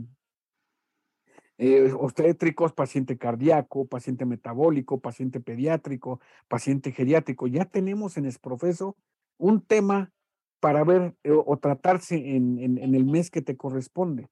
eh, 1.59 1.93
obstétricos, 1.99 2.73
paciente 2.73 3.19
cardíaco, 3.19 3.87
paciente 3.87 4.25
metabólico, 4.25 5.01
paciente 5.01 5.41
pediátrico, 5.41 6.21
paciente 6.47 6.93
geriátrico. 6.93 7.49
Ya 7.49 7.65
tenemos 7.65 8.17
en 8.17 8.27
Esprofeso 8.27 8.97
un 9.37 9.63
tema 9.63 10.13
para 10.61 10.85
ver 10.85 11.17
eh, 11.25 11.33
o, 11.33 11.59
tratarse 11.59 12.37
en, 12.37 12.61
en, 12.61 12.95
el 12.95 13.05
mes 13.05 13.31
que 13.31 13.43
te 13.43 13.57
corresponde. 13.57 14.29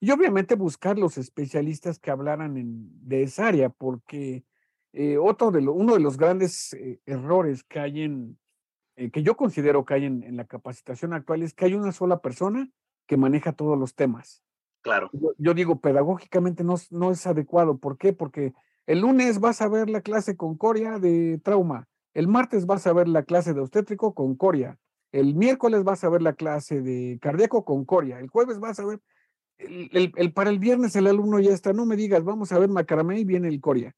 Y 0.00 0.10
obviamente 0.10 0.54
buscar 0.54 0.98
los 0.98 1.18
especialistas 1.18 1.98
que 1.98 2.10
hablaran 2.10 2.56
en, 2.56 2.88
de 3.08 3.22
esa 3.22 3.48
área, 3.48 3.68
porque 3.68 4.44
eh, 4.92 5.18
otro 5.18 5.50
de 5.50 5.66
uno 5.66 5.94
de 5.94 6.00
los 6.00 6.16
grandes 6.16 6.76
errores 7.04 7.64
que 7.64 7.80
hay 7.80 8.02
en, 8.02 8.38
que 9.12 9.22
yo 9.22 9.36
considero 9.36 9.84
que 9.84 9.94
hay 9.94 10.04
en, 10.04 10.22
en 10.22 10.36
la 10.36 10.44
capacitación 10.44 11.12
actual 11.12 11.42
es 11.42 11.54
que 11.54 11.66
hay 11.66 11.74
una 11.74 11.92
sola 11.92 12.20
persona 12.20 12.68
que 13.06 13.16
maneja 13.16 13.52
todos 13.52 13.78
los 13.78 13.94
temas. 13.94 14.44
Claro. 14.82 15.10
Yo, 15.38 15.54
digo, 15.54 15.80
pedagógicamente 15.80 16.62
no, 16.62 16.76
no, 16.90 17.10
es 17.10 17.26
adecuado. 17.26 17.78
¿Por 17.78 17.98
qué? 17.98 18.12
Porque 18.12 18.54
el 18.86 19.00
lunes 19.00 19.40
vas 19.40 19.60
a 19.60 19.68
ver 19.68 19.90
la 19.90 20.02
clase 20.02 20.36
con 20.36 20.56
Coria 20.56 20.98
de 20.98 21.40
trauma, 21.42 21.88
el 22.14 22.28
martes 22.28 22.66
vas 22.66 22.86
a 22.86 22.92
ver 22.92 23.08
la 23.08 23.24
clase 23.24 23.54
de 23.54 23.60
obstétrico 23.60 24.14
con 24.14 24.36
Coria, 24.36 24.78
el 25.12 25.34
miércoles 25.34 25.84
vas 25.84 26.04
a 26.04 26.08
ver 26.08 26.22
la 26.22 26.34
clase 26.34 26.80
de 26.80 27.18
cardíaco 27.20 27.64
con 27.64 27.84
Coria, 27.84 28.20
el 28.20 28.28
jueves 28.28 28.60
vas 28.60 28.78
a 28.78 28.86
ver, 28.86 29.00
el, 29.58 30.12
el, 30.16 30.32
para 30.32 30.50
el 30.50 30.58
viernes 30.58 30.96
el 30.96 31.06
alumno 31.06 31.40
ya 31.40 31.52
está, 31.52 31.72
no 31.72 31.86
me 31.86 31.96
digas, 31.96 32.24
vamos 32.24 32.52
a 32.52 32.58
ver 32.58 32.68
Macaramé 32.68 33.20
y 33.20 33.24
viene 33.24 33.48
el 33.48 33.60
Coria. 33.60 33.94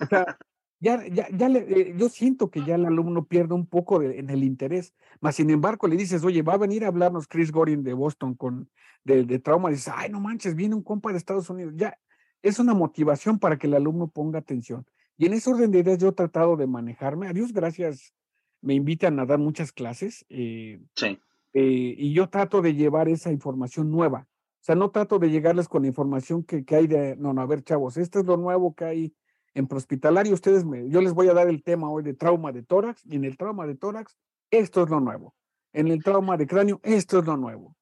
O 0.00 0.06
sea, 0.06 0.38
ya, 0.80 1.04
ya, 1.08 1.28
ya 1.30 1.48
le, 1.48 1.58
eh, 1.60 1.94
yo 1.96 2.08
siento 2.08 2.50
que 2.50 2.64
ya 2.64 2.76
el 2.76 2.86
alumno 2.86 3.24
pierde 3.24 3.54
un 3.54 3.66
poco 3.66 3.98
de, 3.98 4.18
en 4.18 4.30
el 4.30 4.44
interés, 4.44 4.94
más 5.20 5.34
sin 5.36 5.50
embargo 5.50 5.88
le 5.88 5.96
dices, 5.96 6.24
oye, 6.24 6.42
va 6.42 6.54
a 6.54 6.58
venir 6.58 6.84
a 6.84 6.88
hablarnos 6.88 7.26
Chris 7.26 7.50
Gorin 7.50 7.82
de 7.82 7.94
Boston 7.94 8.34
con, 8.34 8.70
de, 9.04 9.24
de 9.24 9.38
trauma, 9.38 9.70
dices, 9.70 9.92
ay, 9.94 10.10
no 10.10 10.20
manches, 10.20 10.54
viene 10.54 10.74
un 10.74 10.82
compa 10.82 11.10
de 11.10 11.18
Estados 11.18 11.50
Unidos, 11.50 11.74
ya, 11.76 11.98
es 12.42 12.58
una 12.58 12.74
motivación 12.74 13.38
para 13.38 13.58
que 13.58 13.66
el 13.66 13.74
alumno 13.74 14.08
ponga 14.08 14.38
atención. 14.38 14.86
Y 15.16 15.26
en 15.26 15.32
ese 15.32 15.50
orden 15.50 15.72
de 15.72 15.80
ideas 15.80 15.98
yo 15.98 16.08
he 16.08 16.12
tratado 16.12 16.56
de 16.56 16.68
manejarme, 16.68 17.26
a 17.26 17.32
Dios 17.32 17.52
gracias, 17.52 18.14
me 18.60 18.74
invitan 18.74 19.18
a 19.18 19.26
dar 19.26 19.38
muchas 19.38 19.72
clases, 19.72 20.24
eh, 20.28 20.80
sí. 20.94 21.18
Eh, 21.54 21.94
y 21.96 22.12
yo 22.12 22.28
trato 22.28 22.62
de 22.62 22.74
llevar 22.74 23.08
esa 23.08 23.32
información 23.32 23.90
nueva, 23.90 24.28
o 24.60 24.64
sea, 24.64 24.74
no 24.74 24.90
trato 24.90 25.18
de 25.18 25.30
llegarles 25.30 25.68
con 25.68 25.82
la 25.82 25.88
información 25.88 26.42
que, 26.42 26.64
que 26.64 26.76
hay 26.76 26.86
de, 26.86 27.16
no, 27.16 27.32
no, 27.32 27.40
a 27.40 27.46
ver, 27.46 27.62
chavos, 27.62 27.96
esto 27.96 28.20
es 28.20 28.26
lo 28.26 28.36
nuevo 28.36 28.74
que 28.74 28.84
hay 28.84 29.14
en 29.54 29.66
prohospitalario, 29.66 30.34
ustedes 30.34 30.64
me, 30.64 30.88
yo 30.88 31.00
les 31.00 31.14
voy 31.14 31.28
a 31.28 31.34
dar 31.34 31.48
el 31.48 31.62
tema 31.62 31.90
hoy 31.90 32.02
de 32.02 32.14
trauma 32.14 32.52
de 32.52 32.62
tórax, 32.62 33.04
y 33.06 33.16
en 33.16 33.24
el 33.24 33.36
trauma 33.36 33.66
de 33.66 33.74
tórax, 33.74 34.16
esto 34.50 34.82
es 34.82 34.90
lo 34.90 35.00
nuevo. 35.00 35.34
En 35.72 35.88
el 35.88 36.02
trauma 36.02 36.36
de 36.36 36.46
cráneo, 36.46 36.80
esto 36.82 37.18
es 37.18 37.26
lo 37.26 37.36
nuevo. 37.36 37.76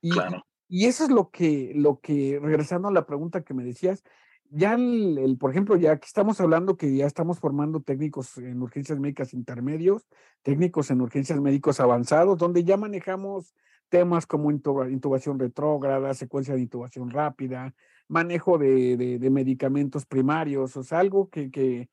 Y, 0.00 0.10
claro. 0.10 0.44
y 0.68 0.86
eso 0.86 1.04
es 1.04 1.10
lo 1.10 1.30
que, 1.30 1.72
lo 1.74 2.00
que, 2.00 2.38
regresando 2.42 2.88
a 2.88 2.92
la 2.92 3.06
pregunta 3.06 3.42
que 3.42 3.54
me 3.54 3.64
decías, 3.64 4.02
ya 4.54 4.74
el, 4.74 5.36
por 5.40 5.50
ejemplo, 5.50 5.76
ya 5.76 5.92
aquí 5.92 6.06
estamos 6.06 6.40
hablando 6.40 6.76
que 6.76 6.94
ya 6.94 7.06
estamos 7.06 7.38
formando 7.38 7.80
técnicos 7.80 8.36
en 8.36 8.60
urgencias 8.60 8.98
médicas 8.98 9.32
intermedios, 9.32 10.06
técnicos 10.42 10.90
en 10.90 11.00
urgencias 11.00 11.40
médicos 11.40 11.80
avanzados, 11.80 12.36
donde 12.36 12.62
ya 12.62 12.76
manejamos 12.76 13.54
temas 13.92 14.26
como 14.26 14.50
intubación 14.50 15.38
retrógrada, 15.38 16.14
secuencia 16.14 16.54
de 16.54 16.62
intubación 16.62 17.10
rápida, 17.10 17.74
manejo 18.08 18.56
de, 18.56 18.96
de, 18.96 19.30
medicamentos 19.30 20.06
primarios, 20.06 20.78
o 20.78 20.82
sea, 20.82 21.00
algo 21.00 21.28
que, 21.28 21.50
que, 21.50 21.90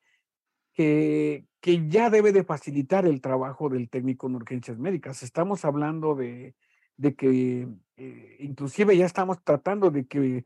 que, 0.73 1.89
ya 1.89 2.09
debe 2.09 2.31
de 2.31 2.45
facilitar 2.45 3.05
el 3.05 3.19
trabajo 3.19 3.67
del 3.67 3.89
técnico 3.89 4.27
en 4.27 4.35
urgencias 4.35 4.79
médicas. 4.79 5.23
Estamos 5.23 5.65
hablando 5.65 6.15
de, 6.15 6.55
de 6.95 7.15
que 7.15 7.67
eh, 7.97 8.37
inclusive 8.39 8.95
ya 8.95 9.05
estamos 9.05 9.43
tratando 9.43 9.91
de 9.91 10.07
que, 10.07 10.45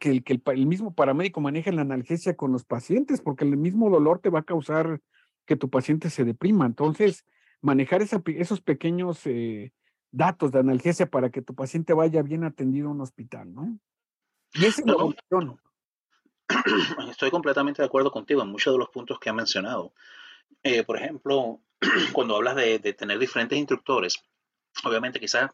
que, 0.00 0.10
el, 0.10 0.24
que 0.24 0.40
el, 0.46 0.66
mismo 0.66 0.96
paramédico 0.96 1.40
maneje 1.40 1.70
la 1.70 1.82
analgesia 1.82 2.34
con 2.34 2.50
los 2.50 2.64
pacientes, 2.64 3.20
porque 3.20 3.44
el 3.44 3.56
mismo 3.56 3.88
dolor 3.88 4.18
te 4.18 4.30
va 4.30 4.40
a 4.40 4.50
causar 4.52 5.00
que 5.46 5.54
tu 5.54 5.70
paciente 5.70 6.10
se 6.10 6.24
deprima. 6.24 6.66
Entonces, 6.66 7.24
manejar 7.62 8.02
esos 8.02 8.60
pequeños 8.62 9.24
eh, 9.26 9.72
datos 10.10 10.52
de 10.52 10.60
analgesia 10.60 11.06
para 11.06 11.30
que 11.30 11.42
tu 11.42 11.54
paciente 11.54 11.92
vaya 11.92 12.22
bien 12.22 12.44
atendido 12.44 12.88
a 12.88 12.92
un 12.92 13.00
hospital, 13.00 13.52
¿no? 13.54 13.78
Y 14.54 14.64
ese 14.64 14.82
no, 14.84 15.14
Estoy 17.10 17.30
completamente 17.30 17.82
de 17.82 17.86
acuerdo 17.86 18.10
contigo 18.10 18.42
en 18.42 18.48
muchos 18.48 18.72
de 18.72 18.78
los 18.78 18.88
puntos 18.88 19.18
que 19.18 19.28
has 19.28 19.36
mencionado. 19.36 19.92
Eh, 20.62 20.82
por 20.82 20.96
ejemplo, 20.96 21.60
cuando 22.12 22.36
hablas 22.36 22.56
de, 22.56 22.78
tener 22.94 23.18
diferentes 23.18 23.58
instructores, 23.58 24.14
obviamente 24.84 25.20
quizás 25.20 25.50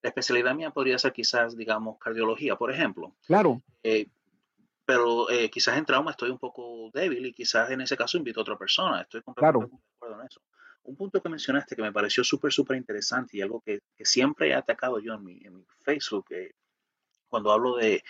la 0.00 0.08
especialidad 0.08 0.54
mía 0.54 0.70
podría 0.70 0.98
ser 0.98 1.12
quizás, 1.12 1.56
digamos, 1.56 1.98
cardiología, 1.98 2.56
por 2.56 2.70
ejemplo. 2.72 3.14
Claro. 3.26 3.62
Eh, 3.82 4.08
pero 4.86 5.28
eh, 5.28 5.50
quizás 5.50 5.76
en 5.76 5.84
trauma 5.84 6.12
estoy 6.12 6.30
un 6.30 6.38
poco 6.38 6.90
débil 6.94 7.26
y 7.26 7.34
quizás 7.34 7.70
en 7.70 7.82
ese 7.82 7.96
caso 7.96 8.16
invito 8.16 8.40
a 8.40 8.42
otra 8.42 8.56
persona. 8.56 9.02
Estoy 9.02 9.20
completamente 9.20 9.76
de 9.76 9.82
acuerdo 9.96 10.20
en 10.20 10.26
eso. 10.26 10.40
Un 10.84 10.96
punto 10.96 11.20
que 11.20 11.28
mencionaste 11.28 11.76
que 11.76 11.82
me 11.82 11.92
pareció 11.92 12.24
súper, 12.24 12.52
súper 12.52 12.76
interesante 12.76 13.36
y 13.36 13.42
algo 13.42 13.60
que, 13.60 13.80
siempre 14.00 14.48
he 14.48 14.54
atacado 14.54 14.98
yo 15.00 15.14
en 15.14 15.24
mi, 15.24 15.40
en 15.44 15.56
mi 15.56 15.66
Facebook, 15.82 16.26
cuando 17.28 17.52
hablo 17.52 17.76
de, 17.76 18.02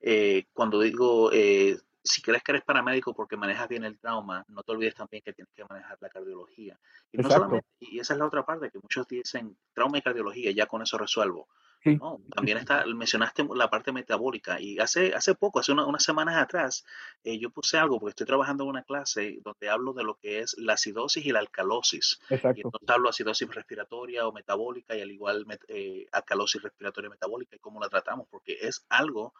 eh, 0.00 0.46
cuando 0.52 0.80
digo, 0.80 1.30
eh, 1.32 1.78
si 2.02 2.22
crees 2.22 2.42
que 2.42 2.52
eres 2.52 2.64
paramédico 2.64 3.14
porque 3.14 3.36
manejas 3.36 3.68
bien 3.68 3.84
el 3.84 3.98
trauma, 3.98 4.44
no 4.48 4.62
te 4.62 4.72
olvides 4.72 4.94
también 4.94 5.22
que 5.22 5.32
tienes 5.32 5.52
que 5.54 5.64
manejar 5.68 5.98
la 6.00 6.08
cardiología. 6.08 6.78
Y, 7.12 7.18
no 7.18 7.30
solamente, 7.30 7.66
y 7.78 7.98
esa 7.98 8.14
es 8.14 8.18
la 8.18 8.26
otra 8.26 8.44
parte, 8.44 8.70
que 8.70 8.78
muchos 8.78 9.06
dicen 9.06 9.56
trauma 9.72 9.98
y 9.98 10.02
cardiología, 10.02 10.50
ya 10.52 10.66
con 10.66 10.82
eso 10.82 10.96
resuelvo. 10.96 11.48
No, 11.84 12.20
también 12.34 12.58
está, 12.58 12.84
mencionaste 12.86 13.46
la 13.54 13.70
parte 13.70 13.90
metabólica 13.90 14.60
y 14.60 14.78
hace, 14.78 15.14
hace 15.14 15.34
poco, 15.34 15.60
hace 15.60 15.72
unas 15.72 16.02
semanas 16.02 16.36
atrás, 16.36 16.84
eh, 17.24 17.38
yo 17.38 17.50
puse 17.50 17.78
algo 17.78 17.98
porque 17.98 18.10
estoy 18.10 18.26
trabajando 18.26 18.64
en 18.64 18.70
una 18.70 18.82
clase 18.82 19.38
donde 19.42 19.70
hablo 19.70 19.94
de 19.94 20.04
lo 20.04 20.16
que 20.16 20.40
es 20.40 20.54
la 20.58 20.74
acidosis 20.74 21.24
y 21.24 21.32
la 21.32 21.38
alcalosis. 21.38 22.20
Exacto. 22.28 22.58
Y 22.58 22.62
entonces 22.64 22.90
hablo 22.90 23.04
de 23.04 23.10
acidosis 23.10 23.48
respiratoria 23.54 24.26
o 24.26 24.32
metabólica 24.32 24.94
y 24.94 25.00
al 25.00 25.10
igual 25.10 25.46
eh, 25.68 26.06
alcalosis 26.12 26.62
respiratoria 26.62 27.08
metabólica 27.08 27.56
y 27.56 27.60
cómo 27.60 27.80
la 27.80 27.88
tratamos, 27.88 28.28
porque 28.28 28.58
es 28.60 28.84
algo 28.90 29.32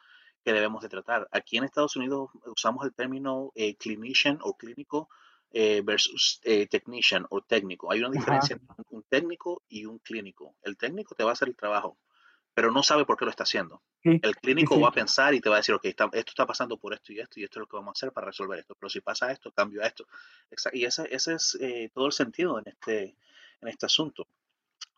que 0.42 0.54
debemos 0.54 0.82
de 0.82 0.88
tratar. 0.88 1.28
Aquí 1.32 1.58
en 1.58 1.64
Estados 1.64 1.96
Unidos 1.96 2.30
usamos 2.46 2.86
el 2.86 2.94
término 2.94 3.52
eh, 3.54 3.76
clinician 3.76 4.38
o 4.40 4.56
clínico 4.56 5.10
eh, 5.52 5.82
versus 5.84 6.40
technician 6.70 7.26
o 7.28 7.42
técnico. 7.42 7.92
Hay 7.92 8.00
una 8.00 8.10
diferencia 8.10 8.56
entre 8.56 8.74
un 8.88 9.02
técnico 9.02 9.62
y 9.68 9.84
un 9.84 9.98
clínico. 9.98 10.54
El 10.62 10.78
técnico 10.78 11.14
te 11.14 11.24
va 11.24 11.30
a 11.30 11.32
hacer 11.34 11.48
el 11.48 11.56
trabajo 11.56 11.98
pero 12.54 12.70
no 12.72 12.82
sabe 12.82 13.04
por 13.04 13.16
qué 13.16 13.24
lo 13.24 13.30
está 13.30 13.44
haciendo. 13.44 13.82
el 14.02 14.36
clínico 14.36 14.80
va 14.80 14.88
a 14.88 14.92
pensar 14.92 15.34
y 15.34 15.40
te 15.40 15.48
va 15.48 15.56
a 15.56 15.58
decir, 15.58 15.74
ok, 15.74 15.84
esto 15.84 16.10
está 16.12 16.46
pasando 16.46 16.76
por 16.76 16.92
esto 16.92 17.12
y 17.12 17.20
esto, 17.20 17.40
y 17.40 17.44
esto 17.44 17.58
es 17.58 17.60
lo 17.60 17.66
que 17.66 17.76
vamos 17.76 17.90
a 17.90 17.96
hacer 17.98 18.12
para 18.12 18.26
resolver 18.26 18.58
esto. 18.58 18.74
Pero 18.78 18.90
si 18.90 19.00
pasa 19.00 19.30
esto, 19.30 19.52
cambio 19.52 19.82
a 19.82 19.86
esto. 19.86 20.06
Y 20.72 20.84
ese, 20.84 21.08
ese 21.14 21.34
es 21.34 21.56
eh, 21.60 21.90
todo 21.94 22.06
el 22.06 22.12
sentido 22.12 22.58
en 22.58 22.68
este, 22.68 23.14
en 23.60 23.68
este 23.68 23.86
asunto. 23.86 24.26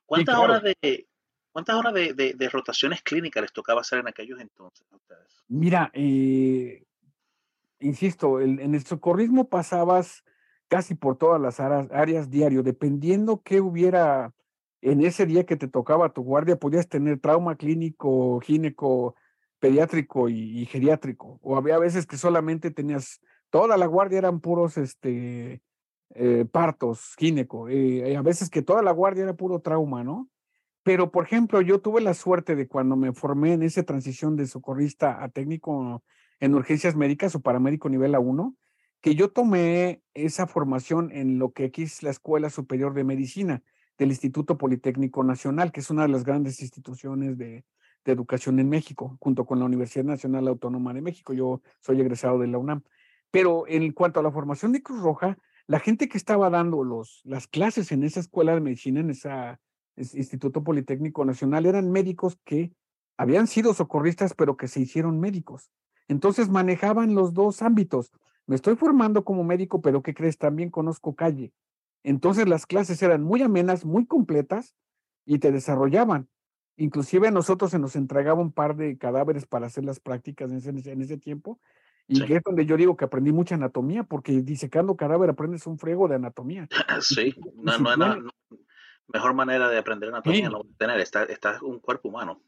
¿Cuántas 0.07 0.37
horas 0.37 0.63
de, 0.63 1.07
¿Cuántas 1.53 1.77
horas 1.77 1.93
de, 1.93 2.49
rotaciones 2.51 3.03
clínicas 3.03 3.43
les 3.43 3.53
tocaba 3.53 3.83
hacer 3.83 3.99
en 3.99 4.09
aquellos 4.09 4.41
entonces 4.41 4.87
a 4.91 4.97
ustedes? 4.97 5.45
Mira, 5.49 5.91
eh, 5.93 6.85
insisto, 7.81 8.41
en 8.41 8.75
el 8.75 8.85
socorrismo 8.85 9.49
pasabas 9.49 10.25
casi 10.69 10.95
por 10.95 11.19
todas 11.19 11.39
las 11.39 11.61
áreas, 11.61 11.89
áreas 11.93 12.31
diario, 12.31 12.63
dependiendo 12.63 13.43
qué 13.45 13.61
hubiera 13.61 14.33
en 14.83 15.05
ese 15.05 15.27
día 15.27 15.47
que 15.47 15.57
te 15.57 15.69
tocaba 15.69 16.13
tu 16.13 16.23
guardia 16.23 16.59
podías 16.59 16.89
tener 16.89 17.21
trauma 17.21 17.57
clínico, 17.57 18.41
gineco, 18.41 19.15
pediátrico 19.61 20.29
y, 20.29 20.67
geriátrico. 20.67 21.39
O 21.41 21.57
había 21.57 21.79
veces 21.79 22.05
que 22.05 22.17
solamente 22.17 22.73
tenías, 22.73 23.21
toda 23.49 23.77
la 23.77 23.87
guardia 23.87 24.19
eran 24.19 24.41
puros 24.41 24.77
este, 24.77 25.63
eh, 26.15 26.45
partos, 26.51 27.15
gineco. 27.17 27.69
Eh, 27.69 28.17
a 28.17 28.23
veces 28.23 28.51
que 28.51 28.63
toda 28.63 28.83
la 28.83 28.91
guardia 28.91 29.23
era 29.23 29.35
puro 29.35 29.61
trauma, 29.61 30.03
¿no? 30.03 30.29
Pero, 30.83 31.13
por 31.13 31.25
ejemplo, 31.25 31.61
yo 31.61 31.81
tuve 31.81 32.01
la 32.01 32.13
suerte 32.13 32.57
de 32.57 32.67
cuando 32.67 32.97
me 32.97 33.13
formé 33.13 33.53
en 33.53 33.63
esa 33.63 33.85
transición 33.85 34.35
de 34.35 34.47
socorrista 34.47 35.23
a 35.23 35.29
técnico 35.29 36.03
en 36.41 36.55
urgencias 36.57 36.97
médicas 36.97 37.37
o 37.37 37.41
paramédico 37.41 37.89
nivel 37.89 38.15
A1, 38.15 38.57
que 39.01 39.15
yo 39.15 39.31
tomé 39.31 40.03
esa 40.13 40.49
formación 40.49 41.13
en 41.13 41.39
lo 41.39 41.53
que 41.53 41.67
aquí 41.67 41.85
es 41.85 42.03
la 42.03 42.11
Escuela 42.11 42.51
Superior 42.51 42.95
de 42.95 43.05
Medicina 43.05 43.63
del 44.03 44.11
Instituto 44.11 44.59
Politécnico 44.59 45.23
Nacional, 45.23 45.71
que 45.71 45.81
es 45.81 45.89
una 45.89 46.03
de 46.03 46.09
las 46.09 46.25
grandes 46.25 46.61
instituciones 46.61 47.39
de, 47.39 47.65
educación 48.05 48.59
en 48.59 48.69
México, 48.69 49.17
junto 49.21 49.47
con 49.47 49.61
la 49.61 49.65
Universidad 49.65 50.05
Nacional 50.05 50.49
Autónoma 50.49 50.93
de 50.93 51.01
México. 51.01 51.33
Yo 51.35 51.63
soy 51.81 52.01
egresado 52.01 52.41
de 52.41 52.49
la 52.49 52.59
UNAM. 52.59 52.83
Pero 53.31 53.65
en 53.69 53.93
cuanto 53.93 54.19
a 54.19 54.25
la 54.25 54.33
formación 54.33 54.73
de 54.73 54.83
Cruz 54.83 55.01
Roja, 55.03 55.39
la 55.69 55.79
gente 55.79 56.09
que 56.09 56.19
estaba 56.19 56.51
dando 56.51 56.83
los, 56.83 57.21
las 57.23 57.47
clases 57.47 57.93
en 57.93 58.03
esa 58.03 58.19
escuela 58.19 58.55
de 58.55 58.61
medicina, 58.61 58.99
en 58.99 59.11
ese 59.11 59.31
Instituto 59.97 60.65
Politécnico 60.65 61.25
Nacional, 61.25 61.65
eran 61.65 61.93
médicos 61.93 62.37
que 62.45 62.73
habían 63.17 63.47
sido 63.47 63.73
socorristas, 63.73 64.35
pero 64.35 64.57
que 64.57 64.67
se 64.67 64.81
hicieron 64.81 65.21
médicos. 65.21 65.71
Entonces 66.09 66.49
manejaban 66.49 67.15
los 67.15 67.35
dos 67.35 67.63
ámbitos. 67.63 68.11
Me 68.49 68.57
estoy 68.57 68.75
formando 68.75 69.23
como 69.23 69.45
médico, 69.45 69.81
pero 69.81 70.03
¿qué 70.03 70.13
crees? 70.13 70.39
También 70.39 70.71
conozco 70.71 71.15
calle. 71.15 71.53
Entonces 72.05 72.49
las 72.49 72.67
clases 72.67 73.03
eran 73.03 73.23
muy 73.23 73.43
amenas, 73.43 73.85
muy 73.85 74.07
completas 74.07 74.75
y 75.25 75.39
te 75.39 75.53
desarrollaban. 75.53 76.29
Inclusive 76.77 77.29
a 77.29 77.31
nosotros 77.31 77.71
se 77.71 77.79
nos 77.79 77.97
entregaba 77.97 78.41
un 78.41 78.53
par 78.53 78.77
de 78.77 78.99
cadáveres 78.99 79.47
para 79.47 79.67
hacer 79.67 79.85
las 79.85 80.01
prácticas 80.01 80.51
en 80.51 80.59
ese, 80.77 80.93
en 80.93 81.03
ese 81.03 81.19
tiempo. 81.19 81.61
Y 82.09 82.25
que 82.25 82.37
es 82.37 82.43
donde 82.43 82.67
yo 82.67 82.77
digo 82.77 82.97
que 82.97 83.05
aprendí 83.05 83.33
mucha 83.33 83.55
anatomía, 83.55 84.03
porque 84.03 84.33
disecando 84.43 84.97
cadáver 84.97 85.31
aprendes 85.31 85.67
un 85.67 85.79
friego 85.79 86.09
de 86.09 86.17
anatomía. 86.17 86.69
Sí, 87.01 87.35
no, 87.55 87.79
no, 87.79 87.97
no, 87.97 88.31
mejor 89.09 89.35
manera 89.35 89.69
de 89.69 89.79
aprender 89.79 90.09
anatomía 90.09 90.49
no 90.49 90.65
tener, 90.77 91.01
está, 91.01 91.25
está 91.25 91.59
un 91.63 91.79
cuerpo 91.79 92.09
humano. 92.09 92.43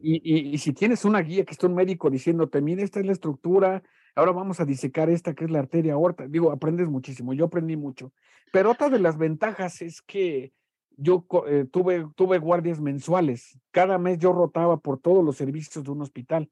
y, 0.00 0.54
y, 0.54 0.58
si 0.58 0.72
tienes 0.72 1.04
una 1.04 1.20
guía 1.20 1.44
que 1.44 1.52
está 1.52 1.66
un 1.66 1.74
médico 1.74 2.10
diciéndote, 2.10 2.60
mira, 2.60 2.82
esta 2.82 3.00
es 3.00 3.06
la 3.06 3.12
estructura, 3.12 3.82
ahora 4.14 4.32
vamos 4.32 4.60
a 4.60 4.64
disecar 4.64 5.10
esta 5.10 5.34
que 5.34 5.44
es 5.44 5.50
la 5.50 5.60
arteria 5.60 5.94
aorta, 5.94 6.26
digo, 6.26 6.50
aprendes 6.50 6.88
muchísimo, 6.88 7.32
yo 7.32 7.46
aprendí 7.46 7.76
mucho. 7.76 8.12
Pero 8.52 8.70
otra 8.70 8.90
de 8.90 8.98
las 8.98 9.16
ventajas 9.16 9.82
es 9.82 10.02
que 10.02 10.52
yo 10.96 11.26
eh, 11.46 11.66
tuve, 11.70 12.06
tuve 12.14 12.38
guardias 12.38 12.80
mensuales, 12.80 13.58
cada 13.70 13.98
mes 13.98 14.18
yo 14.18 14.32
rotaba 14.32 14.78
por 14.78 14.98
todos 14.98 15.24
los 15.24 15.36
servicios 15.36 15.84
de 15.84 15.90
un 15.90 16.02
hospital. 16.02 16.50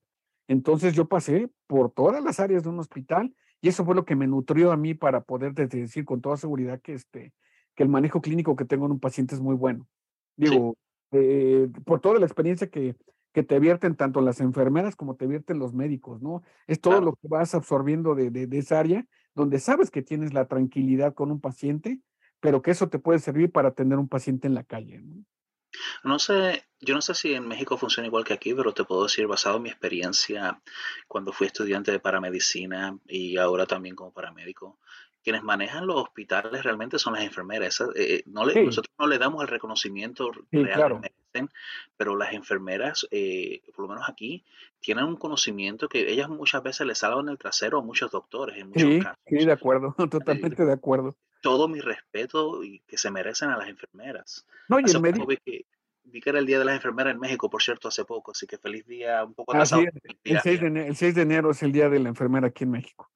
Entonces 0.48 0.94
yo 0.94 1.06
pasé 1.06 1.48
por 1.66 1.92
todas 1.92 2.24
las 2.24 2.40
áreas 2.40 2.64
de 2.64 2.70
un 2.70 2.78
hospital 2.80 3.34
y 3.60 3.68
eso 3.68 3.84
fue 3.84 3.94
lo 3.94 4.04
que 4.04 4.16
me 4.16 4.26
nutrió 4.26 4.72
a 4.72 4.76
mí 4.76 4.94
para 4.94 5.20
poder 5.20 5.54
decir 5.54 6.04
con 6.04 6.20
toda 6.20 6.36
seguridad 6.36 6.80
que, 6.80 6.94
este, 6.94 7.32
que 7.76 7.82
el 7.82 7.88
manejo 7.88 8.20
clínico 8.20 8.56
que 8.56 8.64
tengo 8.64 8.86
en 8.86 8.92
un 8.92 9.00
paciente 9.00 9.34
es 9.34 9.40
muy 9.40 9.54
bueno. 9.54 9.86
Digo, 10.36 10.76
eh, 11.12 11.68
por 11.84 12.00
toda 12.00 12.18
la 12.18 12.26
experiencia 12.26 12.68
que, 12.68 12.96
que 13.32 13.42
te 13.42 13.58
vierten 13.58 13.96
tanto 13.96 14.20
las 14.20 14.40
enfermeras 14.40 14.96
como 14.96 15.16
te 15.16 15.26
vierten 15.26 15.58
los 15.58 15.72
médicos, 15.72 16.20
¿no? 16.20 16.42
Es 16.66 16.80
todo 16.80 17.00
lo 17.00 17.14
que 17.14 17.28
vas 17.28 17.54
absorbiendo 17.54 18.14
de, 18.14 18.30
de, 18.30 18.46
de, 18.46 18.58
esa 18.58 18.80
área 18.80 19.06
donde 19.34 19.60
sabes 19.60 19.90
que 19.90 20.02
tienes 20.02 20.34
la 20.34 20.48
tranquilidad 20.48 21.14
con 21.14 21.30
un 21.30 21.40
paciente, 21.40 22.00
pero 22.40 22.62
que 22.62 22.72
eso 22.72 22.88
te 22.88 22.98
puede 22.98 23.20
servir 23.20 23.52
para 23.52 23.68
atender 23.68 23.98
un 23.98 24.08
paciente 24.08 24.46
en 24.48 24.54
la 24.54 24.64
calle, 24.64 25.00
¿no? 25.00 25.24
No 26.02 26.18
sé, 26.18 26.64
yo 26.80 26.94
no 26.94 27.02
sé 27.02 27.14
si 27.14 27.34
en 27.34 27.46
México 27.46 27.76
funciona 27.76 28.06
igual 28.06 28.24
que 28.24 28.32
aquí, 28.32 28.54
pero 28.54 28.74
te 28.74 28.84
puedo 28.84 29.04
decir, 29.04 29.26
basado 29.26 29.56
en 29.56 29.62
mi 29.62 29.70
experiencia 29.70 30.60
cuando 31.06 31.32
fui 31.32 31.46
estudiante 31.46 31.92
de 31.92 32.00
paramedicina 32.00 32.98
y 33.06 33.36
ahora 33.36 33.66
también 33.66 33.94
como 33.94 34.12
paramédico, 34.12 34.80
quienes 35.22 35.42
manejan 35.42 35.86
los 35.86 35.96
hospitales 35.96 36.62
realmente 36.62 36.98
son 36.98 37.14
las 37.14 37.22
enfermeras. 37.22 37.82
Eh, 37.94 38.22
no 38.26 38.44
le, 38.44 38.64
Nosotros 38.64 38.94
no 38.98 39.06
le 39.06 39.18
damos 39.18 39.42
el 39.42 39.48
reconocimiento 39.48 40.30
real 40.50 40.88
que 40.88 40.94
merecen, 40.94 41.50
pero 41.96 42.16
las 42.16 42.32
enfermeras, 42.32 43.06
eh, 43.10 43.62
por 43.74 43.86
lo 43.86 43.88
menos 43.94 44.08
aquí, 44.08 44.44
tienen 44.80 45.04
un 45.04 45.16
conocimiento 45.16 45.88
que 45.88 46.10
ellas 46.10 46.28
muchas 46.28 46.62
veces 46.62 46.86
les 46.86 46.98
salvan 46.98 47.28
el 47.28 47.38
trasero 47.38 47.78
a 47.78 47.82
muchos 47.82 48.10
doctores 48.10 48.56
en 48.56 48.68
muchos 48.68 48.82
sí, 48.82 49.00
Sí, 49.26 49.44
de 49.44 49.52
acuerdo, 49.52 49.94
totalmente 50.10 50.64
de 50.64 50.72
acuerdo 50.72 51.16
todo 51.40 51.68
mi 51.68 51.80
respeto 51.80 52.62
y 52.62 52.80
que 52.80 52.98
se 52.98 53.10
merecen 53.10 53.50
a 53.50 53.56
las 53.56 53.68
enfermeras. 53.68 54.46
No, 54.68 54.78
y 54.78 54.84
el 54.84 55.00
médico... 55.00 55.26
vi, 55.26 55.36
que, 55.38 55.64
vi 56.04 56.20
que 56.20 56.30
era 56.30 56.38
el 56.38 56.46
Día 56.46 56.58
de 56.58 56.64
las 56.64 56.74
Enfermeras 56.74 57.14
en 57.14 57.20
México, 57.20 57.48
por 57.48 57.62
cierto, 57.62 57.88
hace 57.88 58.04
poco, 58.04 58.32
así 58.32 58.46
que 58.46 58.58
feliz 58.58 58.86
día, 58.86 59.24
un 59.24 59.34
poco 59.34 59.52
atrasado. 59.52 59.82
el, 60.24 60.40
6 60.40 60.60
de 60.60 60.66
enero, 60.66 60.86
el 60.86 60.96
6 60.96 61.14
de 61.14 61.22
enero 61.22 61.50
es 61.50 61.62
el 61.62 61.72
Día 61.72 61.88
de 61.88 61.98
la 61.98 62.08
Enfermera 62.08 62.48
aquí 62.48 62.64
en 62.64 62.72
México. 62.72 63.10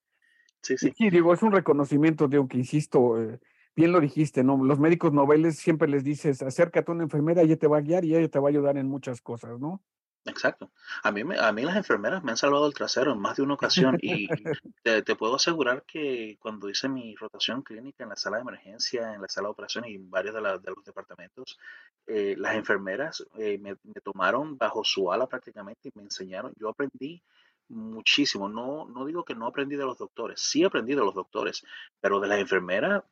Sí, 0.65 0.79
sí. 0.79 0.93
sí, 0.97 1.11
digo, 1.11 1.35
es 1.35 1.43
un 1.43 1.53
reconocimiento, 1.53 2.27
digo, 2.27 2.49
que 2.49 2.57
insisto, 2.57 3.21
eh, 3.21 3.39
bien 3.77 3.93
lo 3.93 4.01
dijiste, 4.01 4.43
¿no? 4.43 4.57
Los 4.65 4.79
médicos 4.79 5.13
noveles 5.13 5.59
siempre 5.59 5.89
les 5.89 6.03
dices, 6.03 6.43
acércate 6.43 6.91
a 6.91 6.95
una 6.95 7.05
enfermera, 7.05 7.43
ella 7.43 7.59
te 7.59 7.67
va 7.67 7.79
a 7.79 7.83
guiar 7.83 8.05
y 8.05 8.17
ella 8.17 8.29
te 8.29 8.39
va 8.39 8.49
a 8.49 8.51
ayudar 8.51 8.79
en 8.79 8.89
muchas 8.89 9.21
cosas, 9.21 9.61
¿no? 9.61 9.83
Exacto. 10.27 10.73
A 11.03 11.11
mí, 11.11 11.23
a 11.39 11.53
mí 11.53 11.63
las 11.63 11.77
enfermeras 11.77 12.25
me 12.25 12.31
han 12.31 12.39
salvado 12.39 12.67
el 12.67 12.73
trasero 12.73 13.13
en 13.13 13.19
más 13.19 13.37
de 13.37 13.43
una 13.43 13.55
ocasión 13.55 13.99
y 14.01 14.27
te, 14.83 15.17
puedo 15.17 15.37
asegurar 15.37 15.85
que 15.87 16.39
cuando 16.41 16.71
hice 16.71 16.89
mi 16.89 17.15
rotación 17.15 17.63
clínica 17.63 18.05
en 18.05 18.11
la 18.11 18.17
sala 18.17 18.39
de 18.39 18.43
emergencia, 18.43 19.13
en 19.13 19.21
la 19.21 19.29
sala 19.29 19.49
de 19.49 19.53
operaciones 19.53 19.91
y 19.91 19.97
en 19.97 20.11
varios 20.11 20.35
de, 20.35 20.41
los 20.41 20.85
departamentos, 20.85 21.59
eh, 22.07 22.37
las 22.39 22.55
enfermeras 22.55 23.27
eh, 23.37 23.59
me, 23.59 23.77
tomaron 24.03 24.57
bajo 24.57 24.83
su 24.83 25.13
ala 25.13 25.27
prácticamente 25.27 25.91
y 25.91 25.93
me 25.95 26.05
enseñaron. 26.05 26.55
Yo 26.59 26.71
aprendí 26.71 27.23
muchísimo. 27.69 28.49
No, 28.49 28.87
no 28.87 29.05
digo 29.05 29.25
que 29.25 29.35
no 29.35 29.47
aprendí 29.47 29.77
de 29.77 29.85
los 29.85 29.99
doctores, 29.99 30.41
sí 30.41 30.65
aprendí 30.65 30.95
de 30.95 31.01
los 31.01 31.15
doctores, 31.15 31.65
pero 32.01 32.21
de 32.21 32.29
las 32.29 32.39
enfermeras 32.39 33.03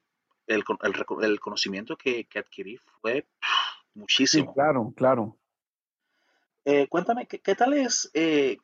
el, 0.47 0.65
el, 1.23 1.41
conocimiento 1.41 1.97
que, 1.97 2.25
que, 2.25 2.39
adquirí 2.39 2.77
fue 3.01 3.27
muchísimo. 3.95 4.53
claro, 4.55 4.93
claro. 4.97 5.37
Eh, 6.65 6.87
cuéntame, 6.89 7.27
¿qué, 7.27 7.55
tal 7.55 7.75
es? 7.75 8.11
Eh, 8.15 8.59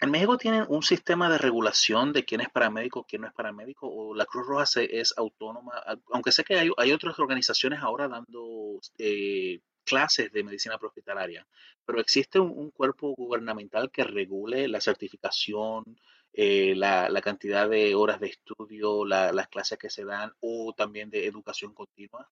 ¿En 0.00 0.10
México 0.10 0.36
tienen 0.36 0.64
un 0.68 0.82
sistema 0.82 1.30
de 1.30 1.38
regulación 1.38 2.12
de 2.12 2.24
quién 2.24 2.40
es 2.40 2.48
paramédico, 2.48 3.04
quién 3.04 3.22
no 3.22 3.28
es 3.28 3.34
paramédico? 3.34 3.86
¿O 3.88 4.14
la 4.14 4.26
Cruz 4.26 4.46
Roja 4.46 4.64
es 4.76 5.14
autónoma? 5.16 5.72
Aunque 6.12 6.32
sé 6.32 6.42
que 6.42 6.58
hay, 6.58 6.92
otras 6.92 7.18
organizaciones 7.18 7.80
ahora 7.82 8.08
dando 8.08 8.80
eh, 8.98 9.60
clases 9.84 10.32
de 10.32 10.44
medicina 10.44 10.76
hospitalaria, 10.80 11.46
pero 11.84 12.00
existe 12.00 12.38
un, 12.38 12.70
cuerpo 12.70 13.14
gubernamental 13.16 13.90
que 13.90 14.04
regule 14.04 14.68
la 14.68 14.80
certificación, 14.80 15.84
la, 16.32 17.20
cantidad 17.22 17.68
de 17.68 17.94
horas 17.94 18.20
de 18.20 18.28
estudio, 18.28 19.04
las 19.04 19.48
clases 19.48 19.78
que 19.78 19.90
se 19.90 20.04
dan 20.04 20.32
o 20.40 20.72
también 20.76 21.10
de 21.10 21.26
educación 21.26 21.74
continua. 21.74 22.30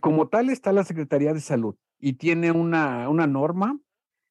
Como 0.00 0.28
tal 0.28 0.50
está 0.50 0.72
la 0.72 0.84
Secretaría 0.84 1.32
de 1.32 1.40
Salud 1.40 1.74
y 1.98 2.14
tiene 2.14 2.52
una, 2.52 3.08
una 3.08 3.26
norma 3.26 3.78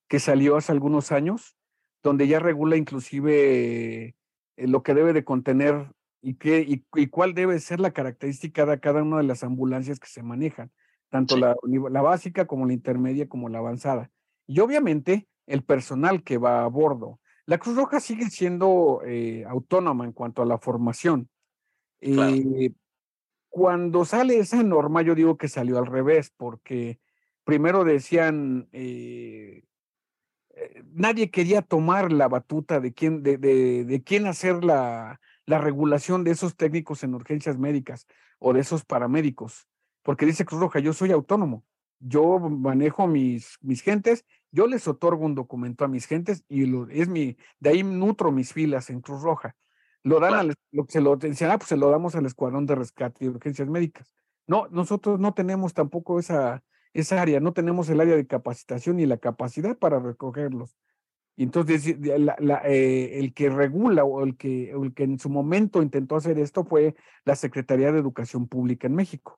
que 0.08 0.20
salió 0.20 0.56
hace 0.56 0.72
algunos 0.72 1.12
años, 1.12 1.56
donde 2.04 2.28
ya 2.28 2.40
regula 2.40 2.78
inclusive 2.78 4.16
eh, 4.56 4.68
lo 4.68 4.84
que 4.84 4.94
debe 4.94 5.14
de 5.14 5.24
contener 5.24 5.92
y, 6.22 6.36
qué, 6.36 6.66
y, 6.68 7.08
cuál 7.08 7.34
debe 7.34 7.60
ser 7.60 7.80
la 7.80 7.92
característica 7.92 8.66
de 8.66 8.80
cada 8.80 9.04
una 9.04 9.18
de 9.18 9.24
las 9.24 9.44
ambulancias 9.44 10.00
que 10.00 10.08
se 10.08 10.24
manejan, 10.24 10.72
tanto 11.10 11.38
la, 11.38 11.56
la, 11.90 12.02
básica 12.02 12.46
como 12.48 12.66
la 12.66 12.74
intermedia 12.74 13.28
como 13.28 13.50
la 13.50 13.60
avanzada. 13.60 14.12
Y 14.46 14.60
obviamente 14.60 15.28
el 15.46 15.64
personal 15.64 16.24
que 16.24 16.38
va 16.38 16.64
a 16.64 16.68
bordo. 16.68 17.20
La 17.46 17.58
Cruz 17.58 17.78
Roja 17.78 18.00
sigue 18.00 18.30
siendo 18.30 19.02
eh, 19.06 19.46
autónoma 19.48 20.04
en 20.04 20.12
cuanto 20.12 20.42
a 20.42 20.46
la 20.46 20.58
formación. 20.58 21.30
Eh, 22.02 22.74
cuando 23.50 24.06
sale 24.06 24.38
esa 24.38 24.62
norma, 24.62 25.02
yo 25.02 25.16
digo 25.16 25.38
que 25.38 25.48
salió 25.48 25.78
al 25.78 25.86
revés, 25.86 26.32
porque 26.36 27.00
primero 27.46 27.86
decían, 27.86 28.68
eh, 28.74 29.64
nadie 30.94 31.32
quería 31.32 31.62
tomar 31.62 32.12
la 32.12 32.28
batuta 32.28 32.80
de 32.80 32.94
quién, 32.94 33.24
de, 33.24 33.38
de, 33.38 34.04
quién 34.04 34.28
hacer 34.28 34.64
la, 34.64 35.20
la, 35.46 35.58
regulación 35.58 36.24
de 36.24 36.32
esos 36.32 36.56
técnicos 36.56 37.04
en 37.04 37.16
urgencias 37.16 37.58
médicas 37.58 38.08
o 38.40 38.54
de 38.54 38.60
esos 38.60 38.84
paramédicos, 38.84 39.68
porque 40.08 40.26
dice 40.26 40.46
Cruz 40.46 40.62
Roja, 40.62 40.80
yo 40.80 40.94
soy 40.94 41.12
autónomo, 41.12 41.66
yo 42.00 42.40
manejo 42.40 43.08
mis, 43.08 43.58
mis 43.60 43.82
gentes, 43.82 44.24
yo 44.54 44.66
les 44.66 44.88
otorgo 44.88 45.26
un 45.26 45.36
documento 45.36 45.84
a 45.84 45.90
mis 45.90 46.06
gentes 46.06 46.46
y 46.48 46.66
lo, 46.66 46.88
es 46.88 47.10
mi, 47.10 47.36
de 47.60 47.72
ahí 47.72 47.84
nutro 47.84 48.32
mis 48.32 48.54
filas 48.54 48.90
en 48.90 49.02
Cruz 49.02 49.22
Roja. 49.22 49.58
Lo 50.04 50.22
dan 50.22 50.36
al, 50.36 50.56
lo, 50.72 50.86
se 50.88 51.02
lo 51.02 51.18
dicen, 51.18 51.52
ah, 51.52 51.58
pues 51.58 51.68
se 51.68 51.76
lo 51.76 51.90
damos 51.90 52.16
al 52.16 52.26
escuadrón 52.26 52.66
de 52.66 52.76
rescate 52.76 53.26
y 53.26 53.28
urgencias 53.28 53.68
médicas. 53.68 54.14
No, 54.48 54.70
nosotros 54.70 55.20
no 55.20 55.34
tenemos 55.34 55.74
tampoco 55.74 56.20
esa, 56.20 56.64
esa 56.94 57.22
área, 57.22 57.42
no 57.42 57.52
tenemos 57.52 57.90
el 57.90 58.00
área 58.00 58.16
de 58.16 58.28
capacitación 58.28 58.96
ni 58.96 59.06
la 59.06 59.18
capacidad 59.18 59.78
para 59.78 60.00
recogerlos. 60.00 60.78
Y 61.36 61.44
entonces 61.44 61.86
eh, 61.86 63.20
el 63.20 63.34
que 63.34 63.50
regula 63.50 64.06
o 64.06 64.24
el 64.24 64.38
que, 64.38 64.72
el 64.72 64.94
que 64.94 65.04
en 65.04 65.20
su 65.20 65.30
momento 65.30 65.82
intentó 65.82 66.16
hacer 66.16 66.40
esto 66.40 66.64
fue 66.64 66.96
la 67.26 67.36
Secretaría 67.36 67.92
de 67.92 68.00
Educación 68.00 68.48
Pública 68.48 68.88
en 68.88 68.96
México. 68.96 69.38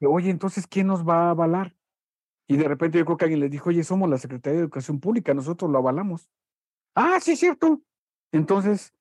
Oye, 0.00 0.30
entonces, 0.30 0.66
¿quién 0.66 0.86
nos 0.86 1.06
va 1.06 1.26
a 1.26 1.30
avalar? 1.30 1.74
Y 2.46 2.56
de 2.56 2.68
repente 2.68 2.98
yo 2.98 3.04
creo 3.04 3.16
que 3.16 3.24
alguien 3.24 3.40
les 3.40 3.50
dijo, 3.50 3.70
oye, 3.70 3.82
somos 3.84 4.08
la 4.08 4.18
Secretaría 4.18 4.58
de 4.58 4.64
Educación 4.64 5.00
Pública, 5.00 5.32
nosotros 5.32 5.70
lo 5.70 5.78
avalamos. 5.78 6.28
Ah, 6.94 7.18
sí, 7.20 7.32
es 7.32 7.40
cierto. 7.40 7.80
Entonces, 8.32 8.92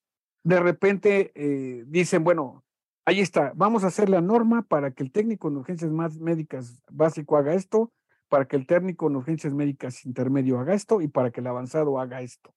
de 0.44 0.60
repente 0.60 1.32
eh, 1.36 1.84
dicen, 1.88 2.24
bueno, 2.24 2.64
ahí 3.06 3.20
está, 3.20 3.52
vamos 3.56 3.84
a 3.84 3.88
hacer 3.88 4.10
la 4.10 4.22
norma 4.22 4.62
para 4.64 4.92
que 4.92 5.04
el 5.04 5.12
técnico 5.12 5.48
en 5.48 5.58
urgencias 5.58 5.92
médicas 6.20 6.82
básico 6.90 7.38
haga 7.38 7.54
esto, 7.54 7.92
para 8.30 8.46
que 8.46 8.56
el 8.56 8.66
técnico 8.66 9.08
en 9.08 9.18
urgencias 9.18 9.54
médicas 9.54 10.06
intermedio 10.06 10.60
haga 10.60 10.74
esto 10.74 11.02
y 11.02 11.08
para 11.08 11.32
que 11.32 11.42
el 11.42 11.48
avanzado 11.48 12.00
haga 12.00 12.22
esto. 12.22 12.54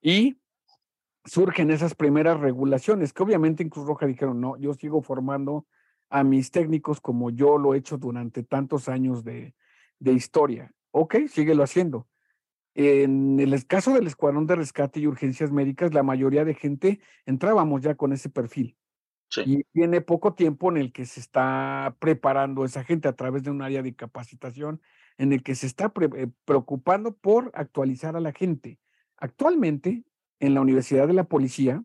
Y 0.00 0.40
surgen 1.24 1.70
esas 1.70 1.94
primeras 1.94 2.40
regulaciones 2.40 3.12
que 3.12 3.22
obviamente 3.22 3.62
en 3.62 3.68
Cruz 3.68 3.86
Roja 3.86 4.06
dijeron, 4.06 4.40
no, 4.40 4.56
yo 4.56 4.72
sigo 4.74 5.02
formando 5.02 5.66
a 6.10 6.24
mis 6.24 6.50
técnicos 6.50 7.00
como 7.00 7.30
yo 7.30 7.56
lo 7.56 7.74
he 7.74 7.78
hecho 7.78 7.96
durante 7.96 8.42
tantos 8.42 8.88
años 8.88 9.24
de, 9.24 9.54
de 9.98 10.12
historia. 10.12 10.72
Ok, 10.90 11.16
síguelo 11.28 11.62
haciendo. 11.62 12.08
En 12.74 13.40
el 13.40 13.66
caso 13.66 13.94
del 13.94 14.06
Escuadrón 14.06 14.46
de 14.46 14.56
Rescate 14.56 15.00
y 15.00 15.06
Urgencias 15.06 15.50
Médicas, 15.50 15.94
la 15.94 16.02
mayoría 16.02 16.44
de 16.44 16.54
gente 16.54 17.00
entrábamos 17.26 17.82
ya 17.82 17.94
con 17.94 18.12
ese 18.12 18.28
perfil. 18.28 18.76
Y 19.46 19.62
tiene 19.72 20.00
poco 20.00 20.34
tiempo 20.34 20.70
en 20.70 20.76
el 20.76 20.92
que 20.92 21.06
se 21.06 21.20
está 21.20 21.96
preparando 22.00 22.64
esa 22.64 22.82
gente 22.82 23.06
a 23.06 23.14
través 23.14 23.44
de 23.44 23.50
un 23.50 23.62
área 23.62 23.80
de 23.80 23.94
capacitación 23.94 24.80
en 25.18 25.32
el 25.32 25.44
que 25.44 25.54
se 25.54 25.66
está 25.66 25.92
eh, 26.16 26.26
preocupando 26.44 27.14
por 27.16 27.52
actualizar 27.54 28.16
a 28.16 28.20
la 28.20 28.32
gente. 28.32 28.80
Actualmente, 29.16 30.02
en 30.40 30.54
la 30.54 30.60
Universidad 30.60 31.06
de 31.06 31.12
la 31.12 31.24
Policía, 31.24 31.84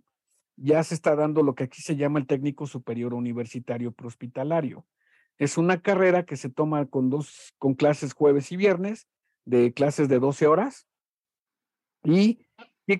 ya 0.57 0.83
se 0.83 0.95
está 0.95 1.15
dando 1.15 1.43
lo 1.43 1.55
que 1.55 1.65
aquí 1.65 1.81
se 1.81 1.95
llama 1.95 2.19
el 2.19 2.27
técnico 2.27 2.67
superior 2.67 3.13
universitario 3.13 3.91
prehospitalario. 3.91 4.85
Es 5.37 5.57
una 5.57 5.81
carrera 5.81 6.23
que 6.23 6.37
se 6.37 6.49
toma 6.49 6.85
con 6.85 7.09
dos, 7.09 7.53
con 7.57 7.73
clases 7.73 8.13
jueves 8.13 8.51
y 8.51 8.57
viernes, 8.57 9.07
de 9.43 9.73
clases 9.73 10.07
de 10.07 10.19
12 10.19 10.47
horas, 10.47 10.87
y, 12.03 12.47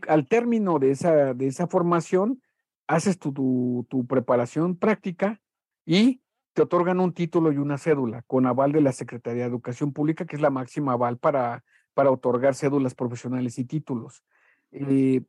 al 0.07 0.27
término 0.27 0.79
de 0.79 0.91
esa, 0.91 1.33
de 1.33 1.47
esa 1.47 1.67
formación, 1.67 2.41
haces 2.87 3.19
tu, 3.19 3.85
tu 3.89 4.05
preparación 4.07 4.75
práctica 4.75 5.41
y 5.85 6.21
te 6.53 6.63
otorgan 6.63 6.99
un 6.99 7.13
título 7.13 7.51
y 7.51 7.57
una 7.57 7.77
cédula 7.77 8.23
con 8.23 8.45
aval 8.47 8.71
de 8.71 8.81
la 8.81 8.91
Secretaría 8.91 9.43
de 9.43 9.49
Educación 9.49 9.93
Pública, 9.93 10.25
que 10.25 10.35
es 10.35 10.41
la 10.41 10.49
máxima 10.49 10.93
aval 10.93 11.17
para, 11.17 11.63
para 11.93 12.11
otorgar 12.11 12.55
cédulas 12.55 12.95
profesionales 12.95 13.59
y 13.59 13.65
títulos. 13.65 14.23
Eh, 14.71 15.21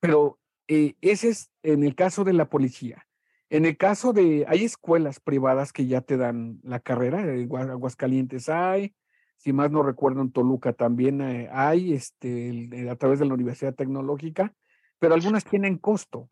pero 0.00 0.38
eh, 0.68 0.94
ese 1.00 1.30
es 1.30 1.50
en 1.62 1.82
el 1.82 1.94
caso 1.94 2.24
de 2.24 2.32
la 2.32 2.48
policía. 2.48 3.06
En 3.50 3.64
el 3.64 3.76
caso 3.76 4.12
de, 4.12 4.44
hay 4.46 4.64
escuelas 4.64 5.20
privadas 5.20 5.72
que 5.72 5.86
ya 5.86 6.02
te 6.02 6.16
dan 6.18 6.60
la 6.62 6.80
carrera, 6.80 7.22
en 7.22 7.50
Aguascalientes 7.50 8.48
hay, 8.50 8.94
si 9.38 9.52
más 9.52 9.70
no 9.70 9.82
recuerdo 9.82 10.20
en 10.20 10.32
Toluca 10.32 10.72
también 10.72 11.20
eh, 11.22 11.48
hay, 11.50 11.94
este, 11.94 12.68
a 12.90 12.96
través 12.96 13.18
de 13.18 13.24
la 13.24 13.34
Universidad 13.34 13.74
Tecnológica, 13.74 14.52
pero 14.98 15.14
algunas 15.14 15.44
tienen 15.44 15.78
costo. 15.78 16.28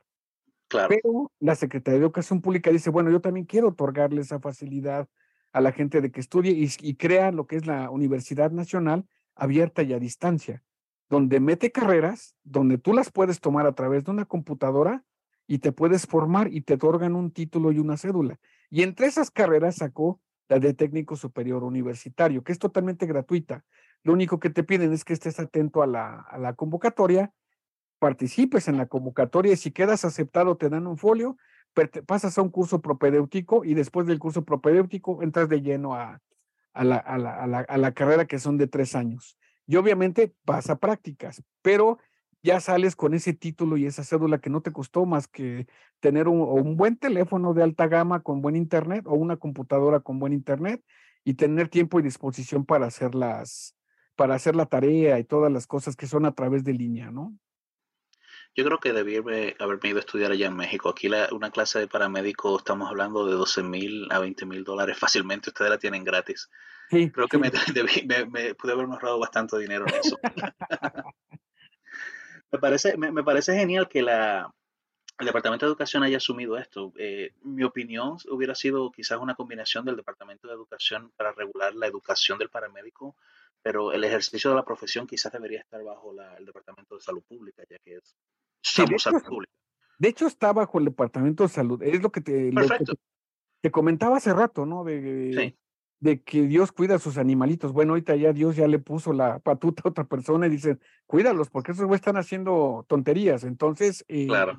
Pero 0.69 1.33
la 1.39 1.55
Secretaría 1.55 2.01
de 2.01 2.05
Educación 2.05 2.41
Pública 2.41 2.71
dice, 2.71 2.91
bueno, 2.91 3.11
yo 3.11 3.21
también 3.21 3.47
quiero 3.47 3.69
otorgarle 3.69 4.21
esa 4.21 4.41
facilidad 4.41 5.09
a 5.53 5.61
la 5.61 5.71
gente 5.71 6.01
de 6.01 6.11
que 6.11 6.21
estudie 6.21 6.53
y, 6.53 6.95
crea 6.97 7.31
lo 7.31 7.47
que 7.47 7.57
es 7.57 7.67
la 7.67 7.89
Universidad 7.89 8.51
Nacional 8.51 9.07
abierta 9.37 9.83
y 9.85 9.93
a 9.93 10.01
distancia, 10.01 10.63
donde 11.09 11.41
mete 11.41 11.71
carreras, 11.73 12.35
donde 12.43 12.79
tú 12.79 12.93
las 12.93 13.11
puedes 13.11 13.41
tomar 13.41 13.67
a 13.67 13.75
través 13.75 14.05
de 14.05 14.11
una 14.11 14.25
computadora 14.25 15.05
y 15.47 15.59
te 15.59 15.73
puedes 15.73 16.07
formar 16.07 16.53
y 16.53 16.63
te 16.63 16.75
otorgan 16.75 17.15
un 17.15 17.31
título 17.31 17.73
y 17.73 17.79
una 17.79 17.97
cédula. 17.97 18.39
Y 18.71 18.83
entre 18.83 19.07
esas 19.07 19.31
carreras 19.31 19.77
sacó 19.77 20.21
la 20.49 20.59
de 20.59 20.75
técnico 20.75 21.17
superior 21.17 21.65
universitario, 21.65 22.43
que 22.43 22.53
es 22.53 22.59
totalmente 22.59 23.07
gratuita. 23.07 23.65
Lo 24.03 24.13
único 24.13 24.39
que 24.41 24.51
te 24.51 24.65
piden 24.65 24.93
es 24.93 25.05
que 25.05 25.13
estés 25.13 25.39
atento 25.39 25.83
a 25.83 25.87
la, 25.87 26.21
a 26.21 26.39
la 26.39 26.55
convocatoria 26.55 27.33
participes 27.99 28.69
en 28.69 28.77
la 28.77 28.87
convocatoria 28.87 29.53
y 29.53 29.57
si 29.57 29.71
quedas 29.71 30.05
aceptado 30.05 30.57
te 30.57 30.69
dan 30.69 30.87
un 30.87 30.99
folio, 30.99 31.37
pasas 32.07 32.39
a 32.39 32.43
un 32.43 32.51
curso 32.51 32.81
propedéutico 32.81 33.65
y 33.65 33.75
después 33.75 34.07
del 34.07 34.19
curso 34.19 34.45
propedéutico 34.45 35.23
entras 35.23 35.49
de 35.49 35.61
lleno 35.61 35.95
a, 35.95 36.21
a, 36.73 36.85
la, 36.85 36.97
a, 36.97 37.19
la, 37.19 37.61
a, 37.61 37.77
la, 37.77 37.93
carrera 37.93 38.27
que 38.27 38.39
son 38.39 38.57
de 38.59 38.67
tres 38.67 38.95
años. 38.95 39.37
Y 39.67 39.77
obviamente 39.77 40.35
vas 40.45 40.71
a 40.71 40.79
prácticas, 40.79 41.43
pero 41.63 41.99
ya 42.43 42.61
sales 42.61 42.95
con 42.95 43.15
ese 43.15 43.33
título 43.33 43.77
y 43.77 43.87
esa 43.87 44.05
cédula 44.05 44.39
que 44.39 44.51
no 44.51 44.61
te 44.63 44.73
costó 44.73 45.05
más 45.05 45.27
que 45.27 45.67
tener 46.01 46.29
un, 46.29 46.77
buen 46.77 46.97
teléfono 46.97 47.55
de 47.55 47.65
alta 47.65 47.89
gama 47.89 48.23
con 48.23 48.41
buen 48.41 48.55
internet 48.55 49.05
o 49.07 49.15
una 49.15 49.37
computadora 49.37 50.01
con 50.01 50.21
buen 50.21 50.33
internet 50.33 50.83
y 51.25 51.35
tener 51.35 51.69
tiempo 51.69 51.99
y 51.99 52.05
disposición 52.05 52.65
para 52.65 52.87
hacer 52.87 53.17
las, 53.17 53.77
para 54.15 54.37
hacer 54.37 54.55
la 54.55 54.67
tarea 54.67 55.19
y 55.19 55.25
todas 55.25 55.51
las 55.51 55.67
cosas 55.67 55.97
que 55.97 56.07
son 56.07 56.25
a 56.25 56.35
través 56.35 56.63
de 56.63 56.75
línea, 56.75 57.11
¿no? 57.11 57.37
Yo 58.55 58.65
creo 58.65 58.79
que 58.79 58.93
debí 58.93 59.17
haberme, 59.17 59.55
ido 59.89 59.99
a 59.99 60.01
estudiar 60.01 60.31
allá 60.31 60.47
en 60.47 60.57
México. 60.57 60.89
Aquí 60.89 61.11
una 61.33 61.51
clase 61.51 61.79
de 61.79 61.89
paramédico 61.89 62.57
estamos 62.57 62.89
hablando 62.89 63.27
de 63.27 63.35
12 63.35 63.63
mil 63.63 64.09
a 64.11 64.19
20 64.19 64.47
mil 64.47 64.65
dólares 64.65 64.97
fácilmente. 64.99 65.51
Ustedes 65.51 65.71
la 65.71 65.79
tienen 65.79 66.05
gratis. 66.05 66.49
Sí, 66.91 67.11
creo 67.11 67.27
que 67.29 67.39
me, 67.39 67.51
me, 68.27 68.55
pude 68.55 68.73
haberme 68.73 68.95
ahorrado 68.95 69.19
bastante 69.19 69.59
dinero 69.59 69.85
en 69.89 69.95
eso. 69.95 70.19
me, 72.53 72.59
parece, 72.59 72.97
me, 72.97 73.25
parece 73.25 73.57
genial 73.57 73.89
que 73.89 74.03
la, 74.03 74.53
el 75.19 75.27
Departamento 75.27 75.67
de 75.67 75.71
Educación 75.71 76.03
haya 76.03 76.19
asumido 76.19 76.57
esto. 76.59 76.93
Eh, 76.97 77.33
mi 77.43 77.65
opinión 77.65 78.17
hubiera 78.31 78.55
sido 78.55 78.91
quizás 78.91 79.19
una 79.19 79.35
combinación 79.35 79.85
del 79.85 79.97
Departamento 79.97 80.47
de 80.49 80.55
Educación 80.55 81.13
para 81.17 81.33
regular 81.33 81.75
la 81.75 81.87
educación 81.87 82.39
del 82.39 82.51
paramédico, 82.51 83.17
pero 83.63 83.93
el 83.93 84.05
ejercicio 84.05 84.51
de 84.51 84.57
la 84.57 84.65
profesión 84.65 85.07
quizás 85.07 85.33
debería 85.33 85.61
estar 85.61 85.83
bajo 85.83 86.15
el 86.39 86.47
Departamento 86.47 86.95
de 86.95 87.01
Salud 87.01 87.23
Pública, 87.27 87.65
ya 87.69 87.79
que 87.85 87.97
es 87.97 88.17
de, 89.99 90.09
hecho, 90.09 90.27
está 90.27 90.53
bajo 90.53 90.79
el 90.79 90.87
Departamento 90.87 91.45
de 91.45 91.49
Salud. 91.49 91.83
Es 91.83 92.03
lo 92.03 92.11
que 92.11 92.21
te, 92.21 92.51
te, 93.63 93.71
comentaba 93.71 94.17
hace 94.17 94.33
rato, 94.33 94.67
¿no? 94.67 94.85
De, 94.85 95.01
de 95.01 95.57
que 96.25 96.43
Dios 96.43 96.73
cuida 96.73 96.97
a 96.97 96.99
sus 96.99 97.19
animalitos. 97.19 97.73
Bueno, 97.73 97.93
ahorita 97.93 98.17
ya 98.17 98.33
Dios 98.33 98.57
ya 98.57 98.67
le 98.67 98.79
puso 98.79 99.13
la 99.13 99.39
patuta 99.39 99.83
a 99.85 99.89
otra 99.89 100.05
persona 100.05 100.47
y 100.47 100.51
dice, 100.51 100.79
cuídalos, 101.07 101.51
porque 101.51 101.73
esos 101.73 101.87
güeyes 101.87 102.01
están 102.01 102.17
haciendo 102.17 102.85
tonterías. 102.89 103.45
Entonces, 103.45 104.05
eh, 104.09 104.27
claro. 104.27 104.59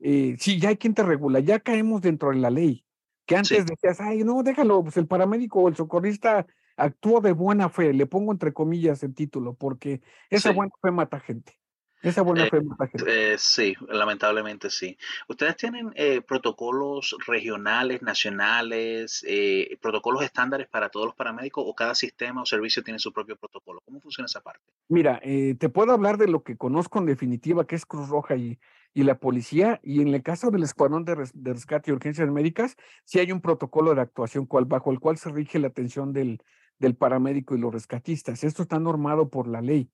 Eh, 0.00 0.36
sí, 0.38 0.60
ya 0.60 0.70
hay 0.70 0.76
quien 0.76 0.94
te 0.94 1.02
regula, 1.02 1.40
ya 1.40 1.60
caemos 1.60 2.02
dentro 2.02 2.30
de 2.30 2.36
la 2.36 2.50
ley. 2.50 2.84
Que 3.26 3.36
antes 3.36 3.64
decías, 3.64 4.00
ay, 4.00 4.22
no, 4.22 4.42
déjalo, 4.42 4.82
pues 4.82 4.96
el 4.98 5.06
paramédico 5.06 5.60
o 5.60 5.68
el 5.68 5.76
socorrista 5.76 6.46
actuó 6.76 7.20
de 7.20 7.32
buena 7.32 7.68
fe, 7.68 7.92
le 7.94 8.06
pongo 8.06 8.32
entre 8.32 8.52
comillas 8.52 9.02
el 9.02 9.14
título, 9.14 9.54
porque 9.54 10.02
esa 10.28 10.52
buena 10.52 10.72
fe 10.82 10.90
mata 10.90 11.20
gente. 11.20 11.58
Esa 12.04 12.22
buena 12.22 12.46
fe 12.46 12.60
eh, 13.06 13.36
sí, 13.38 13.74
lamentablemente 13.88 14.70
sí. 14.70 14.96
¿Ustedes 15.28 15.56
tienen 15.56 15.90
eh, 15.94 16.20
protocolos 16.20 17.16
regionales, 17.26 18.02
nacionales, 18.02 19.24
eh, 19.26 19.78
protocolos 19.80 20.22
estándares 20.22 20.68
para 20.68 20.90
todos 20.90 21.06
los 21.06 21.14
paramédicos 21.14 21.64
o 21.66 21.74
cada 21.74 21.94
sistema 21.94 22.42
o 22.42 22.46
servicio 22.46 22.82
tiene 22.82 22.98
su 22.98 23.12
propio 23.12 23.36
protocolo? 23.36 23.80
¿Cómo 23.84 24.00
funciona 24.00 24.26
esa 24.26 24.40
parte? 24.40 24.60
Mira, 24.88 25.20
te 25.20 25.68
puedo 25.70 25.92
hablar 25.92 26.18
de 26.18 26.28
lo 26.28 26.42
que 26.42 26.56
conozco 26.56 26.98
en 26.98 27.06
definitiva, 27.06 27.66
que 27.66 27.76
es 27.76 27.86
Cruz 27.86 28.08
Roja 28.08 28.36
y, 28.36 28.58
y 28.94 29.02
la 29.02 29.18
policía, 29.18 29.80
y 29.82 30.00
en 30.00 30.14
el 30.14 30.22
caso 30.22 30.50
del 30.50 30.62
Escuadrón 30.62 31.04
de, 31.04 31.16
Rescate 31.52 31.90
y 31.90 31.94
Urgencias 31.94 32.30
Médicas, 32.30 32.76
sí 33.04 33.18
hay 33.18 33.32
un 33.32 33.40
protocolo 33.40 33.94
de 33.94 34.00
actuación 34.00 34.46
cual, 34.46 34.66
bajo 34.66 34.92
el 34.92 35.00
cual 35.00 35.18
se 35.18 35.30
rige 35.30 35.58
la 35.58 35.66
atención 35.66 36.12
del, 36.12 36.40
del 36.78 36.94
paramédico 36.94 37.56
y 37.56 37.58
los 37.58 37.74
rescatistas. 37.74 38.44
Esto 38.44 38.62
está 38.62 38.78
normado 38.78 39.30
por 39.30 39.48
la 39.48 39.60
ley. 39.60 39.90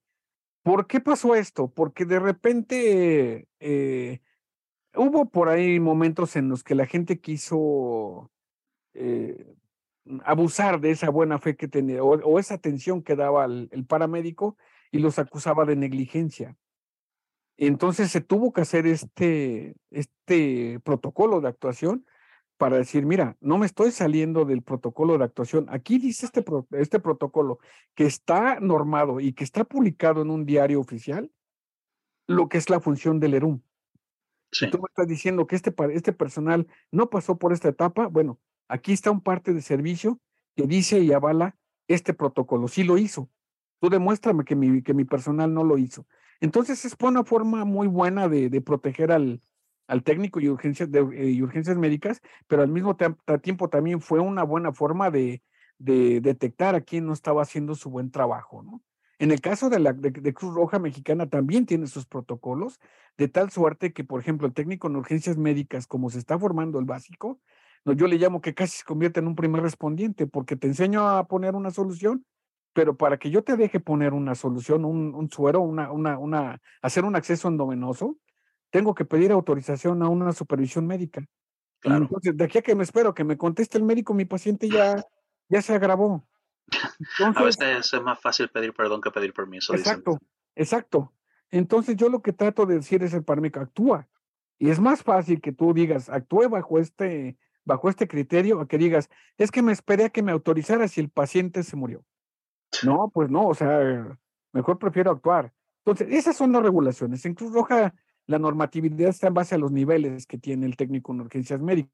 ¿Por 0.62 0.86
qué 0.86 1.00
pasó 1.00 1.34
esto? 1.34 1.68
Porque 1.68 2.04
de 2.04 2.18
repente 2.18 3.48
eh, 3.60 4.20
hubo 4.94 5.30
por 5.30 5.48
ahí 5.48 5.80
momentos 5.80 6.36
en 6.36 6.48
los 6.48 6.62
que 6.62 6.74
la 6.74 6.86
gente 6.86 7.20
quiso 7.20 8.30
eh, 8.92 9.54
abusar 10.24 10.80
de 10.80 10.90
esa 10.90 11.10
buena 11.10 11.38
fe 11.38 11.56
que 11.56 11.68
tenía 11.68 12.02
o, 12.02 12.38
esa 12.38 12.54
atención 12.54 13.02
que 13.02 13.16
daba 13.16 13.44
el, 13.46 13.86
paramédico 13.86 14.56
y 14.90 14.98
los 14.98 15.18
acusaba 15.18 15.64
de 15.64 15.76
negligencia. 15.76 16.56
Entonces 17.56 18.10
se 18.10 18.20
tuvo 18.20 18.52
que 18.52 18.62
hacer 18.62 18.86
este, 18.86 19.76
este 19.90 20.80
protocolo 20.80 21.40
de 21.40 21.48
actuación 21.48 22.06
para 22.60 22.76
decir, 22.76 23.06
mira, 23.06 23.38
no 23.40 23.56
me 23.56 23.64
estoy 23.64 23.90
saliendo 23.90 24.44
del 24.44 24.60
protocolo 24.60 25.16
de 25.16 25.24
actuación. 25.24 25.64
Aquí 25.70 25.98
dice 25.98 26.26
este, 26.26 26.44
este 26.72 27.00
protocolo 27.00 27.58
que 27.94 28.04
está 28.04 28.60
normado 28.60 29.18
y 29.18 29.32
que 29.32 29.44
está 29.44 29.64
publicado 29.64 30.20
en 30.20 30.28
un 30.28 30.44
diario 30.44 30.78
oficial, 30.78 31.32
lo 32.26 32.50
que 32.50 32.58
es 32.58 32.68
la 32.68 32.78
función 32.78 33.18
del 33.18 33.32
ERUM. 33.32 33.62
Si 34.52 34.68
tú 34.70 34.76
me 34.76 34.88
estás 34.90 35.08
diciendo 35.08 35.46
que 35.46 35.56
este, 35.56 35.74
este 35.94 36.12
personal 36.12 36.66
no 36.92 37.08
pasó 37.08 37.38
por 37.38 37.54
esta 37.54 37.70
etapa, 37.70 38.08
bueno, 38.08 38.38
aquí 38.68 38.92
está 38.92 39.10
un 39.10 39.22
parte 39.22 39.54
de 39.54 39.62
servicio 39.62 40.20
que 40.54 40.66
dice 40.66 41.00
y 41.00 41.14
avala 41.14 41.56
este 41.88 42.12
protocolo. 42.12 42.68
Sí 42.68 42.84
lo 42.84 42.98
hizo. 42.98 43.30
Tú 43.80 43.88
demuéstrame 43.88 44.44
que 44.44 44.54
mi, 44.54 44.82
que 44.82 44.92
mi 44.92 45.06
personal 45.06 45.54
no 45.54 45.64
lo 45.64 45.78
hizo. 45.78 46.06
Entonces 46.40 46.84
es 46.84 46.94
una 47.00 47.24
forma 47.24 47.64
muy 47.64 47.88
buena 47.88 48.28
de, 48.28 48.50
de 48.50 48.60
proteger 48.60 49.12
al, 49.12 49.40
al 49.90 50.04
técnico 50.04 50.40
y 50.40 50.48
urgencias, 50.48 50.88
eh, 50.92 51.30
y 51.30 51.42
urgencias 51.42 51.76
médicas, 51.76 52.22
pero 52.46 52.62
al 52.62 52.68
mismo 52.68 52.96
tiempo 53.42 53.68
también 53.68 54.00
fue 54.00 54.20
una 54.20 54.44
buena 54.44 54.72
forma 54.72 55.10
de, 55.10 55.42
de, 55.78 56.20
detectar 56.20 56.76
a 56.76 56.80
quién 56.80 57.06
no 57.06 57.12
estaba 57.12 57.42
haciendo 57.42 57.74
su 57.74 57.90
buen 57.90 58.10
trabajo, 58.10 58.62
¿no? 58.62 58.82
En 59.18 59.32
el 59.32 59.40
caso 59.40 59.68
de 59.68 59.80
la 59.80 59.94
Cruz 60.32 60.54
Roja 60.54 60.78
Mexicana 60.78 61.28
también 61.28 61.66
tiene 61.66 61.88
sus 61.88 62.06
protocolos, 62.06 62.80
de 63.18 63.28
tal 63.28 63.50
suerte 63.50 63.92
que, 63.92 64.02
por 64.02 64.20
ejemplo, 64.20 64.46
el 64.46 64.54
técnico 64.54 64.88
en 64.88 64.96
urgencias 64.96 65.36
médicas, 65.36 65.86
como 65.86 66.08
se 66.08 66.18
está 66.18 66.38
formando 66.38 66.78
el 66.78 66.86
básico, 66.86 67.38
no, 67.84 67.92
yo 67.92 68.06
le 68.06 68.16
llamo 68.16 68.40
que 68.40 68.54
casi 68.54 68.78
se 68.78 68.84
convierte 68.84 69.20
en 69.20 69.26
un 69.26 69.34
primer 69.34 69.60
respondiente, 69.62 70.26
porque 70.26 70.56
te 70.56 70.68
enseño 70.68 71.06
a 71.06 71.26
poner 71.26 71.54
una 71.54 71.70
solución, 71.70 72.24
pero 72.72 72.96
para 72.96 73.18
que 73.18 73.30
yo 73.30 73.42
te 73.42 73.56
deje 73.56 73.80
poner 73.80 74.12
una 74.12 74.34
solución, 74.34 74.84
un, 74.84 75.30
suero, 75.30 75.60
una, 75.60 75.90
una, 75.90 76.60
hacer 76.80 77.04
un 77.04 77.16
acceso 77.16 77.48
endovenoso, 77.48 78.16
tengo 78.70 78.94
que 78.94 79.04
pedir 79.04 79.32
autorización 79.32 80.02
a 80.02 80.08
una 80.08 80.32
supervisión 80.32 80.86
médica. 80.86 81.24
Entonces, 81.82 82.36
de 82.36 82.44
aquí 82.44 82.58
a 82.58 82.62
que 82.62 82.74
me 82.74 82.82
espero 82.82 83.14
que 83.14 83.24
me 83.24 83.36
conteste 83.36 83.78
el 83.78 83.84
médico, 83.84 84.14
mi 84.14 84.24
paciente 84.24 84.68
ya, 84.68 85.02
ya 85.48 85.62
se 85.62 85.74
agravó. 85.74 86.26
a 87.36 87.42
veces 87.42 87.92
es 87.92 88.02
más 88.02 88.20
fácil 88.20 88.48
pedir 88.48 88.72
perdón 88.72 89.00
que 89.00 89.10
pedir 89.10 89.32
permiso. 89.32 89.74
Exacto, 89.74 90.18
exacto. 90.54 91.12
Entonces 91.50 91.96
yo 91.96 92.08
lo 92.08 92.22
que 92.22 92.32
trato 92.32 92.66
de 92.66 92.76
decir 92.76 93.02
es 93.02 93.12
el 93.14 93.24
paramédico, 93.24 93.60
actúa. 93.60 94.08
Y 94.58 94.70
es 94.70 94.78
más 94.78 95.02
fácil 95.02 95.40
que 95.40 95.52
tú 95.52 95.72
digas, 95.72 96.10
actúe 96.10 96.48
bajo 96.48 96.78
este, 96.78 97.38
bajo 97.64 97.88
este 97.88 98.06
criterio, 98.06 98.60
a 98.60 98.68
que 98.68 98.78
digas, 98.78 99.08
es 99.38 99.50
que 99.50 99.62
me 99.62 99.72
esperé 99.72 100.04
a 100.04 100.10
que 100.10 100.22
me 100.22 100.32
autorizara 100.32 100.86
si 100.86 101.00
el 101.00 101.08
paciente 101.08 101.62
se 101.62 101.76
murió. 101.76 102.04
No, 102.84 103.10
pues 103.12 103.30
no, 103.30 103.48
o 103.48 103.54
sea, 103.54 104.18
mejor 104.52 104.78
prefiero 104.78 105.10
actuar. 105.10 105.52
Entonces, 105.78 106.08
esas 106.10 106.36
son 106.36 106.52
las 106.52 106.62
regulaciones. 106.62 107.24
En 107.24 107.34
Cruz 107.34 107.52
Roja, 107.52 107.94
la 108.30 108.38
normatividad 108.38 109.08
está 109.08 109.26
en 109.26 109.34
base 109.34 109.56
a 109.56 109.58
los 109.58 109.72
niveles 109.72 110.24
que 110.26 110.38
tiene 110.38 110.64
el 110.64 110.76
técnico 110.76 111.12
en 111.12 111.20
urgencias 111.20 111.60
médicas. 111.60 111.90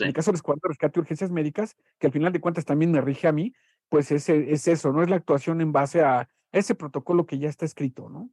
En 0.00 0.08
el 0.08 0.12
caso 0.12 0.30
del 0.30 0.36
Escuadrón 0.36 0.60
de 0.62 0.68
Rescate 0.68 0.98
y 0.98 1.00
Urgencias 1.00 1.30
Médicas, 1.30 1.76
que 1.98 2.08
al 2.08 2.12
final 2.12 2.30
de 2.30 2.42
cuentas 2.42 2.66
también 2.66 2.92
me 2.92 3.00
rige 3.00 3.26
a 3.26 3.32
mí, 3.32 3.54
pues 3.88 4.12
es, 4.12 4.28
es 4.28 4.68
eso, 4.68 4.92
no 4.92 5.02
es 5.02 5.08
la 5.08 5.16
actuación 5.16 5.62
en 5.62 5.72
base 5.72 6.02
a 6.02 6.28
ese 6.52 6.74
protocolo 6.74 7.24
que 7.24 7.38
ya 7.38 7.48
está 7.48 7.64
escrito, 7.64 8.10
¿no? 8.10 8.30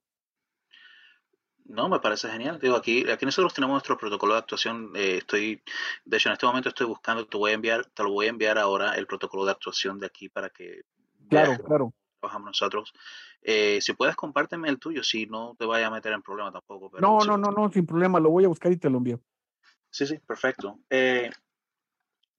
No, 1.64 1.88
me 1.88 2.02
parece 2.02 2.28
genial. 2.28 2.60
Digo, 2.60 2.76
aquí, 2.76 3.10
aquí 3.10 3.26
nosotros 3.26 3.54
tenemos 3.54 3.76
nuestro 3.76 3.98
protocolo 3.98 4.34
de 4.34 4.40
actuación. 4.40 4.92
Eh, 4.96 5.20
estoy, 5.20 5.64
de 6.04 6.18
hecho, 6.18 6.28
en 6.28 6.34
este 6.34 6.46
momento 6.46 6.70
estoy 6.70 6.88
buscando, 6.88 7.26
te 7.26 7.38
voy 7.38 7.52
a 7.52 7.54
enviar, 7.54 7.86
te 7.86 8.04
lo 8.04 8.12
voy 8.12 8.26
a 8.26 8.30
enviar 8.30 8.58
ahora 8.58 8.96
el 8.96 9.08
protocolo 9.08 9.46
de 9.46 9.52
actuación 9.52 9.98
de 9.98 10.08
aquí 10.08 10.28
para 10.28 10.50
que 10.50 10.82
claro, 11.30 11.58
claro. 11.64 11.94
Trabajamos 12.24 12.48
nosotros. 12.48 12.94
Eh, 13.42 13.80
si 13.82 13.94
puedes, 13.94 14.16
compárteme 14.16 14.70
el 14.70 14.80
tuyo, 14.80 15.04
si 15.04 15.26
no 15.26 15.56
te 15.58 15.66
vaya 15.66 15.88
a 15.88 15.92
meter 15.92 16.14
en 16.14 16.22
problema 16.22 16.52
tampoco. 16.52 16.90
no, 17.00 17.20
no, 17.20 17.38
no, 17.38 17.52
no, 17.52 17.72
sin 17.72 17.86
problema, 17.86 18.20
lo 18.20 18.30
voy 18.30 18.46
a 18.46 18.48
buscar 18.48 18.72
y 18.72 18.78
te 18.78 18.90
lo 18.90 18.98
envío. 18.98 19.20
Sí, 19.90 20.08
sí, 20.08 20.18
perfecto. 20.20 20.80
Eh, 20.90 21.30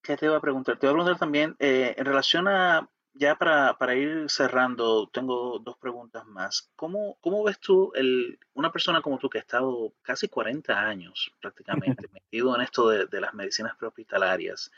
¿Qué 0.03 0.17
te 0.17 0.27
iba 0.27 0.37
a 0.37 0.41
preguntar? 0.41 0.79
Te 0.79 0.87
voy 0.87 0.93
a 0.93 0.97
preguntar 0.97 1.19
también, 1.19 1.57
en 1.59 2.05
relación 2.05 2.49
a 2.49 2.89
ya 3.15 3.37
para, 3.37 3.79
para, 3.79 3.95
ir 3.95 4.29
cerrando, 4.29 5.09
tengo 5.09 5.61
dos 5.61 5.77
preguntas 5.79 6.27
más. 6.27 6.69
¿Cómo, 6.75 7.17
cómo 7.21 7.45
ves 7.45 7.61
tú, 7.61 7.93
el, 7.95 8.39
una 8.55 8.73
persona 8.73 9.01
como 9.03 9.19
tú 9.19 9.31
que 9.31 9.39
ha 9.39 9.41
estado 9.41 9.93
casi 10.03 10.29
40 10.29 10.77
años 10.77 11.33
prácticamente 11.41 12.09
metido 12.13 12.55
en 12.57 12.63
esto 12.63 12.89
de, 12.89 13.07
de 13.07 13.21
las 13.21 13.33
medicinas 13.33 13.77
prehospitalarias, 13.77 14.73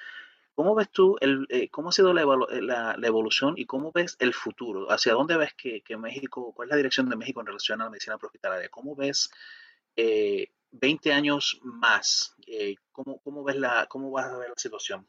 ¿cómo 0.56 0.74
ves 0.74 0.90
tú, 0.90 1.16
el, 1.20 1.46
eh, 1.50 1.68
cómo 1.68 1.90
ha 1.90 1.92
sido 1.92 2.12
la, 2.12 2.22
eh, 2.22 2.62
la, 2.62 2.96
la, 2.96 3.06
evolución 3.06 3.54
y 3.56 3.66
cómo 3.66 3.92
ves 3.92 4.16
el 4.18 4.32
futuro? 4.32 4.90
¿Hacia 4.90 5.12
dónde 5.12 5.36
ves 5.36 5.52
que, 5.54 5.82
que, 5.82 5.96
México, 5.98 6.52
cuál 6.54 6.68
es 6.68 6.70
la 6.70 6.76
dirección 6.78 7.08
de 7.08 7.16
México 7.16 7.40
en 7.40 7.46
relación 7.46 7.80
a 7.80 7.84
la 7.84 7.90
medicina 7.90 8.16
prehospitalaria? 8.16 8.70
¿Cómo 8.70 8.96
ves 8.96 9.30
eh, 9.94 10.48
20 10.72 11.12
años 11.12 11.60
más? 11.62 12.34
Eh, 12.46 12.74
¿cómo, 12.90 13.20
cómo, 13.20 13.44
ves 13.44 13.56
la, 13.56 13.86
¿Cómo 13.86 14.10
vas 14.10 14.32
a 14.32 14.38
ver 14.38 14.48
la 14.48 14.56
situación? 14.56 15.06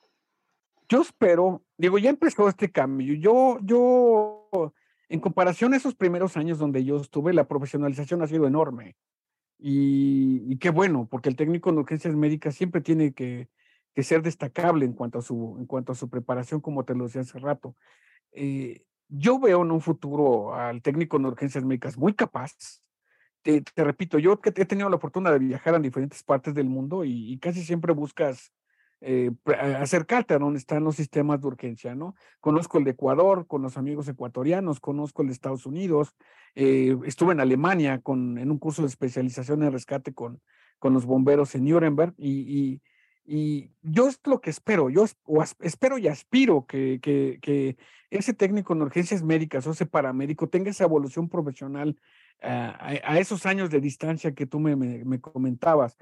Yo 0.89 1.01
espero, 1.01 1.63
digo, 1.77 1.97
ya 1.97 2.09
empezó 2.09 2.47
este 2.49 2.69
cambio. 2.69 3.15
Yo, 3.15 3.57
yo, 3.61 4.73
en 5.07 5.19
comparación 5.21 5.73
a 5.73 5.77
esos 5.77 5.95
primeros 5.95 6.35
años 6.35 6.59
donde 6.59 6.83
yo 6.83 6.97
estuve, 6.97 7.33
la 7.33 7.47
profesionalización 7.47 8.21
ha 8.21 8.27
sido 8.27 8.47
enorme. 8.47 8.97
Y, 9.59 10.57
qué 10.59 10.69
bueno, 10.69 11.07
porque 11.09 11.29
el 11.29 11.35
técnico 11.35 11.69
en 11.69 11.79
urgencias 11.79 12.15
médicas 12.15 12.55
siempre 12.55 12.81
tiene 12.81 13.13
que, 13.13 13.49
que, 13.97 14.03
ser 14.03 14.21
destacable 14.21 14.85
en 14.85 14.93
cuanto 14.93 15.19
a 15.19 15.21
su, 15.21 15.55
en 15.59 15.65
cuanto 15.65 15.91
a 15.91 15.95
su 15.95 16.09
preparación, 16.09 16.61
como 16.61 16.85
te 16.85 16.95
lo 16.95 17.05
decía 17.05 17.21
hace 17.21 17.39
rato. 17.39 17.75
Eh, 18.31 18.83
yo 19.09 19.39
veo 19.39 19.63
en 19.63 19.71
un 19.71 19.81
futuro 19.81 20.53
al 20.53 20.81
técnico 20.81 21.17
en 21.17 21.25
urgencias 21.25 21.63
médicas 21.63 21.97
muy 21.97 22.13
capaz. 22.13 22.53
Te, 23.41 23.61
te 23.61 23.83
repito, 23.83 24.19
yo 24.19 24.39
he 24.43 24.65
tenido 24.65 24.89
la 24.89 24.97
oportunidad 24.97 25.33
de 25.33 25.39
viajar 25.39 25.75
a 25.75 25.79
diferentes 25.79 26.23
partes 26.23 26.53
del 26.53 26.69
mundo 26.69 27.03
y, 27.03 27.31
y 27.31 27.39
casi 27.39 27.63
siempre 27.63 27.93
buscas 27.93 28.51
eh, 28.99 29.31
acercarte 29.79 30.33
a 30.33 30.39
donde 30.39 30.57
están 30.57 30.83
los 30.83 30.95
sistemas 30.95 31.39
de 31.39 31.47
urgencia, 31.47 31.93
¿no? 31.93 32.15
Conozco 32.39 32.79
el 32.79 32.83
de 32.83 32.91
Ecuador 32.91 33.45
con 33.45 33.61
los 33.61 33.77
amigos 33.77 34.07
ecuatorianos, 34.07 34.79
conozco 34.79 35.21
el 35.21 35.27
de 35.27 35.33
Estados 35.33 35.67
Unidos, 35.67 36.15
eh, 36.55 36.97
estuve 37.05 37.33
en 37.33 37.39
Alemania 37.39 38.01
con, 38.01 38.39
en 38.39 38.49
un 38.49 38.57
curso 38.57 38.81
de 38.81 38.87
especialización 38.87 39.61
en 39.61 39.71
rescate 39.71 40.15
con, 40.15 40.41
con 40.79 40.93
los 40.93 41.05
bomberos 41.05 41.53
en 41.53 41.65
Nuremberg 41.65 42.15
y, 42.17 42.31
y, 42.31 42.81
yo 43.27 44.07
es 44.07 44.19
lo 44.25 44.39
que 44.39 44.49
espero, 44.49 44.89
yo 44.89 45.05
espero 45.59 45.97
y 45.97 46.07
aspiro 46.07 46.65
que, 46.65 46.99
que, 47.01 47.77
ese 48.09 48.33
técnico 48.33 48.71
en 48.71 48.81
urgencias 48.81 49.21
médicas 49.21 49.67
o 49.67 49.71
ese 49.71 49.85
paramédico 49.85 50.47
tenga 50.47 50.69
esa 50.69 50.85
evolución 50.85 51.27
profesional 51.27 51.99
a, 52.41 52.77
a, 53.03 53.19
esos 53.19 53.45
años 53.45 53.69
de 53.69 53.81
distancia 53.81 54.33
que 54.33 54.45
tú 54.45 54.61
me, 54.61 54.77
me, 54.77 55.03
me 55.03 55.19
comentabas. 55.19 55.97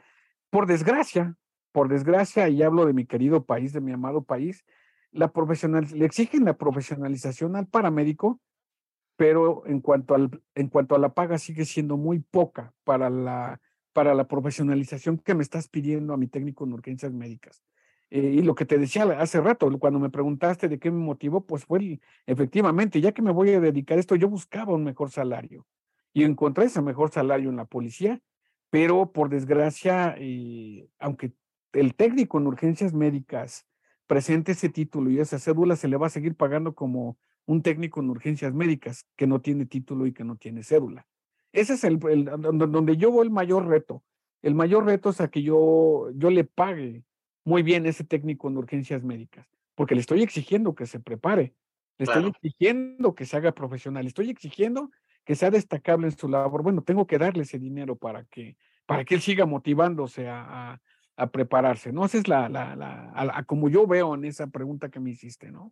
Por 0.52 0.68
desgracia, 0.68 1.36
por 1.72 1.90
desgracia, 1.90 2.48
y 2.48 2.62
hablo 2.62 2.86
de 2.86 2.94
mi 2.94 3.08
querido 3.08 3.44
país, 3.44 3.74
de 3.74 3.82
mi 3.82 3.92
amado 3.92 4.24
país, 4.24 4.64
la 5.12 5.32
profesional, 5.32 5.88
le 5.94 6.06
exigen 6.06 6.46
la 6.46 6.58
profesionalización 6.58 7.56
al 7.56 7.68
paramédico, 7.68 8.40
pero 9.16 9.66
en 9.66 9.82
cuanto, 9.82 10.14
al, 10.14 10.44
en 10.54 10.70
cuanto 10.70 10.94
a 10.94 11.00
la 11.00 11.16
paga 11.16 11.40
sigue 11.40 11.66
siendo 11.66 11.98
muy 11.98 12.20
poca 12.20 12.74
para 12.84 13.10
la, 13.10 13.62
para 13.96 14.14
la 14.14 14.28
profesionalización 14.28 15.18
que 15.20 15.34
me 15.36 15.42
estás 15.42 15.70
pidiendo 15.70 16.14
a 16.14 16.18
mi 16.18 16.28
técnico 16.28 16.66
en 16.66 16.74
urgencias 16.74 17.14
médicas. 17.14 17.64
Eh, 18.10 18.20
y 18.20 18.42
lo 18.42 18.54
que 18.54 18.66
te 18.66 18.78
decía 18.78 19.06
hace 19.18 19.40
rato, 19.40 19.72
cuando 19.80 20.00
me 20.00 20.10
preguntaste 20.10 20.68
de 20.68 20.80
qué 20.80 20.92
me 20.92 21.00
motivó, 21.00 21.46
pues 21.46 21.64
fue 21.64 22.02
efectivamente, 22.26 23.00
ya 23.00 23.14
que 23.14 23.22
me 23.22 23.32
voy 23.32 23.52
a 23.52 23.62
dedicar 23.62 23.96
a 23.96 24.02
esto, 24.02 24.18
yo 24.18 24.28
buscaba 24.28 24.74
un 24.74 24.84
mejor 24.84 25.12
salario 25.12 25.66
y 26.12 26.26
encontré 26.26 26.66
ese 26.66 26.82
mejor 26.82 27.10
salario 27.10 27.50
en 27.50 27.56
la 27.56 27.64
policía, 27.64 28.20
pero 28.70 29.14
por 29.14 29.30
desgracia, 29.30 30.14
eh, 30.18 30.90
aunque 31.00 31.32
el 31.72 31.96
técnico 31.96 32.38
en 32.38 32.48
urgencias 32.48 32.94
médicas 32.94 33.66
presente 34.08 34.52
ese 34.52 34.68
título 34.68 35.10
y 35.10 35.20
esa 35.20 35.40
cédula, 35.40 35.78
se 35.78 35.88
le 35.88 35.96
va 35.96 36.08
a 36.08 36.10
seguir 36.10 36.36
pagando 36.36 36.76
como 36.76 37.18
un 37.46 37.62
técnico 37.62 38.02
en 38.02 38.10
urgencias 38.10 38.54
médicas 38.54 39.06
que 39.16 39.26
no 39.26 39.40
tiene 39.40 39.66
título 39.66 40.06
y 40.06 40.12
que 40.12 40.26
no 40.26 40.36
tiene 40.36 40.64
cédula. 40.64 41.08
Ese 41.56 41.74
es 41.74 41.84
el, 41.84 42.00
donde 42.00 42.98
yo 42.98 43.12
voy 43.12 43.26
el 43.26 43.32
mayor 43.32 43.68
reto. 43.68 44.04
El 44.42 44.56
mayor 44.56 44.86
reto 44.86 45.10
es 45.10 45.22
a 45.22 45.30
que 45.30 45.42
yo, 45.42 46.10
yo 46.14 46.30
le 46.30 46.44
pague 46.44 47.04
muy 47.44 47.64
bien 47.64 47.86
ese 47.86 48.04
técnico 48.04 48.48
en 48.48 48.58
urgencias 48.58 49.04
médicas, 49.04 49.48
porque 49.74 49.96
le 49.96 50.02
estoy 50.02 50.22
exigiendo 50.22 50.76
que 50.76 50.86
se 50.86 51.00
prepare, 51.00 51.54
le 51.98 52.06
estoy 52.06 52.28
exigiendo 52.28 53.16
que 53.16 53.26
se 53.26 53.38
haga 53.38 53.54
profesional, 53.54 54.04
le 54.04 54.10
estoy 54.10 54.30
exigiendo 54.30 54.92
que 55.24 55.36
sea 55.36 55.50
destacable 55.50 56.08
en 56.08 56.18
su 56.18 56.28
labor. 56.28 56.62
Bueno, 56.62 56.84
tengo 56.84 57.08
que 57.08 57.18
darle 57.18 57.44
ese 57.44 57.58
dinero 57.58 57.96
para 57.96 58.26
que, 58.26 58.58
para 58.86 59.06
que 59.06 59.16
él 59.16 59.22
siga 59.22 59.46
motivándose 59.46 60.28
a, 60.28 60.80
a 61.18 61.28
prepararse, 61.32 61.92
¿no? 61.92 62.06
Esa 62.06 62.18
es 62.18 62.28
la, 62.28 62.50
la, 62.50 62.76
la 62.76 63.44
como 63.46 63.70
yo 63.70 63.88
veo 63.88 64.16
en 64.16 64.26
esa 64.26 64.48
pregunta 64.48 64.90
que 64.90 65.00
me 65.00 65.12
hiciste, 65.12 65.52
¿no? 65.52 65.72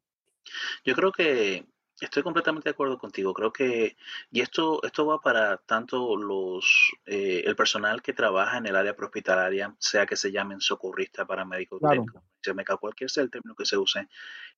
Yo 0.83 0.95
creo 0.95 1.11
que 1.11 1.65
estoy 2.01 2.23
completamente 2.23 2.69
de 2.69 2.73
acuerdo 2.73 2.97
contigo. 2.97 3.33
Creo 3.33 3.51
que, 3.51 3.95
y 4.31 4.41
esto, 4.41 4.81
esto 4.83 5.05
va 5.05 5.21
para 5.21 5.57
tanto 5.57 6.15
los, 6.15 6.91
eh, 7.05 7.43
el 7.45 7.55
personal 7.55 8.01
que 8.01 8.13
trabaja 8.13 8.57
en 8.57 8.65
el 8.65 8.75
área 8.75 8.95
hospitalaria, 8.97 9.75
sea 9.79 10.05
que 10.05 10.15
se 10.15 10.31
llamen 10.31 10.59
socorrista, 10.59 11.25
paramédico, 11.25 11.79
claro. 11.79 12.05
cualquier 12.79 13.09
sea 13.09 13.23
el 13.23 13.31
término 13.31 13.55
que 13.55 13.65
se 13.65 13.77
use, 13.77 14.07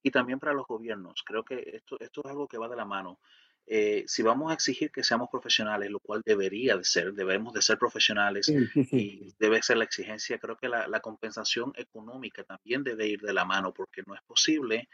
y 0.01 0.11
también 0.11 0.39
para 0.39 0.53
los 0.53 0.67
gobiernos. 0.67 1.23
Creo 1.25 1.43
que 1.43 1.71
esto, 1.73 1.99
esto 1.99 2.21
es 2.23 2.29
algo 2.29 2.47
que 2.47 2.57
va 2.57 2.67
de 2.67 2.75
la 2.75 2.85
mano. 2.85 3.19
Eh, 3.67 4.03
si 4.05 4.21
vamos 4.21 4.51
a 4.51 4.53
exigir 4.53 4.91
que 4.91 5.03
seamos 5.03 5.27
profesionales, 5.31 5.89
lo 5.89 5.99
cual 5.99 6.21
debería 6.23 6.77
de 6.77 6.83
ser, 6.83 7.13
debemos 7.13 7.51
de 7.51 7.63
ser 7.63 7.79
profesionales 7.79 8.45
sí, 8.45 8.67
sí, 8.67 8.83
sí. 8.85 8.97
y 8.97 9.35
debe 9.39 9.59
ser 9.63 9.77
la 9.77 9.85
exigencia, 9.85 10.37
creo 10.37 10.55
que 10.55 10.69
la, 10.69 10.87
la, 10.87 10.99
compensación 10.99 11.73
económica 11.75 12.43
también 12.43 12.83
debe 12.83 13.07
ir 13.07 13.21
de 13.21 13.33
la 13.33 13.43
mano, 13.43 13.73
porque 13.73 14.03
no 14.05 14.13
es 14.13 14.21
posible 14.21 14.87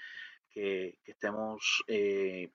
que, 0.52 1.00
que 1.04 1.12
estemos 1.12 1.84
eh, 1.88 2.52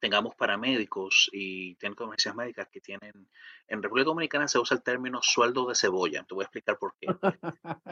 tengamos 0.00 0.34
paramédicos 0.34 1.28
y 1.32 1.74
tienen 1.76 1.94
conferencias 1.94 2.34
médicas 2.34 2.68
que 2.72 2.80
tienen, 2.80 3.28
en 3.68 3.82
República 3.82 4.06
Dominicana 4.06 4.48
se 4.48 4.58
usa 4.58 4.76
el 4.76 4.82
término 4.82 5.20
sueldo 5.22 5.68
de 5.68 5.74
cebolla, 5.74 6.24
te 6.24 6.34
voy 6.34 6.42
a 6.42 6.46
explicar 6.46 6.78
por 6.78 6.94
qué. 6.98 7.06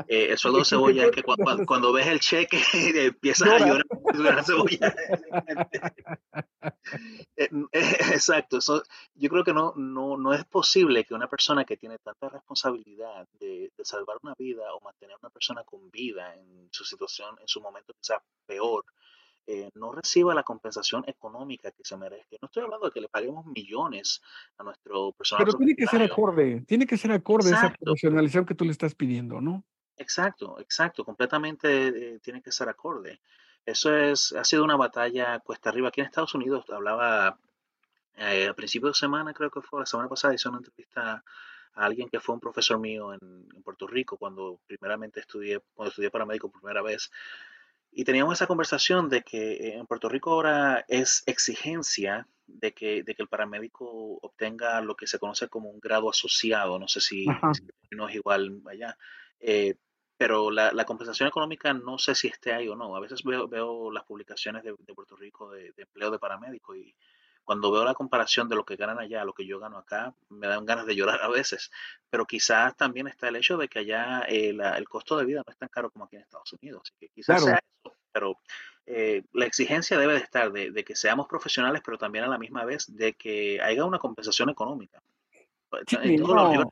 Eh, 0.09 0.31
el 0.31 0.39
sueldo 0.39 0.61
de 0.61 0.65
cebolla 0.65 1.05
es 1.05 1.11
que 1.13 1.23
cuando, 1.23 1.67
cuando 1.67 1.93
ves 1.93 2.07
el 2.07 2.19
cheque 2.19 2.61
empiezas 3.07 3.49
a 3.49 3.59
llorar 3.59 3.85
la 4.15 4.43
cebolla. 4.43 4.95
Eh, 7.37 7.51
eh, 7.73 7.97
exacto, 8.13 8.59
eso, 8.59 8.83
yo 9.15 9.29
creo 9.29 9.45
que 9.45 9.53
no, 9.53 9.75
no, 9.77 10.17
no 10.17 10.33
es 10.33 10.45
posible 10.47 11.05
que 11.05 11.15
una 11.15 11.29
persona 11.29 11.65
que 11.65 11.77
tiene 11.77 11.99
tanta 11.99 12.31
responsabilidad 12.31 13.29
de, 13.39 13.71
de 13.77 13.85
salvar 13.85 14.17
una 14.23 14.35
vida 14.37 14.75
o 14.75 14.81
mantener 14.81 15.15
a 15.15 15.19
una 15.23 15.31
persona 15.31 15.63
con 15.65 15.91
vida 15.91 16.35
en 16.35 16.69
su 16.73 16.85
situación, 16.85 17.37
en 17.41 17.47
su 17.47 17.61
momento 17.61 17.95
quizás 17.95 18.23
peor, 18.47 18.85
eh, 19.51 19.71
no 19.77 19.93
reciba 19.93 20.35
la 20.35 20.43
compensación 20.43 21.05
económica 21.07 21.71
que 21.71 21.83
se 21.83 21.97
merece. 21.97 22.37
No 22.43 22.47
estoy 22.49 22.65
hablando 22.65 22.85
de 22.85 22.93
que 22.93 23.01
le 23.01 23.09
paguemos 23.09 23.47
millones 23.47 24.21
a 24.59 24.63
nuestro 24.63 25.13
personal. 25.13 25.47
Pero 25.47 25.57
tiene 25.57 25.75
que 25.75 25.87
ser 25.87 26.03
acorde, 26.03 26.61
tiene 26.67 26.87
que 26.87 26.99
ser 26.99 27.13
acorde 27.13 27.49
exacto. 27.49 27.69
esa 27.69 27.79
profesionalización 27.83 28.45
que 28.45 28.55
tú 28.55 28.67
le 28.67 28.73
estás 28.73 28.95
pidiendo, 28.95 29.41
¿no? 29.41 29.65
Exacto, 29.97 30.61
exacto, 30.61 31.03
completamente 31.03 31.89
eh, 31.89 32.19
tiene 32.21 32.43
que 32.43 32.53
ser 32.53 32.69
acorde. 32.69 33.23
Eso 33.65 33.97
es, 33.97 34.35
ha 34.35 34.45
sido 34.45 34.65
una 34.65 34.77
batalla 34.77 35.39
cuesta 35.39 35.71
arriba. 35.71 35.89
Aquí 35.89 36.03
en 36.03 36.09
Estados 36.09 36.35
Unidos 36.35 36.67
hablaba 36.69 37.39
eh, 38.17 38.49
a 38.49 38.55
principios 38.55 38.99
de 38.99 38.99
semana, 38.99 39.33
creo 39.33 39.51
que 39.51 39.63
fue 39.63 39.81
la 39.81 39.87
semana 39.87 40.11
pasada, 40.11 40.35
hice 40.35 40.51
una 40.51 40.59
entrevista 40.59 41.25
a 41.73 41.85
alguien 41.87 42.11
que 42.11 42.21
fue 42.21 42.35
un 42.35 42.41
profesor 42.43 42.79
mío 42.79 43.15
en, 43.15 43.49
en 43.55 43.63
Puerto 43.63 43.87
Rico 43.87 44.19
cuando 44.19 44.61
primeramente 44.67 45.21
estudié, 45.21 45.61
cuando 45.73 45.89
estudié 45.89 46.11
paramédico 46.11 46.51
por 46.51 46.61
primera 46.61 46.83
vez. 46.83 47.11
Y 47.91 48.05
teníamos 48.05 48.35
esa 48.35 48.47
conversación 48.47 49.09
de 49.09 49.23
que 49.23 49.53
eh, 49.53 49.75
en 49.77 49.87
Puerto 49.87 50.09
Rico 50.09 50.33
ahora 50.33 50.85
es 50.89 51.23
exigencia 51.27 52.29
de 52.47 52.73
que, 52.73 53.03
de 53.03 53.15
que 53.15 53.23
el 53.23 53.29
paramédico 53.29 54.19
obtenga 54.23 54.81
lo 54.81 54.97
que 54.97 55.07
se 55.07 55.19
conoce 55.19 55.49
como 55.49 55.71
un 55.71 55.81
grado 55.81 56.11
asociado. 56.11 56.79
No 56.79 56.89
sé 56.89 57.01
si, 57.01 57.25
si 57.55 57.97
no 57.97 58.09
es 58.09 58.15
igual 58.15 58.63
allá. 58.67 58.97
Eh, 59.41 59.75
pero 60.17 60.51
la, 60.51 60.73
la, 60.73 60.85
compensación 60.85 61.29
económica 61.29 61.73
no 61.73 61.97
sé 61.97 62.15
si 62.15 62.27
esté 62.27 62.53
ahí 62.53 62.69
o 62.69 62.75
no. 62.75 62.97
A 62.97 63.01
veces 63.01 63.23
veo, 63.23 63.47
veo 63.47 63.91
las 63.91 64.05
publicaciones 64.05 64.65
de, 64.65 64.75
de 64.79 64.95
Puerto 64.95 65.15
Rico 65.15 65.51
de, 65.51 65.73
de, 65.73 65.83
empleo 65.83 66.11
de 66.11 66.19
paramédico 66.19 66.75
y 66.75 66.95
cuando 67.49 67.73
veo 67.73 67.83
la 67.83 67.95
comparación 67.95 68.47
de 68.47 68.57
lo 68.57 68.67
que 68.67 68.77
ganan 68.77 68.99
allá 68.99 69.23
a 69.23 69.25
lo 69.25 69.33
que 69.33 69.47
yo 69.47 69.59
gano 69.59 69.79
acá, 69.79 70.13
me 70.29 70.47
dan 70.47 70.67
ganas 70.67 70.85
de 70.85 70.95
llorar 70.95 71.23
a 71.23 71.29
veces. 71.29 71.71
Pero 72.11 72.27
quizás 72.27 72.77
también 72.77 73.09
está 73.09 73.29
el 73.29 73.37
hecho 73.37 73.57
de 73.57 73.69
que 73.69 73.79
allá 73.79 74.21
eh, 74.29 74.53
la, 74.53 74.77
el 74.77 74.87
costo 74.87 75.17
de 75.17 75.25
vida 75.25 75.43
no 75.47 75.51
es 75.51 75.57
tan 75.57 75.71
caro 75.71 75.89
como 75.91 76.05
aquí 76.05 76.17
en 76.17 76.23
Estados 76.25 76.53
Unidos. 76.53 76.83
Así 76.85 76.93
que 77.01 77.09
quizás 77.09 77.41
claro. 77.41 77.47
sea 77.47 77.57
eso, 77.57 77.97
pero 78.13 78.37
eh, 78.85 79.23
la 79.33 79.47
exigencia 79.47 79.97
debe 79.97 80.13
de 80.13 80.19
estar 80.19 80.53
de, 80.53 80.73
de, 80.73 80.85
que 80.85 80.95
seamos 80.95 81.27
profesionales, 81.27 81.81
pero 81.83 81.97
también 81.97 82.25
a 82.25 82.29
la 82.29 82.37
misma 82.37 82.67
vez 82.67 82.95
de 82.95 83.15
que 83.15 83.59
haya 83.63 83.83
una 83.87 83.99
compensación 83.99 84.51
económica. 84.51 85.03
Sí, 85.87 86.19
no. 86.19 86.69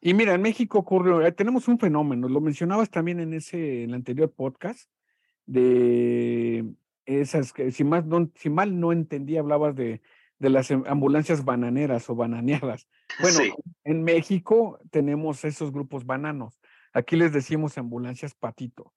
Y 0.00 0.14
mira, 0.14 0.32
en 0.32 0.40
México 0.40 0.78
ocurre, 0.78 1.28
eh, 1.28 1.32
tenemos 1.32 1.68
un 1.68 1.78
fenómeno, 1.78 2.26
lo 2.26 2.40
mencionabas 2.40 2.88
también 2.88 3.20
en 3.20 3.34
ese, 3.34 3.82
en 3.82 3.90
el 3.90 3.96
anterior 3.96 4.32
podcast, 4.32 4.88
de 5.44 6.64
esas 7.18 7.52
que, 7.52 7.70
si, 7.70 7.84
más 7.84 8.06
no, 8.06 8.30
si 8.34 8.50
mal 8.50 8.78
no 8.78 8.92
entendí, 8.92 9.36
hablabas 9.36 9.74
de, 9.74 10.00
de 10.38 10.50
las 10.50 10.70
ambulancias 10.70 11.44
bananeras 11.44 12.08
o 12.10 12.14
bananeadas. 12.14 12.88
Bueno, 13.20 13.38
sí. 13.38 13.52
en 13.84 14.02
México 14.02 14.78
tenemos 14.90 15.44
esos 15.44 15.72
grupos 15.72 16.06
bananos. 16.06 16.60
Aquí 16.92 17.16
les 17.16 17.32
decimos 17.32 17.78
ambulancias 17.78 18.34
patito. 18.34 18.92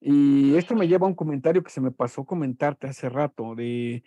Y 0.00 0.56
esto 0.56 0.74
me 0.74 0.88
lleva 0.88 1.06
a 1.06 1.10
un 1.10 1.14
comentario 1.14 1.62
que 1.62 1.70
se 1.70 1.80
me 1.80 1.92
pasó 1.92 2.24
comentarte 2.24 2.88
hace 2.88 3.08
rato, 3.08 3.54
de, 3.54 4.02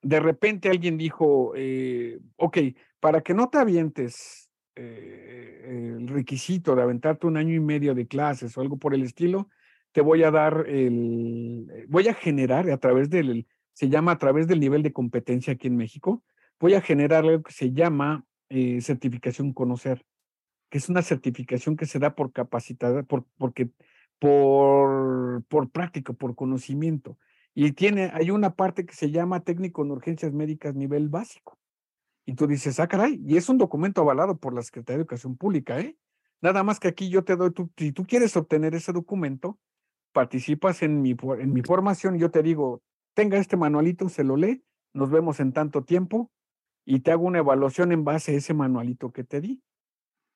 de 0.00 0.20
repente 0.20 0.70
alguien 0.70 0.96
dijo, 0.96 1.52
eh, 1.54 2.18
ok, 2.36 2.58
para 3.00 3.20
que 3.20 3.34
no 3.34 3.50
te 3.50 3.58
avientes 3.58 4.50
eh, 4.74 5.96
el 5.98 6.08
requisito 6.08 6.74
de 6.74 6.82
aventarte 6.82 7.26
un 7.26 7.36
año 7.36 7.54
y 7.54 7.60
medio 7.60 7.94
de 7.94 8.06
clases 8.06 8.56
o 8.56 8.62
algo 8.62 8.78
por 8.78 8.94
el 8.94 9.02
estilo, 9.02 9.50
te 9.96 10.02
voy 10.02 10.22
a 10.24 10.30
dar 10.30 10.66
el, 10.68 11.70
eh, 11.72 11.86
voy 11.88 12.06
a 12.08 12.12
generar 12.12 12.68
a 12.68 12.76
través 12.76 13.08
del, 13.08 13.46
se 13.72 13.88
llama 13.88 14.12
a 14.12 14.18
través 14.18 14.46
del 14.46 14.60
nivel 14.60 14.82
de 14.82 14.92
competencia 14.92 15.54
aquí 15.54 15.68
en 15.68 15.76
México, 15.78 16.22
voy 16.60 16.74
a 16.74 16.82
generar 16.82 17.24
algo 17.24 17.42
que 17.42 17.52
se 17.54 17.72
llama 17.72 18.26
eh, 18.50 18.82
certificación 18.82 19.54
conocer, 19.54 20.04
que 20.68 20.76
es 20.76 20.90
una 20.90 21.00
certificación 21.00 21.78
que 21.78 21.86
se 21.86 21.98
da 21.98 22.14
por 22.14 22.30
capacidad, 22.30 23.06
por, 23.06 23.24
porque, 23.38 23.70
por, 24.18 25.42
por 25.44 25.70
práctica, 25.70 26.12
por 26.12 26.34
conocimiento. 26.34 27.16
Y 27.54 27.72
tiene, 27.72 28.10
hay 28.12 28.30
una 28.30 28.54
parte 28.54 28.84
que 28.84 28.94
se 28.94 29.10
llama 29.10 29.44
técnico 29.44 29.82
en 29.82 29.92
urgencias 29.92 30.34
médicas 30.34 30.74
nivel 30.74 31.08
básico. 31.08 31.56
Y 32.26 32.34
tú 32.34 32.46
dices, 32.46 32.78
ah, 32.80 32.86
caray, 32.86 33.18
y 33.26 33.38
es 33.38 33.48
un 33.48 33.56
documento 33.56 34.02
avalado 34.02 34.36
por 34.36 34.52
la 34.52 34.60
Secretaría 34.60 34.98
de 34.98 35.02
Educación 35.04 35.38
Pública, 35.38 35.80
¿eh? 35.80 35.96
Nada 36.42 36.62
más 36.62 36.80
que 36.80 36.88
aquí 36.88 37.08
yo 37.08 37.24
te 37.24 37.34
doy, 37.34 37.54
si 37.78 37.92
tú 37.92 38.04
quieres 38.04 38.36
obtener 38.36 38.74
ese 38.74 38.92
documento, 38.92 39.58
participas 40.16 40.82
en 40.82 41.02
mi, 41.02 41.14
en 41.38 41.52
mi 41.52 41.60
formación 41.60 42.16
yo 42.16 42.30
te 42.30 42.42
digo, 42.42 42.80
tenga 43.12 43.36
este 43.36 43.58
manualito, 43.58 44.08
se 44.08 44.24
lo 44.24 44.38
lee, 44.38 44.64
nos 44.94 45.10
vemos 45.10 45.40
en 45.40 45.52
tanto 45.52 45.84
tiempo 45.84 46.30
y 46.86 47.00
te 47.00 47.12
hago 47.12 47.26
una 47.26 47.40
evaluación 47.40 47.92
en 47.92 48.02
base 48.02 48.32
a 48.32 48.36
ese 48.36 48.54
manualito 48.54 49.12
que 49.12 49.24
te 49.24 49.42
di. 49.42 49.62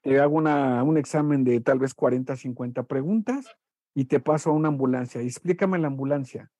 Te 0.02 0.20
hago 0.20 0.36
una, 0.36 0.82
un 0.82 0.98
examen 0.98 1.44
de 1.44 1.62
tal 1.62 1.78
vez 1.78 1.94
40, 1.94 2.36
50 2.36 2.82
preguntas 2.82 3.46
y 3.94 4.04
te 4.04 4.20
paso 4.20 4.50
a 4.50 4.52
una 4.52 4.68
ambulancia. 4.68 5.22
explícame 5.22 5.78
la 5.78 5.86
ambulancia. 5.86 6.50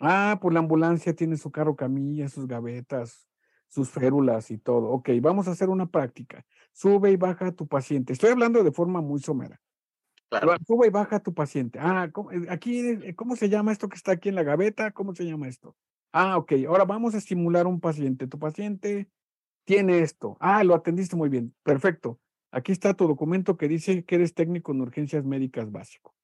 Ah, 0.00 0.40
pues 0.42 0.52
la 0.52 0.58
ambulancia 0.58 1.14
tiene 1.14 1.36
su 1.36 1.52
carro 1.52 1.76
camilla, 1.76 2.28
sus 2.28 2.48
gavetas, 2.48 3.28
sus 3.68 3.90
férulas 3.90 4.50
y 4.50 4.58
todo. 4.58 4.88
Ok, 4.88 5.10
vamos 5.20 5.46
a 5.46 5.52
hacer 5.52 5.68
una 5.68 5.86
práctica. 5.86 6.44
Sube 6.72 7.12
y 7.12 7.16
baja 7.16 7.52
tu 7.52 7.68
paciente. 7.68 8.12
Estoy 8.12 8.30
hablando 8.30 8.64
de 8.64 8.72
forma 8.72 9.00
muy 9.00 9.20
somera. 9.20 9.60
Claro. 10.30 10.56
Sube 10.66 10.86
y 10.86 10.90
baja 10.90 11.16
a 11.16 11.22
tu 11.22 11.34
paciente. 11.34 11.78
Ah, 11.80 12.10
eh, 12.32 12.46
aquí, 12.48 12.78
eh, 12.78 13.14
¿cómo 13.14 13.36
se 13.36 13.48
llama 13.48 13.72
esto 13.72 13.88
que 13.88 13.96
está 13.96 14.12
aquí 14.12 14.28
en 14.28 14.36
la 14.36 14.44
gaveta? 14.44 14.92
¿Cómo 14.92 15.14
se 15.14 15.24
llama 15.24 15.48
esto? 15.48 15.76
Ah, 16.12 16.38
ok. 16.38 16.52
Ahora 16.68 16.84
vamos 16.84 17.14
a 17.14 17.18
estimular 17.18 17.66
un 17.66 17.80
paciente. 17.80 18.26
Tu 18.26 18.38
paciente 18.38 19.10
tiene 19.64 20.00
esto. 20.00 20.36
Ah, 20.40 20.64
lo 20.64 20.74
atendiste 20.74 21.16
muy 21.16 21.28
bien. 21.28 21.54
Perfecto. 21.62 22.20
Aquí 22.52 22.72
está 22.72 22.94
tu 22.94 23.06
documento 23.06 23.56
que 23.56 23.68
dice 23.68 24.04
que 24.04 24.14
eres 24.14 24.34
técnico 24.34 24.72
en 24.72 24.80
urgencias 24.80 25.24
médicas 25.24 25.70
básico. 25.70 26.14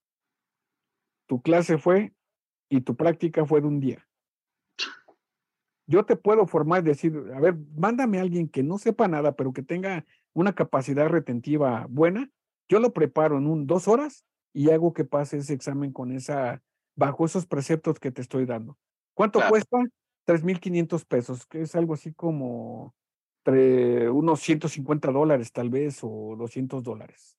Tu 1.27 1.43
clase 1.43 1.77
fue 1.79 2.15
y 2.69 2.81
tu 2.81 2.97
práctica 2.97 3.45
fue 3.45 3.61
de 3.61 3.67
un 3.67 3.81
día 3.81 4.07
yo 5.87 6.05
te 6.05 6.17
puedo 6.17 6.47
formar 6.47 6.83
decir, 6.83 7.15
a 7.35 7.41
ver, 7.41 7.57
mándame 7.77 8.19
a 8.19 8.23
alguien 8.23 8.49
que 8.49 8.63
no 8.63 8.79
sepa 8.79 9.09
nada, 9.09 9.37
pero 9.37 9.53
que 9.53 9.63
tenga 9.63 10.05
una 10.33 10.55
capacidad 10.55 11.09
retentiva 11.09 11.87
buena. 11.89 12.31
Yo 12.69 12.81
lo 12.81 12.93
preparo 12.93 13.39
en 13.39 13.47
un 13.47 13.67
dos 13.67 13.89
horas 13.89 14.25
y 14.53 14.71
hago 14.71 14.93
que 14.93 15.05
pase 15.05 15.39
ese 15.39 15.55
examen 15.55 15.93
con 15.93 16.13
esa, 16.13 16.63
bajo 16.95 17.27
esos 17.27 17.47
preceptos 17.47 18.01
que 18.01 18.11
te 18.11 18.23
estoy 18.23 18.47
dando. 18.47 18.79
¿Cuánto 19.15 19.39
claro. 19.39 19.51
cuesta? 19.51 19.79
3.500 20.27 21.05
pesos, 21.07 21.47
que 21.47 21.63
es 21.63 21.77
algo 21.77 21.95
así 21.95 22.13
como 22.13 22.95
entre 23.47 24.11
unos 24.11 24.41
150 24.41 25.13
dólares 25.13 25.53
tal 25.53 25.71
vez 25.71 26.01
o 26.03 26.35
200 26.37 26.83
dólares. 26.83 27.37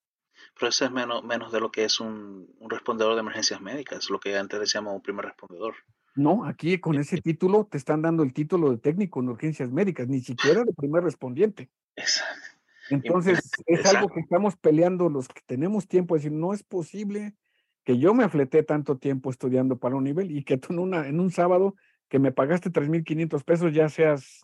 Pero 0.53 0.69
eso 0.69 0.85
es 0.85 0.91
menos, 0.91 1.23
menos 1.23 1.51
de 1.51 1.59
lo 1.59 1.71
que 1.71 1.83
es 1.83 1.99
un, 1.99 2.49
un 2.59 2.69
respondedor 2.69 3.15
de 3.15 3.21
emergencias 3.21 3.59
médicas, 3.59 4.09
lo 4.09 4.19
que 4.19 4.37
antes 4.37 4.59
decíamos 4.59 4.93
un 4.93 5.01
primer 5.01 5.25
respondedor. 5.25 5.75
No, 6.15 6.45
aquí 6.45 6.79
con 6.79 6.95
ese 6.95 7.21
título 7.21 7.65
te 7.65 7.77
están 7.77 8.01
dando 8.01 8.23
el 8.23 8.33
título 8.33 8.71
de 8.71 8.77
técnico 8.77 9.19
en 9.19 9.29
urgencias 9.29 9.71
médicas, 9.71 10.07
ni 10.07 10.21
siquiera 10.21 10.63
de 10.63 10.73
primer 10.73 11.03
respondiente. 11.03 11.69
Exacto. 11.95 12.46
Entonces, 12.89 13.51
es 13.65 13.85
algo 13.85 14.09
que 14.09 14.19
estamos 14.19 14.55
peleando 14.55 15.09
los 15.09 15.27
que 15.27 15.41
tenemos 15.45 15.87
tiempo, 15.87 16.15
es 16.15 16.23
decir, 16.23 16.37
no 16.37 16.53
es 16.53 16.63
posible 16.63 17.35
que 17.83 17.97
yo 17.97 18.13
me 18.13 18.23
afleté 18.23 18.63
tanto 18.63 18.97
tiempo 18.97 19.29
estudiando 19.29 19.77
para 19.77 19.95
un 19.95 20.03
nivel 20.03 20.31
y 20.31 20.43
que 20.43 20.57
tú 20.57 20.73
en, 20.73 20.79
una, 20.79 21.07
en 21.07 21.19
un 21.19 21.31
sábado 21.31 21.75
que 22.09 22.19
me 22.19 22.31
pagaste 22.31 22.69
3.500 22.69 23.43
pesos 23.43 23.73
ya 23.73 23.89
seas 23.89 24.41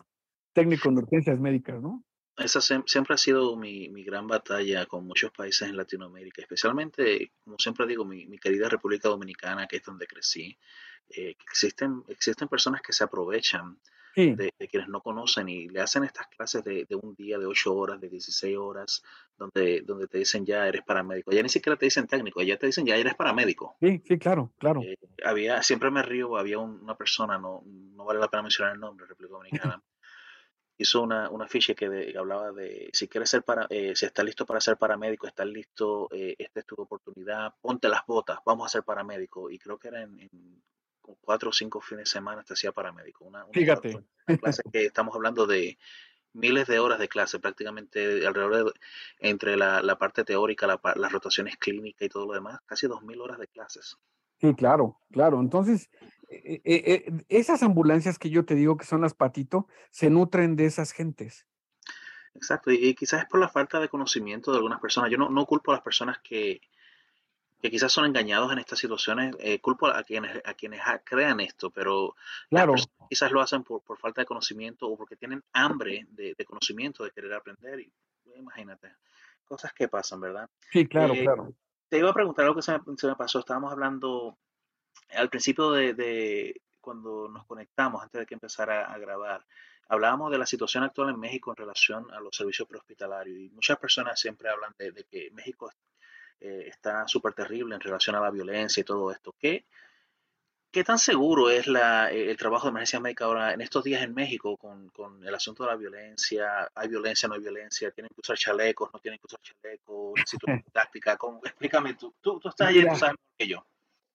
técnico 0.52 0.88
en 0.88 0.98
urgencias 0.98 1.38
médicas, 1.40 1.82
¿no? 1.82 2.04
Esa 2.36 2.60
siempre 2.60 3.14
ha 3.14 3.18
sido 3.18 3.56
mi, 3.56 3.88
mi, 3.90 4.02
gran 4.02 4.26
batalla 4.26 4.86
con 4.86 5.06
muchos 5.06 5.30
países 5.30 5.68
en 5.68 5.76
Latinoamérica, 5.76 6.42
especialmente, 6.42 7.30
como 7.44 7.58
siempre 7.58 7.86
digo, 7.86 8.04
mi, 8.04 8.26
mi 8.26 8.38
querida 8.38 8.68
República 8.68 9.08
Dominicana, 9.08 9.68
que 9.68 9.76
es 9.76 9.84
donde 9.84 10.06
crecí 10.08 10.58
eh, 11.10 11.36
existen, 11.46 12.02
existen 12.08 12.48
personas 12.48 12.82
que 12.82 12.92
se 12.92 13.04
aprovechan 13.04 13.78
sí. 14.14 14.34
de, 14.34 14.52
de, 14.58 14.68
quienes 14.68 14.88
no 14.88 15.00
conocen 15.00 15.48
y 15.48 15.68
le 15.68 15.80
hacen 15.80 16.04
estas 16.04 16.28
clases 16.28 16.64
de, 16.64 16.84
de, 16.88 16.94
un 16.94 17.14
día, 17.14 17.38
de 17.38 17.46
8 17.46 17.74
horas, 17.74 18.00
de 18.00 18.08
16 18.08 18.56
horas, 18.56 19.02
donde, 19.36 19.82
donde 19.82 20.06
te 20.06 20.18
dicen 20.18 20.44
ya 20.44 20.66
eres 20.66 20.82
paramédico. 20.82 21.32
Ya 21.32 21.42
ni 21.42 21.48
siquiera 21.48 21.76
te 21.76 21.86
dicen 21.86 22.06
técnico, 22.06 22.42
ya 22.42 22.56
te 22.56 22.66
dicen 22.66 22.86
ya 22.86 22.96
eres 22.96 23.14
paramédico. 23.14 23.76
Sí, 23.80 24.02
sí, 24.06 24.18
claro, 24.18 24.52
claro. 24.58 24.82
Eh, 24.82 24.96
había, 25.24 25.62
siempre 25.62 25.90
me 25.90 26.02
río, 26.02 26.36
había 26.36 26.58
un, 26.58 26.80
una 26.82 26.96
persona, 26.96 27.38
no, 27.38 27.62
no 27.66 28.04
vale 28.04 28.20
la 28.20 28.28
pena 28.28 28.42
mencionar 28.42 28.74
el 28.74 28.80
nombre, 28.80 29.06
República 29.06 29.34
Dominicana. 29.34 29.82
hizo 30.76 31.02
una, 31.02 31.30
una 31.30 31.46
ficha 31.46 31.74
que, 31.74 31.88
de, 31.88 32.12
que, 32.12 32.18
hablaba 32.18 32.52
de 32.52 32.90
si 32.92 33.08
quieres 33.08 33.30
ser 33.30 33.42
para, 33.42 33.66
eh, 33.70 33.94
si 33.94 34.06
estás 34.06 34.24
listo 34.24 34.44
para 34.44 34.60
ser 34.60 34.76
paramédico, 34.76 35.26
estás 35.26 35.46
listo, 35.46 36.08
eh, 36.12 36.34
esta 36.38 36.60
es 36.60 36.66
tu 36.66 36.74
oportunidad, 36.76 37.54
ponte 37.60 37.88
las 37.88 38.04
botas, 38.06 38.38
vamos 38.44 38.66
a 38.66 38.68
ser 38.68 38.82
paramédico. 38.82 39.50
Y 39.50 39.58
creo 39.58 39.78
que 39.78 39.88
era 39.88 40.02
en, 40.02 40.18
en 40.20 40.62
cuatro 41.20 41.50
o 41.50 41.52
cinco 41.52 41.80
fines 41.80 42.04
de 42.04 42.10
semana 42.10 42.42
te 42.42 42.54
hacía 42.54 42.72
paramédico. 42.72 43.24
Una, 43.24 43.44
una 43.44 43.52
Fíjate. 43.52 44.04
Una 44.26 44.38
clase 44.38 44.62
que 44.72 44.86
estamos 44.86 45.14
hablando 45.14 45.46
de 45.46 45.78
miles 46.32 46.66
de 46.66 46.78
horas 46.78 46.98
de 46.98 47.08
clase, 47.08 47.38
prácticamente 47.38 48.26
alrededor 48.26 48.64
de, 48.64 48.80
entre 49.20 49.56
la, 49.56 49.82
la 49.82 49.98
parte 49.98 50.24
teórica, 50.24 50.66
la, 50.66 50.80
las 50.96 51.12
rotaciones 51.12 51.56
clínicas 51.56 52.02
y 52.02 52.08
todo 52.08 52.26
lo 52.26 52.34
demás, 52.34 52.60
casi 52.66 52.86
dos 52.86 53.02
mil 53.02 53.20
horas 53.20 53.38
de 53.38 53.48
clases. 53.48 53.96
Sí, 54.40 54.54
claro, 54.54 54.98
claro. 55.12 55.40
Entonces, 55.40 55.90
eh, 56.28 56.60
eh, 56.64 56.82
eh, 56.86 57.12
esas 57.28 57.62
ambulancias 57.62 58.18
que 58.18 58.30
yo 58.30 58.44
te 58.44 58.54
digo 58.54 58.76
que 58.76 58.84
son 58.84 59.00
las 59.00 59.14
patito, 59.14 59.68
se 59.90 60.10
nutren 60.10 60.56
de 60.56 60.66
esas 60.66 60.92
gentes. 60.92 61.46
Exacto, 62.34 62.72
y, 62.72 62.76
y, 62.76 62.94
quizás 62.94 63.22
es 63.22 63.28
por 63.28 63.38
la 63.38 63.48
falta 63.48 63.78
de 63.78 63.88
conocimiento 63.88 64.50
de 64.50 64.56
algunas 64.56 64.80
personas. 64.80 65.10
Yo 65.10 65.18
no, 65.18 65.30
no 65.30 65.46
culpo 65.46 65.70
a 65.70 65.76
las 65.76 65.84
personas 65.84 66.18
que, 66.18 66.60
que 67.64 67.70
quizás 67.70 67.90
son 67.90 68.04
engañados 68.04 68.52
en 68.52 68.58
estas 68.58 68.78
situaciones, 68.78 69.34
eh, 69.38 69.58
culpo 69.58 69.86
a 69.86 70.02
quienes, 70.02 70.38
a 70.44 70.52
quienes 70.52 70.82
crean 71.02 71.40
esto, 71.40 71.70
pero 71.70 72.14
claro. 72.50 72.74
quizás 73.08 73.32
lo 73.32 73.40
hacen 73.40 73.64
por, 73.64 73.80
por, 73.80 73.98
falta 73.98 74.20
de 74.20 74.26
conocimiento 74.26 74.86
o 74.86 74.98
porque 74.98 75.16
tienen 75.16 75.42
hambre 75.54 76.06
de, 76.10 76.34
de 76.36 76.44
conocimiento, 76.44 77.04
de 77.04 77.10
querer 77.10 77.32
aprender. 77.32 77.80
Y, 77.80 77.90
imagínate, 78.36 78.92
cosas 79.46 79.72
que 79.72 79.88
pasan, 79.88 80.20
¿verdad? 80.20 80.46
Sí, 80.70 80.86
claro, 80.86 81.14
eh, 81.14 81.22
claro. 81.22 81.54
Te 81.88 81.96
iba 81.96 82.10
a 82.10 82.12
preguntar 82.12 82.44
algo 82.44 82.56
que 82.56 82.60
se 82.60 82.72
me, 82.72 82.80
se 82.98 83.06
me 83.06 83.16
pasó. 83.16 83.38
Estábamos 83.38 83.72
hablando 83.72 84.36
al 85.16 85.30
principio 85.30 85.70
de, 85.70 85.94
de, 85.94 86.60
cuando 86.82 87.30
nos 87.30 87.46
conectamos, 87.46 88.02
antes 88.02 88.18
de 88.18 88.26
que 88.26 88.34
empezara 88.34 88.92
a 88.92 88.98
grabar, 88.98 89.42
hablábamos 89.88 90.30
de 90.30 90.36
la 90.36 90.44
situación 90.44 90.84
actual 90.84 91.08
en 91.08 91.18
México 91.18 91.50
en 91.50 91.56
relación 91.56 92.10
a 92.10 92.20
los 92.20 92.36
servicios 92.36 92.68
prehospitalarios. 92.68 93.38
Y 93.38 93.48
muchas 93.48 93.78
personas 93.78 94.20
siempre 94.20 94.50
hablan 94.50 94.74
de, 94.78 94.92
de 94.92 95.04
que 95.04 95.30
México 95.30 95.70
eh, 96.40 96.64
está 96.68 97.06
súper 97.08 97.32
terrible 97.32 97.74
en 97.74 97.80
relación 97.80 98.16
a 98.16 98.20
la 98.20 98.30
violencia 98.30 98.80
y 98.80 98.84
todo 98.84 99.10
esto. 99.10 99.34
¿Qué, 99.38 99.64
¿Qué 100.74 100.82
tan 100.82 100.98
seguro 100.98 101.50
es 101.50 101.68
la, 101.68 102.10
eh, 102.10 102.32
el 102.32 102.36
trabajo 102.36 102.66
de 102.66 102.70
emergencia 102.70 102.98
médica 102.98 103.26
ahora 103.26 103.52
en 103.54 103.60
estos 103.60 103.84
días 103.84 104.02
en 104.02 104.12
México 104.12 104.56
con, 104.56 104.88
con, 104.88 105.24
el 105.24 105.32
asunto 105.32 105.62
de 105.62 105.70
la 105.70 105.76
violencia? 105.76 106.68
¿Hay 106.74 106.88
violencia, 106.88 107.28
no 107.28 107.36
hay 107.36 107.40
violencia? 107.40 107.92
¿Tienen 107.92 108.08
que 108.12 108.20
usar 108.20 108.36
chalecos, 108.36 108.90
no 108.92 108.98
tienen 108.98 109.20
que 109.20 109.26
usar 109.26 109.38
chalecos? 109.40 110.14
¿Necesito 110.16 110.46
táctica? 110.72 111.16
¿Cómo? 111.16 111.40
Explícame 111.44 111.94
tú. 111.94 112.12
Tú, 112.20 112.40
tú 112.40 112.48
estás 112.48 112.66
allí, 112.70 112.80
tú 112.80 112.96
sabes 112.96 113.14
mejor 113.14 113.36
que 113.38 113.46
yo. 113.46 113.64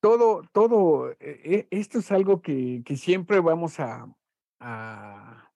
Todo, 0.02 0.42
todo, 0.52 1.16
eh, 1.22 1.66
esto 1.72 2.00
es 2.00 2.12
algo 2.12 2.42
que, 2.42 2.82
que 2.86 2.98
siempre 2.98 3.40
vamos 3.40 3.80
a, 3.80 4.06
a, 4.60 5.50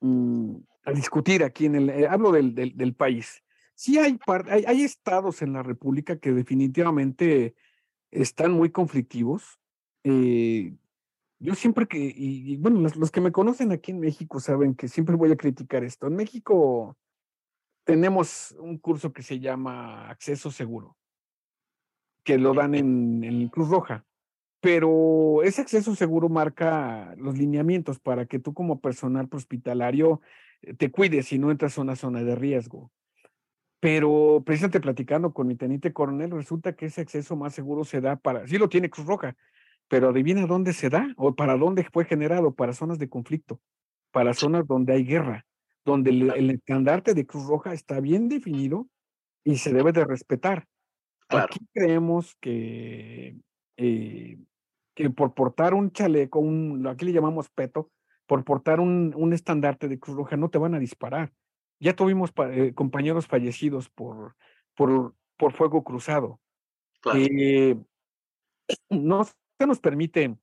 mm, 0.00 0.56
a, 0.84 0.92
discutir 0.92 1.42
aquí 1.42 1.64
en 1.64 1.74
el, 1.76 1.88
eh, 1.88 2.06
hablo 2.06 2.32
del, 2.32 2.54
del, 2.54 2.76
del 2.76 2.94
país. 2.94 3.42
Sí 3.78 3.96
hay, 3.96 4.18
hay, 4.48 4.64
hay 4.66 4.82
estados 4.82 5.40
en 5.40 5.52
la 5.52 5.62
República 5.62 6.18
que 6.18 6.32
definitivamente 6.32 7.54
están 8.10 8.50
muy 8.50 8.70
conflictivos, 8.72 9.60
eh, 10.02 10.74
yo 11.38 11.54
siempre 11.54 11.86
que, 11.86 11.98
y, 11.98 12.56
bueno, 12.56 12.80
los, 12.80 13.12
que 13.12 13.20
me 13.20 13.30
conocen 13.30 13.70
aquí 13.70 13.92
en 13.92 14.00
México 14.00 14.40
saben 14.40 14.74
que 14.74 14.88
siempre 14.88 15.14
voy 15.14 15.30
a 15.30 15.36
criticar 15.36 15.84
esto. 15.84 16.08
En 16.08 16.16
México 16.16 16.96
tenemos 17.84 18.56
un 18.58 18.78
curso 18.78 19.12
que 19.12 19.22
se 19.22 19.38
llama 19.38 20.10
Acceso 20.10 20.50
Seguro, 20.50 20.96
que 22.24 22.36
lo 22.36 22.54
dan 22.54 22.74
en, 22.74 23.22
en 23.22 23.48
Cruz 23.48 23.68
Roja, 23.68 24.04
pero 24.60 25.44
ese 25.44 25.60
acceso 25.60 25.94
seguro 25.94 26.28
marca 26.28 27.14
los 27.16 27.38
lineamientos 27.38 28.00
para 28.00 28.26
que 28.26 28.40
tú 28.40 28.54
como 28.54 28.80
personal 28.80 29.28
hospitalario 29.30 30.20
eh, 30.62 30.74
te 30.74 30.90
cuides 30.90 31.32
y 31.32 31.38
no 31.38 31.52
entras 31.52 31.78
a 31.78 31.82
una 31.82 31.94
zona 31.94 32.24
de 32.24 32.34
riesgo. 32.34 32.90
Pero 33.80 34.42
precisamente 34.44 34.80
platicando 34.80 35.32
con 35.32 35.46
mi 35.46 35.54
teniente 35.54 35.92
coronel, 35.92 36.32
resulta 36.32 36.74
que 36.74 36.86
ese 36.86 37.02
acceso 37.02 37.36
más 37.36 37.54
seguro 37.54 37.84
se 37.84 38.00
da 38.00 38.16
para, 38.16 38.46
sí 38.46 38.58
lo 38.58 38.68
tiene 38.68 38.90
Cruz 38.90 39.06
Roja, 39.06 39.36
pero 39.88 40.10
adivina 40.10 40.46
dónde 40.46 40.72
se 40.72 40.90
da 40.90 41.12
o 41.16 41.34
para 41.34 41.56
dónde 41.56 41.84
fue 41.84 42.04
generado, 42.04 42.54
para 42.54 42.72
zonas 42.72 42.98
de 42.98 43.08
conflicto, 43.08 43.60
para 44.10 44.34
zonas 44.34 44.66
donde 44.66 44.92
hay 44.92 45.04
guerra, 45.04 45.46
donde 45.84 46.10
el, 46.10 46.50
estandarte 46.50 47.14
de 47.14 47.26
Cruz 47.26 47.46
Roja 47.46 47.72
está 47.72 48.00
bien 48.00 48.28
definido 48.28 48.88
y 49.44 49.56
se 49.56 49.72
debe 49.72 49.92
de 49.92 50.04
respetar. 50.04 50.66
Aquí 51.28 51.60
creemos 51.72 52.36
que, 52.40 53.36
eh, 53.76 54.38
que 54.94 55.10
por 55.10 55.34
portar 55.34 55.74
un 55.74 55.92
chaleco, 55.92 56.40
un, 56.40 56.86
aquí 56.86 57.04
le 57.04 57.12
llamamos 57.12 57.48
peto, 57.48 57.90
por 58.26 58.44
portar 58.44 58.80
un, 58.80 59.14
un 59.16 59.32
estandarte 59.32 59.88
de 59.88 59.98
Cruz 59.98 60.16
Roja 60.16 60.36
no 60.36 60.50
te 60.50 60.58
van 60.58 60.74
a 60.74 60.78
disparar. 60.78 61.32
Ya 61.80 61.94
tuvimos 61.94 62.32
eh, 62.50 62.72
compañeros 62.74 63.26
fallecidos 63.26 63.88
por, 63.88 64.36
por, 64.74 65.14
por 65.36 65.52
fuego 65.52 65.84
cruzado. 65.84 66.40
Eh, 67.14 67.76
no 68.90 69.26
nos 69.60 69.80
permiten 69.80 70.38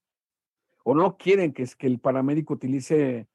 o 0.83 0.93
no 0.93 1.17
quieren 1.17 1.53
que, 1.53 1.65
que 1.77 1.87
el 1.87 1.99
paramédico 1.99 2.53
utilice 2.53 3.27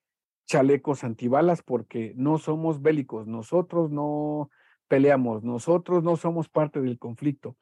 chalecos 0.47 1.05
antibalas 1.05 1.63
porque 1.63 2.13
no 2.17 2.39
somos 2.39 2.83
bélicos, 2.83 3.27
nosotros 3.27 3.91
no 3.91 4.51
peleamos, 4.89 5.45
nosotros 5.45 6.03
no 6.03 6.17
somos 6.17 6.49
parte 6.49 6.81
del 6.81 6.99
conflicto. 6.99 7.57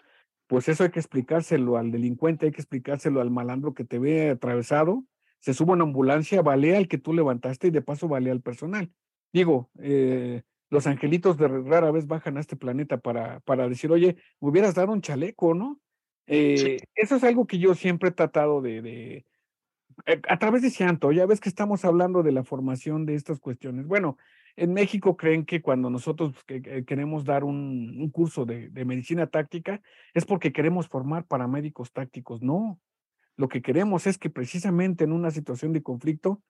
Pues 0.46 0.68
eso 0.68 0.84
hay 0.84 0.90
que 0.90 0.98
explicárselo 0.98 1.76
al 1.76 1.90
delincuente, 1.90 2.46
hay 2.46 2.52
que 2.52 2.62
explicárselo 2.62 3.20
al 3.20 3.30
malandro 3.30 3.74
que 3.74 3.84
te 3.84 3.98
ve 3.98 4.30
atravesado, 4.30 5.04
se 5.40 5.52
sube 5.52 5.72
a 5.72 5.74
una 5.74 5.84
ambulancia, 5.84 6.40
balea 6.40 6.78
al 6.78 6.88
que 6.88 6.96
tú 6.96 7.12
levantaste 7.12 7.68
y 7.68 7.70
de 7.70 7.82
paso 7.82 8.08
balea 8.08 8.32
al 8.32 8.40
personal. 8.40 8.90
Digo, 9.32 9.70
eh, 9.78 10.42
los 10.70 10.86
angelitos 10.86 11.36
de 11.36 11.48
rara 11.48 11.90
vez 11.90 12.06
bajan 12.06 12.36
a 12.36 12.40
este 12.40 12.56
planeta 12.56 12.98
para, 12.98 13.40
para 13.40 13.68
decir, 13.68 13.90
oye, 13.90 14.16
me 14.40 14.48
hubieras 14.48 14.74
dado 14.74 14.92
un 14.92 15.00
chaleco, 15.00 15.54
¿no? 15.54 15.80
Eh, 16.26 16.80
eso 16.94 17.16
es 17.16 17.24
algo 17.24 17.46
que 17.46 17.58
yo 17.58 17.74
siempre 17.74 18.10
he 18.10 18.12
tratado 18.12 18.60
de, 18.60 19.24
eh, 20.06 20.20
a 20.28 20.38
través 20.38 20.62
de 20.62 20.70
Cianto, 20.70 21.10
ya 21.10 21.26
ves 21.26 21.40
que 21.40 21.48
estamos 21.48 21.84
hablando 21.84 22.22
de 22.22 22.32
la 22.32 22.44
formación 22.44 23.06
de 23.06 23.14
estas 23.14 23.40
cuestiones. 23.40 23.86
Bueno, 23.86 24.18
en 24.56 24.72
México 24.72 25.16
creen 25.16 25.44
que 25.44 25.62
cuando 25.62 25.88
nosotros 25.88 26.34
queremos 26.44 27.24
dar 27.24 27.44
un, 27.44 28.10
curso 28.10 28.44
de, 28.44 28.70
medicina 28.84 29.28
táctica 29.28 29.80
es 30.14 30.24
porque 30.24 30.52
queremos 30.52 30.88
formar 30.88 31.26
paramédicos 31.26 31.92
tácticos. 31.92 32.42
No, 32.42 32.80
lo 33.36 33.48
que 33.48 33.62
queremos 33.62 34.06
es 34.06 34.18
que 34.18 34.30
precisamente 34.30 35.04
en 35.04 35.12
una 35.12 35.30
situación 35.30 35.72
de 35.72 35.82
conflicto 35.82 36.42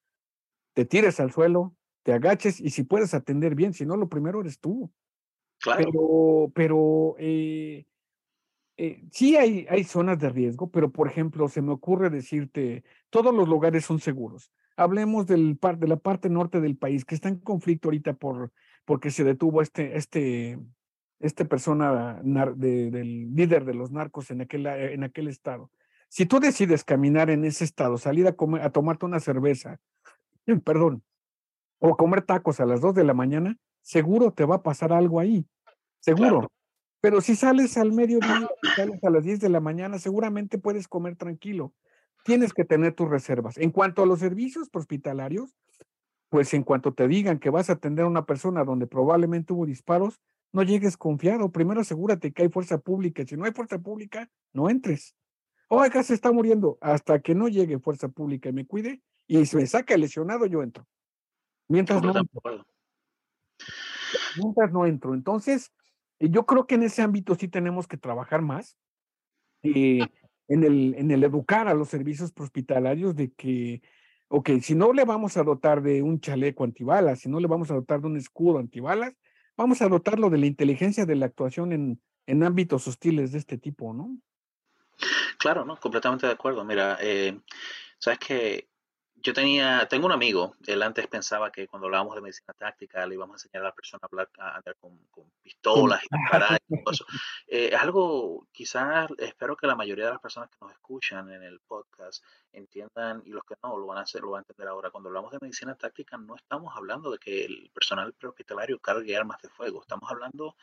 te 0.73 0.87
tires 0.87 1.21
al 1.21 1.33
suelo, 1.33 1.75
te 2.09 2.15
agaches 2.15 2.59
y 2.59 2.71
si 2.71 2.85
puedes 2.85 3.13
atender 3.13 3.55
bien, 3.55 3.75
si 3.75 3.85
no, 3.85 3.95
lo 3.95 4.09
primero 4.09 4.41
eres 4.41 4.59
tú. 4.59 4.91
Claro. 5.61 5.85
Pero, 5.85 6.53
pero 6.55 7.17
eh, 7.19 7.85
eh, 8.79 9.05
sí 9.13 9.37
hay, 9.37 9.67
hay 9.69 9.85
zonas 9.85 10.19
de 10.19 10.31
riesgo, 10.31 10.71
pero 10.71 10.91
por 10.91 11.07
ejemplo, 11.07 11.49
se 11.49 11.61
me 11.61 11.71
ocurre 11.71 12.09
decirte, 12.09 12.83
todos 13.11 13.35
los 13.35 13.47
lugares 13.47 13.85
son 13.85 14.01
seguros. 14.01 14.51
Hablemos 14.75 15.27
del 15.27 15.59
de 15.61 15.87
la 15.87 15.97
parte 15.97 16.31
norte 16.31 16.63
del 16.63 16.79
país, 16.79 17.05
que 17.05 17.15
está 17.15 17.29
en 17.29 17.41
conflicto 17.41 17.89
ahorita 17.89 18.15
por, 18.15 18.53
porque 18.87 19.11
se 19.11 19.23
detuvo 19.23 19.61
este, 19.61 19.99
este, 19.99 20.59
este 21.21 21.45
persona 21.45 22.23
del 22.23 23.35
líder 23.35 23.67
de 23.67 23.75
los 23.75 23.93
narcos 23.93 24.31
en 24.31 24.41
aquel, 24.41 24.65
en 24.65 25.05
aquel 25.05 25.29
estado. 25.29 25.71
Si 26.09 26.25
tú 26.25 26.41
decides 26.41 26.85
caminar 26.85 27.29
en 27.29 27.45
ese 27.45 27.65
estado, 27.65 27.99
salir 27.99 28.27
a, 28.29 28.33
comer, 28.33 28.63
a 28.63 28.71
tomarte 28.71 29.05
una 29.05 29.21
cerveza, 29.21 29.79
perdón, 30.65 31.03
o 31.79 31.97
comer 31.97 32.23
tacos 32.23 32.61
a 32.61 32.67
las 32.67 32.81
dos 32.81 32.95
de 32.95 33.05
la 33.05 33.15
mañana, 33.15 33.57
seguro 33.83 34.33
te 34.33 34.45
va 34.45 34.57
a 34.57 34.63
pasar 34.63 34.93
algo 34.93 35.21
ahí. 35.21 35.47
Seguro. 36.01 36.51
Pero 37.01 37.21
si 37.21 37.37
sales 37.37 37.77
al 37.79 37.93
mediodía, 37.93 38.49
sales 38.75 39.03
a 39.05 39.11
las 39.11 39.25
10 39.25 39.41
de 39.41 39.49
la 39.49 39.61
mañana, 39.61 39.99
seguramente 39.99 40.59
puedes 40.59 40.89
comer 40.89 41.17
tranquilo. 41.17 41.73
Tienes 42.25 42.53
que 42.53 42.65
tener 42.65 42.95
tus 42.95 43.09
reservas. 43.09 43.57
En 43.57 43.71
cuanto 43.71 44.03
a 44.03 44.07
los 44.07 44.19
servicios 44.19 44.69
hospitalarios, 44.73 45.55
pues 46.29 46.53
en 46.55 46.65
cuanto 46.65 46.93
te 46.93 47.07
digan 47.07 47.39
que 47.39 47.51
vas 47.51 47.71
a 47.71 47.75
atender 47.75 48.05
a 48.05 48.09
una 48.09 48.27
persona 48.27 48.65
donde 48.65 48.87
probablemente 48.87 49.53
hubo 49.53 49.65
disparos, 49.65 50.21
no 50.53 50.63
llegues 50.63 50.97
confiado. 50.97 51.53
Primero 51.53 51.81
asegúrate 51.81 52.33
que 52.33 52.43
hay 52.43 52.49
fuerza 52.49 52.79
pública. 52.79 53.25
Si 53.25 53.37
no 53.37 53.45
hay 53.45 53.53
fuerza 53.53 53.79
pública, 53.79 54.29
no 54.53 54.69
entres. 54.69 55.15
Oiga, 55.69 56.03
se 56.03 56.15
está 56.15 56.33
muriendo. 56.33 56.79
Hasta 56.81 57.21
que 57.21 57.35
no 57.35 57.49
llegue 57.49 57.79
fuerza 57.79 58.09
pública 58.09 58.49
y 58.49 58.53
me 58.53 58.67
cuide 58.67 59.03
y 59.27 59.45
se 59.47 59.57
me 59.57 59.67
saca 59.67 59.97
lesionado, 59.97 60.47
yo 60.47 60.63
entro. 60.63 60.87
Mientras 61.69 62.03
no 62.03 62.17
entro. 62.17 62.67
Mientras 64.37 64.73
no 64.73 64.87
entro. 64.87 65.15
Entonces, 65.15 65.73
yo 66.19 66.47
creo 66.47 66.67
que 66.67 66.77
en 66.77 66.83
ese 66.83 67.03
ámbito 67.03 67.35
sí 67.35 67.49
tenemos 67.49 67.87
que 67.87 67.97
trabajar 67.97 68.43
más, 68.43 68.77
eh, 69.63 70.07
en, 70.49 70.65
el, 70.65 70.95
en 70.97 71.11
el 71.11 71.25
educar 71.25 71.69
a 71.69 71.75
los 71.75 71.89
servicios 71.89 72.33
hospitalarios 72.37 73.15
de 73.15 73.33
que, 73.33 73.83
ok, 74.29 74.51
si 74.63 74.75
no 74.75 74.93
le 74.93 75.05
vamos 75.05 75.37
a 75.37 75.43
dotar 75.43 75.83
de 75.83 76.03
un 76.03 76.21
chaleco 76.21 76.65
antibalas, 76.65 77.21
si 77.21 77.29
no 77.29 77.39
le 77.41 77.47
vamos 77.47 77.71
a 77.71 77.75
dotar 77.75 78.01
de 78.01 78.07
un 78.07 78.17
escudo 78.17 78.59
antibalas, 78.59 79.15
vamos 79.57 79.83
a 79.83 79.89
dotarlo 79.89 80.31
de 80.31 80.39
la 80.39 80.47
inteligencia 80.47 81.05
de 81.07 81.17
la 81.17 81.27
actuación 81.27 81.73
en, 81.73 82.01
en 82.27 82.43
ámbitos 82.43 82.87
hostiles 82.89 83.33
de 83.33 83.39
este 83.39 83.59
tipo, 83.59 83.93
¿no? 83.93 84.17
Claro, 85.39 85.65
no, 85.65 85.79
completamente 85.79 86.27
de 86.27 86.33
acuerdo. 86.33 86.65
Mira, 86.65 86.99
eh, 87.01 87.41
sabes 87.99 88.19
que 88.19 88.69
yo 89.23 89.33
tenía, 89.33 89.87
tengo 89.89 90.07
un 90.07 90.13
amigo, 90.13 90.55
él 90.67 90.83
antes 90.83 91.07
pensaba 91.07 91.51
que 91.51 91.67
cuando 91.67 91.87
hablábamos 91.87 92.15
de 92.15 92.21
medicina 92.21 92.55
táctica 92.55 93.07
le 93.07 93.15
íbamos 93.15 93.35
a 93.35 93.37
enseñar 93.37 93.63
a 93.65 93.69
la 93.69 93.75
persona 93.75 94.01
a, 94.03 94.07
hablar, 94.07 94.29
a 94.39 94.57
andar 94.57 94.77
con, 94.77 94.97
con 95.11 95.25
pistolas 95.43 96.03
y 96.05 96.17
disparar 96.17 96.61
y 96.69 96.83
todo 96.83 96.93
eso. 96.93 97.07
Eh, 97.47 97.71
es 97.73 97.81
algo, 97.81 98.47
quizás, 98.53 99.11
espero 99.19 99.57
que 99.57 99.67
la 99.67 99.75
mayoría 99.75 100.07
de 100.07 100.11
las 100.13 100.21
personas 100.21 100.51
que 100.51 100.57
nos 100.61 100.73
escuchan 100.73 101.31
en 101.31 101.43
el 101.43 101.61
podcast 101.61 102.23
entiendan 102.53 103.23
y 103.25 103.31
los 103.31 103.45
que 103.45 103.55
no 103.63 103.77
lo 103.77 103.87
van 103.87 103.99
a 103.99 104.03
hacer, 104.03 104.23
lo 104.23 104.31
van 104.31 104.41
a 104.41 104.43
entender 104.43 104.69
ahora. 104.69 104.91
Cuando 104.91 105.09
hablamos 105.09 105.33
de 105.33 105.39
medicina 105.41 105.75
táctica 105.75 106.17
no 106.17 106.37
estamos 106.37 106.77
hablando 106.77 107.11
de 107.11 107.19
que 107.19 107.45
el 107.45 107.71
personal 107.73 108.13
prehospitalario 108.13 108.79
cargue 108.79 109.17
armas 109.17 109.41
de 109.43 109.49
fuego, 109.49 109.81
estamos 109.83 110.11
hablando 110.11 110.57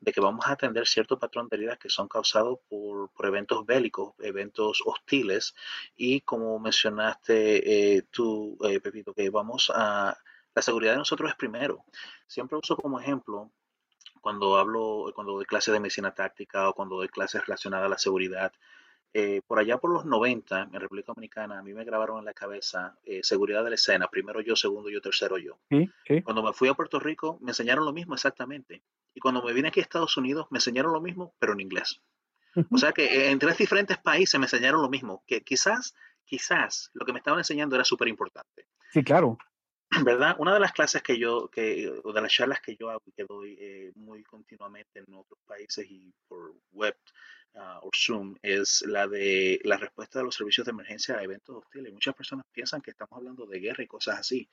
de 0.00 0.12
que 0.12 0.20
vamos 0.20 0.46
a 0.46 0.52
atender 0.52 0.86
cierto 0.86 1.18
patrón 1.18 1.48
de 1.48 1.56
heridas 1.56 1.78
que 1.78 1.88
son 1.88 2.08
causados 2.08 2.58
por, 2.68 3.10
por 3.10 3.26
eventos 3.26 3.64
bélicos, 3.64 4.14
eventos 4.18 4.82
hostiles 4.84 5.54
y 5.96 6.20
como 6.22 6.58
mencionaste 6.58 7.96
eh, 7.96 8.01
tú, 8.10 8.58
eh, 8.64 8.80
Pepito, 8.80 9.14
que 9.14 9.30
vamos 9.30 9.70
a... 9.74 10.16
La 10.54 10.62
seguridad 10.62 10.92
de 10.92 10.98
nosotros 10.98 11.30
es 11.30 11.36
primero. 11.36 11.84
Siempre 12.26 12.58
uso 12.58 12.76
como 12.76 13.00
ejemplo 13.00 13.50
cuando 14.20 14.56
hablo, 14.56 15.10
cuando 15.14 15.32
doy 15.32 15.46
clases 15.46 15.72
de 15.72 15.80
medicina 15.80 16.14
táctica 16.14 16.68
o 16.68 16.74
cuando 16.74 16.96
doy 16.96 17.08
clases 17.08 17.44
relacionadas 17.46 17.86
a 17.86 17.88
la 17.88 17.98
seguridad, 17.98 18.52
eh, 19.14 19.42
por 19.46 19.58
allá 19.58 19.76
por 19.76 19.92
los 19.92 20.06
90, 20.06 20.70
en 20.72 20.80
República 20.80 21.12
Dominicana, 21.12 21.58
a 21.58 21.62
mí 21.62 21.74
me 21.74 21.84
grabaron 21.84 22.18
en 22.18 22.24
la 22.24 22.32
cabeza 22.32 22.96
eh, 23.04 23.20
seguridad 23.22 23.62
de 23.62 23.70
la 23.70 23.74
escena, 23.74 24.08
primero 24.08 24.40
yo, 24.40 24.56
segundo 24.56 24.88
yo, 24.88 25.02
tercero 25.02 25.36
yo. 25.36 25.58
Cuando 26.24 26.42
me 26.42 26.52
fui 26.54 26.68
a 26.68 26.74
Puerto 26.74 26.98
Rico, 26.98 27.38
me 27.42 27.50
enseñaron 27.50 27.84
lo 27.84 27.92
mismo 27.92 28.14
exactamente. 28.14 28.82
Y 29.12 29.20
cuando 29.20 29.42
me 29.42 29.52
vine 29.52 29.68
aquí 29.68 29.80
a 29.80 29.82
Estados 29.82 30.16
Unidos, 30.16 30.46
me 30.50 30.58
enseñaron 30.58 30.92
lo 30.92 31.00
mismo, 31.02 31.34
pero 31.38 31.52
en 31.52 31.60
inglés. 31.60 32.00
O 32.70 32.78
sea 32.78 32.92
que 32.92 33.04
eh, 33.04 33.30
en 33.30 33.38
tres 33.38 33.58
diferentes 33.58 33.98
países 33.98 34.38
me 34.38 34.46
enseñaron 34.46 34.80
lo 34.80 34.88
mismo, 34.88 35.22
que 35.26 35.42
quizás, 35.42 35.94
quizás 36.24 36.90
lo 36.94 37.04
que 37.04 37.12
me 37.12 37.18
estaban 37.18 37.40
enseñando 37.40 37.74
era 37.74 37.84
súper 37.84 38.08
importante. 38.08 38.66
Sí, 38.90 39.02
claro. 39.02 39.38
¿verdad? 40.04 40.36
Una 40.38 40.54
de 40.54 40.60
las 40.60 40.72
clases 40.72 41.02
que 41.02 41.18
yo, 41.18 41.48
que, 41.48 41.92
o 42.02 42.12
de 42.12 42.20
las 42.20 42.32
charlas 42.32 42.60
que 42.60 42.76
yo 42.76 42.90
hago 42.90 43.02
y 43.06 43.12
que 43.12 43.24
doy 43.24 43.56
eh, 43.60 43.92
muy 43.94 44.22
continuamente 44.22 45.00
en 45.00 45.14
otros 45.14 45.38
países 45.46 45.86
y 45.88 46.12
por 46.28 46.54
web 46.72 46.96
uh, 47.54 47.86
o 47.86 47.90
Zoom 47.94 48.36
es 48.42 48.82
la 48.86 49.06
de 49.06 49.60
la 49.64 49.76
respuesta 49.76 50.18
de 50.18 50.24
los 50.24 50.34
servicios 50.34 50.64
de 50.64 50.70
emergencia 50.72 51.16
a 51.16 51.22
eventos 51.22 51.56
hostiles. 51.56 51.92
Muchas 51.92 52.14
personas 52.14 52.46
piensan 52.52 52.80
que 52.80 52.92
estamos 52.92 53.16
hablando 53.16 53.46
de 53.46 53.60
guerra 53.60 53.84
y 53.84 53.86
cosas 53.86 54.18
así. 54.18 54.48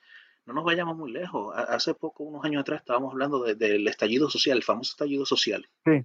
No 0.46 0.54
nos 0.54 0.64
vayamos 0.64 0.96
muy 0.96 1.12
lejos. 1.12 1.54
Hace 1.56 1.94
poco, 1.94 2.24
unos 2.24 2.44
años 2.44 2.62
atrás, 2.62 2.80
estábamos 2.80 3.12
hablando 3.12 3.42
del 3.42 3.86
estallido 3.88 4.28
social, 4.28 4.58
el 4.58 4.64
famoso 4.64 4.92
estallido 4.92 5.24
social. 5.24 5.68
Sí. 5.84 6.04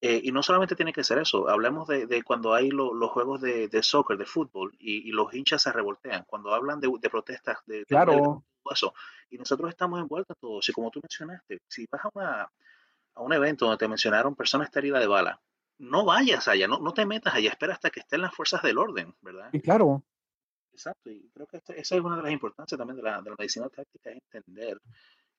Eh, 0.00 0.20
y 0.22 0.30
no 0.30 0.44
solamente 0.44 0.76
tiene 0.76 0.92
que 0.92 1.02
ser 1.02 1.18
eso, 1.18 1.48
hablemos 1.48 1.88
de, 1.88 2.06
de 2.06 2.22
cuando 2.22 2.54
hay 2.54 2.70
los 2.70 3.10
juegos 3.10 3.40
de, 3.40 3.66
de, 3.66 3.82
soccer, 3.82 4.16
de 4.16 4.26
fútbol, 4.26 4.72
y, 4.78 5.08
y, 5.08 5.10
los 5.10 5.34
hinchas 5.34 5.62
se 5.62 5.72
revoltean, 5.72 6.24
cuando 6.24 6.54
hablan 6.54 6.78
de, 6.78 6.88
de 7.00 7.10
protestas, 7.10 7.58
de, 7.66 7.84
claro. 7.84 8.44
eso, 8.70 8.94
y 9.28 9.38
nosotros 9.38 9.68
estamos 9.70 10.00
envueltos 10.00 10.36
en 10.36 10.40
todo. 10.40 10.62
Si 10.62 10.72
como 10.72 10.92
tú 10.92 11.00
mencionaste, 11.02 11.62
si 11.66 11.86
vas 11.90 12.04
a, 12.04 12.10
una, 12.14 12.52
a 13.14 13.20
un 13.20 13.32
evento 13.32 13.64
donde 13.64 13.78
te 13.78 13.88
mencionaron 13.88 14.36
personas 14.36 14.74
heridas 14.76 15.00
de 15.00 15.08
bala, 15.08 15.40
no 15.78 16.04
vayas 16.04 16.46
allá, 16.46 16.68
no, 16.68 16.78
no 16.78 16.92
te 16.94 17.04
metas 17.04 17.34
allá, 17.34 17.50
espera 17.50 17.72
hasta 17.72 17.90
que 17.90 18.00
estén 18.00 18.22
las 18.22 18.32
fuerzas 18.32 18.62
del 18.62 18.78
orden, 18.78 19.14
¿verdad? 19.20 19.50
Y 19.52 19.60
claro. 19.60 20.04
Exacto, 20.72 21.10
y 21.10 21.28
creo 21.34 21.48
que 21.48 21.56
este, 21.56 21.80
esa 21.80 21.96
es 21.96 22.00
una 22.00 22.18
de 22.18 22.22
las 22.22 22.30
importancias 22.30 22.78
también 22.78 22.98
de 22.98 23.02
la, 23.02 23.20
de 23.20 23.30
la 23.30 23.36
medicina 23.36 23.68
táctica, 23.68 24.10
es 24.10 24.18
entender 24.30 24.80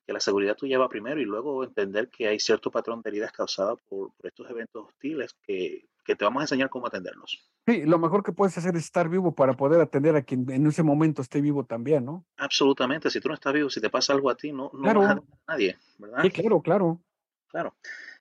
que 0.10 0.14
la 0.14 0.20
seguridad 0.20 0.56
tú 0.58 0.66
lleva 0.66 0.90
primero 0.90 1.22
y 1.22 1.24
luego 1.24 1.64
entender 1.64 2.10
que 2.10 2.28
hay 2.28 2.40
cierto 2.40 2.72
patrón 2.72 3.04
de 3.04 3.12
heridas 3.12 3.32
causadas 3.32 3.78
por, 3.88 4.12
por 4.16 4.26
estos 4.26 4.50
eventos 4.50 4.88
hostiles 4.88 5.38
que, 5.44 5.86
que, 6.04 6.16
te 6.16 6.26
vamos 6.26 6.42
a 6.42 6.46
enseñar 6.46 6.68
cómo 6.72 6.88
atenderlos. 6.88 7.48
Sí, 7.68 7.84
lo 7.86 8.00
mejor 8.00 8.24
que 8.24 8.32
puedes 8.32 8.58
hacer 8.58 8.76
es 8.76 8.86
estar 8.86 9.08
vivo 9.08 9.36
para 9.36 9.54
poder 9.54 9.80
atender 9.80 10.16
a 10.16 10.24
quien 10.24 10.50
en 10.50 10.66
ese 10.66 10.82
momento 10.82 11.22
esté 11.22 11.42
vivo 11.42 11.64
también, 11.64 12.06
¿no? 12.06 12.26
Absolutamente, 12.38 13.12
si 13.12 13.20
tú 13.20 13.28
no 13.28 13.36
estás 13.36 13.54
vivo, 13.54 13.70
si 13.70 13.82
te 13.82 13.92
pasa 13.92 14.14
algo 14.14 14.32
a 14.32 14.36
ti, 14.36 14.52
no, 14.52 14.72
no 14.74 14.82
claro. 14.82 15.02
vas 15.02 15.10
a 15.10 15.14
a 15.14 15.54
nadie, 15.54 15.78
¿verdad? 16.00 16.24
Sí, 16.24 16.32
claro, 16.32 16.60
claro. 16.64 17.02
Claro. 17.48 17.76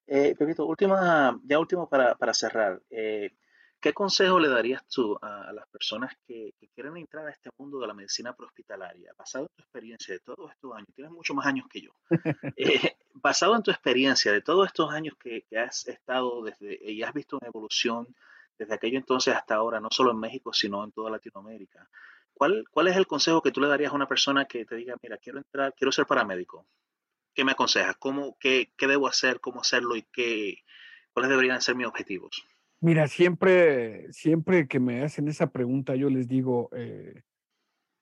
Eh, 0.06 0.34
Pepito, 0.38 0.66
última, 0.66 1.40
ya 1.42 1.58
último 1.58 1.88
para, 1.88 2.16
para 2.16 2.34
cerrar. 2.34 2.82
Eh, 2.90 3.30
¿Qué 3.80 3.92
consejo 3.92 4.40
le 4.40 4.48
darías 4.48 4.84
tú 4.88 5.16
a, 5.22 5.48
a 5.48 5.52
las 5.52 5.68
personas 5.68 6.12
que, 6.26 6.52
que, 6.58 6.68
quieren 6.68 6.96
entrar 6.96 7.26
a 7.26 7.30
este 7.30 7.48
mundo 7.58 7.78
de 7.78 7.86
la 7.86 7.94
medicina 7.94 8.34
prehospitalaria? 8.34 9.12
Basado 9.16 9.44
en 9.44 9.54
tu 9.54 9.62
experiencia 9.62 10.14
de 10.14 10.20
todos 10.20 10.50
estos 10.50 10.74
años, 10.74 10.88
tienes 10.96 11.12
mucho 11.12 11.32
más 11.34 11.46
años 11.46 11.66
que 11.70 11.82
yo. 11.82 11.92
eh, 12.56 12.96
basado 13.14 13.54
en 13.54 13.62
tu 13.62 13.70
experiencia 13.70 14.32
de 14.32 14.42
todos 14.42 14.66
estos 14.66 14.92
años 14.92 15.14
que, 15.18 15.42
que, 15.42 15.58
has 15.58 15.86
estado 15.86 16.42
desde 16.42 16.90
y 16.90 17.02
has 17.04 17.12
visto 17.12 17.36
una 17.36 17.46
evolución 17.46 18.08
desde 18.58 18.74
aquello 18.74 18.98
entonces 18.98 19.34
hasta 19.34 19.54
ahora, 19.54 19.78
no 19.78 19.88
solo 19.92 20.10
en 20.10 20.18
México, 20.18 20.52
sino 20.52 20.82
en 20.82 20.90
toda 20.90 21.10
Latinoamérica. 21.10 21.88
¿Cuál, 22.34 22.64
¿Cuál 22.70 22.88
es 22.88 22.96
el 22.96 23.06
consejo 23.06 23.42
que 23.42 23.52
tú 23.52 23.60
le 23.60 23.68
darías 23.68 23.92
a 23.92 23.96
una 23.96 24.08
persona 24.08 24.46
que 24.46 24.64
te 24.64 24.74
diga, 24.74 24.96
mira, 25.02 25.18
quiero 25.18 25.38
entrar, 25.38 25.72
quiero 25.74 25.92
ser 25.92 26.06
paramédico? 26.06 26.66
¿Qué 27.32 27.44
me 27.44 27.52
aconsejas? 27.52 27.96
¿Cómo, 27.98 28.36
qué, 28.40 28.72
qué 28.76 28.88
debo 28.88 29.06
hacer? 29.06 29.40
¿Cómo 29.40 29.60
hacerlo? 29.60 29.94
¿Y 29.94 30.02
qué, 30.02 30.64
cuáles 31.12 31.30
deberían 31.30 31.60
ser 31.62 31.76
mis 31.76 31.86
objetivos? 31.86 32.44
Mira, 32.80 33.08
siempre, 33.08 34.12
siempre 34.12 34.68
que 34.68 34.78
me 34.78 35.02
hacen 35.02 35.26
esa 35.26 35.48
pregunta, 35.48 35.96
yo 35.96 36.10
les 36.10 36.28
digo, 36.28 36.70
eh, 36.72 37.22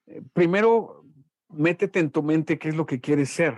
eh, 0.07 0.23
primero, 0.35 1.05
métete 1.48 1.98
en 1.98 2.11
tu 2.11 2.23
mente 2.23 2.59
qué 2.59 2.69
es 2.69 2.77
lo 2.77 2.85
que 2.85 3.01
quieres 3.01 3.31
ser. 3.31 3.55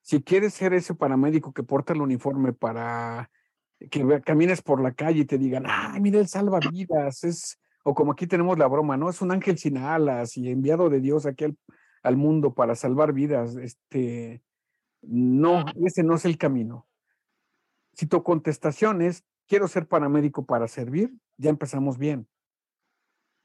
Si 0.00 0.22
quieres 0.22 0.54
ser 0.54 0.72
ese 0.72 0.94
paramédico 0.94 1.52
que 1.52 1.62
porta 1.62 1.92
el 1.92 2.00
uniforme 2.00 2.54
para 2.54 3.30
que 3.90 4.22
camines 4.22 4.62
por 4.62 4.80
la 4.80 4.92
calle 4.92 5.20
y 5.20 5.24
te 5.24 5.38
digan, 5.38 5.64
ay, 5.66 6.00
mira, 6.00 6.18
él 6.18 6.28
salva 6.28 6.58
vidas, 6.70 7.24
es, 7.24 7.58
o 7.82 7.94
como 7.94 8.12
aquí 8.12 8.26
tenemos 8.26 8.58
la 8.58 8.66
broma, 8.66 8.96
¿no? 8.96 9.08
Es 9.08 9.22
un 9.22 9.32
ángel 9.32 9.58
sin 9.58 9.78
alas 9.78 10.36
y 10.36 10.50
enviado 10.50 10.90
de 10.90 11.00
Dios 11.00 11.26
aquí 11.26 11.44
al, 11.44 11.56
al 12.02 12.16
mundo 12.16 12.54
para 12.54 12.74
salvar 12.74 13.12
vidas. 13.12 13.56
Este, 13.56 14.42
no, 15.02 15.64
ese 15.84 16.02
no 16.02 16.14
es 16.14 16.24
el 16.24 16.38
camino. 16.38 16.86
Si 17.94 18.06
tu 18.06 18.22
contestación 18.22 19.02
es, 19.02 19.24
quiero 19.50 19.66
ser 19.66 19.88
paramédico 19.88 20.46
para 20.46 20.68
servir, 20.68 21.12
ya 21.36 21.50
empezamos 21.50 21.98
bien. 21.98 22.28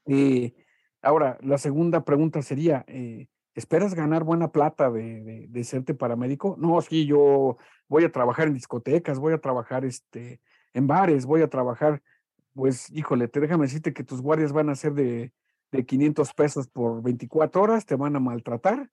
Eh, 0.06 0.54
ahora, 1.02 1.36
la 1.42 1.58
segunda 1.58 2.04
pregunta 2.04 2.42
sería, 2.42 2.84
eh, 2.86 3.26
¿esperas 3.56 3.92
ganar 3.92 4.22
buena 4.22 4.52
plata 4.52 4.88
de, 4.88 5.24
de, 5.24 5.46
de, 5.48 5.64
serte 5.64 5.94
paramédico? 5.94 6.54
No, 6.60 6.80
sí, 6.80 7.06
yo 7.06 7.56
voy 7.88 8.04
a 8.04 8.12
trabajar 8.12 8.46
en 8.46 8.54
discotecas, 8.54 9.18
voy 9.18 9.32
a 9.32 9.40
trabajar 9.40 9.84
este, 9.84 10.40
en 10.74 10.86
bares, 10.86 11.26
voy 11.26 11.42
a 11.42 11.48
trabajar, 11.48 12.00
pues, 12.54 12.88
híjole, 12.92 13.26
te 13.26 13.40
déjame 13.40 13.64
decirte 13.64 13.92
que 13.92 14.04
tus 14.04 14.22
guardias 14.22 14.52
van 14.52 14.70
a 14.70 14.76
ser 14.76 14.94
de, 14.94 15.32
de 15.72 15.84
500 15.84 16.32
pesos 16.34 16.68
por 16.68 17.02
24 17.02 17.60
horas, 17.60 17.84
te 17.84 17.96
van 17.96 18.14
a 18.14 18.20
maltratar. 18.20 18.88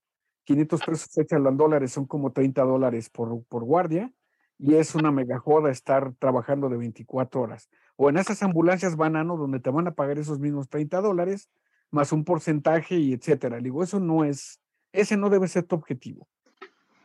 500 0.46 0.82
pesos 0.82 1.18
échalo 1.20 1.50
en 1.50 1.58
dólares, 1.58 1.92
son 1.92 2.08
como 2.08 2.32
30 2.32 2.64
dólares 2.64 3.12
por, 3.12 3.44
por 3.46 3.64
guardia 3.64 4.12
y 4.58 4.76
es 4.76 4.96
una 4.96 5.12
mega 5.12 5.40
joda 5.40 5.72
estar 5.72 6.14
trabajando 6.20 6.70
de 6.70 6.78
24 6.78 7.42
horas. 7.42 7.70
O 7.96 8.10
en 8.10 8.18
esas 8.18 8.42
ambulancias 8.44 8.96
banano 8.96 9.38
donde 9.38 9.60
te 9.60 9.70
van 9.70 9.88
a 9.88 9.94
pagar 9.94 10.18
esos 10.18 10.40
mismos 10.40 10.70
30 10.70 11.02
dólares, 11.02 11.50
más 11.92 12.12
un 12.12 12.24
porcentaje 12.24 12.96
y 12.96 13.14
etcétera. 13.14 13.60
Digo, 13.60 13.84
eso 13.84 14.00
no 14.00 14.24
es, 14.24 14.60
ese 14.92 15.18
no 15.18 15.30
debe 15.30 15.48
ser 15.48 15.64
tu 15.64 15.76
objetivo. 15.76 16.28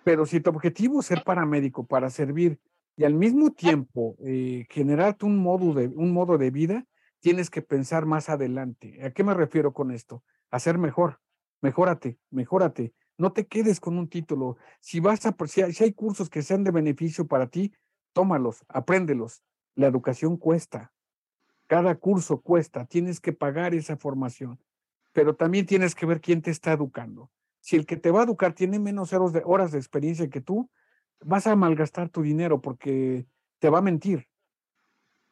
Pero 0.05 0.25
si 0.25 0.41
tu 0.41 0.51
objetivo 0.51 1.01
es 1.01 1.07
ser 1.07 1.23
paramédico 1.25 1.87
para 1.87 2.09
servir 2.11 2.59
y 2.97 3.05
al 3.05 3.15
mismo 3.15 3.51
tiempo 3.53 4.16
eh, 4.25 4.66
generarte 4.70 5.27
un 5.27 5.39
modo, 5.39 5.75
de, 5.75 5.89
un 5.89 6.12
modo 6.12 6.39
de 6.39 6.51
vida, 6.51 6.87
tienes 7.20 7.51
que 7.51 7.62
pensar 7.62 8.07
más 8.07 8.29
adelante. 8.29 9.05
¿A 9.05 9.11
qué 9.11 9.25
me 9.25 9.35
refiero 9.35 9.73
con 9.73 9.91
esto? 9.91 10.23
A 10.51 10.59
ser 10.59 10.79
mejor. 10.79 11.20
Mejórate, 11.61 12.19
mejórate. 12.31 12.95
No 13.19 13.32
te 13.32 13.49
quedes 13.49 13.81
con 13.81 13.99
un 13.99 14.09
título. 14.09 14.57
Si 14.81 15.01
vas 15.01 15.27
a, 15.27 15.36
si 15.47 15.62
hay, 15.62 15.73
si 15.73 15.85
hay 15.85 15.93
cursos 15.93 16.31
que 16.31 16.43
sean 16.43 16.62
de 16.62 16.70
beneficio 16.70 17.27
para 17.27 17.49
ti, 17.49 17.74
tómalos, 18.12 18.65
apréndelos. 18.69 19.43
La 19.74 19.89
educación 19.89 20.36
cuesta. 20.36 20.93
Cada 21.66 21.97
curso 21.97 22.40
cuesta. 22.40 22.86
Tienes 22.86 23.20
que 23.20 23.32
pagar 23.32 23.74
esa 23.74 23.97
formación. 23.97 24.61
Pero 25.12 25.35
también 25.35 25.66
tienes 25.66 25.97
que 25.97 26.07
ver 26.07 26.20
quién 26.20 26.43
te 26.43 26.53
está 26.53 26.73
educando. 26.73 27.31
Si 27.61 27.74
el 27.74 27.86
que 27.86 27.97
te 27.97 28.12
va 28.12 28.20
a 28.20 28.24
educar 28.24 28.53
tiene 28.53 28.78
menos 28.78 29.12
horas 29.12 29.32
de, 29.32 29.43
horas 29.45 29.73
de 29.73 29.78
experiencia 29.78 30.31
que 30.31 30.40
tú, 30.40 30.70
vas 31.20 31.49
a 31.49 31.57
malgastar 31.57 32.09
tu 32.11 32.23
dinero 32.23 32.61
porque 32.61 33.27
te 33.59 33.69
va 33.69 33.78
a 33.78 33.82
mentir. 33.82 34.28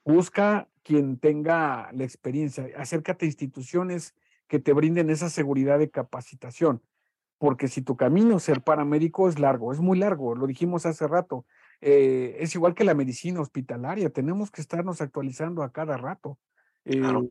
Busca 0.05 0.69
quien 0.83 1.19
tenga 1.19 1.93
la 1.93 2.03
experiencia. 2.03 2.69
Acércate 2.77 3.27
a 3.27 3.29
instituciones 3.29 4.17
que 4.49 4.59
te 4.59 4.73
brinden 4.73 5.09
esa 5.09 5.31
seguridad 5.31 5.79
de 5.79 5.91
capacitación 5.91 6.83
porque 7.39 7.69
si 7.69 7.83
tu 7.83 7.97
camino 7.97 8.39
ser 8.39 8.63
paramédico 8.63 9.29
es 9.29 9.39
largo, 9.39 9.73
es 9.73 9.81
muy 9.81 9.99
largo, 9.99 10.35
lo 10.35 10.47
dijimos 10.47 10.87
hace 10.87 11.07
rato, 11.07 11.45
eh, 11.81 12.37
es 12.41 12.55
igual 12.55 12.75
que 12.75 12.85
la 12.85 12.95
medicina 12.95 13.41
hospitalaria, 13.41 14.11
tenemos 14.11 14.51
que 14.51 14.61
estarnos 14.61 15.01
actualizando 15.01 15.63
a 15.63 15.73
cada 15.73 15.97
rato. 15.97 16.39
Eh, 16.85 16.99
claro. 16.99 17.29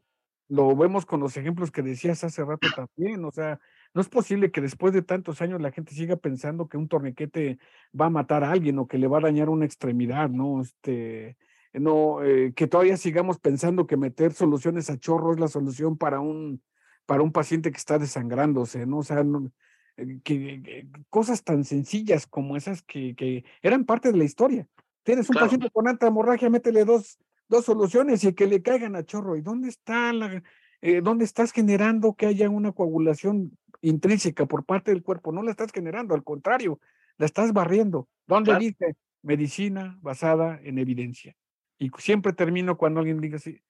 Lo 0.47 0.75
vemos 0.75 1.07
con 1.07 1.21
los 1.21 1.35
ejemplos 1.37 1.71
que 1.71 1.81
decías 1.81 2.23
hace 2.23 2.45
rato 2.45 2.67
también, 2.75 3.25
o 3.25 3.31
sea, 3.31 3.59
no 3.95 4.01
es 4.01 4.09
posible 4.09 4.51
que 4.51 4.61
después 4.61 4.93
de 4.93 5.01
tantos 5.01 5.41
años 5.41 5.59
la 5.59 5.71
gente 5.71 5.95
siga 5.95 6.17
pensando 6.17 6.67
que 6.67 6.77
un 6.77 6.87
torniquete 6.87 7.57
va 7.99 8.07
a 8.07 8.11
matar 8.11 8.43
a 8.43 8.51
alguien 8.51 8.77
o 8.77 8.87
que 8.87 8.99
le 8.99 9.07
va 9.07 9.17
a 9.17 9.21
dañar 9.21 9.49
una 9.49 9.65
extremidad, 9.65 10.29
¿no? 10.29 10.61
Este, 10.61 11.35
no, 11.73 12.23
eh, 12.23 12.53
que 12.55 12.67
todavía 12.67 12.97
sigamos 12.97 13.39
pensando 13.39 13.87
que 13.87 13.97
meter 13.97 14.33
soluciones 14.33 14.89
a 14.91 14.97
chorro 14.97 15.33
es 15.33 15.39
la 15.39 15.47
solución 15.47 15.97
para 15.97 16.19
un, 16.19 16.61
para 17.07 17.23
un 17.23 17.31
paciente 17.31 17.71
que 17.71 17.77
está 17.77 17.97
desangrándose, 17.97 18.85
¿no? 18.85 18.99
O 18.99 19.03
sea, 19.03 19.23
no, 19.23 19.51
que, 19.95 20.13
que, 20.23 20.87
cosas 21.09 21.43
tan 21.43 21.63
sencillas 21.63 22.27
como 22.27 22.57
esas 22.57 22.81
que, 22.81 23.15
que, 23.15 23.45
eran 23.61 23.85
parte 23.85 24.11
de 24.11 24.17
la 24.17 24.23
historia. 24.23 24.67
Tienes 25.03 25.29
un 25.29 25.33
claro. 25.33 25.47
paciente 25.47 25.69
con 25.71 25.87
alta 25.87 26.07
hemorragia, 26.07 26.49
métele 26.49 26.85
dos, 26.85 27.19
dos 27.47 27.65
soluciones 27.65 28.23
y 28.23 28.33
que 28.33 28.47
le 28.47 28.61
caigan 28.61 28.95
a 28.95 29.03
chorro. 29.03 29.35
¿Y 29.35 29.41
dónde 29.41 29.69
está 29.69 30.11
la, 30.13 30.43
eh, 30.81 31.01
dónde 31.01 31.25
estás 31.25 31.51
generando 31.51 32.13
que 32.13 32.25
haya 32.25 32.49
una 32.49 32.71
coagulación 32.71 33.57
intrínseca 33.81 34.45
por 34.45 34.65
parte 34.65 34.91
del 34.91 35.03
cuerpo? 35.03 35.31
No 35.31 35.43
la 35.43 35.51
estás 35.51 35.71
generando, 35.71 36.15
al 36.15 36.23
contrario, 36.23 36.79
la 37.17 37.25
estás 37.25 37.53
barriendo. 37.53 38.07
¿Dónde 38.27 38.51
claro. 38.51 38.59
dice? 38.59 38.95
Medicina 39.21 39.97
basada 40.01 40.59
en 40.63 40.77
evidencia. 40.77 41.35
Y 41.77 41.91
siempre 41.97 42.33
termino 42.33 42.77
cuando 42.77 42.99
alguien 42.99 43.19
diga 43.19 43.37
así, 43.37 43.61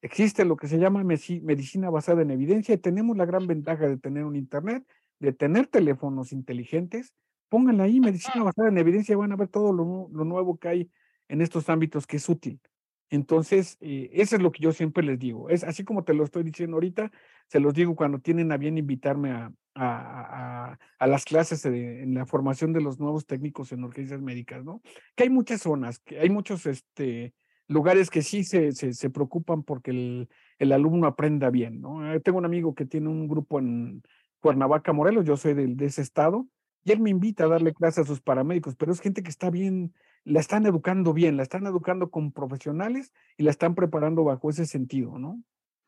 existe 0.00 0.44
lo 0.44 0.56
que 0.56 0.68
se 0.68 0.78
llama 0.78 1.02
medicina 1.04 1.88
basada 1.88 2.22
en 2.22 2.30
evidencia 2.30 2.74
y 2.74 2.78
tenemos 2.78 3.16
la 3.16 3.24
gran 3.24 3.46
ventaja 3.46 3.88
de 3.88 3.96
tener 3.96 4.24
un 4.24 4.36
Internet 4.36 4.84
de 5.22 5.32
tener 5.32 5.68
teléfonos 5.68 6.32
inteligentes, 6.32 7.14
pónganla 7.48 7.84
ahí, 7.84 8.00
medicina 8.00 8.42
basada 8.42 8.68
en 8.68 8.78
evidencia, 8.78 9.16
van 9.16 9.30
a 9.30 9.36
ver 9.36 9.48
todo 9.48 9.72
lo, 9.72 10.08
lo 10.12 10.24
nuevo 10.24 10.58
que 10.58 10.68
hay 10.68 10.90
en 11.28 11.40
estos 11.40 11.68
ámbitos 11.68 12.06
que 12.08 12.16
es 12.16 12.28
útil. 12.28 12.60
Entonces, 13.08 13.76
eh, 13.80 14.10
eso 14.14 14.34
es 14.34 14.42
lo 14.42 14.50
que 14.50 14.62
yo 14.62 14.72
siempre 14.72 15.04
les 15.04 15.18
digo. 15.18 15.48
Es 15.48 15.62
así 15.62 15.84
como 15.84 16.02
te 16.02 16.12
lo 16.12 16.24
estoy 16.24 16.42
diciendo 16.42 16.76
ahorita, 16.76 17.12
se 17.46 17.60
los 17.60 17.72
digo 17.72 17.94
cuando 17.94 18.18
tienen 18.18 18.50
a 18.50 18.56
bien 18.56 18.78
invitarme 18.78 19.30
a, 19.30 19.52
a, 19.74 20.72
a, 20.72 20.78
a 20.98 21.06
las 21.06 21.24
clases 21.24 21.62
de, 21.62 22.02
en 22.02 22.14
la 22.14 22.26
formación 22.26 22.72
de 22.72 22.80
los 22.80 22.98
nuevos 22.98 23.26
técnicos 23.26 23.70
en 23.70 23.84
urgencias 23.84 24.20
médicas, 24.20 24.64
¿no? 24.64 24.82
Que 25.14 25.24
hay 25.24 25.30
muchas 25.30 25.60
zonas, 25.60 26.00
que 26.00 26.18
hay 26.18 26.30
muchos 26.30 26.66
este, 26.66 27.32
lugares 27.68 28.10
que 28.10 28.22
sí 28.22 28.42
se, 28.42 28.72
se, 28.72 28.92
se 28.92 29.10
preocupan 29.10 29.62
porque 29.62 29.92
el, 29.92 30.28
el, 30.58 30.72
alumno 30.72 31.06
aprenda 31.06 31.50
bien, 31.50 31.80
¿no? 31.80 32.00
Tengo 32.22 32.38
un 32.38 32.46
amigo 32.46 32.74
que 32.74 32.86
tiene 32.86 33.08
un 33.08 33.28
grupo 33.28 33.58
en, 33.58 34.02
Cuernavaca, 34.42 34.92
Morelos, 34.92 35.24
yo 35.24 35.38
soy 35.38 35.54
de 35.54 35.86
ese 35.86 36.02
estado, 36.02 36.46
y 36.84 36.92
él 36.92 37.00
me 37.00 37.10
invita 37.10 37.44
a 37.44 37.48
darle 37.48 37.72
clases 37.72 38.04
a 38.04 38.08
sus 38.08 38.20
paramédicos, 38.20 38.74
pero 38.76 38.92
es 38.92 39.00
gente 39.00 39.22
que 39.22 39.30
está 39.30 39.50
bien, 39.50 39.94
la 40.24 40.40
están 40.40 40.66
educando 40.66 41.12
bien, 41.12 41.36
la 41.36 41.44
están 41.44 41.64
educando 41.66 42.10
con 42.10 42.32
profesionales 42.32 43.12
y 43.36 43.44
la 43.44 43.50
están 43.50 43.74
preparando 43.74 44.24
bajo 44.24 44.50
ese 44.50 44.66
sentido, 44.66 45.18
¿no? 45.18 45.40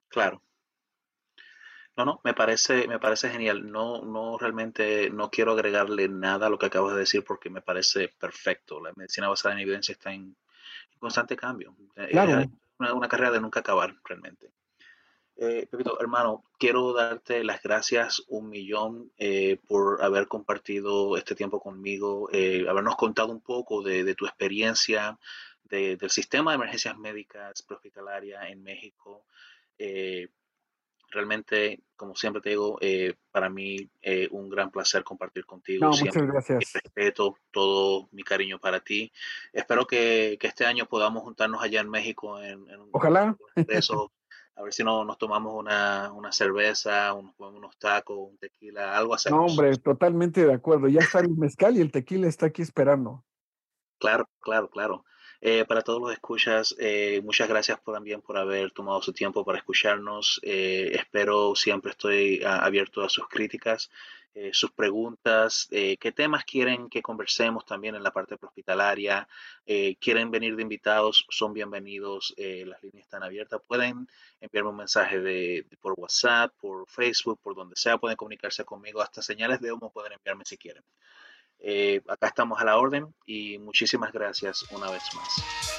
Claro. 0.08 0.40
No, 1.96 2.04
no, 2.04 2.20
me 2.24 2.34
parece, 2.34 2.88
me 2.88 2.98
parece 2.98 3.28
genial. 3.28 3.70
No, 3.70 4.02
no 4.02 4.36
realmente 4.38 5.10
no 5.10 5.30
quiero 5.30 5.52
agregarle 5.52 6.08
nada 6.08 6.46
a 6.46 6.50
lo 6.50 6.58
que 6.58 6.66
acabas 6.66 6.94
de 6.94 7.00
decir 7.00 7.24
porque 7.24 7.50
me 7.50 7.60
parece 7.60 8.08
perfecto. 8.08 8.80
La 8.80 8.92
medicina 8.96 9.28
basada 9.28 9.54
en 9.54 9.60
evidencia 9.60 9.92
está 9.92 10.12
en, 10.12 10.36
constante 10.98 11.36
cambio. 11.36 11.76
Eh, 11.96 12.08
claro. 12.10 12.40
Es 12.40 12.48
una, 12.78 13.08
carrera 13.08 13.30
de 13.30 13.40
nunca 13.40 13.60
acabar, 13.60 13.94
realmente. 14.04 14.50
Eh, 15.36 15.66
Pepito, 15.68 16.00
hermano, 16.00 16.44
quiero 16.58 16.92
darte 16.92 17.42
las 17.42 17.60
gracias 17.62 18.22
un 18.28 18.48
millón 18.48 19.10
eh, 19.18 19.58
por 19.66 20.02
haber 20.02 20.28
compartido 20.28 21.16
este 21.16 21.34
tiempo 21.34 21.60
conmigo, 21.60 22.28
eh, 22.32 22.66
habernos 22.68 22.96
contado 22.96 23.32
un 23.32 23.40
poco 23.40 23.82
de, 23.82 24.14
tu 24.14 24.26
experiencia 24.26 25.18
del 25.64 26.10
sistema 26.10 26.52
de 26.52 26.56
emergencias 26.56 26.96
médicas 26.96 27.62
prehospitalaria 27.62 28.48
en 28.48 28.62
México. 28.62 29.24
realmente, 31.10 31.80
como 31.96 32.14
siempre 32.14 32.40
te 32.40 32.50
digo, 32.50 32.78
para 33.32 33.48
mí 33.48 33.90
un 34.30 34.48
gran 34.48 34.70
placer 34.70 35.02
compartir 35.02 35.46
contigo. 35.46 35.86
No, 35.86 35.90
muchas 35.90 36.26
gracias. 36.26 36.72
respeto, 36.74 37.36
todo 37.50 38.08
mi 38.12 38.22
cariño 38.22 38.60
para 38.60 38.78
ti. 38.78 39.10
Espero 39.52 39.84
que, 39.84 40.38
este 40.40 40.64
año 40.64 40.86
podamos 40.86 41.24
juntarnos 41.24 41.60
allá 41.60 41.80
en 41.80 41.90
México 41.90 42.40
en, 42.40 42.70
en 42.70 42.80
un 42.80 42.90
Ojalá 42.92 43.36
a 44.56 44.62
ver 44.62 44.72
si 44.72 44.84
no, 44.84 45.04
nos 45.04 45.18
tomamos 45.18 45.54
una, 45.54 46.32
cerveza, 46.32 47.12
unos, 47.12 47.34
unos 47.38 47.76
tacos, 47.78 48.16
un 48.30 48.38
tequila, 48.38 48.96
algo 48.96 49.14
así. 49.14 49.28
No, 49.28 49.46
hombre, 49.46 49.76
totalmente 49.78 50.46
de 50.46 50.54
acuerdo. 50.54 50.88
Ya 50.88 51.00
está 51.00 51.20
el 51.20 51.30
mezcal 51.30 51.76
y 51.76 51.80
el 51.80 51.90
tequila 51.90 52.28
está 52.28 52.46
aquí 52.46 52.62
esperando. 52.62 53.24
Claro, 53.98 54.28
claro, 54.40 54.68
claro. 54.70 55.04
Eh, 55.40 55.64
para 55.66 55.82
todos 55.82 56.00
los 56.00 56.12
escuchas, 56.12 56.74
eh, 56.78 57.20
muchas 57.24 57.48
gracias 57.48 57.78
por, 57.80 57.94
también 57.94 58.22
por 58.22 58.38
haber 58.38 58.70
tomado 58.70 59.02
su 59.02 59.12
tiempo 59.12 59.44
para 59.44 59.58
escucharnos. 59.58 60.40
Eh, 60.42 60.92
espero 60.94 61.54
siempre 61.54 61.90
estoy 61.90 62.42
abierto 62.44 63.02
a 63.02 63.08
sus 63.08 63.28
críticas 63.28 63.90
eh, 64.36 64.50
sus 64.52 64.72
preguntas, 64.72 65.68
eh, 65.70 65.96
qué 65.96 66.10
temas 66.10 66.44
quieren 66.44 66.88
que 66.88 67.02
conversemos 67.02 67.64
también 67.64 67.94
en 67.94 68.02
la 68.02 68.10
parte 68.10 68.36
hospitalaria, 68.40 69.28
eh, 69.64 69.94
quieren 70.00 70.32
venir 70.32 70.56
de 70.56 70.62
invitados, 70.62 71.24
son 71.30 71.52
bienvenidos, 71.52 72.34
las 72.36 72.82
líneas 72.82 73.04
están 73.04 73.22
abiertas, 73.22 73.60
pueden 73.64 74.08
enviarme 74.40 74.70
un 74.70 74.76
mensaje 74.76 75.20
de, 75.20 75.64
por 75.80 75.94
WhatsApp, 75.96 76.52
por 76.60 76.88
Facebook, 76.88 77.38
por 77.40 77.54
donde 77.54 77.76
sea, 77.76 77.96
pueden 77.98 78.16
comunicarse 78.16 78.64
conmigo, 78.64 79.00
hasta 79.00 79.22
señales 79.22 79.60
de 79.60 79.70
humo 79.70 79.92
pueden 79.92 80.14
enviarme 80.14 80.44
si 80.44 80.58
quieren. 80.58 80.82
acá 82.08 82.26
estamos 82.26 82.60
a 82.60 82.64
la 82.64 82.76
orden 82.76 83.14
y 83.26 83.58
muchísimas 83.58 84.12
gracias 84.12 84.64
una 84.72 84.90
vez 84.90 85.02
más. 85.14 85.73